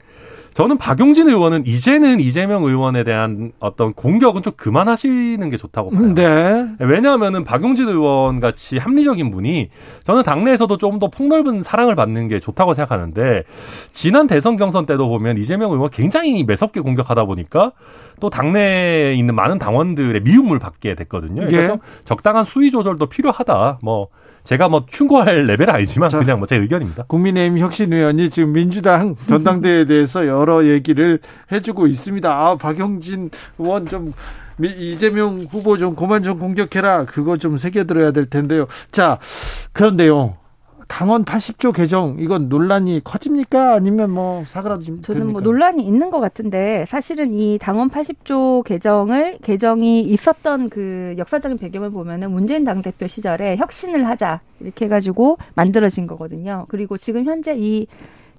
저는 0.54 0.76
박용진 0.76 1.28
의원은 1.28 1.64
이제는 1.66 2.20
이재명 2.20 2.64
의원에 2.64 3.04
대한 3.04 3.52
어떤 3.58 3.94
공격은 3.94 4.42
좀 4.42 4.52
그만하시는 4.56 5.48
게 5.48 5.56
좋다고 5.56 5.90
봐요. 5.90 6.14
네. 6.14 6.68
왜냐하면은 6.78 7.44
박용진 7.44 7.88
의원 7.88 8.40
같이 8.40 8.78
합리적인 8.78 9.30
분이 9.30 9.70
저는 10.04 10.22
당내에서도 10.22 10.76
좀더 10.76 11.08
폭넓은 11.08 11.62
사랑을 11.62 11.94
받는 11.94 12.28
게 12.28 12.38
좋다고 12.38 12.74
생각하는데 12.74 13.44
지난 13.92 14.26
대선 14.26 14.56
경선 14.56 14.86
때도 14.86 15.08
보면 15.08 15.38
이재명 15.38 15.72
의원 15.72 15.90
굉장히 15.90 16.44
매섭게 16.44 16.80
공격하다 16.80 17.24
보니까 17.24 17.72
또 18.20 18.30
당내에 18.30 19.14
있는 19.14 19.34
많은 19.34 19.58
당원들의 19.58 20.20
미움을 20.22 20.58
받게 20.58 20.94
됐거든요. 20.94 21.46
그래서 21.46 21.72
예. 21.74 21.78
적당한 22.04 22.44
수위 22.44 22.70
조절도 22.70 23.06
필요하다. 23.06 23.78
뭐 23.82 24.08
제가 24.44 24.68
뭐 24.68 24.84
충고할 24.88 25.44
레벨 25.46 25.70
아니지만 25.70 26.08
자, 26.08 26.18
그냥 26.18 26.38
뭐 26.38 26.46
제 26.46 26.56
의견입니다. 26.56 27.04
국민의힘 27.04 27.58
혁신위원이 27.58 28.28
지금 28.30 28.52
민주당 28.52 29.14
전당대회에 29.28 29.84
대해서 29.86 30.26
여러 30.26 30.66
얘기를 30.66 31.20
해주고 31.52 31.86
있습니다. 31.86 32.28
아, 32.30 32.56
박영진 32.56 33.30
의원 33.58 33.86
좀 33.86 34.12
이재명 34.60 35.40
후보 35.50 35.78
좀 35.78 35.94
그만 35.94 36.22
좀 36.22 36.38
공격해라. 36.38 37.04
그거 37.06 37.36
좀 37.36 37.56
새겨들어야 37.56 38.10
될 38.12 38.26
텐데요. 38.26 38.66
자, 38.90 39.18
그런데요. 39.72 40.36
당원 40.92 41.24
80조 41.24 41.72
개정 41.72 42.16
이건 42.20 42.50
논란이 42.50 43.00
커집니까 43.02 43.72
아니면 43.72 44.10
뭐 44.10 44.44
사그라집니까? 44.44 45.06
저는 45.06 45.32
뭐 45.32 45.40
논란이 45.40 45.82
있는 45.82 46.10
것 46.10 46.20
같은데 46.20 46.84
사실은 46.86 47.32
이 47.32 47.56
당원 47.58 47.88
80조 47.88 48.62
개정을 48.64 49.38
개정이 49.42 50.02
있었던 50.02 50.68
그 50.68 51.14
역사적인 51.16 51.56
배경을 51.56 51.90
보면은 51.92 52.30
문재인 52.30 52.64
당 52.64 52.82
대표 52.82 53.06
시절에 53.06 53.56
혁신을 53.56 54.06
하자 54.06 54.42
이렇게 54.60 54.84
해가지고 54.84 55.38
만들어진 55.54 56.06
거거든요. 56.06 56.66
그리고 56.68 56.98
지금 56.98 57.24
현재 57.24 57.54
이 57.56 57.86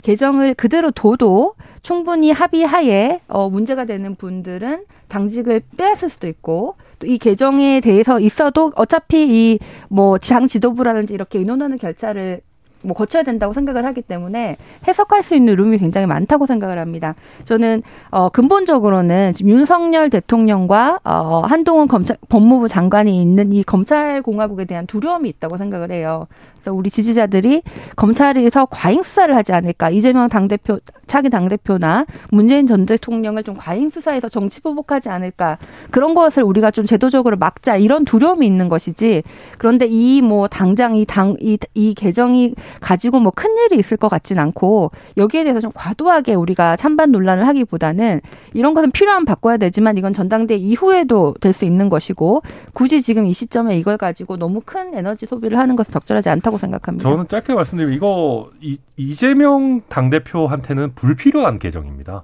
개정을 0.04 0.54
그대로 0.54 0.92
둬도 0.92 1.56
충분히 1.82 2.32
합의하에 2.32 3.22
어, 3.30 3.50
문제가 3.50 3.86
되는 3.86 4.14
분들은 4.14 4.86
당직을 5.08 5.64
빼앗을 5.76 6.10
수도 6.10 6.28
있고 6.28 6.76
또 7.04 7.06
이 7.06 7.18
개정에 7.18 7.82
대해서 7.82 8.20
있어도 8.20 8.72
어차피 8.76 9.24
이 9.56 9.60
뭐 9.90 10.18
장 10.18 10.48
지도부라든지 10.48 11.14
이렇게 11.14 11.40
의논하는 11.40 11.78
결차를 11.78 12.42
뭐 12.84 12.94
거쳐야 12.96 13.24
된다고 13.24 13.54
생각을 13.54 13.86
하기 13.86 14.02
때문에 14.02 14.58
해석할 14.88 15.24
수 15.24 15.36
있는 15.36 15.56
룸이 15.56 15.78
굉장히 15.78 16.08
많다고 16.08 16.46
생각을 16.46 16.78
합니다. 16.80 17.16
저는 17.46 17.82
어 18.12 18.30
근본적으로는 18.30 19.34
지금 19.34 19.52
윤석열 19.52 20.10
대통령과 20.10 21.00
어 21.04 21.42
한동훈 21.46 21.88
검찰 21.88 22.18
법무부 22.30 22.68
장관이 22.68 23.22
있는 23.22 23.52
이 23.54 23.64
검찰 23.64 24.22
공화국에 24.22 24.66
대한 24.66 24.86
두려움이 24.88 25.30
있다고 25.30 25.58
생각을 25.58 25.92
해요. 25.92 26.28
그래서 26.56 26.74
우리 26.74 26.90
지지자들이 26.90 27.62
검찰에서 27.98 28.66
과잉 28.72 29.04
수사를 29.04 29.36
하지 29.36 29.52
않을까 29.52 29.90
이재명 29.90 30.30
당 30.30 30.48
대표 30.48 30.80
차기 31.08 31.30
당 31.30 31.50
대표나 31.50 32.06
문재인 32.32 32.68
전 32.68 32.86
대통령을 32.86 33.44
좀 33.44 33.54
과잉 33.56 33.90
수사해서 33.90 34.30
정치 34.30 34.62
보복하지 34.62 35.10
않을까 35.10 35.58
그런 35.92 36.14
것을 36.14 36.44
우리가 36.44 36.72
좀 36.72 36.86
제도적으로 36.86 37.36
막자 37.38 37.76
이런 37.76 38.06
두려움이 38.06 38.46
있는 38.48 38.70
것이지 38.70 39.24
그런데 39.58 39.88
이 39.90 40.22
뭐 40.22 40.48
당장 40.48 40.96
이 40.96 41.06
당 41.06 41.36
이 41.42 41.58
이 41.74 41.94
개정이 41.94 42.56
가지고 42.82 43.20
뭐 43.20 43.32
큰 43.36 43.50
일이 43.58 43.78
있을 43.80 43.98
것 43.98 44.10
같진 44.10 44.38
않고 44.40 44.92
여기에 45.18 45.44
대해서 45.44 45.60
좀 45.60 45.72
과도하게 45.74 46.36
우리가 46.36 46.76
찬반 46.76 47.12
논란을 47.12 47.48
하기보다는 47.48 48.22
이런 48.54 48.74
것은 48.74 48.92
필요하면 48.92 49.26
바꿔야 49.26 49.58
되지만 49.58 49.98
이건 49.98 50.14
전당대 50.14 50.56
이후에도 50.56 51.34
될 51.42 51.54
수 51.54 51.66
있는 51.66 51.88
것이고 51.90 52.42
굳이 52.74 53.02
지금 53.02 53.28
이 53.28 53.34
시점에 53.34 53.78
이걸 53.78 53.98
가지고 53.98 54.38
너무 54.38 54.62
큰 54.66 54.94
에너지 54.96 55.26
소비를 55.28 55.58
하는 55.60 55.76
것은 55.76 55.92
적절하지 55.92 56.30
않다고 56.30 56.58
생각합니다. 56.58 57.08
저는 57.10 57.28
짧게 57.28 57.54
말씀드리면 57.54 57.96
이거 57.96 58.50
이, 58.62 58.78
이재명 58.98 59.82
당대표한테는 59.90 60.94
불필요한 60.96 61.60
개정입니다. 61.60 62.24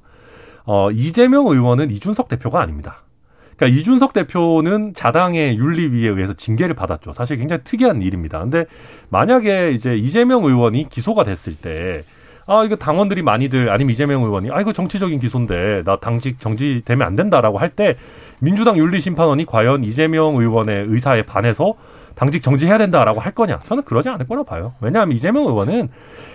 어, 0.66 0.92
이재명 0.92 1.48
의원은 1.48 1.92
이준석 1.92 2.28
대표가 2.28 2.62
아닙니다. 2.62 3.04
그러니까 3.60 3.78
이준석 3.78 4.14
대표는 4.14 4.94
자당의 4.94 5.58
윤리위에 5.58 6.08
의해서 6.08 6.32
징계를 6.34 6.76
받았죠. 6.76 7.12
사실 7.12 7.36
굉장히 7.36 7.62
특이한 7.66 8.02
일입니다. 8.02 8.40
근데 8.40 8.66
만약에 9.10 9.72
이제 9.72 9.96
이재명 9.96 10.46
의원이 10.46 10.88
기소가 10.90 11.26
됐을 11.26 11.56
때 11.56 12.04
아, 12.48 12.64
이거 12.64 12.78
당원들이 12.78 13.22
많이들 13.22 13.70
아니면 13.70 13.92
이재명 13.92 14.24
의원이 14.24 14.50
아, 14.52 14.62
이거 14.62 14.72
정치적인 14.72 15.20
기소인데 15.20 15.84
나 15.84 15.98
당직 15.98 16.40
정지되면 16.40 17.06
안 17.06 17.16
된다라고 17.16 17.58
할 17.60 17.70
때 17.70 17.98
민주당 18.40 18.78
윤리심판원이 18.78 19.46
과연 19.46 19.84
이재명 19.84 20.38
의원의 20.38 20.86
의사에 20.88 21.24
반해서 21.24 21.76
당직 22.20 22.44
정지해야 22.44 22.78
된다라고 22.78 23.22
할 23.22 23.32
거냐? 23.32 23.62
저는 23.66 23.84
그러지 23.84 24.10
않을 24.10 24.28
거라고 24.28 24.46
봐요. 24.46 24.74
왜냐하면 24.82 25.16
이재명 25.16 25.44
의원은 25.46 25.88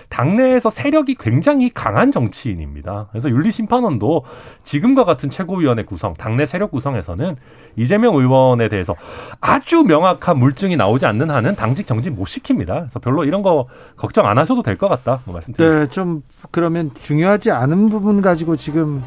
당내에서 0.09 0.71
세력이 0.71 1.15
굉장히 1.19 1.69
강한 1.69 2.11
정치인입니다. 2.11 3.07
그래서 3.11 3.29
윤리심판원도 3.29 4.23
지금과 4.63 5.03
같은 5.03 5.29
최고위원회 5.29 5.83
구성, 5.83 6.15
당내 6.15 6.47
세력 6.47 6.71
구성에서는 6.71 7.35
이재명 7.75 8.15
의원에 8.15 8.67
대해서 8.67 8.95
아주 9.39 9.83
명확한 9.83 10.39
물증이 10.39 10.75
나오지 10.75 11.05
않는 11.05 11.29
한은 11.29 11.55
당직 11.55 11.85
정지 11.85 12.09
못 12.09 12.25
시킵니다. 12.25 12.65
그래서 12.79 12.99
별로 12.99 13.23
이런 13.23 13.43
거 13.43 13.67
걱정 13.95 14.25
안 14.25 14.39
하셔도 14.39 14.63
될 14.63 14.77
것 14.77 14.87
같다. 14.87 15.19
뭐 15.25 15.35
말씀드립니다. 15.35 15.79
네, 15.81 15.87
좀 15.89 16.23
그러면 16.49 16.89
중요하지 16.95 17.51
않은 17.51 17.89
부분 17.89 18.21
가지고 18.23 18.55
지금 18.55 19.03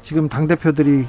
지금 0.00 0.28
당 0.28 0.46
대표들이 0.46 1.02
어, 1.02 1.06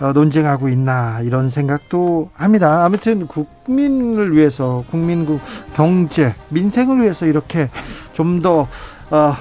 논쟁하고 0.00 0.68
있나 0.68 1.20
이런 1.22 1.50
생각도 1.50 2.30
합니다. 2.34 2.84
아무튼 2.84 3.26
국민을 3.26 4.34
위해서 4.36 4.84
국민국 4.90 5.40
경제 5.74 6.34
민생을 6.48 7.02
위해서 7.02 7.26
이렇게 7.26 7.68
좀더 8.12 8.68
어, 9.10 9.36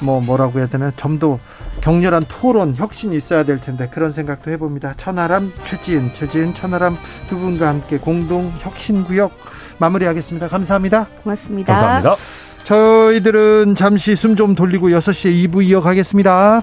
뭐 0.00 0.20
뭐라고 0.20 0.58
해야 0.58 0.66
되나 0.66 0.90
좀 0.96 1.18
더 1.18 1.38
격렬한 1.80 2.24
토론, 2.28 2.74
혁신이 2.74 3.16
있어야 3.16 3.44
될 3.44 3.60
텐데 3.60 3.88
그런 3.92 4.10
생각도 4.10 4.50
해봅니다. 4.50 4.94
천하람, 4.96 5.52
최지은, 5.66 6.12
최지은, 6.14 6.54
천하람 6.54 6.96
두 7.28 7.38
분과 7.38 7.68
함께 7.68 7.98
공동 7.98 8.52
혁신구역 8.60 9.30
마무리하겠습니다. 9.78 10.48
감사합니다. 10.48 11.06
고맙습니다. 11.22 11.74
감사합니다. 11.74 12.16
저희들은 12.64 13.74
잠시 13.76 14.16
숨 14.16 14.34
좀 14.34 14.54
돌리고 14.54 14.88
6시에 14.88 15.48
2부 15.48 15.62
이어가겠습니다. 15.64 16.62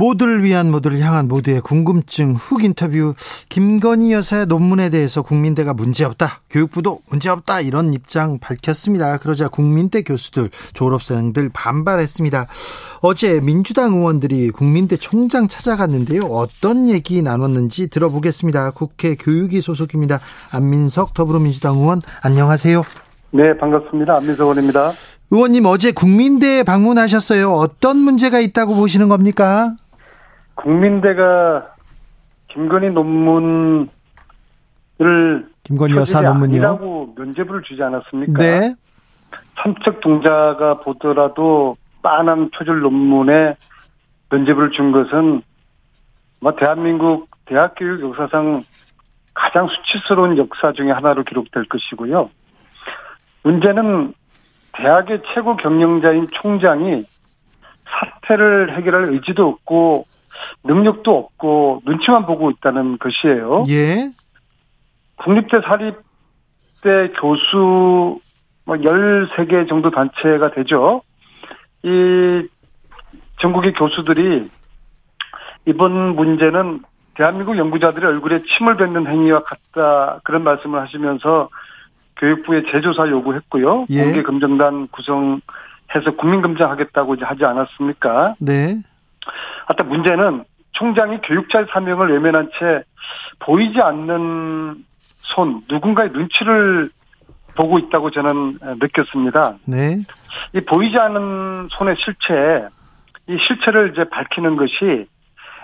모두를 0.00 0.42
위한 0.42 0.70
모두를 0.70 0.98
향한 1.00 1.28
모두의 1.28 1.60
궁금증 1.60 2.34
훅 2.34 2.64
인터뷰. 2.64 3.12
김건희 3.50 4.14
여사의 4.14 4.46
논문에 4.46 4.88
대해서 4.88 5.20
국민대가 5.20 5.74
문제없다 5.74 6.40
교육부도 6.48 7.00
문제없다 7.10 7.60
이런 7.60 7.92
입장 7.92 8.38
밝혔습니다. 8.38 9.18
그러자 9.18 9.48
국민대 9.48 10.00
교수들 10.00 10.48
졸업생들 10.72 11.50
반발했습니다. 11.52 12.46
어제 13.02 13.42
민주당 13.42 13.92
의원들이 13.92 14.52
국민대 14.52 14.96
총장 14.96 15.48
찾아갔는데요. 15.48 16.22
어떤 16.24 16.88
얘기 16.88 17.20
나눴는지 17.20 17.90
들어보겠습니다. 17.90 18.70
국회 18.70 19.14
교육위 19.16 19.60
소속입니다. 19.60 20.18
안민석 20.50 21.12
더불어민주당 21.12 21.76
의원 21.76 22.00
안녕하세요. 22.22 22.84
네, 23.32 23.54
반갑습니다. 23.58 24.16
안민석 24.16 24.44
의원입니다. 24.44 24.92
의원님 25.30 25.66
어제 25.66 25.92
국민대에 25.92 26.62
방문하셨어요. 26.62 27.52
어떤 27.52 27.98
문제가 27.98 28.40
있다고 28.40 28.74
보시는 28.74 29.10
겁니까? 29.10 29.76
국민대가 30.62 31.74
김건희 32.48 32.90
논문을 32.90 33.88
김건희 35.64 35.96
여사 35.96 36.20
논문이요? 36.20 36.62
아니라고 36.62 37.14
면죄부를 37.16 37.62
주지 37.62 37.82
않았습니까? 37.82 38.38
네. 38.38 38.74
선책 39.62 40.00
동자가 40.00 40.80
보더라도 40.80 41.76
빤한 42.02 42.50
표절 42.50 42.80
논문에 42.80 43.56
면죄부를 44.30 44.70
준 44.72 44.92
것은 44.92 45.42
뭐 46.40 46.54
대한민국 46.56 47.28
대학교육 47.46 48.02
역사상 48.02 48.64
가장 49.34 49.68
수치스러운 49.68 50.38
역사 50.38 50.72
중에 50.72 50.90
하나로 50.90 51.24
기록될 51.24 51.66
것이고요. 51.66 52.30
문제는 53.42 54.14
대학의 54.72 55.22
최고 55.32 55.56
경영자인 55.56 56.26
총장이 56.32 57.04
사태를 57.86 58.76
해결할 58.76 59.12
의지도 59.12 59.48
없고 59.48 60.04
능력도 60.64 61.16
없고 61.16 61.82
눈치만 61.84 62.26
보고 62.26 62.50
있다는 62.50 62.98
것이에요. 62.98 63.64
예. 63.68 64.10
국립대 65.16 65.60
사립대 65.62 67.12
교수 67.20 68.18
뭐 68.64 68.76
13개 68.76 69.68
정도 69.68 69.90
단체가 69.90 70.52
되죠. 70.52 71.02
이 71.82 72.46
전국의 73.40 73.72
교수들이 73.72 74.50
이번 75.66 76.14
문제는 76.14 76.82
대한민국 77.14 77.56
연구자들의 77.58 78.08
얼굴에 78.08 78.42
침을 78.42 78.76
뱉는 78.76 79.06
행위와 79.06 79.42
같다 79.42 80.20
그런 80.24 80.44
말씀을 80.44 80.80
하시면서 80.80 81.48
교육부에 82.16 82.62
재조사 82.70 83.08
요구했고요. 83.08 83.86
예. 83.90 84.04
공개 84.04 84.22
검증단 84.22 84.88
구성해서 84.88 86.16
국민 86.16 86.42
검증하겠다고 86.42 87.14
이제 87.14 87.24
하지 87.24 87.44
않았습니까? 87.44 88.36
네. 88.38 88.76
하여튼 89.70 89.88
문제는 89.88 90.44
총장이 90.72 91.20
교육자의 91.22 91.66
사명을 91.72 92.10
외면한 92.12 92.50
채 92.58 92.82
보이지 93.38 93.80
않는 93.80 94.84
손, 95.18 95.62
누군가의 95.70 96.10
눈치를 96.10 96.90
보고 97.54 97.78
있다고 97.78 98.10
저는 98.10 98.58
느꼈습니다. 98.80 99.58
네. 99.66 99.98
이 100.54 100.60
보이지 100.60 100.98
않는 100.98 101.68
손의 101.70 101.94
실체, 101.98 102.66
이 103.28 103.38
실체를 103.46 103.92
이제 103.92 104.04
밝히는 104.04 104.56
것이 104.56 105.06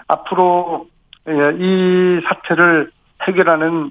앞으로 0.07 0.87
예, 1.29 1.33
이 1.59 2.21
사태를 2.29 2.93
해결하는 3.23 3.91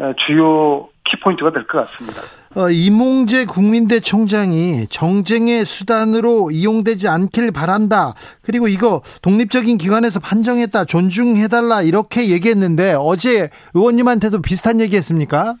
예, 0.00 0.14
주요 0.26 0.88
키포인트가 1.10 1.52
될 1.52 1.66
것 1.66 1.86
같습니다. 1.90 2.20
어, 2.56 2.70
이몽재 2.70 3.44
국민대 3.44 4.00
총장이 4.00 4.86
정쟁의 4.88 5.64
수단으로 5.64 6.50
이용되지 6.50 7.08
않길 7.08 7.52
바란다. 7.52 8.14
그리고 8.42 8.66
이거 8.66 9.02
독립적인 9.22 9.76
기관에서 9.76 10.20
판정했다. 10.20 10.84
존중해달라. 10.86 11.82
이렇게 11.82 12.30
얘기했는데 12.30 12.94
어제 12.98 13.50
의원님한테도 13.74 14.40
비슷한 14.40 14.80
얘기 14.80 14.96
했습니까? 14.96 15.54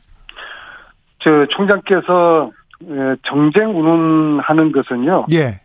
저 1.18 1.46
총장께서 1.50 2.50
예, 2.88 3.16
정쟁 3.26 3.78
운운하는 3.78 4.72
것은요. 4.72 5.26
예. 5.32 5.60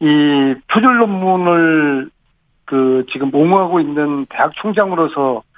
이 0.00 0.54
표절 0.68 0.96
논문을 0.98 2.10
그 2.66 3.04
지금 3.12 3.34
옹호하고 3.34 3.80
있는 3.80 4.26
대학 4.28 4.52
총장으로서 4.54 5.42
그 5.52 5.53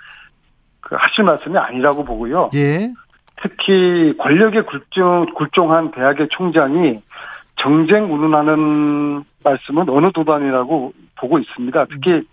하실 0.91 1.25
말씀이 1.25 1.57
아니라고 1.59 2.05
보고요. 2.05 2.51
예. 2.55 2.93
특히 3.43 4.17
권력에 4.19 4.63
굴종, 4.63 5.27
굴종한 5.35 5.91
대학의 5.91 6.29
총장이 6.31 7.01
정쟁 7.57 8.13
운운하는 8.13 9.25
말씀은 9.45 9.89
어느 9.89 10.11
도단이라고 10.13 10.93
보고 11.17 11.39
있습니다. 11.39 11.87
특히 11.87 12.27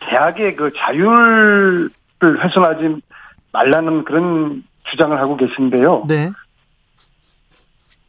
대학의 0.00 0.56
그 0.56 0.70
자율을 0.74 1.90
훼손하지 2.22 3.00
말라는 3.52 4.04
그런 4.04 4.64
주장을 4.90 5.16
하고 5.18 5.36
계신데요. 5.36 6.04
네. 6.08 6.30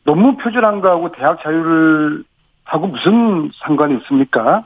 논문 0.03 0.37
표절한 0.37 0.81
거하고 0.81 1.11
대학 1.11 1.41
자율을 1.41 2.23
하고 2.63 2.87
무슨 2.87 3.51
상관이 3.55 3.97
있습니까? 3.97 4.63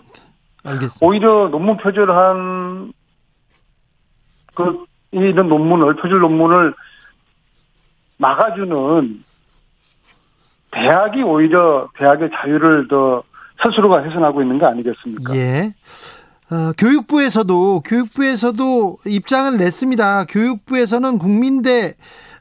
알겠습니다. 0.63 1.05
오히려 1.05 1.49
논문 1.49 1.77
표절한 1.77 2.93
그 4.55 4.85
이런 5.11 5.47
논문을 5.49 5.95
표절 5.95 6.19
논문을 6.19 6.73
막아주는 8.17 9.23
대학이 10.71 11.21
오히려 11.23 11.87
대학의 11.97 12.29
자유를 12.33 12.87
더 12.87 13.23
스스로가 13.63 14.03
훼손하고 14.03 14.41
있는 14.41 14.57
거 14.59 14.67
아니겠습니까? 14.67 15.35
예. 15.35 15.73
어, 16.51 16.71
교육부에서도 16.77 17.81
교육부에서도 17.81 18.97
입장을 19.07 19.57
냈습니다. 19.57 20.25
교육부에서는 20.25 21.17
국민대 21.17 21.93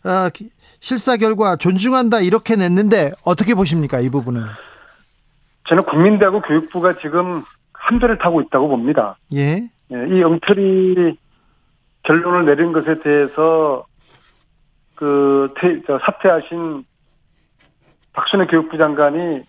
어, 0.05 0.29
기- 0.33 0.51
실사 0.81 1.17
결과 1.17 1.57
존중한다 1.57 2.21
이렇게 2.21 2.57
냈는데 2.57 3.13
어떻게 3.25 3.55
보십니까 3.55 4.01
이 4.01 4.11
부분은? 4.11 4.43
저는 5.69 5.85
국민대하고 5.85 6.43
교육부가 6.43 6.99
지금 6.99 7.43
한 7.73 7.99
배를 7.99 8.19
타고 8.19 8.43
있다고 8.43 8.69
봅니다. 8.69 9.17
예. 9.33 9.69
예, 9.93 10.07
이 10.11 10.23
엉터리 10.23 11.17
결론을 12.05 12.45
내린 12.47 12.73
것에 12.73 13.01
대해서 13.01 13.85
그 14.95 15.53
퇴, 15.57 15.81
저 15.87 15.99
사퇴하신 15.99 16.85
박순애 18.13 18.47
교육부 18.47 18.79
장관이 18.79 19.43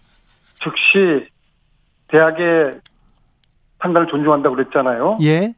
즉시 0.64 1.28
대학의 2.08 2.80
판단을 3.80 4.08
존중한다고 4.08 4.56
그랬잖아요. 4.56 5.20
예. 5.22 5.54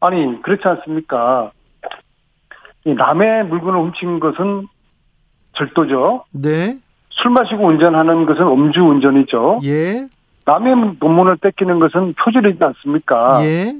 아니 0.00 0.40
그렇지 0.42 0.62
않습니까? 0.66 1.50
이 2.86 2.94
남의 2.94 3.44
물건을 3.46 3.80
훔친 3.80 4.20
것은 4.20 4.66
절도죠. 5.54 6.24
네. 6.32 6.78
술 7.10 7.30
마시고 7.30 7.66
운전하는 7.66 8.26
것은 8.26 8.46
음주 8.46 8.82
운전이죠. 8.82 9.60
예. 9.64 10.06
남의 10.44 10.96
논문을 11.00 11.36
뺏기는 11.36 11.78
것은 11.78 12.14
표절이지 12.14 12.62
않습니까? 12.62 13.40
예. 13.44 13.72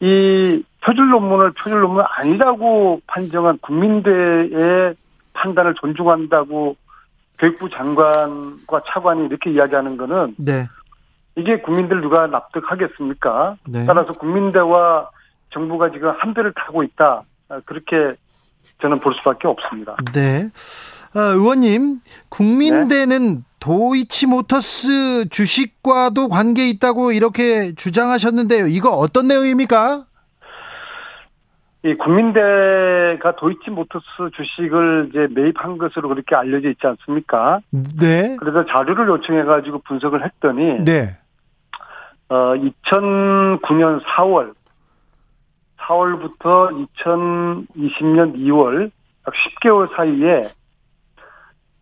이 0.00 0.62
표절 0.84 1.08
논문을 1.08 1.52
표절 1.52 1.80
논문 1.80 2.04
아니라고 2.08 3.00
판정한 3.06 3.58
국민대의 3.58 4.94
판단을 5.32 5.74
존중한다고 5.74 6.76
교육부 7.38 7.70
장관과 7.70 8.82
차관이 8.86 9.26
이렇게 9.26 9.50
이야기하는 9.50 9.96
거는 9.96 10.34
네. 10.38 10.66
이게 11.36 11.60
국민들 11.60 12.00
누가 12.00 12.26
납득하겠습니까? 12.26 13.56
네. 13.68 13.86
따라서 13.86 14.12
국민대와 14.12 15.10
정부가 15.50 15.90
지금 15.92 16.10
한 16.18 16.34
배를 16.34 16.52
타고 16.54 16.82
있다. 16.82 17.22
아, 17.48 17.60
그렇게 17.64 18.16
저는 18.82 19.00
볼 19.00 19.14
수밖에 19.14 19.46
없습니다. 19.46 19.96
네. 20.12 20.50
어, 21.14 21.20
의원님, 21.20 21.98
국민대는 22.28 23.44
도이치모터스 23.60 25.28
주식과도 25.30 26.28
관계 26.28 26.68
있다고 26.68 27.12
이렇게 27.12 27.74
주장하셨는데요. 27.74 28.66
이거 28.66 28.90
어떤 28.90 29.28
내용입니까? 29.28 30.04
이 31.88 31.94
국민대가 31.94 33.34
도이치모터스 33.36 34.04
주식을 34.34 35.08
이제 35.08 35.26
매입한 35.30 35.78
것으로 35.78 36.10
그렇게 36.10 36.34
알려져 36.34 36.68
있지 36.68 36.86
않습니까? 36.86 37.60
네. 37.70 38.36
그래서 38.38 38.66
자료를 38.66 39.08
요청해 39.08 39.44
가지고 39.44 39.78
분석을 39.86 40.24
했더니 40.24 40.84
네. 40.84 41.16
어 42.28 42.52
2009년 42.84 44.04
4월 44.04 44.52
4월부터 45.78 46.86
2020년 46.96 48.36
2월 48.36 48.90
약 49.26 49.34
10개월 49.34 49.88
사이에 49.96 50.42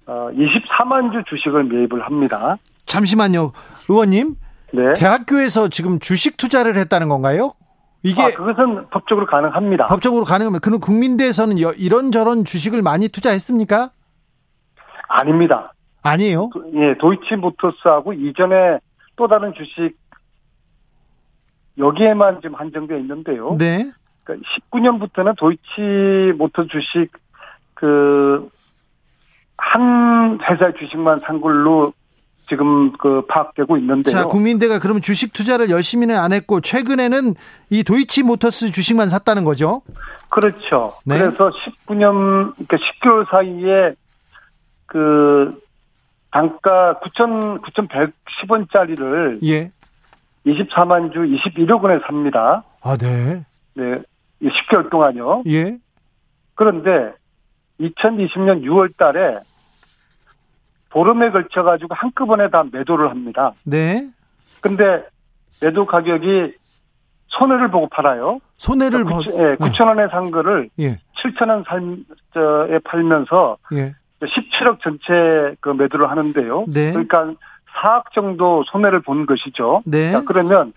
어 0.06 0.30
24만 0.32 1.12
주 1.12 1.24
주식을 1.28 1.64
매입을 1.64 2.04
합니다. 2.04 2.58
잠시만요. 2.84 3.50
의원님, 3.88 4.36
네. 4.72 4.92
대학교에서 4.94 5.68
지금 5.68 5.98
주식 5.98 6.36
투자를 6.36 6.76
했다는 6.76 7.08
건가요? 7.08 7.54
이게 8.06 8.22
아, 8.22 8.30
그것은 8.30 8.88
법적으로 8.90 9.26
가능합니다. 9.26 9.86
법적으로 9.86 10.24
가능하면 10.24 10.60
그럼 10.60 10.78
국민대에서는 10.80 11.60
여- 11.60 11.72
이런저런 11.72 12.44
주식을 12.44 12.80
많이 12.82 13.08
투자했습니까? 13.08 13.90
아닙니다. 15.08 15.72
아니에요. 16.02 16.50
도- 16.52 16.64
예, 16.74 16.94
도이치모터스하고 16.98 18.12
이전에 18.12 18.78
또 19.16 19.26
다른 19.26 19.52
주식 19.54 19.96
여기에만 21.78 22.40
지금 22.42 22.54
한정되어 22.54 22.98
있는데요. 22.98 23.56
네. 23.58 23.90
그러니까 24.24 24.48
19년부터는 24.70 25.36
도이치모터 25.36 26.66
주식 26.66 27.10
그 27.74 28.48
한 29.58 30.38
회사 30.42 30.70
주식만 30.70 31.18
산 31.20 31.40
걸로 31.40 31.92
지금 32.48 32.92
그 32.92 33.22
파악되고 33.28 33.76
있는데요. 33.78 34.12
자, 34.12 34.24
국민대가 34.24 34.78
그러면 34.78 35.02
주식 35.02 35.32
투자를 35.32 35.70
열심히는 35.70 36.16
안 36.16 36.32
했고 36.32 36.60
최근에는 36.60 37.34
이 37.70 37.82
도이치모터스 37.82 38.70
주식만 38.70 39.08
샀다는 39.08 39.44
거죠? 39.44 39.82
그렇죠. 40.30 40.94
네. 41.04 41.18
그래서 41.18 41.50
19년 41.50 42.54
그러니까 42.54 42.76
10개월 42.76 43.28
사이에 43.30 43.94
그 44.86 45.50
단가 46.30 47.00
9천 47.02 47.62
9,110원짜리를 47.62 49.42
예. 49.44 49.72
24만 50.46 51.12
주 51.12 51.20
21억 51.20 51.82
원에 51.82 51.98
삽니다. 52.06 52.62
아, 52.82 52.96
네. 52.96 53.44
네. 53.74 54.02
10개월 54.42 54.90
동안요. 54.90 55.42
예. 55.48 55.78
그런데 56.54 57.12
2020년 57.80 58.62
6월 58.62 58.96
달에 58.96 59.38
보름에 60.96 61.30
걸쳐 61.30 61.62
가지고 61.62 61.94
한꺼번에 61.94 62.48
다 62.48 62.64
매도를 62.72 63.10
합니다. 63.10 63.52
네. 63.64 64.08
근데 64.62 65.04
매도 65.60 65.84
가격이 65.84 66.54
손해를 67.26 67.70
보고 67.70 67.86
팔아요. 67.90 68.38
손해를 68.56 69.04
봐. 69.04 69.18
9천, 69.18 69.34
예, 69.34 69.56
9천 69.56 69.88
원에 69.88 70.08
산 70.08 70.30
거를 70.30 70.70
예. 70.78 70.98
7천 71.18 71.50
원 71.50 71.64
살, 71.64 71.98
저에 72.32 72.78
팔면서 72.78 73.58
예. 73.74 73.94
17억 74.22 74.80
전체 74.80 75.54
그 75.60 75.68
매도를 75.68 76.08
하는데요. 76.08 76.64
네. 76.68 76.92
그러니까 76.92 77.34
4억 77.74 78.12
정도 78.14 78.64
손해를 78.64 79.00
본 79.00 79.26
것이죠. 79.26 79.82
네. 79.84 80.12
자, 80.12 80.22
그러면 80.24 80.72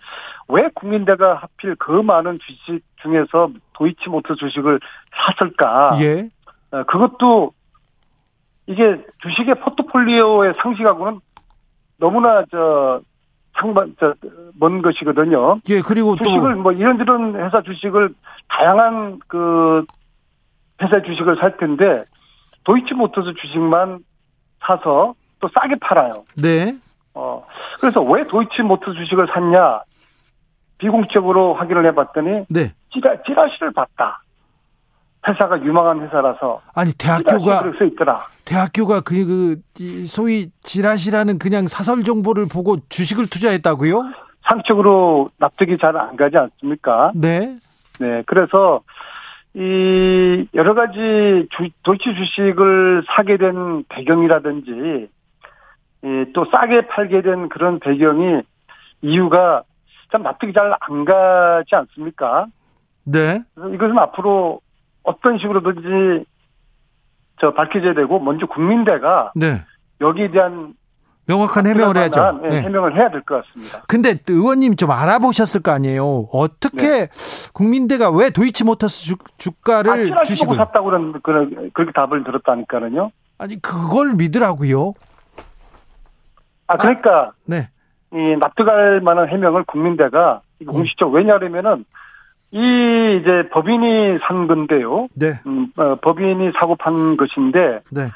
왜 0.49 0.67
국민대가 0.76 1.36
하필 1.36 1.76
그 1.76 1.91
많은 1.91 2.39
주식 2.45 2.82
중에서 3.01 3.51
도이치모터 3.72 4.36
주식을 4.36 4.82
샀을까? 5.15 5.97
예. 6.01 6.30
어, 6.72 6.84
그것도 6.84 7.53
이게 8.70 9.03
주식의 9.24 9.55
포트폴리오의 9.55 10.53
상식하고는 10.61 11.20
너무나 11.97 12.43
저 12.51 13.01
상반 13.59 13.95
저먼 13.99 14.84
것이거든요. 14.84 15.57
예, 15.70 15.82
그리고 15.82 16.15
또 16.15 16.24
주식을 16.24 16.55
뭐 16.55 16.72
이런저런 16.72 17.36
회사 17.36 17.63
주식을 17.63 18.13
다양한 18.47 19.20
그 19.28 19.86
회사 20.82 21.01
주식을 21.01 21.38
살 21.38 21.57
텐데 21.57 22.03
도이치모터스 22.63 23.34
주식만 23.41 23.99
사서 24.59 25.15
또 25.39 25.49
싸게 25.51 25.76
팔아요. 25.82 26.24
네. 26.36 26.78
어 27.15 27.43
그래서 27.82 28.01
왜 28.03 28.24
도이치모터 28.28 28.93
주식을 28.93 29.28
샀냐 29.34 29.82
비공적으로 30.78 31.55
확인을 31.55 31.88
해봤더니 31.88 32.45
네. 32.49 32.72
찌라 32.93 33.24
찌라시를 33.24 33.72
봤다. 33.72 34.22
회사가 35.30 35.61
유망한 35.63 36.01
회사라서 36.01 36.61
아니 36.73 36.91
대학교가 36.93 37.71
써 37.77 37.86
있더라. 37.86 38.25
대학교가 38.45 39.01
그, 39.01 39.25
그, 39.25 39.55
이 39.80 40.05
소위 40.07 40.49
지라시라는 40.63 41.39
그냥 41.39 41.67
사설 41.67 42.03
정보를 42.03 42.47
보고 42.51 42.77
주식을 42.89 43.27
투자했다고요? 43.30 44.01
상식적으로 44.43 45.30
납득이 45.38 45.77
잘 45.77 45.95
안 45.95 46.15
가지 46.15 46.38
않습니까? 46.38 47.11
네. 47.13 47.57
네, 47.99 48.23
그래서 48.25 48.82
이 49.53 50.47
여러 50.53 50.73
가지 50.73 51.47
주, 51.51 51.67
도이치 51.84 52.15
주식을 52.15 53.03
사게 53.07 53.38
된 53.38 53.84
배경이라든지 53.89 55.09
이, 56.03 56.25
또 56.34 56.45
싸게 56.51 56.88
팔게 56.88 57.21
된 57.21 57.49
그런 57.49 57.80
배경이 57.80 58.41
이유가 59.01 59.63
참 60.11 60.23
납득이 60.23 60.53
잘 60.53 60.73
안 60.80 61.05
가지 61.05 61.75
않습니까? 61.75 62.47
네. 63.03 63.41
이것은 63.57 63.97
앞으로 63.97 64.61
어떤 65.03 65.37
식으로든지 65.37 66.25
저 67.39 67.53
밝혀져야 67.53 67.93
되고 67.93 68.19
먼저 68.19 68.45
국민대가 68.45 69.31
네. 69.35 69.63
여기에 70.01 70.31
대한 70.31 70.73
명확한 71.25 71.67
해명을 71.67 71.95
해야죠. 71.95 72.39
예, 72.45 72.47
네. 72.49 72.61
해명을 72.63 72.95
해야 72.95 73.09
될 73.11 73.21
것 73.21 73.45
같습니다. 73.45 73.83
근데 73.87 74.15
의원님 74.27 74.75
좀 74.75 74.89
알아보셨을 74.89 75.61
거 75.61 75.71
아니에요. 75.71 76.27
어떻게 76.31 77.07
국민대가 77.53 78.09
왜 78.09 78.31
도이치 78.31 78.63
모터스 78.63 79.03
주, 79.03 79.13
아, 79.13 79.25
주가를 79.37 80.09
보고 80.09 80.23
주식을 80.23 80.57
샀다고 80.57 80.85
그런 80.87 81.21
그런 81.21 81.71
그렇게 81.73 81.91
답을 81.93 82.23
들었다니까요. 82.23 83.11
아니 83.37 83.61
그걸 83.61 84.13
믿으라고요. 84.15 84.93
아 86.67 86.77
그러니까 86.77 87.31
네. 87.45 87.69
이 88.11 88.17
납득할 88.39 89.01
만한 89.01 89.29
해명을 89.29 89.65
국민대가 89.65 90.41
이거 90.59 90.71
공식적 90.71 91.13
왜냐하면은 91.13 91.85
이 92.51 93.19
이제 93.21 93.47
법인이 93.49 94.17
산 94.19 94.47
건데요. 94.47 95.07
네. 95.13 95.33
음, 95.45 95.71
어, 95.77 95.95
법인이 95.95 96.51
사고 96.57 96.75
판 96.75 97.15
것인데 97.15 97.81
네. 97.91 98.09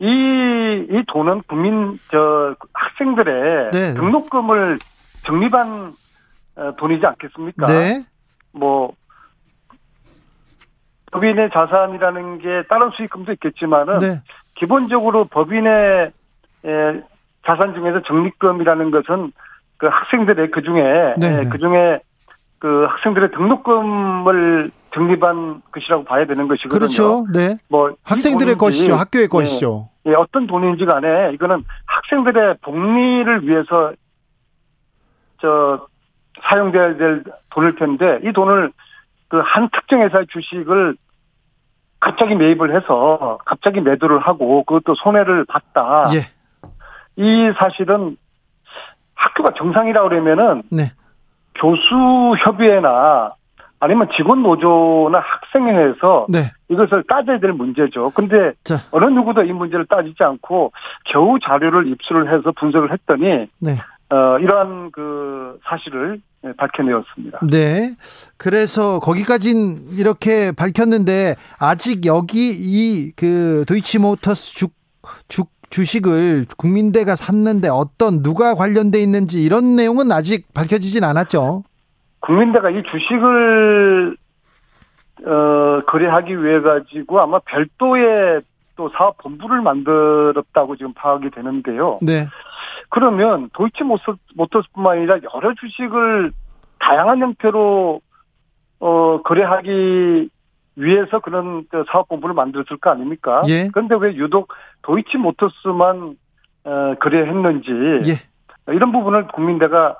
이, 0.00 0.86
이 0.90 1.04
돈은 1.06 1.42
국민 1.46 1.98
저 2.10 2.54
학생들의 2.72 3.70
네. 3.72 3.94
등록금을 3.94 4.78
적립한 5.24 5.92
어, 6.56 6.76
돈이지 6.76 7.04
않겠습니까? 7.04 7.66
네. 7.66 8.04
뭐 8.52 8.94
법인의 11.12 11.50
자산이라는 11.52 12.38
게 12.38 12.62
다른 12.68 12.90
수익금도 12.90 13.32
있겠지만은 13.32 13.98
네. 13.98 14.22
기본적으로 14.54 15.26
법인의 15.26 16.10
에, 16.64 17.02
자산 17.46 17.74
중에서 17.74 18.02
적립금이라는 18.02 18.90
것은 18.90 19.32
그 19.76 19.86
학생들의 19.86 20.50
그 20.50 20.62
중에 20.62 21.14
네, 21.18 21.42
네. 21.42 21.48
그 21.48 21.58
중에 21.58 22.00
그 22.64 22.86
학생들의 22.88 23.32
등록금을 23.32 24.70
적립한 24.94 25.60
것이라고 25.70 26.04
봐야 26.04 26.24
되는 26.24 26.48
것이거든요. 26.48 26.78
그렇죠. 26.78 27.26
네. 27.30 27.58
뭐이 27.68 27.92
학생들의 28.02 28.56
돈인지, 28.56 28.58
것이죠. 28.58 28.94
학교의 28.94 29.24
예, 29.24 29.28
것이죠. 29.28 29.90
예, 30.06 30.14
어떤 30.14 30.46
돈인지 30.46 30.86
간에 30.86 31.32
이거는 31.34 31.62
학생들의 31.84 32.56
복리를 32.62 33.46
위해서 33.46 33.92
저 35.42 35.86
사용돼야 36.42 36.96
될 36.96 37.24
돈일 37.50 37.76
텐데 37.76 38.20
이 38.24 38.32
돈을 38.32 38.72
그 39.28 39.42
한 39.42 39.68
특정 39.68 40.00
회사의 40.00 40.26
주식을 40.28 40.96
갑자기 42.00 42.34
매입을 42.34 42.74
해서 42.74 43.40
갑자기 43.44 43.82
매도를 43.82 44.20
하고 44.20 44.64
그것도 44.64 44.94
손해를 44.94 45.44
봤다. 45.44 46.10
예. 46.14 46.20
이 47.16 47.52
사실은 47.58 48.16
학교가 49.14 49.52
정상이라고 49.52 50.08
그러면은 50.08 50.62
네. 50.70 50.92
교수 51.54 52.34
협의회나 52.38 53.32
아니면 53.80 54.08
직원 54.16 54.42
노조나 54.42 55.18
학생회에서 55.18 56.26
네. 56.30 56.52
이것을 56.70 57.04
따져야 57.08 57.38
될 57.38 57.52
문제죠. 57.52 58.10
근데 58.14 58.52
자. 58.64 58.76
어느 58.90 59.04
누구도 59.06 59.42
이 59.42 59.52
문제를 59.52 59.86
따지지 59.86 60.22
않고 60.22 60.72
겨우 61.04 61.38
자료를 61.38 61.88
입수를 61.88 62.32
해서 62.34 62.50
분석을 62.56 62.92
했더니 62.92 63.46
네. 63.58 63.78
어, 64.10 64.38
이러한 64.38 64.90
그 64.92 65.58
사실을 65.64 66.20
예, 66.46 66.52
밝혀내었습니다. 66.56 67.40
네. 67.50 67.94
그래서 68.36 69.00
거기까진 69.00 69.86
이렇게 69.98 70.52
밝혔는데 70.52 71.36
아직 71.58 72.04
여기 72.06 72.50
이 72.52 73.12
그 73.16 73.64
도이치모터스 73.66 74.54
주, 74.54 74.68
주 75.28 75.44
주식을 75.74 76.46
국민대가 76.56 77.16
샀는데 77.16 77.68
어떤 77.68 78.22
누가 78.22 78.54
관련돼 78.54 79.00
있는지 79.00 79.42
이런 79.42 79.74
내용은 79.74 80.12
아직 80.12 80.46
밝혀지진 80.54 81.02
않았죠. 81.02 81.64
국민대가 82.20 82.70
이 82.70 82.80
주식을 82.84 84.16
어, 85.26 85.80
거래하기 85.88 86.44
위해 86.44 86.60
가지고 86.60 87.20
아마 87.20 87.40
별도의 87.40 88.42
또 88.76 88.88
사업 88.96 89.18
본부를 89.18 89.62
만들었다고 89.62 90.76
지금 90.76 90.92
파악이 90.94 91.30
되는데요. 91.30 91.98
네. 92.02 92.28
그러면 92.90 93.50
도이치 93.54 93.82
모터스뿐만 94.36 94.98
아니라 94.98 95.18
여러 95.34 95.54
주식을 95.54 96.30
다양한 96.78 97.18
형태로 97.18 98.00
어 98.78 99.22
거래하기 99.22 100.28
위해서 100.76 101.20
그런 101.20 101.66
사업 101.90 102.08
본부를 102.08 102.34
만들었을 102.34 102.78
거 102.80 102.90
아닙니까? 102.90 103.42
예. 103.48 103.68
그런데 103.72 103.94
왜 103.98 104.14
유독 104.16 104.48
도이치 104.82 105.18
모터스만 105.18 106.16
어, 106.64 106.94
거래했는지 107.00 107.70
예. 108.10 108.72
이런 108.72 108.92
부분을 108.92 109.28
국민대가 109.28 109.98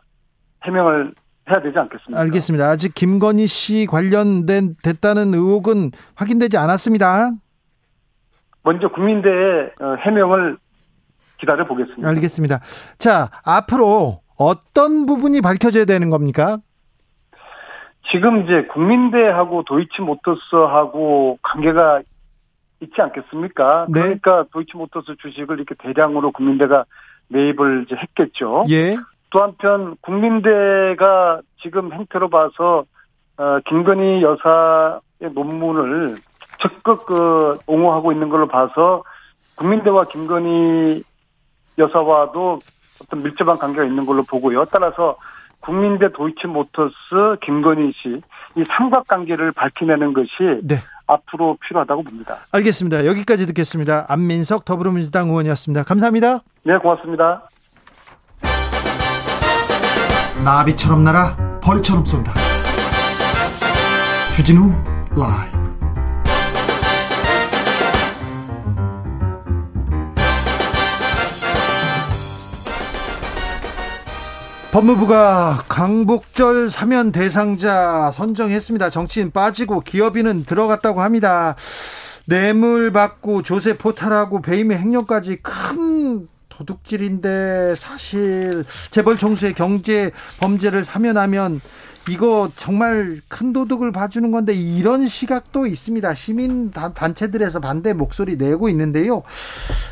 해명을 0.65 1.15
해야 1.51 1.61
되지 1.61 1.79
않겠습니까? 1.79 2.21
알겠습니다. 2.21 2.67
아직 2.67 2.95
김건희 2.95 3.47
씨 3.47 3.87
관련된 3.89 4.77
됐다는 4.83 5.35
의혹은 5.35 5.91
확인되지 6.15 6.57
않았습니다. 6.57 7.33
먼저 8.63 8.89
국민대의 8.89 9.73
어, 9.81 9.95
해명을 10.01 10.57
기다려 11.39 11.67
보겠습니다. 11.67 12.09
알겠습니다. 12.09 12.61
자, 12.99 13.31
앞으로 13.45 14.21
어떤 14.39 15.05
부분이 15.05 15.43
밝혀져야 15.43 15.85
되는 15.85 16.09
겁니까? 16.09 16.59
지금 18.11 18.43
이제 18.43 18.65
국민대하고 18.65 19.63
도이치모터스하고 19.65 21.39
관계가 21.43 22.03
있지 22.81 23.01
않겠습니까? 23.01 23.87
네. 23.89 24.01
그러니까 24.01 24.45
도이치모터스 24.53 25.17
주식을 25.21 25.57
이렇게 25.57 25.75
대량으로 25.79 26.33
국민대가 26.33 26.85
매입을 27.29 27.87
이제 27.87 27.97
했겠죠. 27.97 28.65
예. 28.71 28.97
또 29.31 29.43
한편 29.43 29.97
국민대가 30.01 31.41
지금 31.61 31.93
행태로 31.93 32.29
봐서 32.29 32.85
어, 33.37 33.59
김건희 33.67 34.23
여사의 34.23 35.33
논문을 35.35 36.19
적극 36.61 37.07
그 37.07 37.59
옹호하고 37.67 38.13
있는 38.13 38.29
걸로 38.29 38.47
봐서 38.47 39.03
국민대와 39.57 40.05
김건희 40.05 41.03
여사와도 41.79 42.61
어떤 43.03 43.23
밀접한 43.23 43.59
관계가 43.59 43.85
있는 43.85 44.07
걸로 44.07 44.23
보고요. 44.23 44.67
따라서 44.67 45.17
국민대 45.65 46.13
도이치모터스 46.13 47.39
김건희 47.43 47.93
씨 48.03 48.21
이 48.57 48.65
삼각관계를 48.69 49.53
밝혀내는 49.53 50.13
것이 50.13 50.61
네. 50.63 50.77
앞으로 51.07 51.59
필요하다고 51.67 52.05
봅니다. 52.05 52.39
알겠습니다. 52.53 53.05
여기까지 53.07 53.47
듣겠습니다. 53.47 54.07
안민석 54.09 54.65
더불어민주당 54.65 55.29
의원이었습니다. 55.29 55.83
감사합니다. 55.83 56.41
네, 56.65 56.77
고맙습니다. 56.79 57.49
나비처럼 60.45 61.05
날아 61.05 61.61
벌처럼 61.63 62.05
쏜다. 62.05 62.33
주진우 64.33 64.71
라이브. 65.17 65.64
법무부가 74.75 75.67
강복절 75.69 76.69
사면 76.69 77.13
대상자 77.13 78.11
선정했습니다. 78.11 78.91
정치인 78.91 79.31
빠지고 79.31 79.83
기업인은 79.83 80.47
들어갔다고 80.47 81.01
합니다. 81.01 81.55
뇌물 82.25 82.93
받고 82.93 83.43
조세 83.43 83.79
포탈하고 83.79 84.43
배임의 84.43 84.81
횡령까지 84.81 85.37
큰 85.43 86.27
도둑질인데 86.49 87.77
사실 87.77 88.65
재벌 88.91 89.17
총수의 89.17 89.55
경제 89.55 90.11
범죄를 90.41 90.85
사면하면 90.85 91.61
이거 92.09 92.51
정말 92.57 93.21
큰 93.29 93.53
도둑을 93.53 93.93
봐주는 93.93 94.31
건데 94.31 94.53
이런 94.53 95.07
시각도 95.07 95.67
있습니다. 95.67 96.15
시민 96.15 96.71
단체들에서 96.71 97.61
반대 97.61 97.93
목소리 97.93 98.37
내고 98.37 98.69
있는데요. 98.69 99.23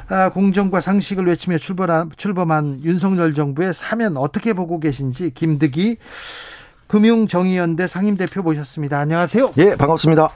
아, 0.09 0.29
공정과 0.31 0.81
상식을 0.81 1.27
외치며 1.27 1.59
출범한, 1.59 2.11
출범한 2.17 2.81
윤석열 2.83 3.35
정부의 3.35 3.73
사면 3.73 4.17
어떻게 4.17 4.53
보고 4.53 4.79
계신지 4.79 5.31
김득희 5.31 5.97
금융정의연대 6.87 7.87
상임대표 7.87 8.43
모셨습니다. 8.43 8.99
안녕하세요. 8.99 9.55
예, 9.57 9.77
반갑습니다. 9.77 10.29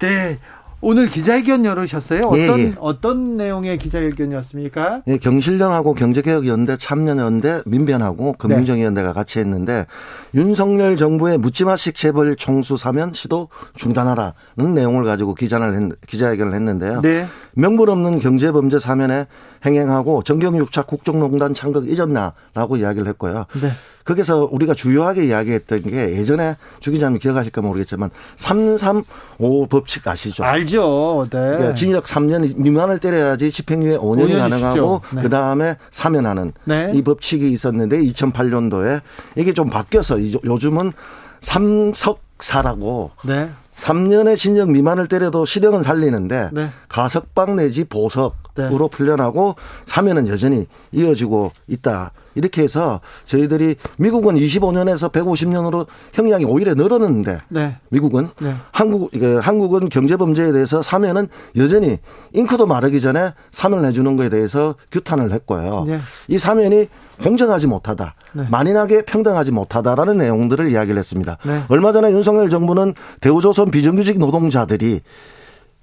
네. 0.00 0.38
오늘 0.80 1.08
기자회견 1.08 1.64
열으셨어요. 1.64 2.30
예, 2.34 2.44
어떤 2.44 2.58
예, 2.58 2.64
예. 2.64 2.74
어떤 2.78 3.36
내용의 3.36 3.78
기자회견이었습니까? 3.78 5.02
예, 5.06 5.16
경실련하고 5.16 5.94
경제개혁연대, 5.94 6.76
참여연대, 6.76 7.62
민변하고 7.66 8.24
네. 8.24 8.32
금융정의연대가 8.38 9.12
같이 9.12 9.38
했는데 9.38 9.86
윤석열 10.34 10.96
정부의 10.96 11.38
묻지마식 11.38 11.96
재벌 11.96 12.36
총수 12.36 12.76
사면 12.76 13.12
시도 13.14 13.48
중단하라는 13.74 14.74
내용을 14.74 15.04
가지고 15.04 15.34
기자를 15.34 15.74
했, 15.74 16.00
기자회견을 16.06 16.54
했는데요. 16.54 17.00
네. 17.00 17.26
명분 17.54 17.88
없는 17.88 18.18
경제범죄 18.20 18.78
사면에 18.78 19.26
행행하고 19.64 20.22
정경유착 20.22 20.86
국정농단 20.86 21.54
창극 21.54 21.88
잊었나라고 21.88 22.76
이야기를 22.76 23.08
했고요. 23.08 23.46
네. 23.60 23.70
거기서 24.06 24.48
우리가 24.52 24.72
주요하게 24.74 25.26
이야기했던 25.26 25.82
게 25.82 26.16
예전에 26.16 26.56
주 26.80 26.90
기자님 26.92 27.18
기억하실까 27.18 27.60
모르겠지만 27.60 28.10
335 28.36 29.66
법칙 29.68 30.06
아시죠? 30.06 30.44
알죠. 30.44 31.24
네. 31.30 31.38
그러니까 31.38 31.74
징역 31.74 32.04
3년 32.04 32.56
미만을 32.56 32.98
때려야지 32.98 33.50
집행유예 33.50 33.98
5년이 33.98 34.28
5년이 34.30 34.38
가능하고. 34.38 35.00
네. 35.14 35.22
그 35.22 35.28
다음에 35.28 35.76
사면하는 35.90 36.52
네. 36.64 36.92
이 36.94 37.02
법칙이 37.02 37.50
있었는데 37.50 37.98
2008년도에 37.98 39.00
이게 39.36 39.52
좀 39.52 39.68
바뀌어서 39.68 40.18
이- 40.18 40.38
요즘은 40.44 40.92
삼석사라고 41.40 43.10
네. 43.24 43.50
3년의 43.76 44.36
징역 44.38 44.70
미만을 44.70 45.06
때려도 45.06 45.44
실형은 45.44 45.82
살리는데 45.82 46.50
네. 46.52 46.68
가석방 46.88 47.56
내지 47.56 47.84
보석으로 47.84 48.34
네. 48.56 48.88
풀려나고 48.90 49.56
사면은 49.84 50.28
여전히 50.28 50.66
이어지고 50.92 51.52
있다. 51.66 52.12
이렇게 52.36 52.62
해서 52.62 53.00
저희들이 53.24 53.74
미국은 53.98 54.36
25년에서 54.36 55.10
150년으로 55.10 55.86
형량이 56.12 56.44
오히려 56.44 56.74
늘었는데 56.74 57.38
네. 57.48 57.76
미국은 57.88 58.28
네. 58.40 58.54
한국 58.70 59.10
이게 59.12 59.34
한국은 59.34 59.88
경제 59.88 60.16
범죄에 60.16 60.52
대해서 60.52 60.82
사면은 60.82 61.26
여전히 61.56 61.98
잉크도 62.34 62.66
마르기 62.66 63.00
전에 63.00 63.32
사면을 63.50 63.88
해주는 63.88 64.16
거에 64.16 64.28
대해서 64.28 64.76
규탄을 64.92 65.32
했고요. 65.32 65.84
네. 65.86 65.98
이 66.28 66.38
사면이 66.38 66.88
공정하지 67.22 67.66
못하다, 67.66 68.14
네. 68.34 68.46
만인하게 68.50 69.02
평등하지 69.06 69.50
못하다라는 69.50 70.18
내용들을 70.18 70.70
이야기를 70.70 70.98
했습니다. 70.98 71.38
네. 71.44 71.62
얼마 71.68 71.90
전에 71.92 72.10
윤석열 72.12 72.50
정부는 72.50 72.94
대우조선 73.20 73.70
비정규직 73.70 74.18
노동자들이 74.18 75.00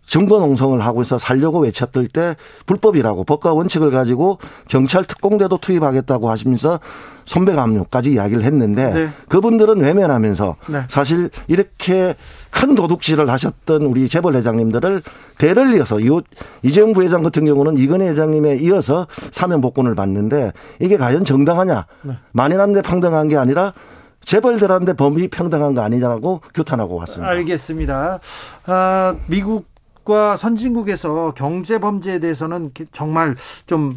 증거 0.05 0.39
농성을 0.39 0.79
하고 0.81 1.01
있어 1.01 1.17
살려고 1.17 1.59
외쳤을 1.59 2.07
때 2.07 2.35
불법이라고 2.65 3.23
법과 3.23 3.53
원칙을 3.53 3.91
가지고 3.91 4.37
경찰 4.67 5.03
특공대도 5.05 5.57
투입하겠다고 5.57 6.29
하시면서 6.29 6.79
손배감료까지 7.25 8.11
이야기를 8.11 8.43
했는데 8.43 8.93
네. 8.93 9.09
그분들은 9.29 9.77
외면하면서 9.77 10.55
네. 10.67 10.81
사실 10.89 11.29
이렇게 11.47 12.15
큰 12.51 12.75
도둑질을 12.75 13.29
하셨던 13.29 13.83
우리 13.83 14.09
재벌 14.09 14.35
회장님들을 14.35 15.01
대를 15.37 15.75
이어서 15.75 15.99
이 15.99 16.09
이재용 16.63 16.93
부회장 16.93 17.23
같은 17.23 17.45
경우는 17.45 17.77
이건희 17.77 18.05
회장님에 18.07 18.57
이어서 18.57 19.07
사면 19.31 19.61
복권을 19.61 19.95
받는데 19.95 20.51
이게 20.79 20.97
과연 20.97 21.23
정당하냐? 21.23 21.85
네. 22.01 22.17
만인한테 22.33 22.81
평등한 22.81 23.29
게 23.29 23.37
아니라 23.37 23.73
재벌들한테 24.25 24.93
범위 24.93 25.27
평등한 25.27 25.73
거 25.73 25.81
아니냐라고 25.81 26.41
규탄하고 26.53 26.95
왔습니다. 26.95 27.31
알겠습니다. 27.31 28.19
아, 28.65 29.15
미국 29.27 29.72
과 30.03 30.35
선진국에서 30.37 31.33
경제 31.35 31.79
범죄에 31.79 32.19
대해서는 32.19 32.71
정말 32.91 33.35
좀 33.65 33.95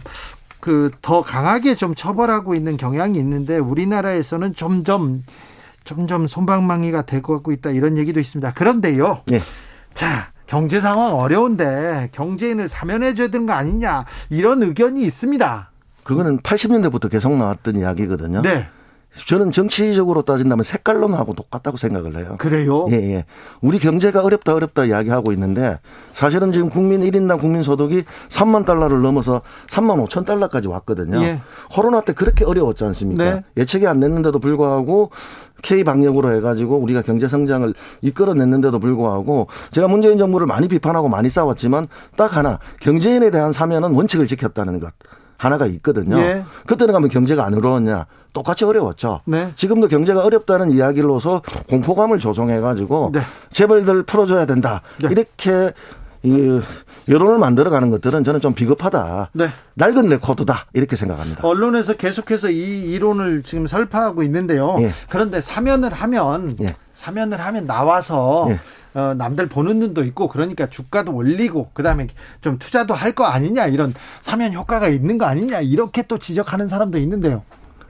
그 0.66 0.90
더 1.00 1.22
강하게 1.22 1.76
좀 1.76 1.94
처벌하고 1.94 2.56
있는 2.56 2.76
경향이 2.76 3.16
있는데 3.20 3.56
우리나라에서는 3.56 4.54
점점 4.56 5.22
점점 5.84 6.26
손방망이가 6.26 7.02
되고 7.02 7.40
있다 7.52 7.70
이런 7.70 7.96
얘기도 7.96 8.18
있습니다. 8.18 8.52
그런데요. 8.54 9.22
예. 9.30 9.40
자, 9.94 10.32
경제 10.48 10.80
상황 10.80 11.14
어려운데 11.14 12.08
경제인을 12.10 12.68
사면해 12.68 13.14
줘야 13.14 13.28
되는 13.28 13.46
거 13.46 13.52
아니냐 13.52 14.06
이런 14.28 14.64
의견이 14.64 15.04
있습니다. 15.04 15.70
그거는 16.02 16.38
80년대부터 16.38 17.10
계속 17.10 17.36
나왔던 17.36 17.76
이야기거든요. 17.76 18.42
네. 18.42 18.68
저는 19.24 19.50
정치적으로 19.50 20.22
따진다면 20.22 20.62
색깔론하고 20.62 21.34
똑같다고 21.34 21.76
생각을 21.76 22.16
해요. 22.16 22.36
그래요? 22.38 22.86
예, 22.90 22.96
예. 22.96 23.24
우리 23.60 23.78
경제가 23.78 24.22
어렵다, 24.22 24.54
어렵다 24.54 24.84
이야기하고 24.84 25.32
있는데 25.32 25.80
사실은 26.12 26.52
지금 26.52 26.68
국민 26.68 27.00
1인당 27.00 27.40
국민 27.40 27.62
소득이 27.62 28.04
3만 28.28 28.66
달러를 28.66 29.00
넘어서 29.00 29.42
3만 29.68 30.06
5천 30.06 30.26
달러까지 30.26 30.68
왔거든요. 30.68 31.22
예. 31.22 31.40
코로나 31.70 32.02
때 32.02 32.12
그렇게 32.12 32.44
어려웠지 32.44 32.84
않습니까? 32.84 33.24
네. 33.24 33.44
예측이 33.56 33.86
안 33.86 34.00
됐는데도 34.00 34.38
불구하고 34.38 35.10
K 35.62 35.84
방역으로 35.84 36.34
해가지고 36.34 36.76
우리가 36.76 37.02
경제 37.02 37.28
성장을 37.28 37.72
이끌어냈는데도 38.02 38.78
불구하고 38.78 39.48
제가 39.70 39.88
문재인 39.88 40.18
정부를 40.18 40.46
많이 40.46 40.68
비판하고 40.68 41.08
많이 41.08 41.30
싸웠지만 41.30 41.86
딱 42.16 42.36
하나 42.36 42.58
경제인에 42.80 43.30
대한 43.30 43.52
사면은 43.52 43.92
원칙을 43.92 44.26
지켰다는 44.26 44.80
것. 44.80 44.92
하나가 45.36 45.66
있거든요. 45.66 46.18
예. 46.18 46.44
그때는 46.66 46.92
가면 46.92 47.10
경제가 47.10 47.44
안 47.44 47.54
어려웠냐? 47.54 48.06
똑같이 48.32 48.64
어려웠죠. 48.64 49.20
네. 49.24 49.52
지금도 49.56 49.88
경제가 49.88 50.22
어렵다는 50.24 50.70
이야기로서 50.70 51.42
공포감을 51.68 52.18
조성해가지고 52.18 53.12
네. 53.14 53.20
재벌들 53.50 54.02
풀어줘야 54.02 54.44
된다. 54.46 54.82
네. 55.00 55.08
이렇게 55.10 55.72
이 56.22 56.60
여론을 57.08 57.38
만들어가는 57.38 57.90
것들은 57.90 58.24
저는 58.24 58.40
좀 58.40 58.52
비겁하다. 58.52 59.30
네. 59.32 59.48
낡은 59.74 60.08
레코드다 60.08 60.66
이렇게 60.74 60.96
생각합니다. 60.96 61.46
언론에서 61.46 61.94
계속해서 61.94 62.50
이 62.50 62.92
이론을 62.92 63.42
지금 63.42 63.66
설파하고 63.66 64.22
있는데요. 64.24 64.76
예. 64.80 64.92
그런데 65.08 65.40
사면을 65.40 65.92
하면 65.92 66.56
예. 66.60 66.66
사면을 66.96 67.40
하면 67.40 67.66
나와서 67.66 68.48
예. 68.50 68.60
어, 68.98 69.14
남들 69.14 69.48
보는 69.48 69.78
눈도 69.78 70.02
있고 70.04 70.26
그러니까 70.28 70.68
주가도 70.68 71.12
올리고 71.14 71.70
그다음에 71.74 72.08
좀 72.40 72.58
투자도 72.58 72.94
할 72.94 73.12
거 73.12 73.24
아니냐 73.24 73.66
이런 73.66 73.94
사면 74.20 74.52
효과가 74.52 74.88
있는 74.88 75.16
거 75.18 75.26
아니냐 75.26 75.60
이렇게 75.60 76.02
또 76.02 76.18
지적하는 76.18 76.68
사람도 76.68 76.98
있는데요. 76.98 77.42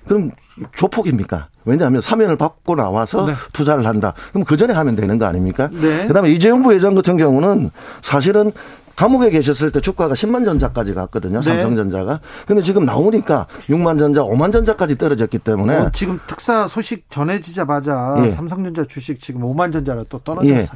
그럼 0.07 0.31
조폭입니까? 0.77 1.49
왜냐하면 1.65 2.01
사면을 2.01 2.37
받고 2.37 2.77
나와서 2.77 3.27
네. 3.27 3.35
투자를 3.53 3.87
한다. 3.87 4.15
그럼 4.31 4.45
그 4.45 4.57
전에 4.57 4.73
하면 4.73 4.95
되는 4.95 5.19
거 5.19 5.27
아닙니까? 5.27 5.69
네. 5.73 6.07
그다음에 6.07 6.31
이재용 6.31 6.63
부회장 6.63 6.95
같은 6.95 7.17
경우는 7.17 7.71
사실은 8.03 8.53
감옥에 8.97 9.29
계셨을 9.31 9.71
때 9.73 9.81
주가가 9.81 10.15
10만 10.15 10.45
전자까지 10.45 10.95
갔거든요. 10.95 11.41
네. 11.41 11.45
삼성전자가. 11.45 12.21
근데 12.47 12.63
지금 12.63 12.85
나오니까 12.87 13.47
6만 13.69 13.99
전자, 13.99 14.23
5만 14.23 14.53
전자까지 14.53 14.97
떨어졌기 14.97 15.39
때문에 15.41 15.77
어, 15.77 15.91
지금 15.93 16.19
특사 16.27 16.67
소식 16.67 17.05
전해지자마자 17.11 18.17
예. 18.25 18.31
삼성전자 18.31 18.85
주식 18.87 19.21
지금 19.21 19.43
5만 19.43 19.73
전자로 19.73 20.05
또 20.05 20.19
떨어졌어요. 20.21 20.59
예. 20.61 20.69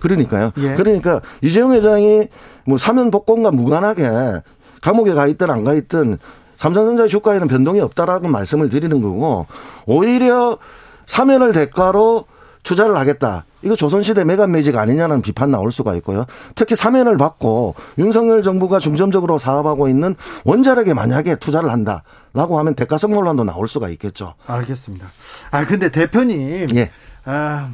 그러니까요. 0.00 0.52
예. 0.58 0.74
그러니까 0.74 1.22
이재용 1.40 1.72
회장이 1.72 2.28
뭐 2.66 2.76
사면 2.78 3.10
복권과 3.10 3.50
무관하게 3.50 4.42
감옥에 4.82 5.14
가 5.14 5.26
있든 5.26 5.50
안 5.50 5.64
가 5.64 5.72
있든 5.74 6.18
삼성전자의 6.58 7.08
주가에는 7.08 7.48
변동이 7.48 7.80
없다라고 7.80 8.28
말씀을 8.28 8.68
드리는 8.68 9.00
거고 9.02 9.46
오히려 9.86 10.58
사면을 11.06 11.52
대가로 11.52 12.26
투자를 12.62 12.96
하겠다. 12.96 13.44
이거 13.62 13.76
조선시대 13.76 14.24
메간 14.24 14.50
매직 14.50 14.76
아니냐는 14.76 15.22
비판 15.22 15.50
나올 15.50 15.72
수가 15.72 15.94
있고요. 15.96 16.24
특히 16.54 16.74
사면을 16.74 17.16
받고 17.16 17.74
윤석열 17.98 18.42
정부가 18.42 18.78
중점적으로 18.78 19.38
사업하고 19.38 19.88
있는 19.88 20.14
원자력에 20.44 20.94
만약에 20.94 21.36
투자를 21.36 21.70
한다 21.70 22.02
라고 22.34 22.58
하면 22.58 22.74
대가성 22.74 23.12
논란도 23.12 23.44
나올 23.44 23.68
수가 23.68 23.88
있겠죠. 23.90 24.34
알겠습니다. 24.46 25.06
아 25.50 25.64
근데 25.66 25.90
대표님, 25.90 26.68
예. 26.74 26.90
아, 27.24 27.70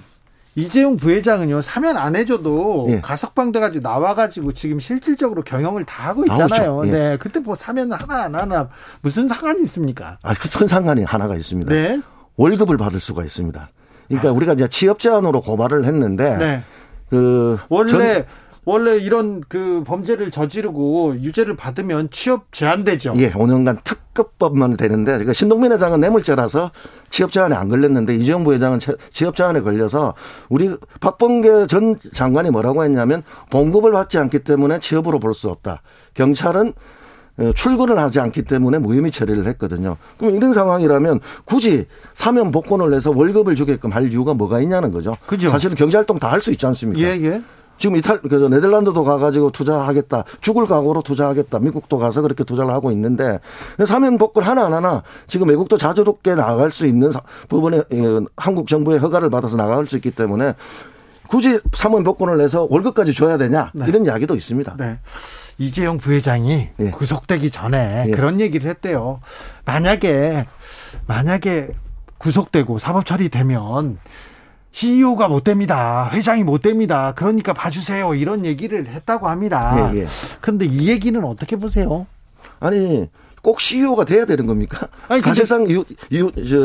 이재용 0.56 0.96
부회장은요 0.96 1.60
사면 1.60 1.96
안 1.96 2.16
해줘도 2.16 2.86
예. 2.90 3.00
가석방 3.00 3.52
돼가지고 3.52 3.88
나와가지고 3.88 4.52
지금 4.54 4.80
실질적으로 4.80 5.42
경영을 5.42 5.84
다 5.84 6.08
하고 6.08 6.24
있잖아요. 6.24 6.82
예. 6.86 6.90
네, 6.90 7.16
그때 7.18 7.38
뭐 7.38 7.54
사면 7.54 7.92
하나 7.92 8.24
안 8.24 8.34
하나 8.34 8.68
무슨 9.00 9.28
상관이 9.28 9.62
있습니까? 9.62 10.18
아, 10.22 10.34
큰 10.34 10.66
상관이 10.66 11.04
하나가 11.04 11.36
있습니다. 11.36 11.72
네, 11.72 12.00
월급을 12.36 12.76
받을 12.76 12.98
수가 12.98 13.22
있습니다. 13.22 13.68
그러니까 14.08 14.32
우리가 14.32 14.52
이제 14.54 14.66
취업 14.68 14.98
제한으로 14.98 15.40
고발을 15.40 15.84
했는데 15.84 16.36
네. 16.38 16.62
그 17.10 17.58
원래 17.68 17.90
전- 17.90 18.24
원래 18.64 18.96
이런 18.98 19.40
그 19.48 19.82
범죄를 19.86 20.30
저지르고 20.30 21.16
유죄를 21.22 21.56
받으면 21.56 22.10
취업 22.10 22.52
제한되죠. 22.52 23.14
예, 23.16 23.30
5년간 23.32 23.82
특급법만 23.82 24.76
되는데 24.76 25.24
그 25.24 25.32
신동민 25.32 25.72
회장은 25.72 26.00
뇌물죄라서 26.00 26.70
취업 27.08 27.32
제한에 27.32 27.56
안 27.56 27.70
걸렸는데 27.70 28.14
이재용 28.16 28.44
부회장은 28.44 28.78
채- 28.78 28.92
취업 29.10 29.36
제한에 29.36 29.62
걸려서 29.62 30.12
우리 30.50 30.76
박범계 31.00 31.66
전 31.66 31.96
장관이 32.12 32.50
뭐라고 32.50 32.84
했냐면 32.84 33.22
봉급을 33.50 33.90
받지 33.92 34.18
않기 34.18 34.40
때문에 34.40 34.80
취업으로 34.80 35.18
볼 35.18 35.32
수 35.32 35.48
없다. 35.48 35.80
경찰은 36.12 36.68
어, 36.68 36.72
출근을 37.54 37.98
하지 37.98 38.20
않기 38.20 38.42
때문에 38.42 38.78
무혐의 38.78 39.10
처리를 39.12 39.46
했거든요. 39.46 39.96
그럼 40.18 40.34
이런 40.34 40.52
상황이라면 40.52 41.20
굳이 41.44 41.86
사면 42.14 42.50
복권을 42.50 42.90
내서 42.90 43.10
월급을 43.10 43.54
주게끔 43.54 43.92
할 43.92 44.10
이유가 44.12 44.34
뭐가 44.34 44.60
있냐는 44.60 44.90
거죠. 44.90 45.16
그죠. 45.26 45.50
사실은 45.50 45.76
경제활동 45.76 46.18
다 46.18 46.28
할 46.30 46.42
수 46.42 46.50
있지 46.52 46.66
않습니까? 46.66 47.00
예, 47.08 47.12
예. 47.22 47.42
지금 47.78 47.94
이탈, 47.94 48.20
그 48.20 48.34
네덜란드도 48.34 49.04
가가지고 49.04 49.52
투자하겠다. 49.52 50.24
죽을 50.40 50.66
각오로 50.66 51.02
투자하겠다. 51.02 51.60
미국도 51.60 51.98
가서 51.98 52.22
그렇게 52.22 52.42
투자를 52.42 52.72
하고 52.72 52.90
있는데, 52.90 53.38
사면 53.86 54.18
복권 54.18 54.42
하나하나 54.42 55.04
지금 55.28 55.48
외국도 55.48 55.78
자주롭게 55.78 56.34
나갈 56.34 56.72
수 56.72 56.86
있는 56.86 57.12
사- 57.12 57.22
부분에, 57.48 57.82
예, 57.92 58.20
한국 58.36 58.66
정부의 58.66 58.98
허가를 58.98 59.30
받아서 59.30 59.56
나갈 59.56 59.86
수 59.86 59.94
있기 59.94 60.10
때문에 60.10 60.54
굳이 61.28 61.56
사면 61.72 62.02
복권을 62.02 62.36
내서 62.38 62.66
월급까지 62.68 63.14
줘야 63.14 63.38
되냐. 63.38 63.70
네. 63.74 63.84
이런 63.86 64.04
이야기도 64.04 64.34
있습니다. 64.34 64.74
네. 64.76 64.98
이재용 65.58 65.98
부회장이 65.98 66.68
예. 66.78 66.90
구속되기 66.90 67.50
전에 67.50 68.04
예. 68.08 68.10
그런 68.12 68.40
얘기를 68.40 68.70
했대요. 68.70 69.20
만약에 69.64 70.46
만약에 71.06 71.70
구속되고 72.18 72.78
사법 72.78 73.04
처리되면 73.06 73.98
CEO가 74.70 75.28
못 75.28 75.44
됩니다. 75.44 76.08
회장이 76.12 76.44
못 76.44 76.62
됩니다. 76.62 77.12
그러니까 77.16 77.52
봐주세요. 77.52 78.14
이런 78.14 78.44
얘기를 78.44 78.86
했다고 78.86 79.28
합니다. 79.28 79.90
예, 79.92 80.00
예. 80.02 80.06
그런데 80.40 80.66
이 80.66 80.88
얘기는 80.88 81.22
어떻게 81.24 81.56
보세요? 81.56 82.06
아니, 82.60 83.08
꼭 83.42 83.60
CEO가 83.60 84.04
돼야 84.04 84.24
되는 84.26 84.46
겁니까? 84.46 84.86
아니, 85.08 85.20
근데- 85.20 85.30
사실상 85.34 85.66
저, 85.66 85.84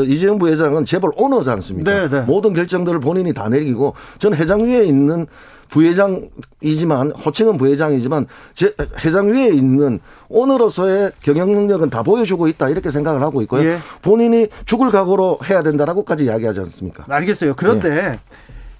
이재용 0.04 0.38
부회장은 0.38 0.84
재벌 0.84 1.10
오너지 1.16 1.50
않습니까? 1.50 1.92
네, 1.92 2.08
네. 2.08 2.20
모든 2.22 2.52
결정들을 2.52 3.00
본인이 3.00 3.32
다 3.32 3.48
내리고 3.48 3.94
전 4.18 4.34
회장 4.34 4.60
위에 4.60 4.84
있는 4.84 5.26
부회장이지만 5.70 7.10
호칭은 7.12 7.58
부회장이지만 7.58 8.26
제 8.54 8.74
회장 9.04 9.28
위에 9.28 9.48
있는 9.48 10.00
오너로서의 10.28 11.12
경영 11.22 11.52
능력은 11.52 11.90
다 11.90 12.02
보여주고 12.02 12.48
있다 12.48 12.68
이렇게 12.68 12.90
생각을 12.90 13.22
하고 13.22 13.42
있고요. 13.42 13.64
예. 13.64 13.78
본인이 14.02 14.48
죽을 14.66 14.90
각오로 14.90 15.38
해야 15.48 15.62
된다라고까지 15.62 16.24
이야기하지 16.24 16.60
않습니까? 16.60 17.04
알겠어요. 17.08 17.54
그런데 17.56 18.18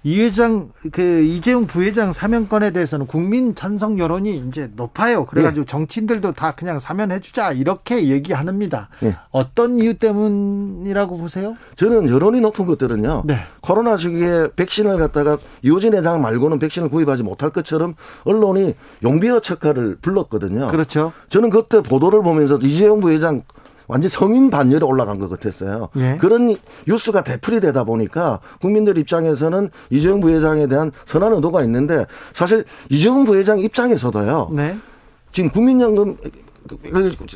이 0.06 0.20
회장 0.20 0.68
그 0.92 1.22
이재용 1.22 1.66
부회장 1.66 2.12
사면 2.12 2.46
건에 2.46 2.72
대해서는 2.72 3.06
국민 3.06 3.54
찬성 3.54 3.98
여론이 3.98 4.36
이제 4.48 4.70
높아요. 4.76 5.24
그래가지고 5.24 5.64
정치인들도 5.64 6.32
다 6.32 6.52
그냥 6.52 6.78
사면해주자 6.78 7.52
이렇게 7.52 8.08
얘기합니다. 8.08 8.90
예. 9.02 9.16
어떤 9.30 9.78
이유 9.78 9.94
때문이라고 9.94 11.16
보세요? 11.16 11.56
저는 11.76 12.10
여론이 12.10 12.40
높은 12.40 12.66
것들은요. 12.66 13.22
네. 13.24 13.38
코로나 13.62 13.96
시기에 13.96 14.48
백신을 14.54 14.98
갖다가 14.98 15.38
이호진 15.62 15.94
회장 15.94 16.20
말고는 16.20 16.58
백신을 16.58 16.90
구입하지 16.90 17.22
못할 17.22 17.48
것처럼 17.48 17.94
언론이 18.24 18.74
용비어 19.02 19.40
척화를 19.40 19.96
불렀거든요. 20.02 20.68
그렇죠. 20.68 21.12
저는 21.30 21.48
그때 21.48 21.80
보도를 21.80 22.22
보면서 22.22 22.58
이재용 22.58 23.00
부회장 23.00 23.42
완전 23.86 24.08
성인 24.08 24.50
반열에 24.50 24.84
올라간 24.84 25.18
것 25.18 25.28
같았어요. 25.28 25.88
예. 25.96 26.16
그런 26.20 26.56
뉴스가 26.86 27.22
대풀이 27.22 27.60
되다 27.60 27.84
보니까 27.84 28.40
국민들 28.60 28.98
입장에서는 28.98 29.70
이재용 29.90 30.20
부회장에 30.20 30.66
대한 30.66 30.92
선한 31.04 31.32
의도가 31.34 31.62
있는데 31.64 32.06
사실 32.32 32.64
이재용 32.88 33.24
부회장 33.24 33.58
입장에서도요. 33.58 34.50
네. 34.52 34.78
지금 35.32 35.50
국민연금 35.50 36.16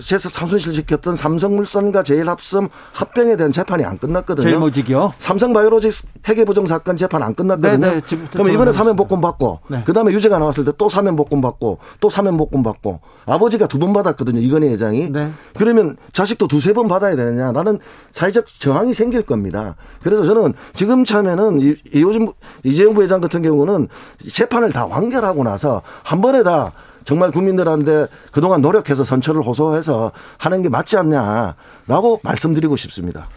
재산 0.02 0.30
상순실 0.32 0.72
시켰던 0.72 1.16
삼성물산과 1.16 2.02
제일합섬 2.02 2.68
합병에 2.92 3.36
대한 3.36 3.52
재판이 3.52 3.84
안 3.84 3.98
끝났거든요. 3.98 4.42
제일 4.44 4.58
모직이요. 4.58 5.12
삼성바이오로직스 5.18 6.06
회계부정 6.28 6.66
사건 6.66 6.96
재판 6.96 7.22
안 7.22 7.34
끝났거든요. 7.34 7.78
네, 7.78 8.00
네, 8.00 8.00
그럼 8.00 8.18
이번에 8.18 8.26
들어가겠습니다. 8.48 8.72
사면 8.72 8.96
복권 8.96 9.20
받고, 9.20 9.60
네. 9.68 9.82
그 9.84 9.92
다음에 9.92 10.12
유죄가 10.12 10.38
나왔을 10.38 10.64
때 10.64 10.72
또 10.78 10.88
사면 10.88 11.16
복권 11.16 11.40
받고, 11.40 11.78
또 12.00 12.08
사면 12.10 12.36
복권 12.36 12.62
받고, 12.62 13.00
아버지가 13.26 13.66
두 13.66 13.78
번 13.78 13.92
받았거든요. 13.92 14.40
이건희 14.40 14.68
회장이. 14.68 15.10
네. 15.10 15.30
그러면 15.56 15.96
자식도 16.12 16.48
두세 16.48 16.72
번 16.72 16.88
받아야 16.88 17.14
되느냐. 17.14 17.52
나는 17.52 17.78
사회적 18.12 18.46
저항이 18.58 18.92
생길 18.94 19.22
겁니다. 19.22 19.76
그래서 20.02 20.24
저는 20.24 20.52
지금 20.74 21.04
참에는 21.04 21.60
이, 21.60 21.76
이호진, 21.94 22.32
이재용 22.64 22.94
부회장 22.94 23.20
같은 23.20 23.42
경우는 23.42 23.88
재판을 24.32 24.72
다 24.72 24.86
완결하고 24.86 25.44
나서 25.44 25.82
한 26.02 26.20
번에 26.20 26.42
다 26.42 26.72
정말 27.08 27.30
국민들한테 27.30 28.06
그동안 28.32 28.60
노력해서 28.60 29.02
선처를 29.02 29.40
호소해서 29.40 30.12
하는 30.36 30.60
게 30.60 30.68
맞지 30.68 30.98
않냐라고 30.98 32.20
말씀드리고 32.22 32.76
싶습니다. 32.76 33.30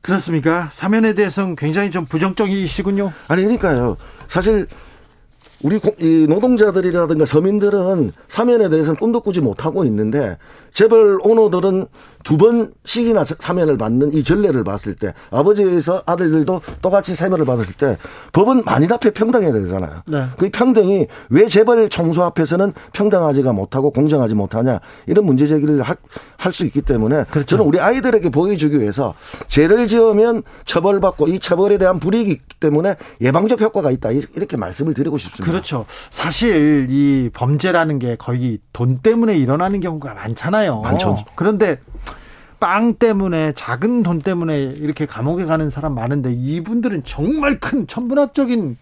그렇습니까? 0.00 0.68
사면에 0.68 1.14
대해서는 1.14 1.54
굉장히 1.54 1.92
좀 1.92 2.06
부정적이시군요. 2.06 3.12
아니 3.28 3.42
그러니까요. 3.42 3.98
사실 4.26 4.66
우리 5.62 5.78
노동자들이라든가 6.26 7.24
서민들은 7.24 8.10
사면에 8.26 8.68
대해서는 8.68 8.96
꿈도 8.96 9.20
꾸지 9.20 9.40
못하고 9.40 9.84
있는데 9.84 10.36
재벌 10.72 11.20
오너들은 11.22 11.86
두 12.22 12.36
번씩이나 12.36 13.24
사면을 13.24 13.76
받는 13.78 14.12
이 14.12 14.24
전례를 14.24 14.64
봤을 14.64 14.94
때 14.94 15.12
아버지에서 15.30 16.02
아들들도 16.06 16.62
똑같이 16.80 17.14
사면을 17.14 17.44
받았을 17.44 17.74
때 17.74 17.98
법은 18.32 18.62
만일 18.64 18.92
앞에 18.92 19.10
평등해야 19.10 19.52
되잖아요. 19.52 20.02
네. 20.06 20.24
그 20.38 20.50
평등이 20.50 21.06
왜 21.30 21.48
재벌 21.48 21.88
총수 21.88 22.22
앞에서는 22.22 22.72
평등하지가 22.92 23.52
못하고 23.52 23.90
공정하지 23.90 24.34
못하냐 24.34 24.80
이런 25.06 25.24
문제 25.24 25.46
제기를 25.46 25.82
할 25.82 25.96
수 26.52 26.64
있기 26.66 26.82
때문에 26.82 27.24
그렇죠. 27.30 27.46
저는 27.56 27.64
우리 27.64 27.80
아이들에게 27.80 28.28
보여주기 28.30 28.80
위해서 28.80 29.14
죄를 29.46 29.86
지으면 29.86 30.42
처벌받고 30.64 31.28
이 31.28 31.38
처벌에 31.38 31.78
대한 31.78 32.00
불이익이 32.00 32.30
있기 32.32 32.56
때문에 32.58 32.96
예방적 33.20 33.60
효과가 33.60 33.90
있다 33.92 34.10
이렇게 34.10 34.56
말씀을 34.56 34.94
드리고 34.94 35.18
싶습니다. 35.18 35.44
그렇죠. 35.50 35.86
사실 36.10 36.88
이 36.90 37.30
범죄라는 37.32 37.98
게 38.00 38.16
거의 38.16 38.58
돈 38.72 38.98
때문에 38.98 39.36
일어나는 39.38 39.80
경우가 39.80 40.14
많잖아요. 40.14 40.80
많죠. 40.80 41.16
그런데 41.36 41.78
빵 42.62 42.94
때문에 42.94 43.54
작은 43.56 44.04
돈 44.04 44.20
때문에 44.20 44.62
이렇게 44.62 45.04
감옥에 45.04 45.46
가는 45.46 45.68
사람 45.68 45.96
많은데 45.96 46.32
이분들은 46.32 47.02
정말 47.02 47.58
큰 47.58 47.88
천문학적인 47.88 48.76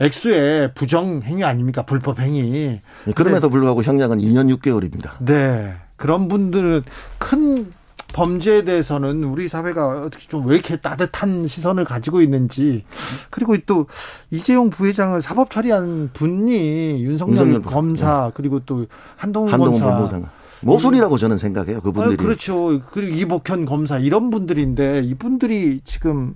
액수의 0.00 0.74
부정 0.74 1.22
행위 1.24 1.42
아닙니까? 1.42 1.82
불법 1.86 2.20
행위. 2.20 2.82
그럼에도 3.14 3.48
불구하고 3.48 3.82
형량은 3.82 4.18
2년 4.18 4.54
6개월입니다. 4.54 5.12
네. 5.20 5.74
그런 5.96 6.28
분들은 6.28 6.82
큰 7.16 7.72
범죄에 8.12 8.64
대해서는 8.64 9.24
우리 9.24 9.48
사회가 9.48 10.02
어떻게 10.02 10.28
좀 10.28 10.44
왜 10.44 10.56
이렇게 10.56 10.76
따뜻한 10.76 11.46
시선을 11.48 11.86
가지고 11.86 12.20
있는지 12.20 12.84
그리고 13.30 13.56
또 13.64 13.86
이재용 14.30 14.68
부회장을 14.68 15.22
사법 15.22 15.50
처리한 15.50 16.10
분이 16.12 17.02
윤석열, 17.02 17.38
윤석열 17.38 17.62
검사 17.62 18.30
그리고 18.34 18.60
또 18.66 18.84
한동훈, 19.16 19.50
한동훈 19.50 19.80
검사 19.80 20.28
모순이라고 20.62 21.18
저는 21.18 21.38
생각해요. 21.38 21.80
그분들이. 21.80 22.14
아, 22.14 22.16
그렇죠. 22.16 22.80
그리고 22.90 23.16
이복현 23.16 23.66
검사 23.66 23.98
이런 23.98 24.30
분들인데 24.30 25.02
이분들이 25.04 25.80
지금 25.84 26.34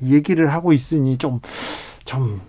이 0.00 0.14
얘기를 0.14 0.52
하고 0.52 0.72
있으니 0.72 1.16
좀 1.18 1.40
좀 2.04 2.40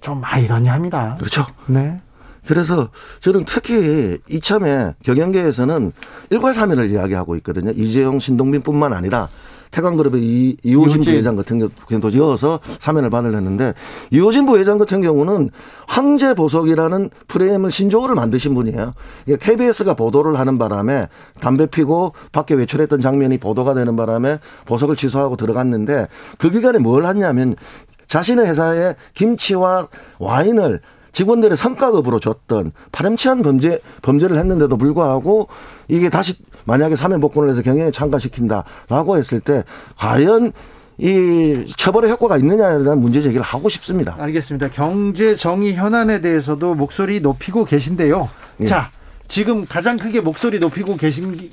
좀 0.00 0.22
아이러니합니다. 0.24 1.16
그렇죠. 1.18 1.46
네. 1.66 2.00
그래서 2.46 2.88
저는 3.20 3.44
특히 3.44 4.18
이참에 4.30 4.94
경영계에서는 5.04 5.92
일괄 6.30 6.54
사면을 6.54 6.88
이야기하고 6.90 7.36
있거든요. 7.36 7.70
이재용, 7.72 8.18
신동빈뿐만 8.18 8.92
아니라 8.92 9.28
태광그룹의 9.70 10.22
이, 10.22 10.56
이호진. 10.62 11.02
부회장 11.02 11.36
같은 11.36 11.70
경우도 11.88 12.08
이어서 12.10 12.60
사면을 12.78 13.10
받으려는데 13.10 13.74
이호진 14.10 14.46
부회장 14.46 14.78
같은 14.78 15.00
경우는 15.00 15.50
황제 15.86 16.34
보석이라는 16.34 17.10
프레임을 17.28 17.70
신조어를 17.70 18.14
만드신 18.14 18.54
분이에요. 18.54 18.94
이게 19.26 19.36
KBS가 19.36 19.94
보도를 19.94 20.38
하는 20.38 20.58
바람에 20.58 21.08
담배 21.40 21.66
피고 21.66 22.12
밖에 22.32 22.54
외출했던 22.54 23.00
장면이 23.00 23.38
보도가 23.38 23.74
되는 23.74 23.96
바람에 23.96 24.38
보석을 24.66 24.96
취소하고 24.96 25.36
들어갔는데 25.36 26.08
그 26.38 26.50
기간에 26.50 26.78
뭘 26.78 27.04
했냐면 27.04 27.56
자신의 28.06 28.46
회사에 28.46 28.94
김치와 29.14 29.88
와인을 30.18 30.80
직원들의 31.12 31.56
성과급으로 31.56 32.20
줬던 32.20 32.72
파렴치한 32.92 33.42
범죄 33.42 33.80
범죄를 34.02 34.36
했는데도 34.36 34.76
불구하고 34.76 35.48
이게 35.88 36.08
다시 36.08 36.34
만약에 36.64 36.96
사면 36.96 37.20
복권을 37.20 37.50
해서 37.50 37.62
경영에 37.62 37.90
참가시킨다라고 37.90 39.16
했을 39.16 39.40
때 39.40 39.64
과연 39.96 40.52
이 40.98 41.72
처벌의 41.76 42.10
효과가 42.10 42.36
있느냐에 42.36 42.82
대한 42.82 43.00
문제 43.00 43.22
제기를 43.22 43.42
하고 43.42 43.68
싶습니다. 43.68 44.16
알겠습니다. 44.18 44.68
경제 44.70 45.34
정의 45.34 45.74
현안에 45.74 46.20
대해서도 46.20 46.74
목소리 46.74 47.20
높이고 47.20 47.64
계신데요. 47.64 48.28
예. 48.60 48.66
자, 48.66 48.90
지금 49.26 49.64
가장 49.66 49.96
크게 49.96 50.20
목소리 50.20 50.58
높이고 50.58 50.96
계신 50.96 51.50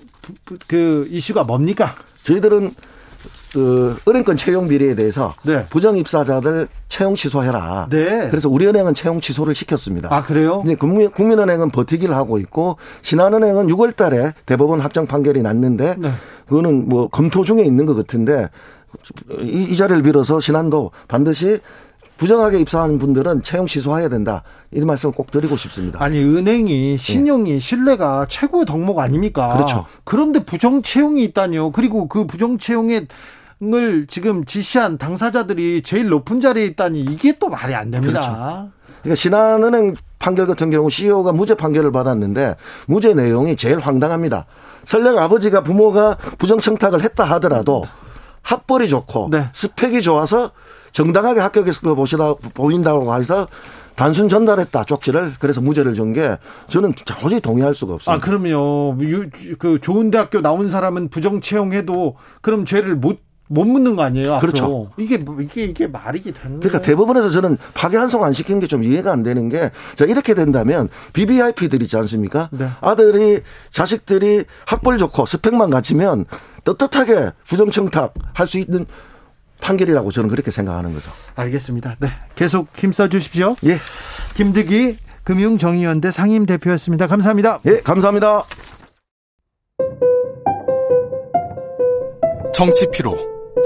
그 0.67 1.07
이슈가 1.09 1.45
뭡니까? 1.45 1.95
저희들은 2.23 2.71
그 3.53 3.97
은행권 4.07 4.37
채용 4.37 4.67
비리에 4.67 4.95
대해서 4.95 5.33
네. 5.43 5.65
부정 5.69 5.97
입사자들 5.97 6.67
채용 6.89 7.15
취소해라. 7.15 7.87
네. 7.89 8.27
그래서 8.29 8.49
우리 8.49 8.67
은행은 8.67 8.93
채용 8.93 9.21
취소를 9.21 9.55
시켰습니다. 9.55 10.13
아, 10.13 10.23
그래요? 10.23 10.59
근데 10.59 10.75
국민, 10.75 11.09
국민은행은 11.11 11.71
버티기를 11.71 12.15
하고 12.15 12.37
있고 12.39 12.77
신한은행은 13.01 13.67
6월 13.67 13.95
달에 13.95 14.33
대법원 14.45 14.81
확정 14.81 15.05
판결이 15.05 15.41
났는데 15.41 15.95
네. 15.97 16.11
그거는 16.47 16.87
뭐 16.89 17.07
검토 17.07 17.43
중에 17.43 17.63
있는 17.63 17.85
것 17.85 17.95
같은데 17.95 18.49
이, 19.41 19.67
이 19.69 19.75
자리를 19.75 20.01
빌어서 20.03 20.39
신한도 20.39 20.91
반드시 21.07 21.59
부정하게 22.17 22.59
입사한 22.59 22.97
분들은 22.97 23.43
채용 23.43 23.67
취소해야 23.67 24.09
된다. 24.09 24.43
이런 24.71 24.87
말씀을 24.87 25.13
꼭 25.13 25.31
드리고 25.31 25.55
싶습니다. 25.55 26.01
아니 26.01 26.19
은행이 26.19 26.97
신용이 26.97 27.59
신뢰가 27.59 28.25
최고의 28.27 28.65
덕목 28.65 28.99
아닙니까? 28.99 29.53
그렇죠. 29.53 29.85
그런데 30.03 30.43
부정 30.43 30.81
채용이 30.81 31.23
있다니요. 31.25 31.71
그리고 31.71 32.07
그 32.07 32.25
부정 32.25 32.57
채용에 32.57 33.05
을 33.63 34.05
지금 34.07 34.45
지시한 34.45 34.99
당사자들이 34.99 35.81
제일 35.83 36.09
높은 36.09 36.39
자리에 36.39 36.65
있다니 36.67 36.99
이게 37.01 37.37
또 37.39 37.49
말이 37.49 37.73
안 37.73 37.89
됩니다. 37.89 38.67
그러니까 39.01 39.15
신한은행 39.15 39.95
판결 40.19 40.45
같은 40.45 40.69
경우 40.69 40.89
CEO가 40.91 41.31
무죄 41.31 41.55
판결을 41.55 41.91
받았는데 41.91 42.55
무죄 42.87 43.15
내용이 43.15 43.55
제일 43.55 43.79
황당합니다. 43.79 44.45
설령 44.85 45.17
아버지가 45.17 45.63
부모가 45.63 46.17
부정 46.37 46.59
청탁을 46.59 47.01
했다 47.03 47.23
하더라도 47.23 47.83
학벌이 48.43 48.87
좋고 48.89 49.29
네. 49.31 49.49
스펙이 49.53 50.01
좋아서 50.03 50.51
정당하게 50.91 51.39
합격했을 51.41 51.81
거 51.81 51.95
보시다 51.95 52.35
보인다고 52.53 53.11
해서 53.15 53.47
단순 53.95 54.29
전달했다 54.29 54.83
쪽지를 54.83 55.33
그래서 55.39 55.59
무죄를 55.61 55.95
준 55.95 56.13
게 56.13 56.37
저는 56.67 56.93
도저히 56.93 57.41
동의할 57.41 57.73
수가 57.73 57.95
없습니다. 57.95 58.13
아 58.13 58.19
그럼요. 58.23 58.95
유- 59.01 59.29
그 59.57 59.79
좋은 59.81 60.11
대학교 60.11 60.41
나온 60.41 60.67
사람은 60.69 61.09
부정 61.09 61.41
채용해도 61.41 62.15
그럼 62.41 62.63
죄를 62.65 62.95
못 62.95 63.19
못 63.47 63.65
묻는 63.65 63.95
거 63.95 64.03
아니에요? 64.03 64.33
앞으로. 64.35 64.39
그렇죠. 64.51 64.91
이게 64.97 65.17
뭐- 65.17 65.41
이게 65.41 65.63
이게 65.63 65.87
말이 65.87 66.21
되는 66.21 66.59
그러니까? 66.59 66.81
대법원에서 66.81 67.29
저는 67.29 67.57
파기 67.73 67.95
환송 67.95 68.23
안 68.23 68.33
시킨 68.33 68.59
게 68.59 68.67
좀 68.67 68.83
이해가 68.83 69.11
안 69.13 69.23
되는 69.23 69.47
게, 69.47 69.71
자, 69.95 70.03
이렇게 70.05 70.33
된다면, 70.33 70.89
BBIP들 71.13 71.81
있지 71.83 71.95
않습니까? 71.97 72.49
네. 72.51 72.67
아들이, 72.81 73.41
자식들이 73.71 74.43
학벌 74.65 74.97
좋고 74.97 75.25
스펙만 75.25 75.69
갖추면 75.69 76.25
떳떳하게 76.65 77.31
부정청탁 77.47 78.13
할 78.33 78.47
수 78.47 78.57
있는 78.59 78.85
판결이라고 79.61 80.11
저는 80.11 80.29
그렇게 80.29 80.51
생각하는 80.51 80.93
거죠. 80.93 81.09
알겠습니다. 81.35 81.95
네. 81.99 82.09
계속 82.35 82.67
힘써 82.77 83.07
주십시오. 83.07 83.55
예. 83.65 83.77
김득희 84.35 84.97
금융정의연대 85.23 86.11
상임 86.11 86.45
대표였습니다. 86.45 87.07
감사합니다. 87.07 87.59
예, 87.65 87.79
감사합니다. 87.81 88.43
정치 92.53 92.87
피로, 92.91 93.15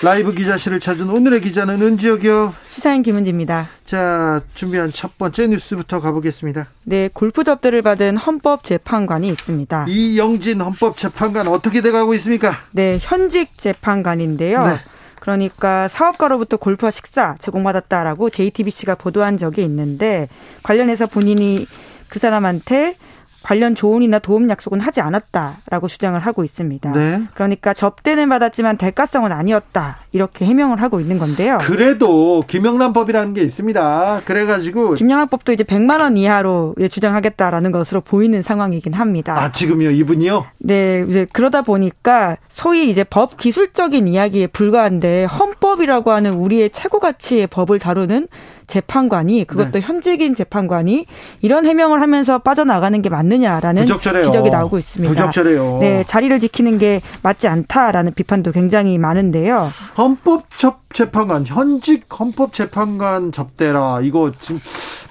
라이브 0.00 0.32
기자실을 0.32 0.78
찾은 0.78 1.10
오늘의 1.10 1.40
기자는 1.40 1.82
은지혁이요. 1.82 2.54
시사인 2.68 3.02
김은지입니다. 3.02 3.68
자, 3.84 4.40
준비한 4.54 4.92
첫 4.92 5.18
번째 5.18 5.48
뉴스부터 5.48 6.00
가보겠습니다. 6.00 6.68
네, 6.84 7.10
골프 7.12 7.42
접대를 7.42 7.82
받은 7.82 8.16
헌법재판관이 8.16 9.28
있습니다. 9.28 9.86
이영진 9.88 10.60
헌법재판관 10.60 11.48
어떻게 11.48 11.80
돼가고 11.80 12.14
있습니까? 12.14 12.54
네, 12.70 12.98
현직 13.00 13.58
재판관인데요. 13.58 14.66
네. 14.66 14.76
그러니까 15.18 15.88
사업가로부터 15.88 16.58
골프와 16.58 16.92
식사 16.92 17.36
제공받았다라고 17.40 18.30
JTBC가 18.30 18.94
보도한 18.94 19.36
적이 19.36 19.64
있는데 19.64 20.28
관련해서 20.62 21.06
본인이 21.06 21.66
그 22.08 22.20
사람한테 22.20 22.96
관련 23.42 23.74
조언이나 23.74 24.18
도움 24.18 24.50
약속은 24.50 24.80
하지 24.80 25.00
않았다라고 25.00 25.86
주장을 25.86 26.18
하고 26.18 26.44
있습니다. 26.44 26.92
네. 26.92 27.22
그러니까 27.34 27.72
접대는 27.72 28.28
받았지만 28.28 28.76
대가성은 28.76 29.32
아니었다 29.32 29.98
이렇게 30.12 30.44
해명을 30.44 30.82
하고 30.82 31.00
있는 31.00 31.18
건데요. 31.18 31.58
그래도 31.60 32.44
김영란법이라는 32.46 33.34
게 33.34 33.42
있습니다. 33.42 34.22
그래가지고 34.24 34.94
김영란법도 34.94 35.52
이제 35.52 35.64
100만 35.64 36.00
원 36.00 36.16
이하로 36.16 36.74
예, 36.80 36.88
주장하겠다라는 36.88 37.70
것으로 37.72 38.00
보이는 38.00 38.42
상황이긴 38.42 38.92
합니다. 38.94 39.38
아 39.40 39.52
지금요 39.52 39.90
이분이요? 39.90 40.46
네, 40.58 41.06
이제 41.08 41.26
그러다 41.32 41.62
보니까 41.62 42.36
소위 42.48 42.90
이제 42.90 43.04
법 43.04 43.36
기술적인 43.36 44.08
이야기에 44.08 44.48
불과한데 44.48 45.24
헌법이라고 45.24 46.10
하는 46.10 46.34
우리의 46.34 46.70
최고 46.70 46.98
가치의 46.98 47.46
법을 47.46 47.78
다루는 47.78 48.28
재판관이 48.68 49.44
그것도 49.46 49.72
네. 49.72 49.80
현직인 49.80 50.34
재판관이 50.36 51.06
이런 51.40 51.66
해명을 51.66 52.00
하면서 52.00 52.38
빠져나가는 52.38 53.02
게 53.02 53.08
맞느냐라는 53.08 53.82
부적절해요. 53.82 54.24
지적이 54.24 54.50
나오고 54.50 54.78
있습니다. 54.78 55.12
부적절해요. 55.12 55.78
네, 55.80 56.04
자리를 56.06 56.38
지키는 56.38 56.78
게 56.78 57.00
맞지 57.22 57.48
않다라는 57.48 58.14
비판도 58.14 58.52
굉장히 58.52 58.98
많은데요. 58.98 59.68
헌법 59.96 60.44
재판관 60.92 61.46
현직 61.46 62.06
헌법 62.18 62.52
재판관 62.52 63.32
접대라 63.32 64.00
이거 64.02 64.32
지금 64.40 64.60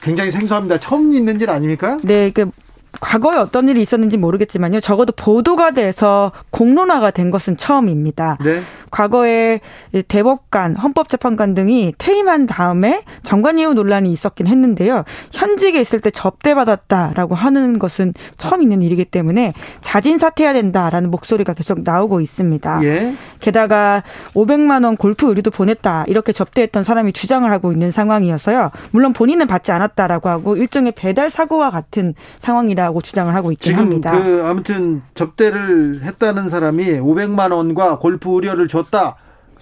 굉장히 0.01 0.31
생소합니다. 0.31 0.79
처음 0.79 1.13
있는 1.13 1.41
일 1.41 1.49
아닙니까? 1.49 1.97
네, 2.03 2.31
그 2.31 2.49
과거에 2.99 3.37
어떤 3.37 3.67
일이 3.67 3.81
있었는지 3.81 4.17
모르겠지만요. 4.17 4.79
적어도 4.79 5.13
보도가 5.13 5.71
돼서 5.71 6.31
공론화가 6.51 7.11
된 7.11 7.31
것은 7.31 7.57
처음입니다. 7.57 8.37
네. 8.43 8.61
과거에 8.91 9.59
대법관, 10.07 10.75
헌법재판관 10.75 11.53
등이 11.53 11.93
퇴임한 11.97 12.45
다음에 12.45 13.03
정관예우 13.23 13.73
논란이 13.73 14.11
있었긴 14.11 14.47
했는데요. 14.47 15.03
현직에 15.31 15.79
있을 15.81 15.99
때 15.99 16.09
접대받았다라고 16.09 17.35
하는 17.35 17.79
것은 17.79 18.13
처음 18.37 18.61
있는 18.61 18.81
일이기 18.81 19.05
때문에 19.05 19.53
자진 19.81 20.17
사퇴해야 20.17 20.53
된다라는 20.53 21.11
목소리가 21.11 21.53
계속 21.53 21.81
나오고 21.83 22.21
있습니다. 22.21 22.83
예. 22.83 23.13
게다가 23.39 24.03
500만 24.33 24.85
원 24.85 24.97
골프 24.97 25.27
의류도 25.27 25.51
보냈다 25.51 26.05
이렇게 26.07 26.31
접대했던 26.31 26.83
사람이 26.83 27.13
주장을 27.13 27.49
하고 27.51 27.71
있는 27.71 27.91
상황이어서요. 27.91 28.71
물론 28.91 29.13
본인은 29.13 29.47
받지 29.47 29.71
않았다라고 29.71 30.29
하고 30.29 30.55
일종의 30.55 30.93
배달 30.93 31.29
사고와 31.29 31.69
같은 31.69 32.13
상황이라 32.39 32.86
고 32.91 33.01
주장을 33.01 33.33
하고 33.33 33.51
있긴 33.51 33.71
지금 33.71 33.83
합니다. 33.83 34.11
그 34.11 34.43
아무튼 34.45 35.01
접대를 35.15 36.01
했다는 36.03 36.49
사람이 36.49 36.85
500만 36.99 37.51
원과 37.51 37.99
골프 37.99 38.29
의료를 38.31 38.67
줬다. 38.67 39.15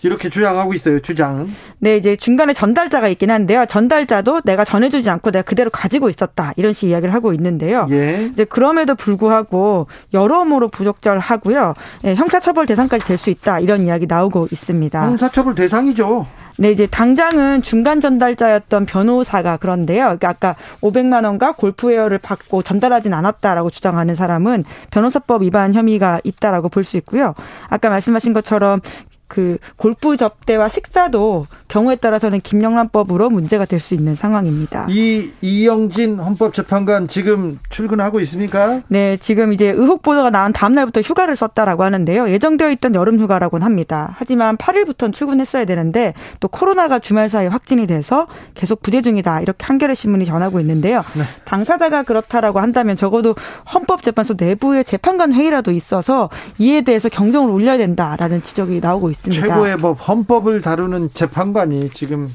이렇게 0.03 0.29
주장하고 0.29 0.73
있어요. 0.73 0.99
주장. 0.99 1.49
네, 1.79 1.97
이제 1.97 2.15
중간에 2.15 2.53
전달자가 2.53 3.07
있긴 3.09 3.31
한데요. 3.31 3.65
전달자도 3.67 4.41
내가 4.43 4.63
전해주지 4.65 5.09
않고 5.09 5.31
내가 5.31 5.43
그대로 5.43 5.69
가지고 5.69 6.09
있었다 6.09 6.53
이런 6.57 6.73
식 6.73 6.89
이야기를 6.89 7.13
하고 7.13 7.33
있는데요. 7.33 7.87
예. 7.91 8.29
이제 8.31 8.45
그럼에도 8.45 8.95
불구하고 8.95 9.87
여러모로 10.13 10.69
부적절하고요. 10.69 11.73
예, 12.05 12.15
형사처벌 12.15 12.65
대상까지 12.65 13.05
될 13.05 13.15
수 13.17 13.29
있다 13.29 13.59
이런 13.61 13.81
이야기 13.85 14.05
나오고 14.07 14.49
있습니다. 14.51 15.01
형사처벌 15.01 15.55
대상이죠. 15.55 16.27
네, 16.57 16.69
이제 16.69 16.85
당장은 16.87 17.61
중간 17.63 17.99
전달자였던 17.99 18.85
변호사가 18.85 19.57
그런데요. 19.57 20.03
그러니까 20.17 20.29
아까 20.29 20.55
500만 20.81 21.25
원과 21.25 21.53
골프웨어를 21.53 22.17
받고 22.17 22.61
전달하진 22.61 23.13
않았다라고 23.13 23.69
주장하는 23.69 24.15
사람은 24.15 24.63
변호사법 24.91 25.41
위반 25.43 25.73
혐의가 25.73 26.21
있다라고 26.23 26.69
볼 26.69 26.85
수 26.85 26.97
있고요. 26.97 27.33
아까 27.69 27.89
말씀하신 27.89 28.33
것처럼 28.33 28.79
그 29.27 29.57
골프 29.77 30.17
접대와 30.17 30.67
식사도 30.69 31.47
경우에 31.67 31.95
따라서는 31.95 32.41
김영란법으로 32.41 33.29
문제가 33.29 33.65
될 33.65 33.75
수 33.85 33.93
있는 33.93 34.15
상황입니다. 34.15 34.87
이 34.89 35.29
이영진 35.41 36.17
헌법재판관 36.17 37.07
지금 37.07 37.59
출근하고 37.69 38.19
있습니까? 38.21 38.81
네, 38.87 39.17
지금 39.17 39.53
이제 39.53 39.67
의혹 39.67 40.01
보도가 40.01 40.29
나온 40.29 40.53
다음 40.53 40.73
날부터 40.73 41.01
휴가를 41.01 41.35
썼다라고 41.35 41.83
하는데요. 41.83 42.29
예정되어 42.29 42.71
있던 42.71 42.95
여름 42.95 43.19
휴가라고는 43.19 43.65
합니다. 43.65 44.15
하지만 44.17 44.57
8일부터는 44.57 45.13
출근했어야 45.13 45.65
되는데 45.65 46.13
또 46.39 46.47
코로나가 46.47 46.99
주말 46.99 47.29
사이에 47.29 47.47
확진이 47.47 47.85
돼서 47.85 48.27
계속 48.53 48.81
부재 48.81 49.01
중이다. 49.01 49.41
이렇게 49.41 49.65
한겨레 49.65 49.93
신문이 49.93 50.25
전하고 50.25 50.59
있는데요. 50.61 51.03
네. 51.13 51.23
당사자가 51.43 52.03
그렇다라고 52.03 52.59
한다면 52.59 52.95
적어도 52.95 53.35
헌법재판소 53.73 54.35
내부의 54.37 54.85
재판관 54.85 55.33
회의라도 55.33 55.71
있어서 55.71 56.29
이에 56.57 56.81
대해서 56.81 57.09
경종을 57.09 57.51
울려야 57.51 57.77
된다라는 57.77 58.41
지적이 58.41 58.79
나오고 58.79 59.09
있습니다. 59.09 59.14
있습니다. 59.15 59.47
최고의 59.47 59.77
법 59.77 59.97
헌법을 60.07 60.61
다루는 60.61 61.09
재판관이 61.13 61.89
지금 61.91 62.29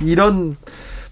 이런 0.00 0.56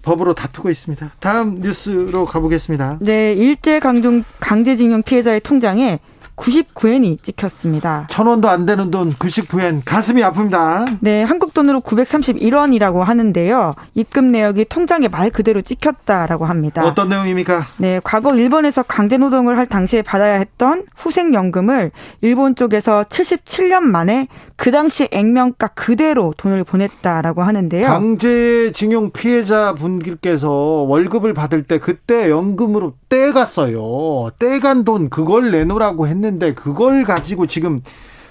법으로 0.01 0.33
다투고 0.33 0.69
있습니다. 0.69 1.11
다음 1.19 1.55
뉴스로 1.55 2.25
가보겠습니다. 2.25 2.97
네, 3.01 3.33
일제 3.33 3.79
강종 3.79 4.23
강제징용 4.39 5.03
피해자의 5.03 5.39
통장에 5.39 5.99
99엔이 6.35 7.21
찍혔습니다. 7.21 8.07
천 8.09 8.27
원도 8.27 8.49
안 8.49 8.65
되는 8.65 8.89
돈 8.91 9.13
99엔 9.13 9.81
가슴이 9.85 10.21
아픕니다. 10.21 10.97
네, 10.99 11.23
한국 11.23 11.53
돈으로 11.53 11.81
931원이라고 11.81 12.99
하는데요. 12.99 13.73
입금 13.93 14.31
내역이 14.31 14.65
통장에 14.69 15.07
말 15.07 15.29
그대로 15.29 15.61
찍혔다라고 15.61 16.45
합니다. 16.45 16.83
어떤 16.85 17.09
내용입니까? 17.09 17.63
네, 17.77 18.01
과거 18.03 18.35
일본에서 18.35 18.83
강제 18.83 19.17
노동을 19.17 19.57
할 19.57 19.67
당시에 19.67 20.01
받아야 20.01 20.33
했던 20.35 20.85
후생 20.95 21.33
연금을 21.33 21.91
일본 22.21 22.55
쪽에서 22.55 23.03
77년 23.03 23.81
만에 23.81 24.27
그 24.55 24.71
당시 24.71 25.07
액면가 25.11 25.67
그대로 25.69 26.33
돈을 26.37 26.63
보냈다라고 26.63 27.43
하는데요. 27.43 27.87
강제징용 27.87 29.11
피해자 29.11 29.75
분들께서 29.75 30.49
월급을 30.49 31.33
받을 31.33 31.63
때 31.63 31.79
그때 31.79 32.29
연금으로 32.29 32.93
떼갔어요. 33.09 34.31
떼간 34.39 34.83
돈 34.83 35.09
그걸 35.09 35.51
내놓으라고 35.51 36.07
했는데 36.07 36.22
했는데 36.25 36.53
그걸 36.53 37.03
가지고 37.03 37.47
지금 37.47 37.81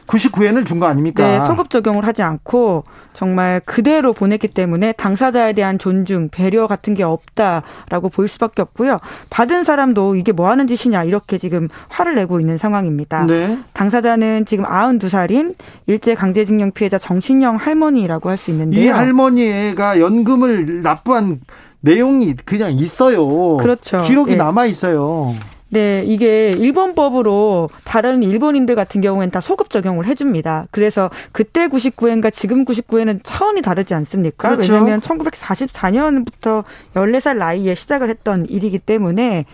99엔을 0.06 0.66
준거 0.66 0.84
아닙니까? 0.86 1.26
네, 1.26 1.40
소급 1.46 1.70
적용을 1.70 2.04
하지 2.04 2.22
않고 2.22 2.82
정말 3.12 3.60
그대로 3.64 4.12
보냈기 4.12 4.48
때문에 4.48 4.92
당사자에 4.92 5.52
대한 5.52 5.78
존중, 5.78 6.28
배려 6.28 6.66
같은 6.66 6.94
게 6.94 7.02
없다라고 7.02 8.08
보일 8.08 8.28
수밖에 8.28 8.62
없고요. 8.62 8.98
받은 9.30 9.64
사람도 9.64 10.16
이게 10.16 10.32
뭐 10.32 10.50
하는 10.50 10.66
짓이냐 10.66 11.04
이렇게 11.04 11.38
지금 11.38 11.68
화를 11.88 12.16
내고 12.16 12.40
있는 12.40 12.58
상황입니다. 12.58 13.24
네. 13.24 13.58
당사자는 13.72 14.44
지금 14.44 14.64
92살인 14.64 15.54
일제 15.86 16.14
강제징용 16.14 16.72
피해자 16.72 16.98
정신영 16.98 17.56
할머니라고 17.56 18.28
할 18.28 18.36
수 18.36 18.50
있는데요. 18.50 18.82
이 18.82 18.88
할머니가 18.88 20.00
연금을 20.00 20.82
납부한 20.82 21.40
내용이 21.80 22.34
그냥 22.44 22.72
있어요. 22.72 23.56
그렇죠. 23.58 24.02
기록이 24.02 24.32
네. 24.32 24.36
남아 24.38 24.66
있어요. 24.66 25.32
네, 25.72 26.02
이게 26.04 26.50
일본법으로 26.50 27.70
다른 27.84 28.22
일본인들 28.22 28.74
같은 28.74 29.00
경우에는 29.00 29.30
다 29.30 29.40
소급 29.40 29.70
적용을 29.70 30.04
해줍니다. 30.04 30.66
그래서 30.70 31.08
그때 31.32 31.66
99엔과 31.66 32.30
지금 32.30 32.66
99엔은 32.66 33.20
차원이 33.22 33.62
다르지 33.62 33.94
않습니까? 33.94 34.50
그렇죠. 34.50 34.74
왜냐하면 34.74 35.00
1944년부터 35.00 36.64
14살 36.92 37.38
나이에 37.38 37.74
시작을 37.74 38.10
했던 38.10 38.44
일이기 38.50 38.78
때문에 38.78 39.46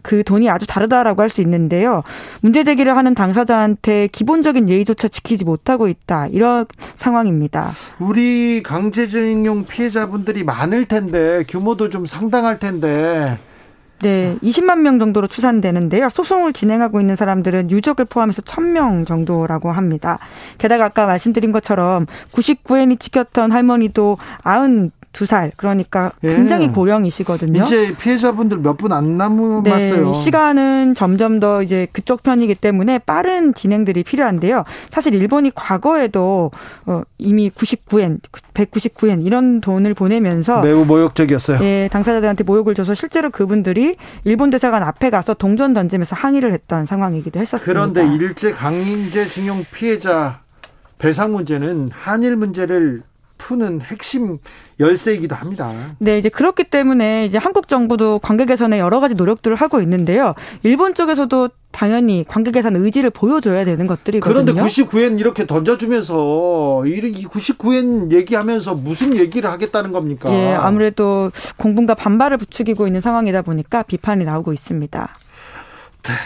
그 0.00 0.24
돈이 0.24 0.48
아주 0.48 0.66
다르다라고 0.66 1.20
할 1.20 1.28
수 1.28 1.42
있는데요. 1.42 2.04
문제 2.40 2.64
제기를 2.64 2.96
하는 2.96 3.14
당사자한테 3.14 4.08
기본적인 4.12 4.66
예의조차 4.70 5.08
지키지 5.08 5.44
못하고 5.44 5.88
있다. 5.88 6.26
이런 6.28 6.64
상황입니다. 6.96 7.72
우리 7.98 8.62
강제징용 8.62 9.66
피해자분들이 9.66 10.42
많을 10.42 10.86
텐데 10.86 11.44
규모도 11.46 11.90
좀 11.90 12.06
상당할 12.06 12.58
텐데 12.58 13.36
네, 14.02 14.36
20만 14.42 14.78
명 14.78 14.98
정도로 14.98 15.26
추산되는데요. 15.26 16.08
소송을 16.08 16.54
진행하고 16.54 17.00
있는 17.00 17.16
사람들은 17.16 17.70
유족을 17.70 18.06
포함해서 18.06 18.40
1000명 18.42 19.06
정도라고 19.06 19.72
합니다. 19.72 20.18
게다가 20.56 20.86
아까 20.86 21.04
말씀드린 21.06 21.52
것처럼 21.52 22.06
99엔이 22.32 22.98
찍혔던 22.98 23.52
할머니도 23.52 24.16
90 24.44 24.99
두 25.12 25.26
살 25.26 25.50
그러니까 25.56 26.12
예. 26.22 26.36
굉장히 26.36 26.66
예. 26.66 26.70
고령이시거든요. 26.70 27.62
이제 27.64 27.94
피해자분들 27.96 28.58
몇 28.58 28.76
분 28.78 28.92
안 28.92 29.16
남았어요. 29.18 29.62
네, 29.62 30.12
시간은 30.12 30.94
점점 30.94 31.40
더 31.40 31.62
이제 31.62 31.86
그쪽 31.92 32.22
편이기 32.22 32.54
때문에 32.54 32.98
빠른 32.98 33.52
진행들이 33.54 34.04
필요한데요. 34.04 34.64
사실 34.90 35.14
일본이 35.14 35.50
과거에도 35.54 36.50
어, 36.86 37.02
이미 37.18 37.50
99엔, 37.50 38.18
199엔 38.54 39.24
이런 39.26 39.60
돈을 39.60 39.94
보내면서 39.94 40.60
매우 40.62 40.84
모욕적이었어요. 40.84 41.58
예, 41.62 41.88
당사자들한테 41.92 42.44
모욕을 42.44 42.74
줘서 42.74 42.94
실제로 42.94 43.30
그분들이 43.30 43.96
일본 44.24 44.50
대사관 44.50 44.82
앞에 44.82 45.10
가서 45.10 45.34
동전 45.34 45.74
던지면서 45.74 46.14
항의를 46.16 46.52
했던 46.52 46.86
상황이기도 46.86 47.40
했었습니다. 47.40 47.72
그런데 47.72 48.06
일제 48.14 48.52
강제 48.52 49.26
징용 49.26 49.64
피해자 49.72 50.40
배상 50.98 51.32
문제는 51.32 51.90
한일 51.92 52.36
문제를 52.36 53.02
푸는 53.40 53.80
핵심 53.80 54.38
열쇠이기도 54.78 55.34
합니다. 55.34 55.72
네, 55.98 56.18
이제 56.18 56.28
그렇기 56.28 56.64
때문에 56.64 57.24
이제 57.24 57.38
한국 57.38 57.68
정부도 57.68 58.18
관계 58.18 58.44
개선에 58.44 58.78
여러 58.78 59.00
가지 59.00 59.14
노력들을 59.14 59.56
하고 59.56 59.80
있는데요. 59.80 60.34
일본 60.62 60.94
쪽에서도 60.94 61.48
당연히 61.72 62.24
관계 62.26 62.50
개선 62.50 62.76
의지를 62.76 63.10
보여줘야 63.10 63.64
되는 63.64 63.86
것들이거든요. 63.86 64.44
그런데 64.44 64.62
99엔 64.62 65.18
이렇게 65.18 65.46
던져주면서 65.46 66.84
이 66.86 67.26
99엔 67.26 68.12
얘기하면서 68.12 68.74
무슨 68.74 69.16
얘기를 69.16 69.50
하겠다는 69.50 69.92
겁니까? 69.92 70.32
예, 70.32 70.52
아무래도 70.52 71.30
공분과 71.56 71.94
반발을 71.94 72.36
부추기고 72.38 72.86
있는 72.86 73.00
상황이다 73.00 73.42
보니까 73.42 73.82
비판이 73.84 74.24
나오고 74.24 74.52
있습니다. 74.52 75.14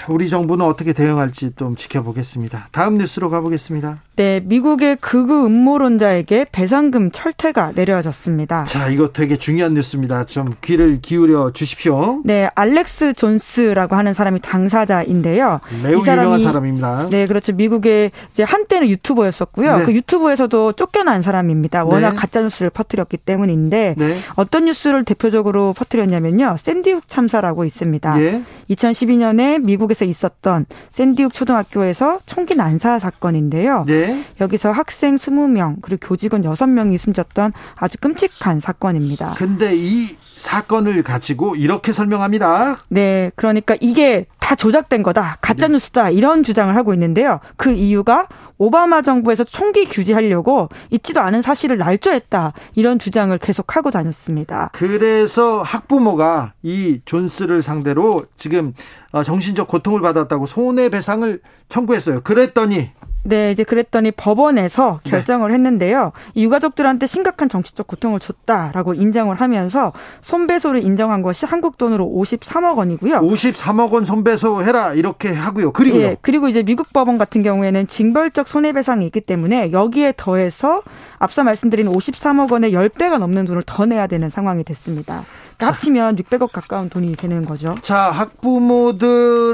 우리 0.09 0.29
정부는 0.29 0.65
어떻게 0.67 0.93
대응할지 0.93 1.53
좀 1.57 1.77
지켜보겠습니다. 1.77 2.69
다음 2.73 2.99
뉴스로 2.99 3.31
가보겠습니다. 3.31 3.99
네, 4.17 4.41
미국의 4.45 4.97
극우 5.01 5.47
음모론자에게 5.47 6.47
배상금 6.53 7.11
철퇴가 7.11 7.73
내려졌습니다. 7.75 8.65
자, 8.65 8.89
이거 8.89 9.09
되게 9.13 9.37
중요한 9.37 9.75
뉴스입니다. 9.75 10.25
좀 10.25 10.55
귀를 10.63 11.01
기울여 11.01 11.51
주십시오. 11.53 12.23
네, 12.25 12.49
알렉스 12.55 13.15
존스라고 13.15 13.97
하는 13.97 14.15
사람이 14.15 14.41
당사자인데요. 14.41 15.61
매우 15.83 16.05
사람이, 16.05 16.21
유명한 16.21 16.39
사람입니다. 16.39 17.09
네, 17.11 17.27
그렇죠. 17.27 17.53
미국의 17.55 18.13
이제 18.33 18.45
한때는 18.45 18.89
유튜버였었고요. 18.89 19.79
네. 19.79 19.85
그 19.85 19.93
유튜브에서도 19.93 20.73
쫓겨난 20.75 21.23
사람입니다. 21.23 21.85
워낙 21.85 22.11
네. 22.11 22.17
가짜 22.17 22.41
뉴스를 22.43 22.71
퍼뜨렸기 22.71 23.17
때문인데 23.17 23.97
네. 23.99 24.19
어떤 24.37 24.67
뉴스를 24.67 25.05
대표적으로 25.05 25.73
퍼뜨렸냐면요. 25.73 26.57
샌디훅 26.59 27.09
참사라고 27.09 27.65
있습니다. 27.65 28.23
예. 28.23 28.43
2012년에 28.71 29.64
미국에서 29.65 30.05
있었던 30.05 30.67
샌디욱 30.93 31.33
초등학교에서 31.33 32.21
총기 32.27 32.55
난사 32.55 32.99
사건인데요. 32.99 33.85
네. 33.87 34.25
여기서 34.41 34.71
학생 34.71 35.17
20명 35.17 35.77
그리고 35.83 36.09
교직원 36.09 36.43
6명이 36.43 36.99
숨졌던 36.99 37.53
아주 37.77 37.99
끔찍한 37.99 38.61
사건입니다. 38.61 39.35
근데 39.37 39.73
이 39.75 40.17
사건을 40.37 41.03
가지고 41.03 41.57
이렇게 41.57 41.93
설명합니다. 41.93 42.79
네, 42.89 43.31
그러니까 43.37 43.77
이게 43.81 44.27
다 44.41 44.55
조작된 44.55 45.03
거다, 45.03 45.39
가짜 45.41 45.69
뉴스다 45.69 46.11
이런 46.11 46.43
주장을 46.43 46.75
하고 46.77 46.93
있는데요. 46.93 47.41
그 47.57 47.71
이유가 47.71 48.29
오바마 48.59 49.03
정부에서 49.03 49.45
총기 49.45 49.85
규제하려고 49.85 50.69
있지도 50.91 51.21
않은 51.21 51.43
사실을 51.43 51.79
날조했다 51.79 52.53
이런 52.75 52.99
주장을 52.99 53.37
계속 53.39 53.77
하고 53.77 53.91
다녔습니다. 53.91 54.71
그래서 54.73 55.63
학부모가 55.63 56.53
이 56.63 57.01
존스를 57.05 57.63
상대로 57.63 58.25
지금 58.37 58.75
어, 59.13 59.23
정신적 59.23 59.67
고통을 59.69 60.01
받았다고 60.01 60.47
손해배상을 60.47 61.41
청구했어요. 61.69 62.21
그랬더니 62.21 62.91
네, 63.27 63.51
이제 63.51 63.65
그랬더니 63.65 64.11
법원에서 64.11 65.01
네. 65.05 65.11
결정을 65.11 65.49
네. 65.49 65.55
했는데요. 65.55 66.13
유가족들한테 66.37 67.07
심각한 67.07 67.49
정치적 67.49 67.87
고통을 67.87 68.21
줬다라고 68.21 68.93
인정을 68.93 69.41
하면서 69.41 69.95
손배소를 70.21 70.83
인정한 70.83 71.23
것이 71.23 71.47
한국 71.47 71.79
돈으로 71.79 72.05
53억 72.07 72.77
원이고요. 72.77 73.21
53억 73.21 73.93
원 73.93 74.05
손배소 74.05 74.63
해라 74.63 74.93
이렇게 74.93 75.33
하고요. 75.33 75.73
그리고요. 75.73 76.03
예, 76.03 76.19
그리고 76.21 76.49
이제 76.49 76.63
미국 76.63 76.93
법원 76.93 77.17
같은 77.17 77.43
경우에는 77.43 77.87
징벌적 77.89 78.47
손해배상이 78.47 79.07
있기 79.07 79.23
때문에 79.23 79.73
여기에 79.73 80.13
더해서 80.19 80.83
앞서 81.19 81.43
말씀드린 81.45 81.89
53억 81.89 82.53
원의 82.53 82.73
10배가 82.73 83.17
넘는 83.19 83.47
돈을 83.47 83.63
더 83.65 83.87
내야 83.87 84.07
되는 84.07 84.29
상황이 84.29 84.65
됐습니다. 84.65 85.25
그러니까 85.57 85.75
합치면 85.75 86.17
600억 86.17 86.53
가까운 86.53 86.91
돈이 86.91 87.17
되는 87.17 87.47
거죠. 87.47 87.75
자, 87.81 88.11
학부모들한테 88.11 89.53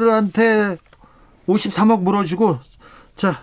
53억 1.47 2.03
물어주고 2.03 2.59
자, 3.15 3.33
네. 3.33 3.37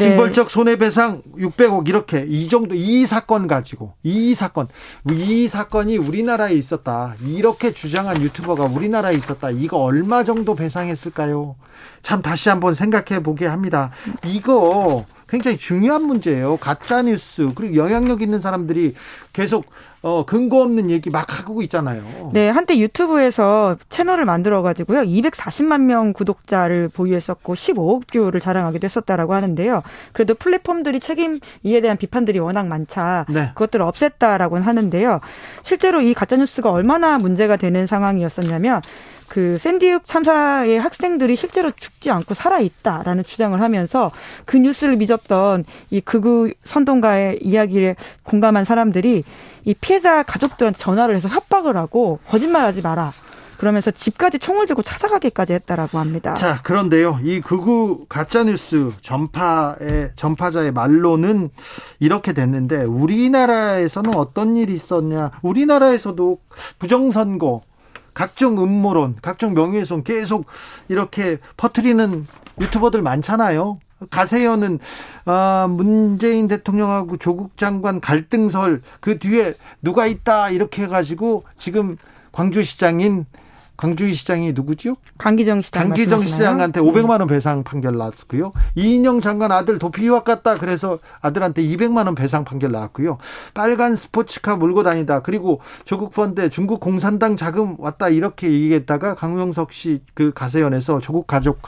징벌적 0.00 0.50
손해배상 0.50 1.22
600억 1.36 1.88
이렇게 1.88 2.24
이 2.28 2.48
정도 2.48 2.74
이 2.74 3.06
사건 3.06 3.46
가지고 3.46 3.94
이 4.02 4.34
사건 4.34 4.68
이 5.10 5.48
사건이 5.48 5.98
우리나라에 5.98 6.54
있었다 6.54 7.14
이렇게 7.24 7.72
주장한 7.72 8.22
유튜버가 8.22 8.64
우리나라에 8.64 9.14
있었다 9.14 9.50
이거 9.50 9.78
얼마 9.78 10.24
정도 10.24 10.54
배상했을까요? 10.54 11.56
참 12.02 12.22
다시 12.22 12.48
한번 12.48 12.74
생각해 12.74 13.22
보게 13.22 13.46
합니다. 13.46 13.90
이거 14.26 15.04
굉장히 15.30 15.56
중요한 15.56 16.02
문제예요. 16.02 16.56
가짜 16.56 17.02
뉴스 17.02 17.48
그리고 17.54 17.76
영향력 17.76 18.20
있는 18.20 18.40
사람들이 18.40 18.94
계속 19.32 19.66
어 20.02 20.24
근거 20.24 20.60
없는 20.62 20.90
얘기 20.90 21.08
막 21.08 21.38
하고 21.38 21.62
있잖아요. 21.62 22.30
네, 22.32 22.48
한때 22.48 22.76
유튜브에서 22.78 23.76
채널을 23.90 24.24
만들어 24.24 24.62
가지고요. 24.62 25.02
240만 25.02 25.82
명 25.82 26.12
구독자를 26.12 26.88
보유했었고 26.88 27.54
15억 27.54 28.08
view를 28.08 28.40
자랑하기도 28.40 28.84
했었다라고 28.84 29.34
하는데요. 29.34 29.82
그래도 30.12 30.34
플랫폼들이 30.34 30.98
책임 30.98 31.38
이에 31.62 31.80
대한 31.80 31.96
비판들이 31.96 32.40
워낙 32.40 32.66
많자 32.66 33.26
네. 33.28 33.50
그것들을 33.54 33.86
없앴다라고는 33.86 34.62
하는데요. 34.62 35.20
실제로 35.62 36.00
이 36.00 36.12
가짜 36.12 36.36
뉴스가 36.36 36.72
얼마나 36.72 37.18
문제가 37.18 37.56
되는 37.56 37.86
상황이었었냐면 37.86 38.82
그 39.30 39.58
샌디욱 39.58 40.06
참사의 40.06 40.80
학생들이 40.80 41.36
실제로 41.36 41.70
죽지 41.70 42.10
않고 42.10 42.34
살아 42.34 42.58
있다라는 42.58 43.22
주장을 43.22 43.58
하면서 43.60 44.10
그 44.44 44.56
뉴스를 44.56 44.96
믿었던 44.96 45.64
이 45.90 46.00
극우 46.00 46.50
선동가의 46.64 47.38
이야기를 47.40 47.94
공감한 48.24 48.64
사람들이 48.64 49.22
이 49.64 49.74
피해자 49.74 50.24
가족들한테 50.24 50.76
전화를 50.76 51.14
해서 51.14 51.28
협박을 51.28 51.76
하고 51.76 52.18
거짓말하지 52.26 52.82
마라. 52.82 53.12
그러면서 53.56 53.92
집까지 53.92 54.40
총을 54.40 54.66
들고 54.66 54.82
찾아가기까지 54.82 55.52
했다라고 55.52 55.98
합니다. 55.98 56.34
자, 56.34 56.60
그런데요. 56.62 57.20
이 57.22 57.40
극우 57.40 58.06
가짜 58.08 58.42
뉴스 58.42 58.90
전파의 59.02 60.12
전파자의 60.16 60.72
말로는 60.72 61.50
이렇게 62.00 62.32
됐는데 62.32 62.84
우리나라에서는 62.84 64.14
어떤 64.16 64.56
일이 64.56 64.72
있었냐? 64.72 65.30
우리나라에서도 65.42 66.38
부정선거 66.78 67.60
각종 68.14 68.62
음모론, 68.62 69.16
각종 69.22 69.54
명예훼손 69.54 70.04
계속 70.04 70.46
이렇게 70.88 71.38
퍼트리는 71.56 72.26
유튜버들 72.60 73.02
많잖아요. 73.02 73.78
가세연은 74.08 74.78
아, 75.26 75.66
문재인 75.68 76.48
대통령하고 76.48 77.18
조국 77.18 77.56
장관 77.56 78.00
갈등설 78.00 78.82
그 79.00 79.18
뒤에 79.18 79.54
누가 79.82 80.06
있다 80.06 80.50
이렇게 80.50 80.84
해가지고 80.84 81.44
지금 81.58 81.98
광주시장인 82.32 83.26
광주시 83.80 84.12
시장이 84.12 84.52
누구죠? 84.52 84.96
강기정 85.16 85.62
시장. 85.62 85.84
강기정 85.84 86.26
시장한테 86.26 86.80
500만 86.82 87.20
원 87.20 87.26
배상 87.28 87.62
판결 87.64 87.96
나왔고요. 87.96 88.52
이인영 88.74 89.22
장관 89.22 89.52
아들 89.52 89.78
도피 89.78 90.06
유학 90.06 90.24
갔다 90.24 90.54
그래서 90.54 90.98
아들한테 91.22 91.62
200만 91.62 92.04
원 92.04 92.14
배상 92.14 92.44
판결 92.44 92.72
나왔고요. 92.72 93.16
빨간 93.54 93.96
스포츠카 93.96 94.56
몰고 94.56 94.82
다니다. 94.82 95.22
그리고 95.22 95.60
조국 95.86 96.12
펀드 96.12 96.50
중국 96.50 96.80
공산당 96.80 97.36
자금 97.36 97.76
왔다 97.78 98.10
이렇게 98.10 98.50
얘기했다가 98.52 99.14
강용석 99.14 99.72
씨 99.72 100.02
그 100.14 100.32
가세연에서 100.34 101.00
조국 101.00 101.26
가족 101.26 101.60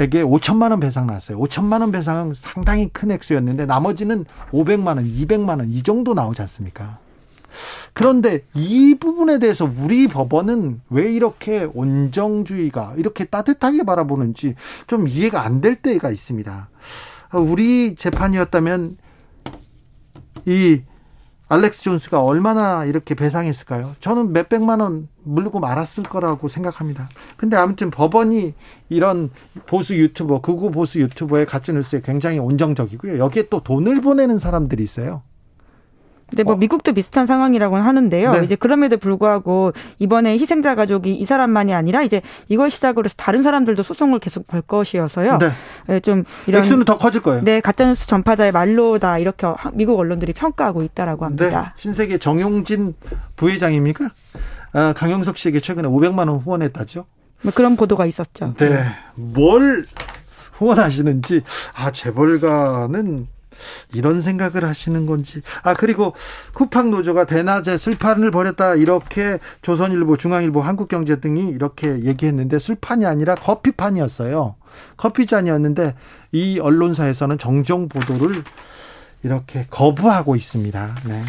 에게 0.00 0.22
5천만 0.22 0.70
원 0.70 0.80
배상 0.80 1.06
나왔어요. 1.06 1.38
5천만 1.38 1.80
원 1.80 1.92
배상은 1.92 2.34
상당히 2.34 2.88
큰 2.92 3.10
액수였는데 3.10 3.64
나머지는 3.66 4.24
500만 4.52 4.86
원, 4.96 5.04
200만 5.08 5.60
원 5.60 5.70
이 5.70 5.82
정도 5.82 6.12
나오지 6.14 6.42
않습니까? 6.42 6.98
그런데 7.92 8.44
이 8.54 8.96
부분에 8.98 9.38
대해서 9.38 9.70
우리 9.80 10.08
법원은 10.08 10.80
왜 10.90 11.12
이렇게 11.12 11.68
온정주의가 11.74 12.94
이렇게 12.96 13.24
따뜻하게 13.24 13.84
바라보는지 13.84 14.54
좀 14.86 15.08
이해가 15.08 15.42
안 15.42 15.60
될 15.60 15.74
때가 15.74 16.10
있습니다. 16.10 16.68
우리 17.34 17.96
재판이었다면 17.96 18.96
이 20.46 20.82
알렉스 21.50 21.82
존스가 21.82 22.22
얼마나 22.22 22.84
이렇게 22.84 23.14
배상했을까요? 23.14 23.92
저는 24.00 24.32
몇백만 24.32 24.80
원 24.80 25.08
물고 25.24 25.60
말았을 25.60 26.04
거라고 26.04 26.48
생각합니다. 26.48 27.08
근데 27.36 27.56
아무튼 27.56 27.90
법원이 27.90 28.54
이런 28.90 29.30
보수 29.66 29.96
유튜버, 29.96 30.42
극우 30.42 30.70
보수 30.70 31.00
유튜버의 31.00 31.46
가짜뉴스에 31.46 32.02
굉장히 32.04 32.38
온정적이고요. 32.38 33.18
여기에 33.18 33.48
또 33.48 33.60
돈을 33.62 34.00
보내는 34.02 34.38
사람들이 34.38 34.82
있어요. 34.84 35.22
네, 36.32 36.42
뭐 36.42 36.54
어. 36.54 36.56
미국도 36.56 36.92
비슷한 36.92 37.26
상황이라고는 37.26 37.84
하는데요. 37.84 38.32
네. 38.32 38.44
이제 38.44 38.54
그럼에도 38.54 38.98
불구하고 38.98 39.72
이번에 39.98 40.38
희생자 40.38 40.74
가족이 40.74 41.14
이 41.14 41.24
사람만이 41.24 41.72
아니라 41.72 42.02
이제 42.02 42.20
이걸 42.48 42.70
시작으로 42.70 43.06
해서 43.06 43.14
다른 43.16 43.42
사람들도 43.42 43.82
소송을 43.82 44.18
계속 44.18 44.46
걸 44.46 44.60
것이어서요. 44.62 45.38
네. 45.38 45.50
네, 45.86 46.00
좀 46.00 46.24
이런 46.46 46.60
액수는 46.60 46.84
더 46.84 46.98
커질 46.98 47.22
거예요. 47.22 47.42
네, 47.42 47.60
가짜뉴스 47.60 48.06
전파자의 48.06 48.52
말로다 48.52 49.18
이렇게 49.18 49.46
미국 49.72 49.98
언론들이 49.98 50.32
평가하고 50.34 50.82
있다라고 50.82 51.24
합니다. 51.24 51.72
네, 51.76 51.82
신세계 51.82 52.18
정용진 52.18 52.94
부회장입니까? 53.36 54.10
아, 54.72 54.92
강영석 54.94 55.38
씨에게 55.38 55.60
최근에 55.60 55.88
500만 55.88 56.28
원 56.28 56.38
후원했다죠. 56.38 57.06
뭐 57.42 57.52
그런 57.54 57.76
보도가 57.76 58.04
있었죠. 58.06 58.54
네, 58.58 58.84
뭘 59.14 59.86
후원하시는지 60.52 61.42
아 61.74 61.90
재벌가는 61.92 63.28
이런 63.92 64.22
생각을 64.22 64.64
하시는 64.64 65.06
건지. 65.06 65.42
아, 65.62 65.74
그리고 65.74 66.14
쿠팡 66.54 66.90
노조가 66.90 67.24
대낮에 67.26 67.76
술판을 67.76 68.30
벌였다. 68.30 68.74
이렇게 68.74 69.38
조선일보, 69.62 70.16
중앙일보, 70.16 70.60
한국경제 70.60 71.20
등이 71.20 71.50
이렇게 71.50 72.04
얘기했는데 72.04 72.58
술판이 72.58 73.06
아니라 73.06 73.34
커피판이었어요. 73.34 74.56
커피잔이었는데 74.96 75.94
이 76.32 76.58
언론사에서는 76.60 77.38
정정 77.38 77.88
보도를 77.88 78.42
이렇게 79.22 79.66
거부하고 79.70 80.36
있습니다. 80.36 80.94
네. 81.06 81.24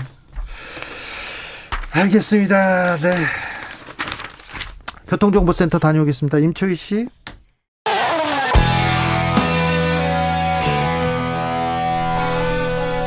알겠습니다. 1.92 2.98
네. 2.98 3.12
교통정보센터 5.08 5.80
다녀오겠습니다. 5.80 6.38
임초희 6.38 6.76
씨. 6.76 7.08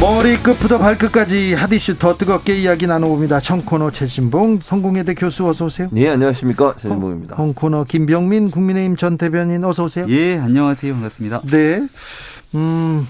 머리끝부터 0.00 0.78
발끝까지 0.78 1.52
핫이슈 1.52 1.98
더 1.98 2.16
뜨겁게 2.16 2.56
이야기 2.56 2.86
나눠봅니다. 2.86 3.38
청코너 3.40 3.90
최진봉 3.90 4.60
성공회대 4.62 5.12
교수 5.14 5.46
어서 5.46 5.66
오세요. 5.66 5.88
예 5.94 6.08
안녕하십니까 6.08 6.74
최진봉입니다. 6.78 7.36
홍코너 7.36 7.84
김병민 7.84 8.50
국민의힘 8.50 8.96
전 8.96 9.18
대변인 9.18 9.62
어서 9.62 9.84
오세요. 9.84 10.06
예 10.08 10.38
안녕하세요 10.38 10.94
반갑습니다. 10.94 11.42
네. 11.50 11.86
음 12.54 13.06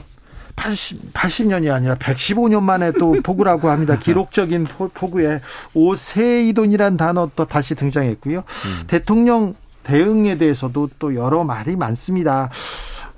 80, 0.57 1.13
80년이 1.15 1.73
아니라 1.73 1.95
115년 1.95 2.63
만에 2.63 2.91
또 2.99 3.13
폭우라고 3.23 3.71
합니다. 3.71 3.97
기록적인 3.97 4.65
폭우에 4.93 5.41
오세이돈이란 5.75 6.97
단어 6.97 7.31
또 7.37 7.45
다시 7.45 7.77
등장했고요. 7.77 8.39
음. 8.39 8.83
대통령 8.89 9.55
대응에 9.85 10.37
대해서도 10.39 10.91
또 10.99 11.15
여러 11.15 11.45
말이 11.45 11.77
많습니다. 11.77 12.51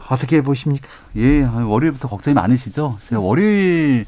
어떻게 0.09 0.43
보십니까? 0.43 0.89
예, 1.17 1.43
월요일부터 1.43 2.09
걱정이 2.09 2.35
많으시죠? 2.35 2.99
제가 3.03 3.21
월요일 3.21 4.05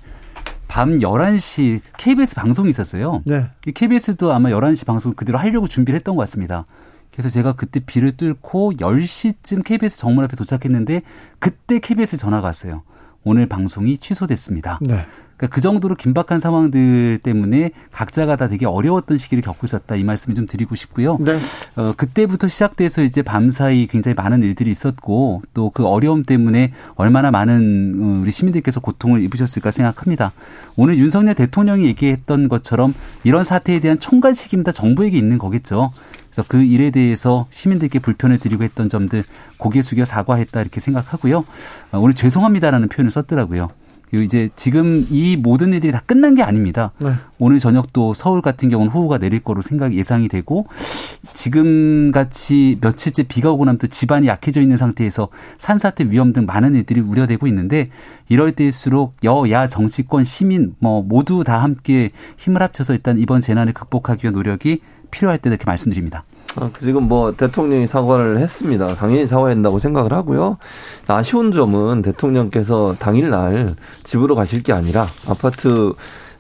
밤 0.69 0.99
11시 0.99 1.81
KBS 1.97 2.35
방송이 2.35 2.71
있었어요. 2.71 3.23
네. 3.25 3.49
KBS도 3.62 4.33
아마 4.33 4.49
11시 4.51 4.87
방송을 4.87 5.15
그대로 5.15 5.39
하려고 5.39 5.69
준비를 5.69 5.97
했던 5.97 6.16
것 6.16 6.23
같습니다. 6.23 6.66
그래서 7.12 7.29
제가 7.29 7.53
그때 7.53 7.81
비를 7.81 8.16
뚫고 8.16 8.73
10시쯤 8.75 9.65
KBS 9.65 9.99
정문 9.99 10.25
앞에 10.25 10.37
도착했는데 10.37 11.03
그때 11.39 11.79
KBS 11.79 12.16
전화가 12.16 12.49
왔어요. 12.49 12.83
오늘 13.23 13.47
방송이 13.47 13.99
취소됐습니다. 13.99 14.81
네. 14.83 15.07
그러니까 15.36 15.55
그 15.55 15.61
정도로 15.61 15.97
긴박한 15.97 16.39
상황들 16.39 17.19
때문에 17.23 17.73
각자가 17.93 18.36
다 18.36 18.48
되게 18.48 18.66
어려웠던 18.66 19.19
시기를 19.19 19.43
겪고 19.43 19.66
있었다 19.66 19.97
이 19.97 20.05
말씀을 20.05 20.35
좀 20.35 20.47
드리고 20.47 20.74
싶고요. 20.74 21.19
네. 21.20 21.36
어, 21.77 21.93
그때부터 21.97 22.48
시작돼서 22.48 23.02
이제 23.02 23.23
밤사이 23.23 23.86
굉장히 23.89 24.15
많은 24.15 24.43
일들이 24.43 24.70
있었고 24.70 25.43
또 25.52 25.74
그 25.74 25.85
어려움 25.85 26.23
때문에 26.24 26.73
얼마나 26.94 27.31
많은 27.31 27.98
어, 28.01 28.20
우리 28.23 28.31
시민들께서 28.31 28.81
고통을 28.81 29.23
입으셨을까 29.23 29.70
생각합니다. 29.70 30.32
오늘 30.77 30.97
윤석열 30.97 31.35
대통령이 31.35 31.85
얘기했던 31.86 32.48
것처럼 32.48 32.94
이런 33.24 33.44
사태에 33.44 33.81
대한 33.81 33.98
총괄 33.98 34.35
책임이 34.35 34.62
다 34.62 34.73
정부에게 34.73 35.19
있는 35.19 35.36
거겠죠. 35.39 35.93
그래서 36.31 36.44
그 36.48 36.62
일에 36.62 36.90
대해서 36.90 37.47
시민들께 37.51 37.98
불편을 37.98 38.39
드리고 38.39 38.62
했던 38.65 38.89
점들 38.89 39.24
고개 39.56 39.82
숙여 39.82 40.05
사과했다 40.05 40.61
이렇게 40.61 40.81
생각하고요. 40.81 41.44
어, 41.93 41.98
오늘 41.98 42.15
죄송합니다라는 42.15 42.89
표현을 42.89 43.11
썼더라고요. 43.11 43.69
이제 44.23 44.49
지금 44.57 45.07
이 45.11 45.36
모든 45.36 45.73
일들이 45.73 45.93
다 45.93 46.03
끝난 46.05 46.35
게 46.35 46.43
아닙니다. 46.43 46.93
네. 46.99 47.15
오늘 47.39 47.59
저녁도 47.59 48.15
서울 48.15 48.43
같은 48.43 48.69
경우는 48.69 48.93
호우가 48.93 49.19
내릴 49.19 49.41
거로 49.41 49.62
생각 49.62 49.95
예상이 49.95 50.28
되고 50.28 50.66
지금 51.32 52.12
같이 52.12 52.78
며칠째 52.81 53.24
비가 53.24 53.51
오고 53.51 53.65
나면 53.65 53.78
또 53.78 53.86
집안이 53.86 54.27
약해져 54.27 54.61
있는 54.61 54.77
상태에서 54.77 55.28
산사태 55.59 56.05
위험 56.11 56.32
등 56.32 56.47
많은 56.47 56.74
일들이 56.74 57.01
우려되고 57.01 57.47
있는데 57.47 57.91
이럴 58.28 58.53
때일수록 58.53 59.16
여야 59.24 59.66
정치권 59.69 60.24
시민 60.24 60.74
뭐 60.78 61.03
모두 61.03 61.45
다 61.45 61.62
함께 61.62 62.11
힘을 62.36 62.62
합쳐서 62.62 62.95
일단 62.95 63.19
이번 63.19 63.41
재난을 63.41 63.73
극복하기 63.73 64.24
위한 64.24 64.35
노력이 64.35 64.81
필요할 65.11 65.39
때 65.39 65.51
이렇게 65.51 65.65
말씀드립니다. 65.65 66.24
아, 66.57 66.71
지금 66.81 67.09
뭐 67.09 67.33
대통령이 67.33 67.87
사과를 67.87 68.39
했습니다. 68.39 68.95
당연히 68.95 69.27
사과한다고 69.27 69.79
생각을 69.79 70.13
하고요. 70.13 70.59
아쉬운 71.09 71.53
점은 71.53 72.03
대통령께서 72.03 72.95
당일날 72.99 73.75
집으로 74.05 74.35
가실 74.37 74.63
게 74.63 74.73
아니라 74.73 75.07
아파트 75.27 75.93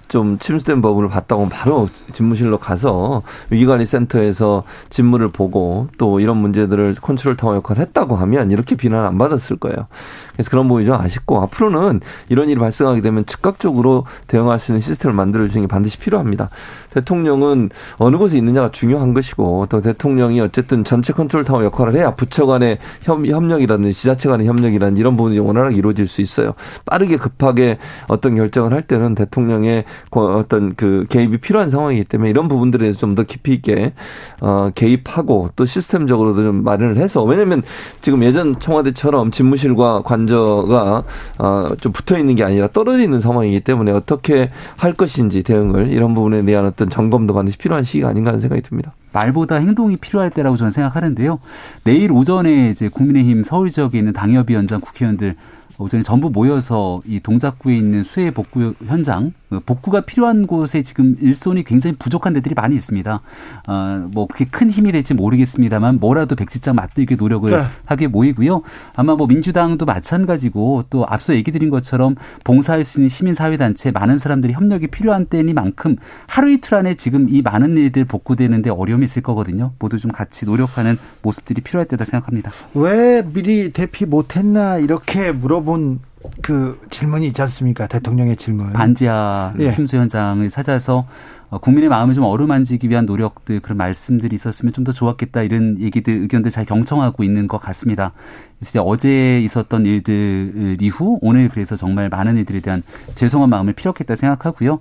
좀 0.06 0.38
침수된 0.38 0.82
걸 0.82 1.08
봤다고 1.08 1.48
바로 1.48 1.88
집무실로 2.12 2.58
가서 2.58 3.22
위기관리센터에서 3.50 4.62
집무를 4.90 5.28
보고 5.28 5.88
또 5.98 6.20
이런 6.20 6.36
문제들을 6.36 6.96
컨트롤 7.00 7.36
타워 7.36 7.56
역할을 7.56 7.82
했다고 7.82 8.14
하면 8.14 8.50
이렇게 8.50 8.76
비난 8.76 9.06
안 9.06 9.18
받았을 9.18 9.56
거예요. 9.56 9.88
그래서 10.34 10.50
그런 10.50 10.68
부분이 10.68 10.84
좀 10.84 10.94
아쉽고 10.94 11.40
앞으로는 11.42 12.00
이런 12.28 12.48
일이 12.48 12.58
발생하게 12.58 13.00
되면 13.00 13.24
즉각적으로 13.24 14.04
대응할 14.26 14.58
수 14.58 14.72
있는 14.72 14.82
시스템을 14.82 15.14
만들어 15.14 15.48
주는 15.48 15.66
게 15.66 15.70
반드시 15.70 15.98
필요합니다. 15.98 16.50
대통령은 16.90 17.70
어느 17.96 18.16
곳에 18.16 18.36
있느냐가 18.36 18.70
중요한 18.70 19.14
것이고 19.14 19.66
또 19.68 19.80
대통령이 19.80 20.40
어쨌든 20.40 20.84
전체 20.84 21.12
컨트롤 21.12 21.44
타워 21.44 21.64
역할을 21.64 21.94
해야 21.94 22.14
부처 22.14 22.46
간의 22.46 22.78
협력이라든지 23.02 23.92
지자체 23.92 24.28
간의 24.28 24.46
협력이라든지 24.46 25.00
이런 25.00 25.16
부분이 25.16 25.38
원활하게 25.38 25.76
이루어질 25.76 26.06
수 26.06 26.20
있어요. 26.20 26.52
빠르게 26.84 27.16
급하게 27.16 27.78
어떤 28.08 28.36
결정을 28.36 28.72
할 28.72 28.82
때는 28.82 29.14
대통령의 29.14 29.84
어떤 30.10 30.74
그 30.74 31.04
개입이 31.08 31.38
필요한 31.38 31.70
상황이기 31.70 32.04
때문에 32.04 32.30
이런 32.30 32.48
부분들에 32.48 32.82
대해서 32.82 32.98
좀 32.98 33.14
더 33.14 33.22
깊이 33.22 33.52
있게 33.54 33.92
어 34.40 34.70
개입하고 34.74 35.50
또 35.56 35.64
시스템적으로도 35.64 36.42
좀 36.42 36.64
마련을 36.64 36.96
해서 36.96 37.22
왜냐면 37.22 37.62
지금 38.00 38.22
예전 38.22 38.58
청와대처럼 38.58 39.30
집무실과 39.30 40.02
관 40.02 40.23
저가 40.26 41.04
어좀 41.38 41.92
붙어 41.92 42.18
있는 42.18 42.34
게 42.34 42.44
아니라 42.44 42.68
떨어져 42.68 43.02
있는 43.02 43.20
상황이기 43.20 43.60
때문에 43.60 43.92
어떻게 43.92 44.50
할 44.76 44.92
것인지 44.92 45.42
대응을 45.42 45.88
이런 45.88 46.14
부분에 46.14 46.44
대한 46.44 46.66
어떤 46.66 46.88
점검도 46.88 47.34
반드시 47.34 47.58
필요한 47.58 47.84
시기가 47.84 48.08
아닌가 48.08 48.30
하는 48.30 48.40
생각이 48.40 48.62
듭니다. 48.62 48.92
말보다 49.12 49.56
행동이 49.56 49.96
필요할 49.96 50.30
때라고 50.30 50.56
저는 50.56 50.70
생각하는데요. 50.70 51.38
내일 51.84 52.10
오전에 52.12 52.70
이제 52.70 52.88
국민의힘 52.88 53.44
서울 53.44 53.70
지역에 53.70 53.98
있는 53.98 54.12
당협위원장 54.12 54.80
국회의원들 54.80 55.36
오전에 55.78 56.02
전부 56.02 56.30
모여서 56.30 57.02
이 57.06 57.20
동작구에 57.20 57.76
있는 57.76 58.04
수해 58.04 58.30
복구 58.30 58.74
현장 58.86 59.32
그 59.54 59.60
복구가 59.60 60.02
필요한 60.02 60.46
곳에 60.46 60.82
지금 60.82 61.16
일손이 61.20 61.64
굉장히 61.64 61.96
부족한 61.96 62.32
데들이 62.32 62.54
많이 62.54 62.74
있습니다. 62.74 63.20
어, 63.68 64.08
뭐 64.12 64.26
그렇게 64.26 64.44
큰 64.46 64.70
힘이 64.70 64.92
될지 64.92 65.14
모르겠습니다만 65.14 66.00
뭐라도 66.00 66.34
백지장 66.34 66.74
맞들기 66.74 67.16
노력을 67.16 67.50
네. 67.50 67.64
하게 67.84 68.08
모이고요. 68.08 68.62
아마 68.96 69.14
뭐 69.14 69.26
민주당도 69.26 69.86
마찬가지고 69.86 70.84
또 70.90 71.06
앞서 71.08 71.34
얘기 71.34 71.52
드린 71.52 71.70
것처럼 71.70 72.16
봉사할 72.42 72.84
수 72.84 72.98
있는 72.98 73.08
시민사회단체 73.08 73.92
많은 73.92 74.18
사람들이 74.18 74.52
협력이 74.54 74.88
필요한 74.88 75.26
때니만큼 75.26 75.96
하루 76.26 76.50
이틀 76.50 76.74
안에 76.74 76.94
지금 76.94 77.28
이 77.28 77.42
많은 77.42 77.76
일들 77.76 78.04
복구되는데 78.04 78.70
어려움이 78.70 79.04
있을 79.04 79.22
거거든요. 79.22 79.72
모두 79.78 79.98
좀 79.98 80.10
같이 80.10 80.46
노력하는 80.46 80.98
모습들이 81.22 81.60
필요할 81.60 81.86
때다 81.86 82.04
생각합니다. 82.04 82.50
왜 82.74 83.22
미리 83.32 83.72
대피 83.72 84.04
못했나 84.04 84.78
이렇게 84.78 85.32
물어 85.32 85.60
본 85.64 86.00
그 86.42 86.80
질문이 86.90 87.26
있지 87.28 87.42
않습니까? 87.42 87.86
대통령의 87.86 88.36
질문. 88.36 88.72
반지하 88.72 89.54
예. 89.58 89.70
침수 89.70 89.96
현장을 89.96 90.48
찾아서 90.50 91.06
어, 91.50 91.58
국민의 91.58 91.88
마음을 91.88 92.14
좀 92.14 92.24
어루만지기 92.24 92.88
위한 92.88 93.06
노력들 93.06 93.60
그런 93.60 93.76
말씀들이 93.76 94.34
있었으면 94.34 94.72
좀 94.72 94.84
더 94.84 94.92
좋았겠다 94.92 95.42
이런 95.42 95.78
얘기들 95.80 96.14
의견들 96.14 96.50
잘 96.50 96.64
경청하고 96.66 97.24
있는 97.24 97.48
것 97.48 97.58
같습니다. 97.58 98.12
이제 98.60 98.78
어제 98.82 99.40
있었던 99.40 99.84
일들 99.84 100.78
이후 100.80 101.18
오늘 101.20 101.48
그래서 101.48 101.76
정말 101.76 102.08
많은 102.08 102.38
이들에 102.38 102.60
대한 102.60 102.82
죄송한 103.14 103.50
마음을 103.50 103.72
피력했다 103.74 104.16
생각하고요. 104.16 104.80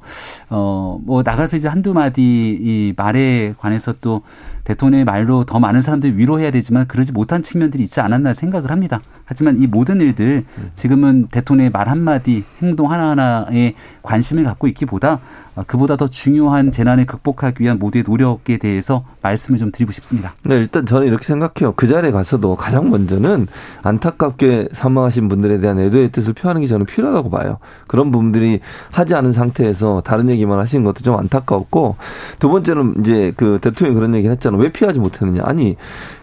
어뭐 0.50 1.22
나가서 1.24 1.58
이제 1.58 1.68
한두 1.68 1.94
마디 1.94 2.22
이 2.22 2.94
말에 2.96 3.54
관해서 3.58 3.94
또 4.02 4.22
대통령의 4.64 5.04
말로 5.06 5.44
더 5.44 5.60
많은 5.60 5.82
사람들이 5.82 6.18
위로해야 6.18 6.52
되지만 6.52 6.88
그러지 6.88 7.12
못한 7.12 7.44
측면들이 7.44 7.84
있지 7.84 8.00
않았나 8.00 8.34
생각을 8.34 8.72
합니다. 8.72 9.02
하지만 9.26 9.62
이 9.62 9.68
모든 9.68 10.00
일들 10.02 10.46
지금은 10.76 11.28
대통령의 11.34 11.72
말 11.72 11.90
한마디 11.90 12.44
행동 12.62 12.92
하나하나에 12.92 13.74
관심을 14.04 14.44
갖고 14.44 14.68
있기보다 14.68 15.20
그보다 15.68 15.96
더 15.96 16.08
중요한 16.08 16.72
재난을 16.72 17.06
극복하기 17.06 17.62
위한 17.64 17.80
모두의 17.80 18.04
노력에 18.08 18.58
대해서 18.58 19.04
말씀을 19.22 19.60
좀 19.60 19.72
드리고 19.72 19.92
싶습니다. 19.92 20.34
네, 20.44 20.56
일단 20.56 20.86
저는 20.86 21.08
이렇게 21.08 21.26
생각해요. 21.26 21.74
그 21.76 21.88
자리에 21.88 22.12
가서도 22.12 22.56
가장 22.56 22.90
먼저는 22.90 23.48
안타깝게 23.82 24.70
사망하신 24.74 25.30
분들에 25.30 25.60
대한 25.60 25.80
애도의 25.80 26.12
뜻을 26.12 26.34
표하는 26.34 26.62
게 26.62 26.68
저는 26.68 26.86
필요하다고 26.86 27.30
봐요. 27.30 27.58
그런 27.88 28.12
부분들이 28.12 28.60
하지 28.92 29.14
않은 29.16 29.32
상태에서 29.32 30.02
다른 30.06 30.30
얘기만 30.30 30.60
하시는 30.60 30.84
것도 30.84 31.02
좀 31.04 31.18
안타까웠고 31.18 31.98
두 32.40 32.50
번째는 32.50 32.96
이제 33.02 33.34
그 33.36 33.60
대통령이 33.62 33.96
그런 33.96 34.16
얘기 34.16 34.28
했잖아요. 34.30 34.62
왜 34.62 34.72
피하지 34.72 35.00
못했느냐. 35.00 35.42
아니 35.46 35.76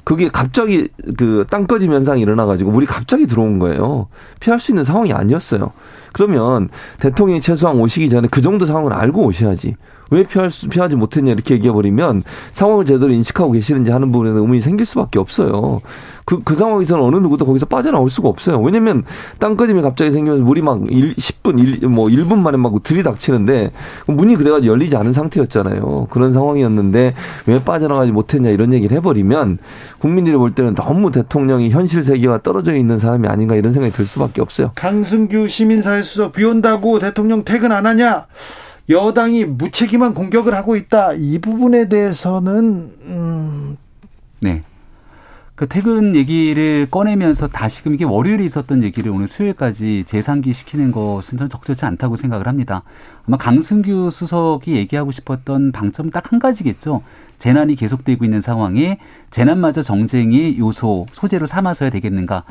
그게 0.05 0.28
갑자기 0.28 0.89
그 1.16 1.44
땅 1.51 1.66
꺼짐 1.66 1.93
현상이 1.93 2.23
일어나가지고 2.23 2.70
물이 2.70 2.86
갑자기 2.86 3.27
들어온 3.27 3.59
거예요. 3.59 4.09
피할 4.40 4.61
수 4.61 4.70
있는 4.70 4.85
상황이 4.85 5.12
아니었어요. 5.12 5.73
그러면 6.12 6.69
대통령이 6.99 7.41
최소한 7.41 7.77
오시기 7.77 8.11
전에 8.11 8.28
그 8.31 8.43
정도 8.43 8.66
상황을 8.66 8.93
알고 8.93 9.24
오셔야지. 9.27 9.77
왜 10.11 10.24
피할 10.24 10.51
수, 10.51 10.69
피하지 10.69 10.97
못했냐 10.97 11.32
이렇게 11.32 11.55
얘기해버리면 11.55 12.23
상황을 12.53 12.85
제대로 12.85 13.12
인식하고 13.12 13.53
계시는지 13.53 13.91
하는 13.91 14.12
부분에 14.12 14.31
의문이 14.31 14.61
생길 14.61 14.87
수밖에 14.87 15.19
없어요. 15.19 15.81
그, 16.24 16.43
그 16.45 16.55
상황에서는 16.55 17.03
어느 17.03 17.16
누구도 17.16 17.45
거기서 17.45 17.66
빠져나올 17.66 18.09
수가 18.09 18.28
없어요. 18.28 18.61
왜냐면 18.61 19.05
땅꺼짐이 19.41 19.82
갑자기 19.82 20.12
생기면서 20.12 20.45
물이 20.45 20.62
막 20.62 20.81
1, 20.89 21.15
10분, 21.16 21.59
1, 21.82 21.89
뭐 21.89 22.07
1분 22.07 22.39
만에 22.39 22.57
막 22.57 22.70
들이닥치는데 22.82 23.73
문이 24.07 24.37
그래가지고 24.37 24.73
열리지 24.73 24.97
않은 24.97 25.12
상태였잖아요. 25.12 26.07
그런 26.11 26.32
상황이었는데 26.32 27.15
왜 27.47 27.65
빠져나가지 27.65 28.12
못했냐 28.12 28.51
이런 28.51 28.73
얘기를 28.73 28.97
해버리면 28.97 29.59
국민들이 29.99 30.37
볼 30.37 30.53
때는 30.53 30.74
너무 30.74 31.11
대통령이 31.11 31.70
현실 31.70 32.03
세계와 32.03 32.39
떨어져 32.39 32.77
있는 32.77 32.99
사람이 32.99 33.27
아닌가 33.27 33.57
이런 33.57 33.73
생각이 33.73 33.93
들 33.93 34.05
수밖에 34.05 34.41
없어요. 34.41 34.70
강승규 34.77 35.49
시민사회 35.49 36.03
수석 36.03 36.32
비 36.32 36.45
온다고 36.45 37.01
대통령 37.01 37.45
퇴근 37.45 37.73
안 37.73 37.87
하냐? 37.87 38.27
여당이 38.90 39.44
무책임한 39.44 40.14
공격을 40.14 40.54
하고 40.54 40.76
있다. 40.76 41.12
이 41.14 41.38
부분에 41.38 41.88
대해서는 41.88 42.92
음. 43.02 43.76
네. 44.40 44.62
그 45.61 45.69
퇴근 45.69 46.16
얘기를 46.16 46.87
꺼내면서 46.91 47.47
다시금 47.47 47.93
이게 47.93 48.07
월요일에 48.07 48.43
있었던 48.47 48.82
얘기를 48.82 49.12
오늘 49.12 49.28
수요일까지 49.28 50.05
재상기 50.07 50.55
시키는 50.55 50.91
것은 50.91 51.37
전 51.37 51.51
적절치 51.51 51.85
않다고 51.85 52.16
생각을 52.16 52.49
합니다. 52.49 52.82
아마 53.28 53.37
강승규 53.37 54.09
수석이 54.11 54.73
얘기하고 54.73 55.11
싶었던 55.11 55.73
방점은 55.73 56.12
딱한 56.12 56.39
가지겠죠. 56.39 57.03
재난이 57.37 57.77
계속되고 57.77 58.24
있는 58.24 58.41
상황에 58.41 59.01
재난마저 59.28 59.82
정쟁의 59.82 60.59
요소 60.59 61.09
소재로 61.12 61.47
삼아서야 61.47 61.91
되겠는가? 61.91 62.45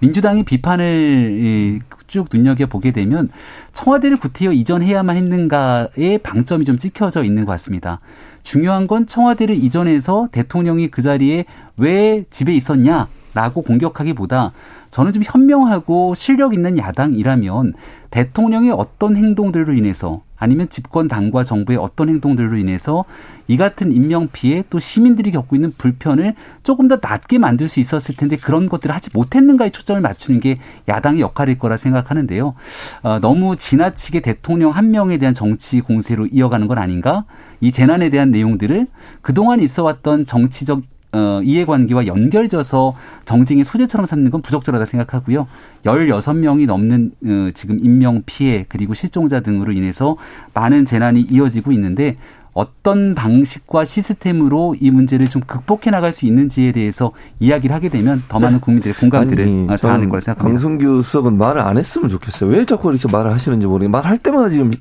민주당이 0.00 0.42
비판을 0.42 1.80
쭉 2.08 2.26
눈여겨 2.30 2.66
보게 2.66 2.90
되면 2.90 3.30
청와대를 3.72 4.18
구태여 4.18 4.52
이전해야만 4.52 5.16
했는가의 5.16 6.18
방점이 6.22 6.66
좀 6.66 6.76
찍혀져 6.76 7.24
있는 7.24 7.46
것 7.46 7.52
같습니다. 7.52 8.00
중요한 8.42 8.86
건 8.86 9.06
청와대를 9.06 9.54
이전해서 9.56 10.28
대통령이 10.32 10.88
그 10.88 11.02
자리에 11.02 11.44
왜 11.76 12.24
집에 12.30 12.54
있었냐라고 12.54 13.62
공격하기보다 13.62 14.52
저는 14.90 15.12
좀 15.12 15.22
현명하고 15.24 16.14
실력 16.14 16.52
있는 16.52 16.76
야당이라면 16.78 17.74
대통령의 18.10 18.72
어떤 18.72 19.16
행동들로 19.16 19.72
인해서 19.72 20.22
아니면 20.36 20.68
집권 20.68 21.06
당과 21.06 21.44
정부의 21.44 21.78
어떤 21.78 22.08
행동들로 22.08 22.56
인해서 22.56 23.04
이 23.46 23.56
같은 23.56 23.92
인명 23.92 24.28
피해 24.32 24.64
또 24.70 24.78
시민들이 24.78 25.30
겪고 25.30 25.54
있는 25.54 25.72
불편을 25.76 26.34
조금 26.62 26.88
더 26.88 26.98
낮게 27.00 27.38
만들 27.38 27.68
수 27.68 27.78
있었을 27.78 28.16
텐데 28.16 28.36
그런 28.36 28.68
것들을 28.68 28.92
하지 28.94 29.10
못했는가에 29.12 29.70
초점을 29.70 30.00
맞추는 30.00 30.40
게 30.40 30.58
야당의 30.88 31.20
역할일 31.20 31.58
거라 31.58 31.76
생각하는데요. 31.76 32.54
어, 33.02 33.18
너무 33.20 33.56
지나치게 33.56 34.20
대통령 34.20 34.70
한 34.70 34.90
명에 34.90 35.18
대한 35.18 35.34
정치 35.34 35.80
공세로 35.80 36.26
이어가는 36.26 36.66
건 36.66 36.78
아닌가? 36.78 37.26
이 37.60 37.70
재난에 37.70 38.08
대한 38.08 38.30
내용들을 38.30 38.86
그동안 39.20 39.60
있어왔던 39.60 40.24
정치적 40.24 40.82
어, 41.12 41.40
이해관계와 41.42 42.06
연결져서 42.06 42.94
정쟁의 43.24 43.64
소재처럼 43.64 44.06
삼는 44.06 44.30
건 44.30 44.42
부적절하다 44.42 44.84
생각하고요. 44.84 45.48
16명이 45.84 46.66
넘는 46.66 47.12
어, 47.24 47.50
지금 47.54 47.78
인명 47.80 48.22
피해 48.26 48.64
그리고 48.68 48.94
실종자 48.94 49.40
등으로 49.40 49.72
인해서 49.72 50.16
많은 50.54 50.84
재난이 50.84 51.22
이어지고 51.30 51.72
있는데 51.72 52.16
어떤 52.52 53.14
방식과 53.14 53.84
시스템으로 53.84 54.74
이 54.80 54.90
문제를 54.90 55.28
좀 55.28 55.42
극복해 55.46 55.90
나갈 55.90 56.12
수 56.12 56.26
있는지에 56.26 56.72
대해서 56.72 57.12
이야기를 57.38 57.74
하게 57.74 57.88
되면 57.88 58.22
더 58.28 58.40
많은 58.40 58.56
네. 58.58 58.60
국민들의 58.60 58.94
공감들을 58.94 59.68
자하는 59.78 60.08
걸 60.08 60.20
생각합니다. 60.20 60.60
강승규 60.60 61.02
수석은 61.02 61.38
말을 61.38 61.60
안 61.60 61.78
했으면 61.78 62.08
좋겠어요. 62.08 62.50
왜 62.50 62.64
자꾸 62.66 62.90
이렇게 62.90 63.10
말을 63.10 63.32
하시는지 63.32 63.66
모르겠는데 63.66 63.96
말할 63.98 64.18
때마다 64.18 64.48
지금 64.48 64.72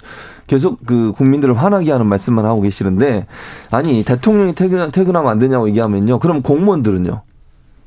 계속 0.47 0.83
그 0.85 1.11
국민들을 1.15 1.55
화나게 1.55 1.91
하는 1.91 2.07
말씀만 2.07 2.43
하고 2.45 2.61
계시는데 2.61 3.27
아니 3.69 4.03
대통령이 4.03 4.55
퇴근 4.55 4.91
퇴근하면 4.91 5.31
안 5.31 5.37
되냐고 5.39 5.67
얘기하면요. 5.69 6.19
그럼 6.19 6.41
공무원들은요. 6.41 7.21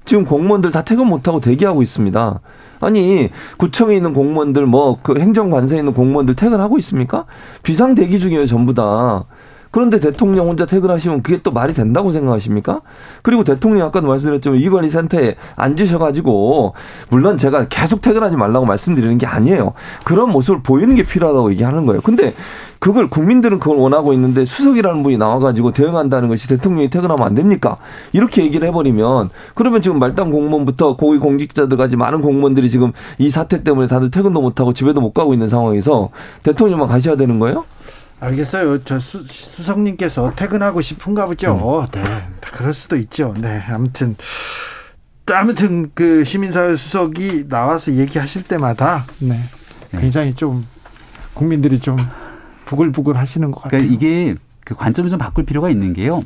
지금 0.05 0.25
공무원들 0.25 0.71
다 0.71 0.83
퇴근 0.83 1.09
못 1.09 1.27
하고 1.27 1.41
대기하고 1.41 1.83
있습니다. 1.83 2.41
아니 2.81 3.31
구청에 3.59 3.97
있는 3.97 4.13
공무원들 4.13 4.67
뭐 4.67 4.99
그 5.03 5.19
행정관서에 5.19 5.79
있는 5.79 5.93
공무원들 5.93 6.35
퇴근하고 6.35 6.79
있습니까? 6.79 7.25
비상 7.63 7.95
대기 7.95 8.19
중이에요 8.21 8.47
전부 8.47 8.75
다. 8.75 9.25
그런데 9.73 9.99
대통령 9.99 10.49
혼자 10.49 10.67
퇴근하시면 10.67 11.23
그게 11.23 11.41
또 11.43 11.51
말이 11.51 11.73
된다고 11.73 12.13
생각하십니까? 12.13 12.83
그리고 13.23 13.43
대통령 13.43 13.87
아까도 13.87 14.07
말씀드렸지만 14.07 14.59
위관리센터에 14.59 15.37
앉으셔가지고 15.57 16.75
물론 17.09 17.39
제가 17.39 17.67
계속 17.69 18.03
퇴근하지 18.03 18.37
말라고 18.37 18.67
말씀드리는 18.67 19.17
게 19.17 19.27
아니에요. 19.27 19.73
그런 20.05 20.31
모습을 20.31 20.63
보이는 20.63 20.95
게 20.95 21.03
필요하다고 21.03 21.51
얘기하는 21.53 21.87
거예요. 21.87 22.03
근데 22.03 22.35
그걸 22.83 23.09
국민들은 23.09 23.61
그걸 23.61 23.79
원하고 23.79 24.13
있는데 24.13 24.45
수석이라는 24.45 25.03
분이 25.05 25.17
나와가지고 25.17 25.71
대응한다는 25.71 26.29
것이 26.29 26.49
대통령이 26.49 26.91
퇴근하면 26.91 27.27
안 27.27 27.35
됩니까? 27.35 27.79
이렇게 28.13 28.43
얘기를 28.45 28.69
해버리면 28.69 29.31
그러면 29.55 29.81
지금 29.81 29.99
말단 29.99 30.31
공무원부터 30.31 30.97
고위 30.97 31.19
공직자들까지 31.19 31.97
많은 31.97 32.21
공무원들이 32.21 32.69
지금 32.69 32.93
이 33.19 33.31
사태 33.31 33.63
때문에 33.63 33.87
다들 33.87 34.11
퇴근도 34.11 34.43
못하고 34.43 34.75
집에도 34.75 35.01
못 35.01 35.13
가고 35.15 35.33
있는 35.33 35.49
상황에서 35.49 36.11
대통령만 36.43 36.89
가셔야 36.89 37.17
되는 37.17 37.39
거예요? 37.39 37.65
알겠어요. 38.23 38.85
저 38.85 39.01
수, 39.01 39.25
수석님께서 39.25 40.33
퇴근하고 40.37 40.81
싶은가 40.81 41.27
보죠. 41.27 41.55
음. 41.55 41.87
네. 41.93 42.03
그럴 42.41 42.73
수도 42.73 42.97
있죠. 42.97 43.35
네. 43.37 43.63
아무튼. 43.69 44.17
아무튼 45.31 45.91
그 45.95 46.25
시민사회 46.25 46.75
수석이 46.75 47.49
나와서 47.49 47.93
얘기하실 47.93 48.43
때마다 48.43 49.07
네. 49.19 49.41
네. 49.91 50.01
굉장히 50.01 50.35
좀 50.35 50.67
국민들이 51.33 51.79
좀 51.79 51.97
부글부글 52.67 53.17
하시는 53.17 53.51
것 53.51 53.63
같아요. 53.63 53.81
그러니까 53.81 53.95
이게 53.95 54.35
그 54.65 54.75
관점을 54.75 55.09
좀 55.11 55.19
바꿀 55.19 55.45
필요가 55.45 55.71
있는 55.71 55.93
게요. 55.93 56.23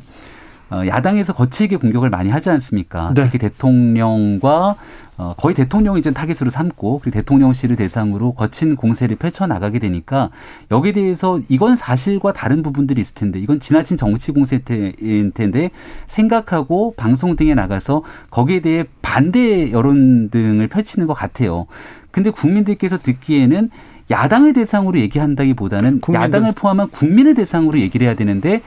어, 0.69 0.85
야당에서 0.85 1.33
거칠게 1.33 1.77
공격을 1.77 2.09
많이 2.09 2.29
하지 2.29 2.49
않습니까? 2.49 3.13
네. 3.15 3.23
특히 3.23 3.37
대통령과 3.37 4.75
어, 5.19 5.33
거의 5.35 5.55
대통령이 5.55 5.99
이제 5.99 6.11
타깃으로 6.11 6.51
삼고 6.51 6.99
그리고 6.99 7.15
대통령실을 7.15 7.75
대상으로 7.75 8.33
거친 8.33 8.75
공세를 8.75 9.15
펼쳐 9.15 9.47
나가게 9.47 9.79
되니까 9.79 10.29
여기에 10.69 10.91
대해서 10.91 11.39
이건 11.49 11.75
사실과 11.75 12.33
다른 12.33 12.61
부분들이 12.61 13.01
있을 13.01 13.15
텐데 13.15 13.39
이건 13.39 13.59
지나친 13.59 13.97
정치 13.97 14.31
공세인 14.31 15.31
텐데 15.33 15.71
생각하고 16.07 16.93
방송 16.95 17.35
등에 17.35 17.55
나가서 17.55 18.03
거기에 18.29 18.59
대해 18.59 18.85
반대 19.01 19.71
여론 19.71 20.29
등을 20.29 20.67
펼치는 20.67 21.07
것 21.07 21.15
같아요. 21.15 21.65
근데 22.11 22.29
국민들께서 22.29 22.99
듣기에는 22.99 23.71
야당을 24.09 24.53
대상으로 24.53 24.99
얘기한다기보다는 24.99 25.99
국민들. 26.01 26.25
야당을 26.25 26.51
포함한 26.53 26.89
국민을 26.89 27.33
대상으로 27.33 27.79
얘기를 27.79 28.05
해야 28.05 28.15
되는데 28.15 28.61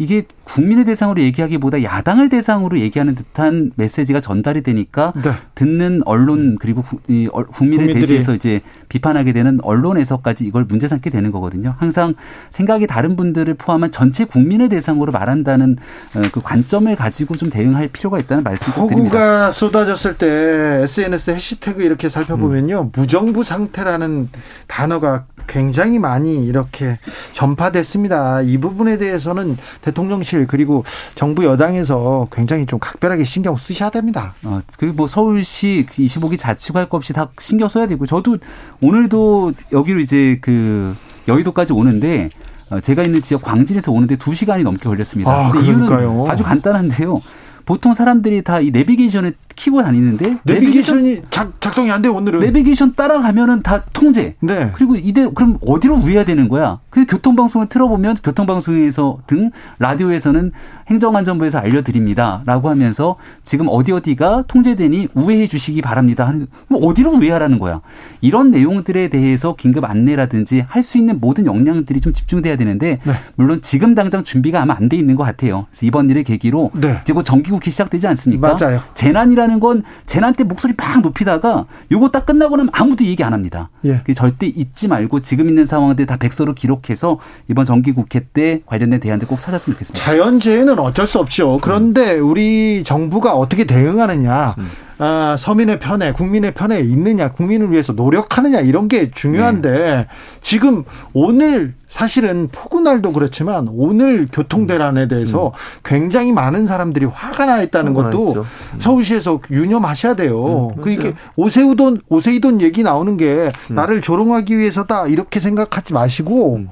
이게 0.00 0.24
국민의 0.44 0.86
대상으로 0.86 1.20
얘기하기보다 1.20 1.82
야당을 1.82 2.30
대상으로 2.30 2.80
얘기하는 2.80 3.14
듯한 3.14 3.70
메시지가 3.76 4.20
전달이 4.20 4.62
되니까 4.62 5.12
네. 5.22 5.32
듣는 5.54 6.00
언론 6.06 6.56
그리고 6.58 6.82
이 7.06 7.28
국민을 7.28 7.92
대신해서 7.92 8.34
이제 8.34 8.62
비판하게 8.88 9.34
되는 9.34 9.60
언론에서까지 9.62 10.46
이걸 10.46 10.64
문제 10.64 10.88
삼게 10.88 11.10
되는 11.10 11.30
거거든요. 11.30 11.74
항상 11.78 12.14
생각이 12.48 12.86
다른 12.86 13.14
분들을 13.14 13.52
포함한 13.54 13.92
전체 13.92 14.24
국민을 14.24 14.70
대상으로 14.70 15.12
말한다는 15.12 15.76
어, 16.14 16.22
그 16.32 16.40
관점을 16.40 16.96
가지고 16.96 17.36
좀 17.36 17.50
대응할 17.50 17.88
필요가 17.88 18.18
있다는 18.18 18.42
말씀 18.42 18.72
꼭 18.72 18.88
드립니다. 18.88 19.18
허구가 19.18 19.50
쏟아졌을 19.50 20.16
때 20.16 20.80
SNS 20.84 21.32
해시태그 21.32 21.82
이렇게 21.82 22.08
살펴보면요. 22.08 22.80
음. 22.80 22.92
무정부 22.94 23.44
상태라는 23.44 24.30
단어가 24.66 25.26
굉장히 25.50 25.98
많이 25.98 26.46
이렇게 26.46 26.96
전파됐습니다. 27.32 28.42
이 28.42 28.56
부분에 28.58 28.96
대해서는 28.98 29.56
대통령실 29.82 30.46
그리고 30.46 30.84
정부 31.16 31.44
여당에서 31.44 32.28
굉장히 32.32 32.66
좀 32.66 32.78
각별하게 32.78 33.24
신경 33.24 33.56
쓰셔야 33.56 33.90
됩니다. 33.90 34.34
어, 34.44 34.60
그리고 34.78 34.94
뭐 34.94 35.06
서울시 35.08 35.84
25기 35.90 36.38
자치구 36.38 36.78
할 36.78 36.88
것 36.88 36.98
없이 36.98 37.12
다 37.12 37.28
신경 37.40 37.68
써야 37.68 37.86
되고 37.86 38.06
저도 38.06 38.38
오늘도 38.80 39.52
여기로 39.72 39.98
이제 40.00 40.38
그 40.40 40.94
여의도까지 41.26 41.72
오는데 41.72 42.30
어, 42.70 42.78
제가 42.80 43.02
있는 43.02 43.20
지역 43.20 43.42
광진에서 43.42 43.90
오는데 43.90 44.16
2시간이 44.16 44.62
넘게 44.62 44.88
걸렸습니다. 44.88 45.30
아, 45.30 45.50
그러니까요. 45.50 46.26
아주 46.28 46.44
간단한데요. 46.44 47.20
보통 47.64 47.94
사람들이 47.94 48.42
다 48.42 48.60
이 48.60 48.70
내비게이션을 48.70 49.34
키고 49.56 49.82
다니는데 49.82 50.38
내비게이션이 50.44 51.22
작, 51.30 51.60
작동이 51.60 51.90
안 51.90 52.00
돼 52.02 52.08
오늘은 52.08 52.38
내비게이션 52.40 52.94
따라가면은 52.94 53.62
다 53.62 53.84
통제. 53.92 54.36
네. 54.40 54.70
그리고 54.74 54.96
이대 54.96 55.28
그럼 55.34 55.58
어디로 55.66 55.96
우회해야 55.96 56.24
되는 56.24 56.48
거야? 56.48 56.80
그 56.90 57.04
교통방송을 57.06 57.68
틀어보면 57.68 58.16
교통방송에서 58.24 59.18
등 59.26 59.50
라디오에서는 59.78 60.52
행정안전부에서 60.88 61.58
알려드립니다라고 61.58 62.68
하면서 62.70 63.16
지금 63.44 63.66
어디 63.68 63.92
어디가 63.92 64.44
통제되니 64.48 65.08
우회해 65.14 65.46
주시기 65.46 65.82
바랍니다. 65.82 66.26
하는 66.26 66.46
뭐 66.68 66.80
어디로 66.86 67.12
우회하라는 67.12 67.58
거야? 67.58 67.80
이런 68.20 68.50
내용들에 68.50 69.08
대해서 69.08 69.54
긴급 69.56 69.84
안내라든지 69.84 70.64
할 70.68 70.80
수 70.82 70.96
있는 70.96 71.20
모든 71.20 71.44
역량들이 71.46 72.00
좀 72.00 72.12
집중돼야 72.14 72.56
되는데 72.56 72.98
네. 73.04 73.12
물론 73.36 73.60
지금 73.62 73.94
당장 73.94 74.24
준비가 74.24 74.62
아마 74.62 74.74
안 74.74 74.88
돼 74.88 74.96
있는 74.96 75.14
것 75.14 75.22
같아요. 75.24 75.66
그래서 75.70 75.86
이번 75.86 76.08
일을 76.10 76.24
계기로 76.24 76.70
네. 76.80 77.00
곧 77.12 77.22
정기 77.22 77.49
국회 77.50 77.70
시작되지 77.70 78.06
않습니까? 78.08 78.56
맞아요. 78.60 78.80
재난이라는 78.94 79.60
건 79.60 79.82
재난 80.06 80.34
때 80.34 80.44
목소리 80.44 80.74
막 80.76 81.00
높이다가 81.00 81.66
요거 81.90 82.10
딱 82.10 82.26
끝나고 82.26 82.56
나면 82.56 82.70
아무도 82.72 83.04
얘기 83.04 83.22
안 83.22 83.32
합니다. 83.32 83.70
예. 83.84 84.02
절대 84.14 84.46
잊지 84.46 84.88
말고 84.88 85.20
지금 85.20 85.48
있는 85.48 85.66
상황들 85.66 86.06
다 86.06 86.16
백서로 86.16 86.54
기록해서 86.54 87.18
이번 87.48 87.64
정기 87.64 87.92
국회 87.92 88.20
때 88.20 88.62
관련된 88.66 89.00
대안들 89.00 89.28
꼭 89.28 89.40
찾았으면 89.40 89.74
좋겠습니다. 89.74 90.04
자연재해는 90.04 90.78
어쩔 90.78 91.06
수 91.06 91.18
없죠. 91.18 91.58
그런데 91.62 92.18
우리 92.18 92.82
정부가 92.84 93.34
어떻게 93.34 93.64
대응하느냐. 93.64 94.54
음. 94.58 94.68
아, 95.02 95.34
서민의 95.38 95.80
편에 95.80 96.12
국민의 96.12 96.52
편에 96.52 96.80
있느냐 96.80 97.32
국민을 97.32 97.72
위해서 97.72 97.94
노력하느냐 97.94 98.60
이런 98.60 98.86
게 98.86 99.10
중요한데 99.10 99.70
네. 99.70 100.06
지금 100.42 100.84
오늘 101.14 101.72
사실은 101.88 102.48
폭우날도 102.52 103.14
그렇지만 103.14 103.68
오늘 103.72 104.28
교통대란에 104.30 105.08
대해서 105.08 105.48
음. 105.48 105.52
굉장히 105.84 106.32
많은 106.32 106.66
사람들이 106.66 107.06
화가 107.06 107.46
나 107.46 107.62
있다는 107.62 107.94
것도 107.94 108.32
음. 108.34 108.44
서울시에서 108.78 109.40
유념하셔야 109.50 110.14
돼요. 110.16 110.74
음, 110.76 110.82
그러니까 110.82 111.18
오세우돈 111.34 112.02
오세이돈 112.10 112.60
얘기 112.60 112.82
나오는 112.82 113.16
게 113.16 113.50
음. 113.70 113.74
나를 113.74 114.02
조롱하기 114.02 114.58
위해서다 114.58 115.06
이렇게 115.06 115.40
생각하지 115.40 115.94
마시고 115.94 116.56
음. 116.56 116.68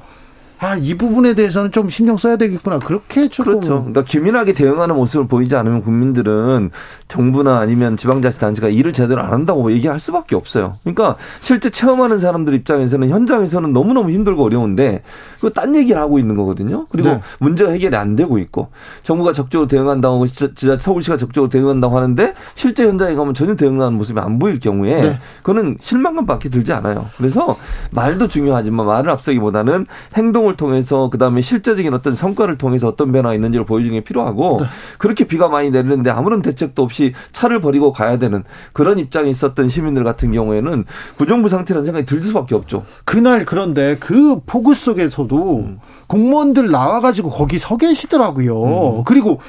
아, 0.60 0.76
이 0.76 0.94
부분에 0.94 1.34
대해서는 1.34 1.70
좀 1.70 1.88
신경 1.88 2.16
써야 2.16 2.36
되겠구나. 2.36 2.80
그렇게 2.80 3.28
조금. 3.28 3.52
그렇죠. 3.52 3.76
그러니까 3.78 4.02
기민하게 4.02 4.54
대응하는 4.54 4.96
모습을 4.96 5.28
보이지 5.28 5.54
않으면 5.54 5.82
국민들은 5.82 6.70
정부나 7.06 7.58
아니면 7.58 7.96
지방자치단체가 7.96 8.68
일을 8.68 8.92
제대로 8.92 9.20
안 9.20 9.32
한다고 9.32 9.70
얘기할 9.70 10.00
수밖에 10.00 10.34
없어요. 10.34 10.76
그러니까 10.82 11.16
실제 11.40 11.70
체험하는 11.70 12.18
사람들 12.18 12.54
입장에서는 12.54 13.08
현장에서는 13.08 13.72
너무너무 13.72 14.10
힘들고 14.10 14.44
어려운데 14.44 15.02
그거 15.36 15.50
딴 15.50 15.76
얘기를 15.76 16.00
하고 16.00 16.18
있는 16.18 16.34
거거든요. 16.34 16.86
그리고 16.90 17.10
네. 17.10 17.20
문제가 17.38 17.70
해결이 17.70 17.94
안 17.94 18.16
되고 18.16 18.38
있고 18.38 18.68
정부가 19.04 19.32
적극적으로 19.32 19.68
대응한다고 19.68 20.26
진짜 20.26 20.76
서울시가 20.76 21.16
적극적으로 21.16 21.48
대응한다고 21.48 21.96
하는데 21.96 22.34
실제 22.56 22.84
현장에 22.84 23.14
가면 23.14 23.34
전혀 23.34 23.54
대응하는 23.54 23.96
모습이 23.96 24.18
안 24.18 24.40
보일 24.40 24.58
경우에 24.58 25.02
네. 25.02 25.18
그거는 25.42 25.76
실망감밖에 25.80 26.48
들지 26.48 26.72
않아요. 26.72 27.06
그래서 27.16 27.56
말도 27.92 28.26
중요하지만 28.26 28.86
말을 28.86 29.10
앞서기보다는 29.10 29.86
행동 30.16 30.47
활동을 30.48 30.56
통해서 30.56 31.10
그다음에 31.10 31.42
실제적인 31.42 31.92
어떤 31.92 32.14
성과를 32.14 32.56
통해서 32.56 32.88
어떤 32.88 33.12
변화가 33.12 33.34
있는지를 33.34 33.66
보여주는 33.66 33.94
게 33.94 34.02
필요하고 34.02 34.60
네. 34.60 34.66
그렇게 34.96 35.26
비가 35.26 35.48
많이 35.48 35.70
내리는데 35.70 36.10
아무런 36.10 36.40
대책도 36.40 36.82
없이 36.82 37.12
차를 37.32 37.60
버리고 37.60 37.92
가야 37.92 38.18
되는 38.18 38.44
그런 38.72 38.98
입장에 38.98 39.28
있었던 39.30 39.68
시민들 39.68 40.04
같은 40.04 40.32
경우에는 40.32 40.84
부정부 41.16 41.48
상태라는 41.48 41.84
생각이 41.84 42.06
들 42.06 42.22
수밖에 42.22 42.54
없죠. 42.54 42.84
그날 43.04 43.44
그런데 43.44 43.96
그 43.98 44.40
폭우 44.46 44.74
속에서도 44.74 45.56
음. 45.58 45.78
공무원들 46.06 46.70
나와가지고 46.70 47.30
거기 47.30 47.58
서 47.58 47.76
계시더라고요. 47.76 48.98
음. 48.98 49.04
그리고 49.04 49.40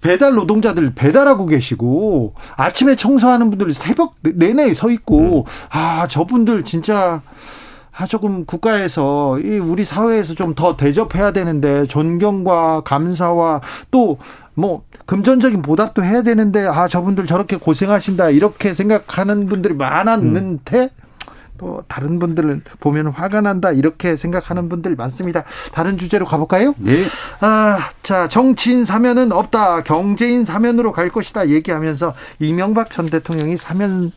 배달 0.00 0.34
노동자들 0.34 0.92
배달하고 0.94 1.46
계시고 1.46 2.34
아침에 2.56 2.96
청소하는 2.96 3.50
분들 3.50 3.72
새벽 3.72 4.14
내내 4.20 4.74
서 4.74 4.90
있고 4.90 5.18
음. 5.18 5.42
아 5.70 6.08
저분들 6.08 6.64
진짜 6.64 7.22
아, 7.94 8.06
조금 8.06 8.44
국가에서, 8.46 9.38
이 9.40 9.58
우리 9.58 9.84
사회에서 9.84 10.34
좀 10.34 10.54
더 10.54 10.76
대접해야 10.76 11.32
되는데, 11.32 11.86
존경과 11.86 12.82
감사와 12.84 13.60
또, 13.90 14.18
뭐, 14.54 14.82
금전적인 15.06 15.62
보답도 15.62 16.02
해야 16.04 16.22
되는데, 16.22 16.66
아, 16.66 16.88
저분들 16.88 17.26
저렇게 17.26 17.56
고생하신다, 17.56 18.30
이렇게 18.30 18.74
생각하는 18.74 19.46
분들이 19.46 19.74
많았는데, 19.74 20.90
뭐, 21.58 21.84
다른 21.86 22.18
분들은 22.18 22.62
보면 22.80 23.08
화가 23.08 23.40
난다, 23.42 23.72
이렇게 23.72 24.16
생각하는 24.16 24.68
분들 24.68 24.96
많습니다. 24.96 25.44
다른 25.72 25.96
주제로 25.96 26.26
가볼까요? 26.26 26.74
네. 26.78 27.04
아, 27.40 27.90
자, 28.02 28.28
정치인 28.28 28.84
사면은 28.84 29.32
없다, 29.32 29.82
경제인 29.84 30.44
사면으로 30.44 30.92
갈 30.92 31.08
것이다, 31.08 31.48
얘기하면서 31.48 32.14
이명박 32.40 32.90
전 32.90 33.06
대통령이 33.06 33.56
사면 33.56 34.12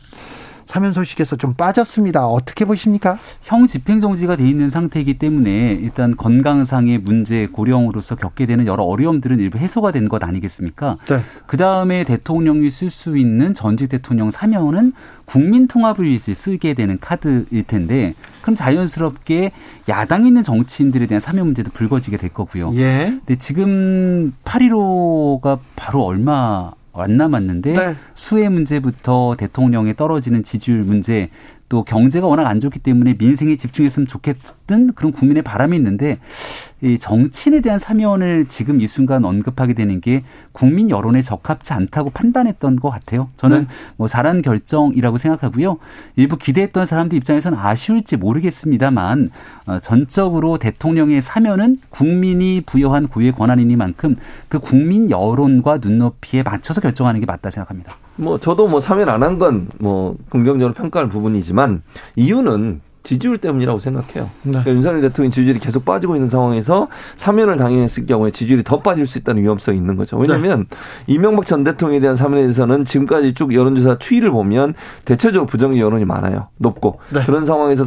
사면 0.66 0.92
소식에서 0.92 1.36
좀 1.36 1.54
빠졌습니다. 1.54 2.26
어떻게 2.26 2.64
보십니까? 2.64 3.16
형 3.42 3.66
집행정지가 3.66 4.36
돼 4.36 4.48
있는 4.48 4.68
상태이기 4.68 5.18
때문에 5.18 5.72
일단 5.80 6.16
건강상의 6.16 6.98
문제 6.98 7.46
고령으로서 7.46 8.16
겪게 8.16 8.46
되는 8.46 8.66
여러 8.66 8.82
어려움들은 8.84 9.40
일부 9.40 9.58
해소가 9.58 9.92
된 9.92 10.06
것 10.08 10.22
아니겠습니까? 10.22 10.96
네. 11.08 11.20
그 11.46 11.56
다음에 11.56 12.04
대통령이 12.04 12.70
쓸 12.70 12.90
수 12.90 13.16
있는 13.16 13.54
전직 13.54 13.88
대통령 13.88 14.30
사면은 14.30 14.92
국민 15.24 15.66
통합을 15.66 16.04
위해서 16.04 16.32
쓰게 16.32 16.74
되는 16.74 16.98
카드일 17.00 17.64
텐데 17.66 18.14
그럼 18.42 18.54
자연스럽게 18.54 19.50
야당 19.88 20.26
있는 20.26 20.42
정치인들에 20.44 21.06
대한 21.06 21.20
사면 21.20 21.46
문제도 21.46 21.70
불거지게 21.72 22.16
될 22.16 22.30
거고요. 22.30 22.72
예. 22.74 23.14
근데 23.26 23.36
지금 23.36 24.32
8.15가 24.44 25.58
바로 25.74 26.04
얼마 26.04 26.70
안 27.02 27.16
남았는데 27.16 27.72
네. 27.72 27.96
수혜 28.14 28.48
문제부터 28.48 29.36
대통령에 29.38 29.94
떨어지는 29.94 30.42
지지율 30.42 30.82
문제 30.84 31.30
또 31.68 31.82
경제가 31.82 32.26
워낙 32.26 32.46
안 32.46 32.60
좋기 32.60 32.78
때문에 32.78 33.16
민생에 33.18 33.56
집중했으면 33.56 34.06
좋겠던 34.06 34.94
그런 34.94 35.12
국민의 35.12 35.42
바람이 35.42 35.76
있는데 35.76 36.18
이 36.82 36.98
정치인에 36.98 37.60
대한 37.60 37.78
사면을 37.78 38.46
지금 38.48 38.80
이 38.80 38.86
순간 38.86 39.24
언급하게 39.24 39.72
되는 39.72 40.00
게 40.00 40.22
국민 40.52 40.90
여론에 40.90 41.22
적합치 41.22 41.72
않다고 41.72 42.10
판단했던 42.10 42.76
것 42.76 42.90
같아요. 42.90 43.30
저는 43.36 43.60
네. 43.60 43.66
뭐 43.96 44.06
잘한 44.06 44.42
결정이라고 44.42 45.18
생각하고요. 45.18 45.78
일부 46.16 46.36
기대했던 46.36 46.86
사람들 46.86 47.16
입장에서는 47.18 47.58
아쉬울지 47.58 48.18
모르겠습니다만 48.18 49.30
어, 49.66 49.78
전적으로 49.80 50.58
대통령의 50.58 51.22
사면은 51.22 51.80
국민이 51.90 52.62
부여한 52.64 53.08
고유의 53.08 53.32
권한이니만큼 53.32 54.16
그 54.48 54.58
국민 54.58 55.10
여론과 55.10 55.78
눈높이에 55.78 56.42
맞춰서 56.42 56.80
결정하는 56.80 57.20
게 57.20 57.26
맞다 57.26 57.50
생각합니다. 57.50 57.96
뭐 58.16 58.38
저도 58.38 58.66
뭐 58.68 58.80
사면 58.80 59.08
안 59.08 59.22
한 59.22 59.38
건 59.38 59.68
뭐 59.78 60.16
긍정적으로 60.30 60.72
평가할 60.74 61.08
부분이지만 61.08 61.82
이유는 62.16 62.80
지지율 63.06 63.38
때문이라고 63.38 63.78
생각해요. 63.78 64.30
네. 64.42 64.50
그러니까 64.50 64.72
윤석열 64.72 65.00
대통령 65.00 65.30
지지율이 65.30 65.60
계속 65.60 65.84
빠지고 65.84 66.16
있는 66.16 66.28
상황에서 66.28 66.88
사면을 67.16 67.54
당했을 67.56 68.04
경우에 68.04 68.32
지지율이 68.32 68.64
더 68.64 68.80
빠질 68.80 69.06
수 69.06 69.18
있다는 69.18 69.42
위험성이 69.42 69.78
있는 69.78 69.94
거죠. 69.94 70.16
왜냐하면 70.16 70.66
네. 70.68 70.76
이명박 71.06 71.46
전 71.46 71.62
대통령에 71.62 72.00
대한 72.00 72.16
사면에 72.16 72.42
대해서는 72.42 72.84
지금까지 72.84 73.34
쭉 73.34 73.54
여론조사 73.54 73.98
추이를 74.00 74.32
보면 74.32 74.74
대체적으로 75.04 75.46
부정의 75.46 75.78
여론이 75.78 76.04
많아요. 76.04 76.48
높고 76.56 76.98
네. 77.10 77.20
그런 77.24 77.46
상황에서 77.46 77.86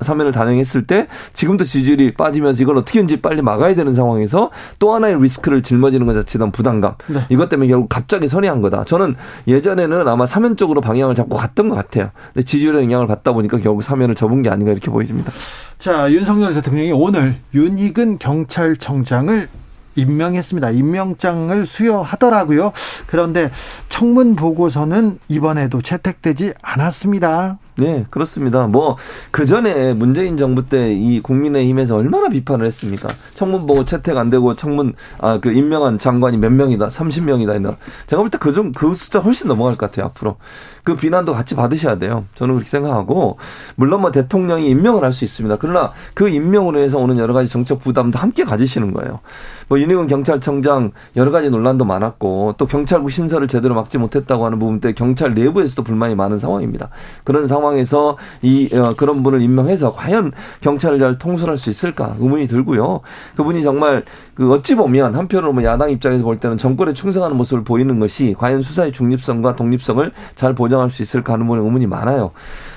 사면을 0.00 0.32
단행했을 0.32 0.86
때 0.86 1.06
지금도 1.34 1.64
지지율이 1.64 2.14
빠지면서 2.14 2.62
이걸 2.62 2.78
어떻게든지 2.78 3.20
빨리 3.20 3.42
막아야 3.42 3.74
되는 3.74 3.92
상황에서 3.92 4.50
또 4.78 4.94
하나의 4.94 5.20
리스크를 5.20 5.62
짊어지는 5.62 6.06
것 6.06 6.14
자체에 6.14 6.50
부담감 6.50 6.94
네. 7.08 7.26
이것 7.28 7.50
때문에 7.50 7.68
결국 7.68 7.90
갑자기 7.90 8.26
선회한 8.26 8.62
거다. 8.62 8.84
저는 8.84 9.16
예전에는 9.48 10.08
아마 10.08 10.24
사면 10.24 10.56
쪽으로 10.56 10.80
방향을 10.80 11.14
잡고 11.14 11.36
갔던 11.36 11.68
것 11.68 11.74
같아요. 11.74 12.10
근데 12.32 12.46
지지율에 12.46 12.82
영향을 12.82 13.06
받다 13.06 13.34
보니까 13.34 13.58
결국 13.58 13.82
사면을 13.82 14.14
접은 14.14 14.45
게 14.46 14.50
아닌가 14.50 14.72
이렇게 14.72 14.90
보여집니다. 14.90 15.32
자, 15.78 16.10
윤석열 16.10 16.54
대통령이 16.54 16.92
오늘 16.92 17.36
윤희근 17.52 18.18
경찰청장을 18.18 19.48
임명했습니다. 19.96 20.70
임명장을 20.70 21.66
수여하더라고요. 21.66 22.72
그런데 23.06 23.50
청문 23.88 24.36
보고서는 24.36 25.18
이번에도 25.28 25.82
채택되지 25.82 26.52
않았습니다. 26.62 27.58
네, 27.78 28.06
그렇습니다. 28.08 28.66
뭐, 28.66 28.96
그 29.30 29.44
전에 29.44 29.92
문재인 29.92 30.36
정부 30.38 30.64
때 30.66 30.86
이 30.96 31.20
국민의힘에서 31.20 31.96
얼마나 31.96 32.28
비판을 32.28 32.64
했습니까? 32.66 33.08
청문 33.34 33.66
보고 33.66 33.84
채택 33.84 34.16
안 34.16 34.30
되고 34.30 34.54
청문, 34.54 34.94
아, 35.18 35.38
그 35.40 35.52
임명한 35.52 35.98
장관이 35.98 36.38
몇 36.38 36.50
명이다, 36.52 36.88
30명이다, 36.88 37.76
제가 38.06 38.22
볼 38.22 38.30
때그 38.30 38.52
좀, 38.54 38.72
그 38.72 38.94
숫자 38.94 39.18
훨씬 39.18 39.48
넘어갈 39.48 39.76
것 39.76 39.90
같아요, 39.90 40.06
앞으로. 40.06 40.36
그 40.84 40.94
비난도 40.94 41.32
같이 41.32 41.56
받으셔야 41.56 41.98
돼요. 41.98 42.26
저는 42.36 42.54
그렇게 42.54 42.70
생각하고 42.70 43.38
물론 43.74 44.02
뭐 44.02 44.12
대통령이 44.12 44.70
임명을 44.70 45.02
할 45.02 45.12
수 45.16 45.24
있습니다. 45.24 45.56
그러나 45.58 45.92
그 46.14 46.28
임명으로 46.28 46.78
해서 46.80 46.98
오는 46.98 47.16
여러 47.16 47.34
가지 47.34 47.50
정책 47.50 47.80
부담도 47.80 48.18
함께 48.20 48.44
가지시는 48.44 48.92
거예요. 48.92 49.18
뭐 49.66 49.80
윤희근 49.80 50.06
경찰청장 50.06 50.92
여러 51.16 51.32
가지 51.32 51.50
논란도 51.50 51.84
많았고 51.86 52.54
또 52.56 52.66
경찰국 52.66 53.10
신설을 53.10 53.48
제대로 53.48 53.74
막지 53.74 53.98
못했다고 53.98 54.44
하는 54.46 54.60
부분 54.60 54.78
때 54.78 54.92
경찰 54.92 55.34
내부에서도 55.34 55.82
불만이 55.82 56.14
많은 56.14 56.38
상황입니다. 56.38 56.90
그런 57.24 57.48
상황 57.48 57.65
에서 57.74 58.16
이 58.42 58.70
어, 58.72 58.94
그런 58.96 59.24
분을 59.24 59.42
임명해서 59.42 59.94
과연 59.94 60.32
경찰을 60.60 61.00
잘 61.00 61.18
통솔할 61.18 61.56
수 61.56 61.68
있을까 61.68 62.14
의문이 62.20 62.46
들고요. 62.46 63.00
그분이 63.36 63.64
정말 63.64 64.04
그 64.34 64.52
어찌 64.52 64.76
보면 64.76 65.16
한편으로 65.16 65.52
뭐 65.52 65.64
야당 65.64 65.90
입장에서 65.90 66.22
볼 66.22 66.38
때는 66.38 66.58
정권에 66.58 66.92
충성하는 66.92 67.36
모습을 67.36 67.64
보이는 67.64 67.98
것이 67.98 68.36
과연 68.38 68.62
수사의 68.62 68.92
중립성과 68.92 69.56
독립성을 69.56 70.12
잘 70.36 70.54
보장 70.54 70.76
인정할 70.76 70.90
수 70.90 71.02
있을까 71.02 71.32
하는 71.32 71.46
분의 71.46 71.64
의문이 71.64 71.86
많아요. 71.86 72.32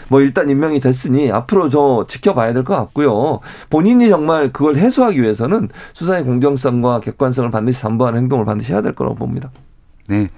뭐 0.10 0.22
일단 0.22 0.49
임명이 0.49 0.80
됐으니 0.80 1.32
앞으로 1.32 1.70
저 1.70 2.06
지켜봐야 2.07 2.53
될 2.53 2.64
것 2.64 2.76
같고요. 2.76 3.40
본인이 3.70 4.10
정말 4.10 4.52
그걸 4.52 4.76
해소하기 4.76 5.22
위해서는 5.22 5.70
수사의 5.94 6.24
공정성과 6.24 7.02
객관성을 7.02 7.49
반드시 7.52 7.82
담보하는 7.82 8.22
행동을 8.22 8.45
반드시 8.45 8.74
해야 8.74 8.82
될 8.82 8.94
거라고 8.94 9.16
봅니다. 9.16 9.52
네. 10.07 10.30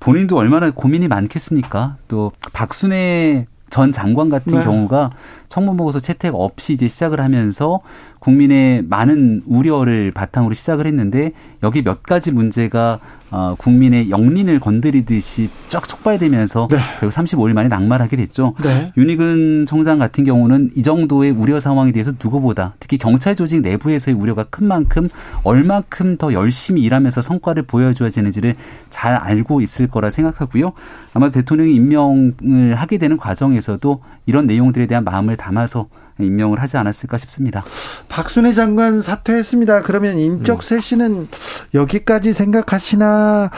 본인도 0.00 0.36
얼마나 0.36 0.70
고민이 0.70 1.08
많겠습니까? 1.08 1.96
또 2.06 2.32
박순애 2.52 3.46
전 3.70 3.92
장관 3.92 4.28
같은 4.28 4.58
네. 4.58 4.64
경우가 4.64 5.10
청문 5.48 5.76
보고서 5.76 5.98
채택 5.98 6.34
없이 6.34 6.72
이제 6.72 6.88
시작을 6.88 7.20
하면서 7.20 7.80
국민의 8.28 8.82
많은 8.82 9.42
우려를 9.46 10.10
바탕으로 10.10 10.52
시작을 10.52 10.86
했는데 10.86 11.32
여기 11.62 11.82
몇 11.82 12.02
가지 12.02 12.30
문제가 12.30 13.00
어, 13.30 13.54
국민의 13.58 14.10
영린을 14.10 14.60
건드리듯이 14.60 15.48
쫙 15.68 15.88
촉발되면서 15.88 16.68
네. 16.70 16.78
결국 17.00 17.14
35일 17.14 17.52
만에 17.54 17.68
낙마하게 17.68 18.16
됐죠. 18.16 18.54
네. 18.62 18.92
윤희근 18.96 19.66
청장 19.66 19.98
같은 19.98 20.24
경우는 20.24 20.70
이 20.76 20.82
정도의 20.82 21.30
우려 21.30 21.58
상황에 21.58 21.92
대해서 21.92 22.12
누구보다 22.12 22.74
특히 22.80 22.98
경찰 22.98 23.34
조직 23.34 23.62
내부에서의 23.62 24.14
우려가 24.14 24.44
큰 24.44 24.66
만큼 24.66 25.08
얼마큼 25.42 26.18
더 26.18 26.32
열심히 26.34 26.82
일하면서 26.82 27.22
성과를 27.22 27.62
보여줘야 27.62 28.10
되는지를 28.10 28.56
잘 28.90 29.14
알고 29.14 29.62
있을 29.62 29.88
거라 29.88 30.10
생각하고요. 30.10 30.72
아마 31.14 31.30
대통령이 31.30 31.74
임명을 31.74 32.74
하게 32.76 32.98
되는 32.98 33.16
과정에서도 33.16 34.02
이런 34.26 34.46
내용들에 34.46 34.86
대한 34.86 35.04
마음을 35.04 35.36
담아서 35.36 35.88
임명을 36.20 36.60
하지 36.60 36.76
않았을까 36.76 37.18
싶습니다. 37.18 37.64
박순애 38.08 38.52
장관 38.52 39.00
사퇴했습니다. 39.00 39.82
그러면 39.82 40.18
인적 40.18 40.62
쇄신은 40.62 41.28
여기까지 41.74 42.32
생각하시나 42.32 43.50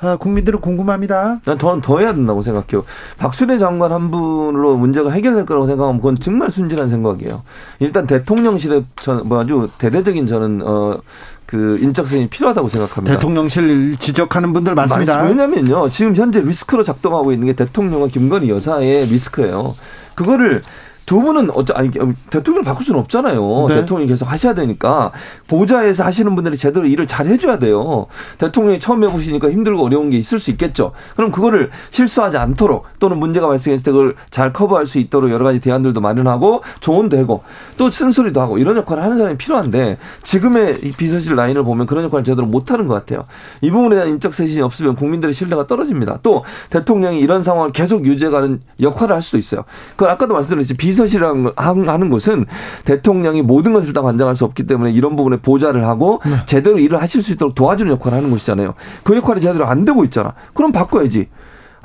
아, 0.00 0.16
국민들은 0.16 0.60
궁금합니다. 0.60 1.40
난 1.44 1.58
저는 1.58 1.80
더 1.80 1.98
해야 1.98 2.14
된다고 2.14 2.42
생각해요. 2.42 2.84
박순애 3.18 3.58
장관 3.58 3.90
한 3.90 4.10
분으로 4.12 4.76
문제가 4.76 5.10
해결될 5.10 5.44
거라고 5.44 5.66
생각하면 5.66 6.00
그건 6.00 6.16
정말 6.20 6.52
순진한 6.52 6.88
생각이에요. 6.88 7.42
일단 7.80 8.06
대통령실에 8.06 8.84
뭐 9.24 9.40
아주 9.40 9.68
대대적인 9.78 10.26
저는 10.28 10.62
어. 10.64 11.00
그 11.46 11.78
인적성이 11.80 12.28
필요하다고 12.28 12.68
생각합니다. 12.68 13.16
대통령실 13.16 13.96
지적하는 13.98 14.52
분들 14.52 14.74
많습니다. 14.74 15.22
왜냐면요. 15.22 15.88
지금 15.88 16.14
현재 16.14 16.42
리스크로 16.42 16.82
작동하고 16.82 17.32
있는 17.32 17.46
게 17.46 17.54
대통령과 17.54 18.08
김건희 18.08 18.50
여사의 18.50 19.06
리스크예요. 19.06 19.74
그거를 20.14 20.62
두 21.08 21.22
분은 21.22 21.50
어쩌 21.52 21.72
아니 21.72 21.90
대통령 22.28 22.62
바꿀 22.62 22.84
수는 22.84 23.00
없잖아요. 23.00 23.66
네. 23.70 23.76
대통령이 23.76 24.08
계속 24.10 24.30
하셔야 24.30 24.52
되니까 24.52 25.10
보좌에서 25.46 26.04
하시는 26.04 26.34
분들이 26.34 26.58
제대로 26.58 26.84
일을 26.84 27.06
잘 27.06 27.26
해줘야 27.26 27.58
돼요. 27.58 28.08
대통령이 28.36 28.78
처음 28.78 29.02
해보시니까 29.02 29.50
힘들고 29.50 29.82
어려운 29.82 30.10
게 30.10 30.18
있을 30.18 30.38
수 30.38 30.50
있겠죠. 30.50 30.92
그럼 31.16 31.32
그거를 31.32 31.70
실수하지 31.88 32.36
않도록 32.36 32.84
또는 32.98 33.16
문제가 33.16 33.48
발생했을 33.48 33.86
때 33.86 33.90
그걸 33.90 34.16
잘 34.28 34.52
커버할 34.52 34.84
수 34.84 34.98
있도록 34.98 35.30
여러 35.30 35.46
가지 35.46 35.60
대안들도 35.60 35.98
마련하고 35.98 36.62
조언되고 36.80 37.42
또 37.78 37.90
쓴소리도 37.90 38.42
하고 38.42 38.58
이런 38.58 38.76
역할을 38.76 39.02
하는 39.02 39.16
사람이 39.16 39.38
필요한데 39.38 39.96
지금의 40.24 40.92
비서실 40.98 41.36
라인을 41.36 41.64
보면 41.64 41.86
그런 41.86 42.04
역할을 42.04 42.22
제대로 42.22 42.46
못하는 42.46 42.86
것 42.86 42.92
같아요. 42.92 43.24
이 43.62 43.70
부분에 43.70 43.94
대한 43.94 44.10
인적 44.10 44.34
쇄신이 44.34 44.60
없으면 44.60 44.94
국민들의 44.94 45.32
신뢰가 45.32 45.66
떨어집니다. 45.66 46.18
또 46.22 46.44
대통령이 46.68 47.18
이런 47.20 47.42
상황을 47.42 47.72
계속 47.72 48.04
유지해가는 48.04 48.60
역할을 48.82 49.14
할 49.14 49.22
수도 49.22 49.38
있어요. 49.38 49.64
그걸 49.92 50.10
아까도 50.10 50.34
말씀드렸듯이 50.34 50.74
비서 50.74 50.97
실이라는 51.06 51.52
하는 51.56 52.10
것은 52.10 52.46
대통령이 52.84 53.42
모든 53.42 53.72
것을 53.72 53.92
다 53.92 54.02
관장할 54.02 54.36
수 54.36 54.44
없기 54.44 54.64
때문에 54.64 54.90
이런 54.92 55.16
부분에 55.16 55.38
보좌를 55.38 55.86
하고 55.86 56.20
네. 56.24 56.36
제대로 56.46 56.78
일을 56.78 57.00
하실 57.00 57.22
수 57.22 57.32
있도록 57.32 57.54
도와주는 57.54 57.92
역할을 57.92 58.18
하는 58.18 58.30
것이잖아요. 58.30 58.74
그 59.02 59.16
역할이 59.16 59.40
제대로 59.40 59.66
안 59.66 59.84
되고 59.84 60.04
있잖아. 60.04 60.34
그럼 60.54 60.72
바꿔야지. 60.72 61.28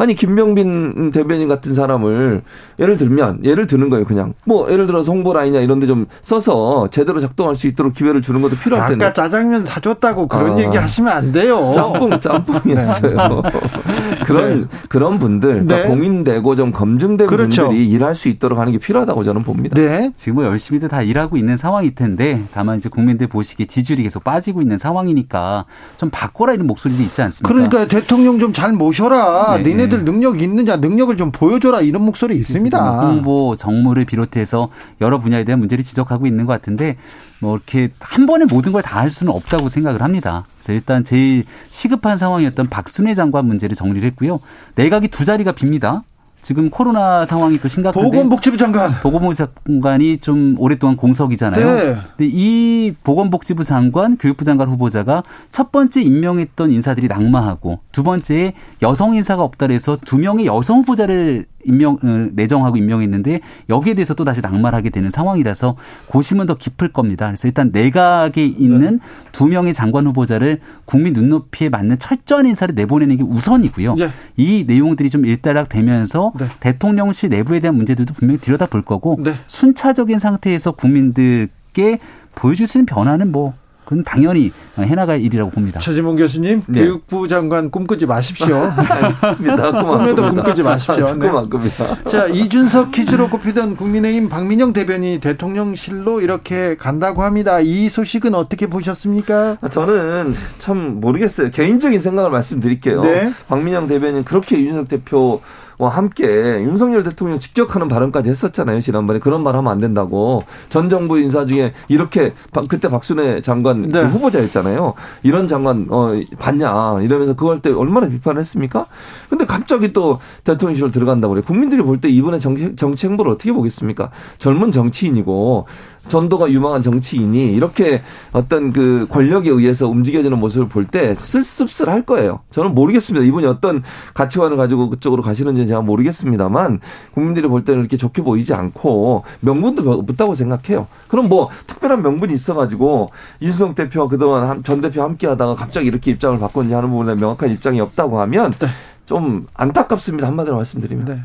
아니 0.03 0.15
김병빈 0.15 1.11
대변인 1.11 1.47
같은 1.47 1.73
사람을 1.73 2.41
예를 2.77 2.97
들면 2.97 3.45
예를 3.45 3.67
드는 3.67 3.89
거예요 3.89 4.03
그냥 4.05 4.34
뭐 4.45 4.69
예를 4.69 4.85
들어서 4.85 5.11
홍보 5.13 5.31
라인이나 5.34 5.61
이런 5.63 5.80
데 5.80 5.88
좀 5.88 6.07
써서 6.23 6.88
제대로 6.91 7.19
작동할 7.19 7.55
수 7.55 7.67
있도록 7.67 7.93
기회를 7.93 8.21
주는 8.21 8.41
것도 8.41 8.55
필요할 8.57 8.89
텐데 8.89 9.05
아까 9.05 9.13
짜장면 9.13 9.65
사줬다고 9.65 10.27
그런 10.27 10.57
아. 10.57 10.61
얘기 10.61 10.75
하시면 10.77 11.11
안 11.13 11.31
돼요 11.31 11.71
짬뽕 11.75 12.19
짬뽕이었어요 12.19 13.41
네. 13.43 13.51
그런 14.25 14.61
네. 14.61 14.67
그런 14.89 15.19
분들 15.19 15.65
그러니까 15.65 15.75
네. 15.77 15.84
공인되고 15.88 16.55
좀 16.55 16.71
검증된 16.71 17.27
그렇죠. 17.27 17.67
분들이 17.67 17.88
일할 17.89 18.15
수 18.15 18.30
있도록 18.30 18.59
하는 18.59 18.71
게 18.71 18.77
필요하다고 18.80 19.23
저는 19.23 19.43
봅니다 19.43 19.75
네. 19.80 20.11
지금 20.17 20.35
뭐 20.35 20.45
열심히들 20.45 20.89
다 20.89 21.01
일하고 21.01 21.38
있는 21.38 21.57
상황일 21.57 21.95
텐데 21.95 22.41
다만 22.53 22.77
이제 22.77 22.89
국민들 22.89 23.27
보시기에 23.27 23.65
지지율이 23.67 24.03
계속 24.03 24.23
빠지고 24.23 24.61
있는 24.61 24.77
상황이니까 24.77 25.65
좀 25.97 26.09
바꿔라 26.09 26.53
이런 26.53 26.67
목소리도 26.67 27.01
있지 27.03 27.21
않습니까 27.21 27.47
그러니까 27.53 27.88
대통령 27.88 28.39
좀 28.39 28.53
잘 28.53 28.71
모셔라 28.71 29.57
네. 29.57 29.63
니네들 29.63 29.93
능력 29.99 30.41
있느냐 30.41 30.76
능력을 30.78 31.15
좀 31.18 31.32
보여줘라 31.32 31.82
이런 31.82 32.03
목소리 32.03 32.38
있습니다. 32.38 32.78
홍보 33.07 33.56
정무를 33.56 34.06
비롯해서 34.06 34.70
여러 35.02 35.20
분야에 35.20 35.44
대한 35.44 35.60
문제를 35.60 35.84
지적하고 35.84 36.28
있는 36.28 36.45
것 36.45 36.53
같은데 36.53 36.98
뭐 37.40 37.56
이렇게 37.56 37.90
한 37.99 38.26
번에 38.26 38.45
모든 38.45 38.72
걸 38.72 38.82
다 38.82 38.99
할 38.99 39.11
수는 39.11 39.34
없다고 39.34 39.70
생각을 39.70 40.02
합니다. 40.02 40.45
그래서 40.57 40.74
일단 40.74 41.03
제일 41.03 41.44
시급한 41.70 42.18
상황이었던 42.18 42.68
박순애 42.68 43.14
장관 43.14 43.45
문제를 43.45 43.76
정리를 43.76 44.06
했고요. 44.10 44.40
내각이 44.76 45.07
두 45.10 45.26
자리가 45.26 45.53
빕니다. 45.53 46.03
지금 46.44 46.70
코로나 46.70 47.26
상황이 47.26 47.57
또 47.57 47.70
심각한데 47.70 48.06
보건복지부 48.06 48.57
장관 48.57 48.91
보건복지부 49.02 49.49
장관이 49.65 50.18
좀 50.18 50.56
오랫동안 50.60 50.98
공석이잖아요. 50.98 51.65
네. 51.65 51.82
근데 52.18 52.32
이 52.32 52.94
보건복지부 53.03 53.64
장관, 53.64 54.18
교육부 54.18 54.44
장관 54.44 54.68
후보자가 54.70 55.24
첫 55.49 55.72
번째 55.72 56.02
임명했던 56.02 56.70
인사들이 56.70 57.07
낙마하고 57.07 57.80
두 57.94 58.03
번째 58.03 58.53
여성 58.82 59.15
인사가 59.15 59.41
없다 59.41 59.68
그래서 59.68 59.98
두 60.03 60.20
명의 60.20 60.45
여성 60.45 60.80
후보자를 60.80 61.45
임명 61.65 61.98
어, 62.03 62.28
내정하고 62.34 62.76
임명했는데 62.78 63.40
여기에 63.70 63.94
대해서 63.94 64.14
또 64.14 64.26
다시 64.26 64.41
낙마를 64.41 64.78
하게 64.78 64.90
되는 64.90 65.10
상황이라서 65.10 65.76
고심은 66.07 66.45
더 66.45 66.56
깊을 66.56 66.91
겁니다. 66.91 67.28
그래서 67.28 67.48
일단 67.48 67.70
내각에 67.72 68.44
있는 68.44 68.98
네. 68.98 68.99
두 69.32 69.48
명의 69.48 69.74
장관 69.74 70.06
후보자를 70.07 70.60
국민 70.86 71.14
눈높이에 71.14 71.70
맞는 71.70 71.99
철저한 71.99 72.48
인사를 72.48 72.76
내보내는 72.76 73.18
게 73.18 73.24
우선이고요. 73.24 73.95
네. 73.95 74.10
이 74.36 74.65
내용들이 74.68 75.10
좀 75.10 75.26
일단락 75.26 75.70
되면서 75.70 76.32
네. 76.39 76.47
대통령실 76.60 77.30
내부에 77.30 77.60
대한 77.60 77.76
문제들도 77.76 78.14
분명히 78.14 78.39
들여다 78.39 78.68
볼 78.68 78.81
거고 78.81 79.18
네. 79.19 79.35
순차적인 79.47 80.19
상태에서 80.19 80.72
국민들께 80.72 81.99
보여줄 82.35 82.68
수 82.68 82.77
있는 82.77 82.85
변화는 82.85 83.31
뭐 83.31 83.53
그건 83.85 84.03
당연히 84.03 84.51
해나갈 84.77 85.22
일이라고 85.22 85.51
봅니다. 85.51 85.80
최지봉 85.80 86.15
교수님, 86.15 86.61
네. 86.68 86.81
교육부 86.81 87.27
장관 87.27 87.69
꿈꾸지 87.69 88.05
마십시오. 88.05 88.72
알겠습니다. 88.76 89.72
꿈에도 89.72 90.30
꿈꾸지 90.30 90.64
마십시오. 90.64 91.15
네. 91.15 91.30
꿈입니다. 91.30 92.03
자, 92.10 92.27
이준석 92.27 92.91
퀴즈로 92.91 93.30
꼽히던 93.30 93.76
국민의힘 93.76 94.30
박민영 94.30 94.73
대변인이 94.73 95.19
대통령실로 95.19 96.22
이렇게 96.22 96.76
간다고 96.77 97.23
합니다. 97.23 97.60
이 97.60 97.89
소식은 97.89 98.34
어떻게 98.35 98.68
보셨습니까? 98.68 99.57
저는 99.69 100.34
참 100.60 100.99
모르겠어요. 101.01 101.51
개인적인 101.51 101.99
생각을 101.99 102.31
말씀드릴게요. 102.31 103.01
네. 103.01 103.31
박민영 103.47 103.88
대변인 103.88 104.23
그렇게 104.23 104.60
이준석 104.60 104.88
대표 104.88 105.34
와 105.34 105.39
함께 105.80 106.26
윤석열 106.26 107.04
대통령 107.04 107.40
직격하는 107.40 107.88
발언까지 107.88 108.30
했었잖아요 108.30 108.82
지난번에 108.82 109.20
그런 109.20 109.44
말 109.44 109.56
하면 109.56 109.72
안 109.72 109.80
된다고 109.80 110.41
전 110.70 110.90
정부 110.90 111.20
인사 111.20 111.45
중에 111.45 111.74
이렇게 111.88 112.34
그때 112.68 112.90
박순애 112.90 113.41
장관 113.41 113.90
네. 113.90 114.02
그 114.02 114.08
후보자였잖아요 114.08 114.94
이런 115.24 115.48
장관 115.48 115.88
어 115.90 116.12
봤냐 116.40 117.02
이러면서 117.02 117.36
그걸 117.36 117.60
때 117.60 117.72
얼마나 117.72 118.08
비판을 118.08 118.40
했습니까? 118.41 118.86
근데 119.30 119.45
갑자기 119.45 119.94
또 119.94 120.20
대통령실로 120.44 120.91
들어간다고 120.91 121.34
그래 121.34 121.44
국민들이 121.45 121.82
볼 121.82 122.00
때 122.02 122.10
이번에 122.10 122.40
정치, 122.40 122.76
정치 122.76 123.08
행보를 123.08 123.32
어떻게 123.32 123.52
보겠습니까? 123.54 124.10
젊은 124.40 124.72
정치인이고 124.72 125.68
전도가 126.07 126.51
유망한 126.51 126.84
정치인이 126.84 127.53
이렇게 127.53 128.01
어떤 128.31 128.71
그 128.73 129.07
권력에 129.09 129.49
의해서 129.49 129.88
움직여지는 129.88 130.38
모습을 130.38 130.67
볼때 130.67 131.15
쓸쓸할 131.15 132.03
거예요. 132.03 132.41
저는 132.51 132.75
모르겠습니다. 132.75 133.25
이분이 133.25 133.45
어떤 133.45 133.84
가치관을 134.13 134.57
가지고 134.57 134.89
그쪽으로 134.89 135.21
가시는지는 135.23 135.67
제가 135.67 135.81
모르겠습니다만 135.81 136.81
국민들이 137.13 137.47
볼 137.47 137.63
때는 137.63 137.81
이렇게 137.81 137.97
좋게 137.97 138.21
보이지 138.21 138.53
않고 138.53 139.23
명분도 139.39 139.89
없다고 139.91 140.35
생각해요. 140.35 140.88
그럼 141.07 141.30
뭐 141.30 141.49
특별한 141.67 142.01
명분이 142.01 142.34
있어가지고 142.34 143.09
이수성 143.39 143.75
대표와 143.75 144.07
그동안 144.07 144.63
전 144.63 144.81
대표 144.81 145.01
함께 145.03 145.27
하다가 145.27 145.55
갑자기 145.55 145.88
이렇게 145.88 146.11
입장을 146.11 146.38
바꿨는지 146.39 146.75
하는 146.75 146.89
부분에 146.89 147.15
명확한 147.15 147.49
입장이 147.51 147.80
없다고 147.80 148.19
하면 148.21 148.51
네. 148.59 148.67
좀 149.05 149.47
안타깝습니다. 149.53 150.27
한마디로 150.27 150.55
말씀드리면. 150.57 151.05
네. 151.05 151.21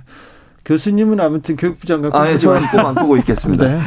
교수님은 0.64 1.18
아무튼 1.20 1.56
교육부 1.56 1.86
장관 1.86 2.14
아, 2.14 2.30
예, 2.30 2.36
저는 2.36 2.68
꿈안 2.68 2.94
꾸고 2.94 3.16
있겠습니다. 3.18 3.66
네. 3.66 3.80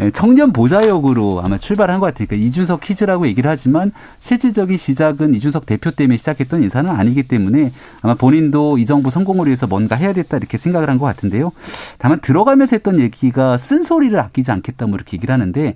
예, 0.00 0.10
청년 0.10 0.52
보좌역으로 0.52 1.40
아마 1.42 1.58
출발한 1.58 1.98
것 1.98 2.06
같으니까 2.06 2.36
이준석 2.36 2.80
퀴즈라고 2.82 3.26
얘기를 3.26 3.50
하지만 3.50 3.90
실질적인 4.20 4.76
시작은 4.76 5.34
이준석 5.34 5.66
대표 5.66 5.90
때문에 5.90 6.16
시작했던 6.16 6.62
인사는 6.62 6.88
아니기 6.88 7.24
때문에 7.24 7.72
아마 8.02 8.14
본인도 8.14 8.78
이 8.78 8.86
정부 8.86 9.10
성공을 9.10 9.46
위해서 9.46 9.66
뭔가 9.66 9.96
해야 9.96 10.12
됐다 10.12 10.36
이렇게 10.36 10.56
생각을 10.56 10.88
한 10.88 10.98
것 10.98 11.06
같은데요. 11.06 11.52
다만 11.98 12.20
들어가면서 12.20 12.74
했던 12.76 12.98
얘기가 12.98 13.56
쓴소리를 13.56 14.18
아끼지 14.18 14.50
않겠다 14.50 14.86
뭐 14.86 14.96
이렇게 14.96 15.16
얘기를 15.16 15.32
하는데 15.32 15.74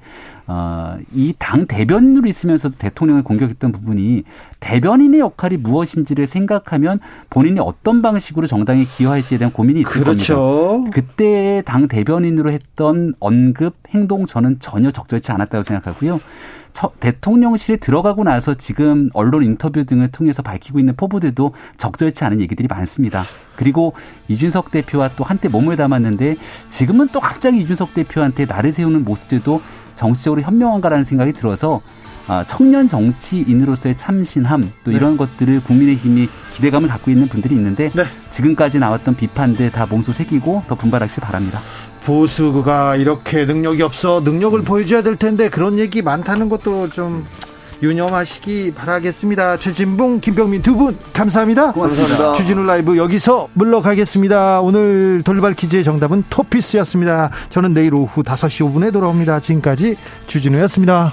어, 0.54 0.98
이 1.14 1.32
당 1.38 1.66
대변인으로 1.66 2.28
있으면서 2.28 2.70
대통령을 2.70 3.22
공격했던 3.22 3.72
부분이 3.72 4.24
대변인의 4.60 5.20
역할이 5.20 5.56
무엇인지를 5.56 6.26
생각하면 6.26 7.00
본인이 7.30 7.58
어떤 7.58 8.02
방식으로 8.02 8.46
정당에 8.46 8.84
기여할지에 8.84 9.38
대한 9.38 9.50
고민이 9.52 9.80
있을 9.80 10.02
그렇죠. 10.02 10.36
겁니다. 10.36 10.90
그때 10.94 11.62
당 11.64 11.88
대변인으로 11.88 12.52
했던 12.52 13.14
언급 13.18 13.76
행동 13.88 14.26
저는 14.26 14.58
전혀 14.60 14.90
적절치 14.90 15.32
않았다고 15.32 15.62
생각하고요. 15.62 16.20
대통령실에 17.00 17.76
들어가고 17.76 18.24
나서 18.24 18.54
지금 18.54 19.10
언론 19.12 19.42
인터뷰 19.42 19.84
등을 19.84 20.08
통해서 20.08 20.42
밝히고 20.42 20.78
있는 20.78 20.96
포부들도 20.96 21.52
적절치 21.76 22.24
않은 22.24 22.40
얘기들이 22.40 22.68
많습니다. 22.68 23.24
그리고 23.56 23.92
이준석 24.28 24.70
대표와 24.70 25.10
또 25.16 25.24
한때 25.24 25.48
몸을 25.48 25.76
담았는데 25.76 26.36
지금은 26.70 27.08
또 27.12 27.20
갑자기 27.20 27.60
이준석 27.60 27.94
대표한테 27.94 28.46
나를 28.46 28.72
세우는 28.72 29.04
모습들도 29.04 29.60
정치적으로 30.02 30.42
현명한가라는 30.42 31.04
생각이 31.04 31.32
들어서 31.32 31.80
아, 32.26 32.44
청년 32.46 32.88
정치인으로서의 32.88 33.96
참신함 33.96 34.62
또 34.84 34.90
네. 34.90 34.96
이런 34.96 35.16
것들을 35.16 35.62
국민의힘이 35.62 36.28
기대감을 36.54 36.88
갖고 36.88 37.10
있는 37.10 37.28
분들이 37.28 37.54
있는데 37.54 37.90
네. 37.94 38.04
지금까지 38.30 38.78
나왔던 38.78 39.16
비판들 39.16 39.70
다 39.70 39.86
몸소 39.86 40.12
새기고 40.12 40.64
더 40.66 40.74
분발하시기 40.74 41.20
바랍니다. 41.20 41.60
보수가 42.04 42.96
이렇게 42.96 43.44
능력이 43.44 43.82
없어 43.82 44.20
능력을 44.24 44.60
보여줘야 44.62 45.02
될 45.02 45.16
텐데 45.16 45.48
그런 45.48 45.78
얘기 45.78 46.02
많다는 46.02 46.48
것도 46.48 46.88
좀 46.90 47.24
유념하시기 47.82 48.72
바라겠습니다. 48.74 49.58
최진봉, 49.58 50.20
김병민 50.20 50.62
두 50.62 50.76
분 50.76 50.96
감사합니다. 51.12 51.72
고맙습니다. 51.72 52.32
주진우 52.32 52.64
라이브 52.64 52.96
여기서 52.96 53.48
물러가겠습니다. 53.54 54.60
오늘 54.60 55.22
돌발 55.24 55.54
퀴즈의 55.54 55.84
정답은 55.84 56.24
토피스였습니다. 56.30 57.30
저는 57.50 57.74
내일 57.74 57.94
오후 57.94 58.22
5시 58.22 58.72
5분에 58.72 58.92
돌아옵니다. 58.92 59.40
지금까지 59.40 59.96
주진우였습니다. 60.26 61.12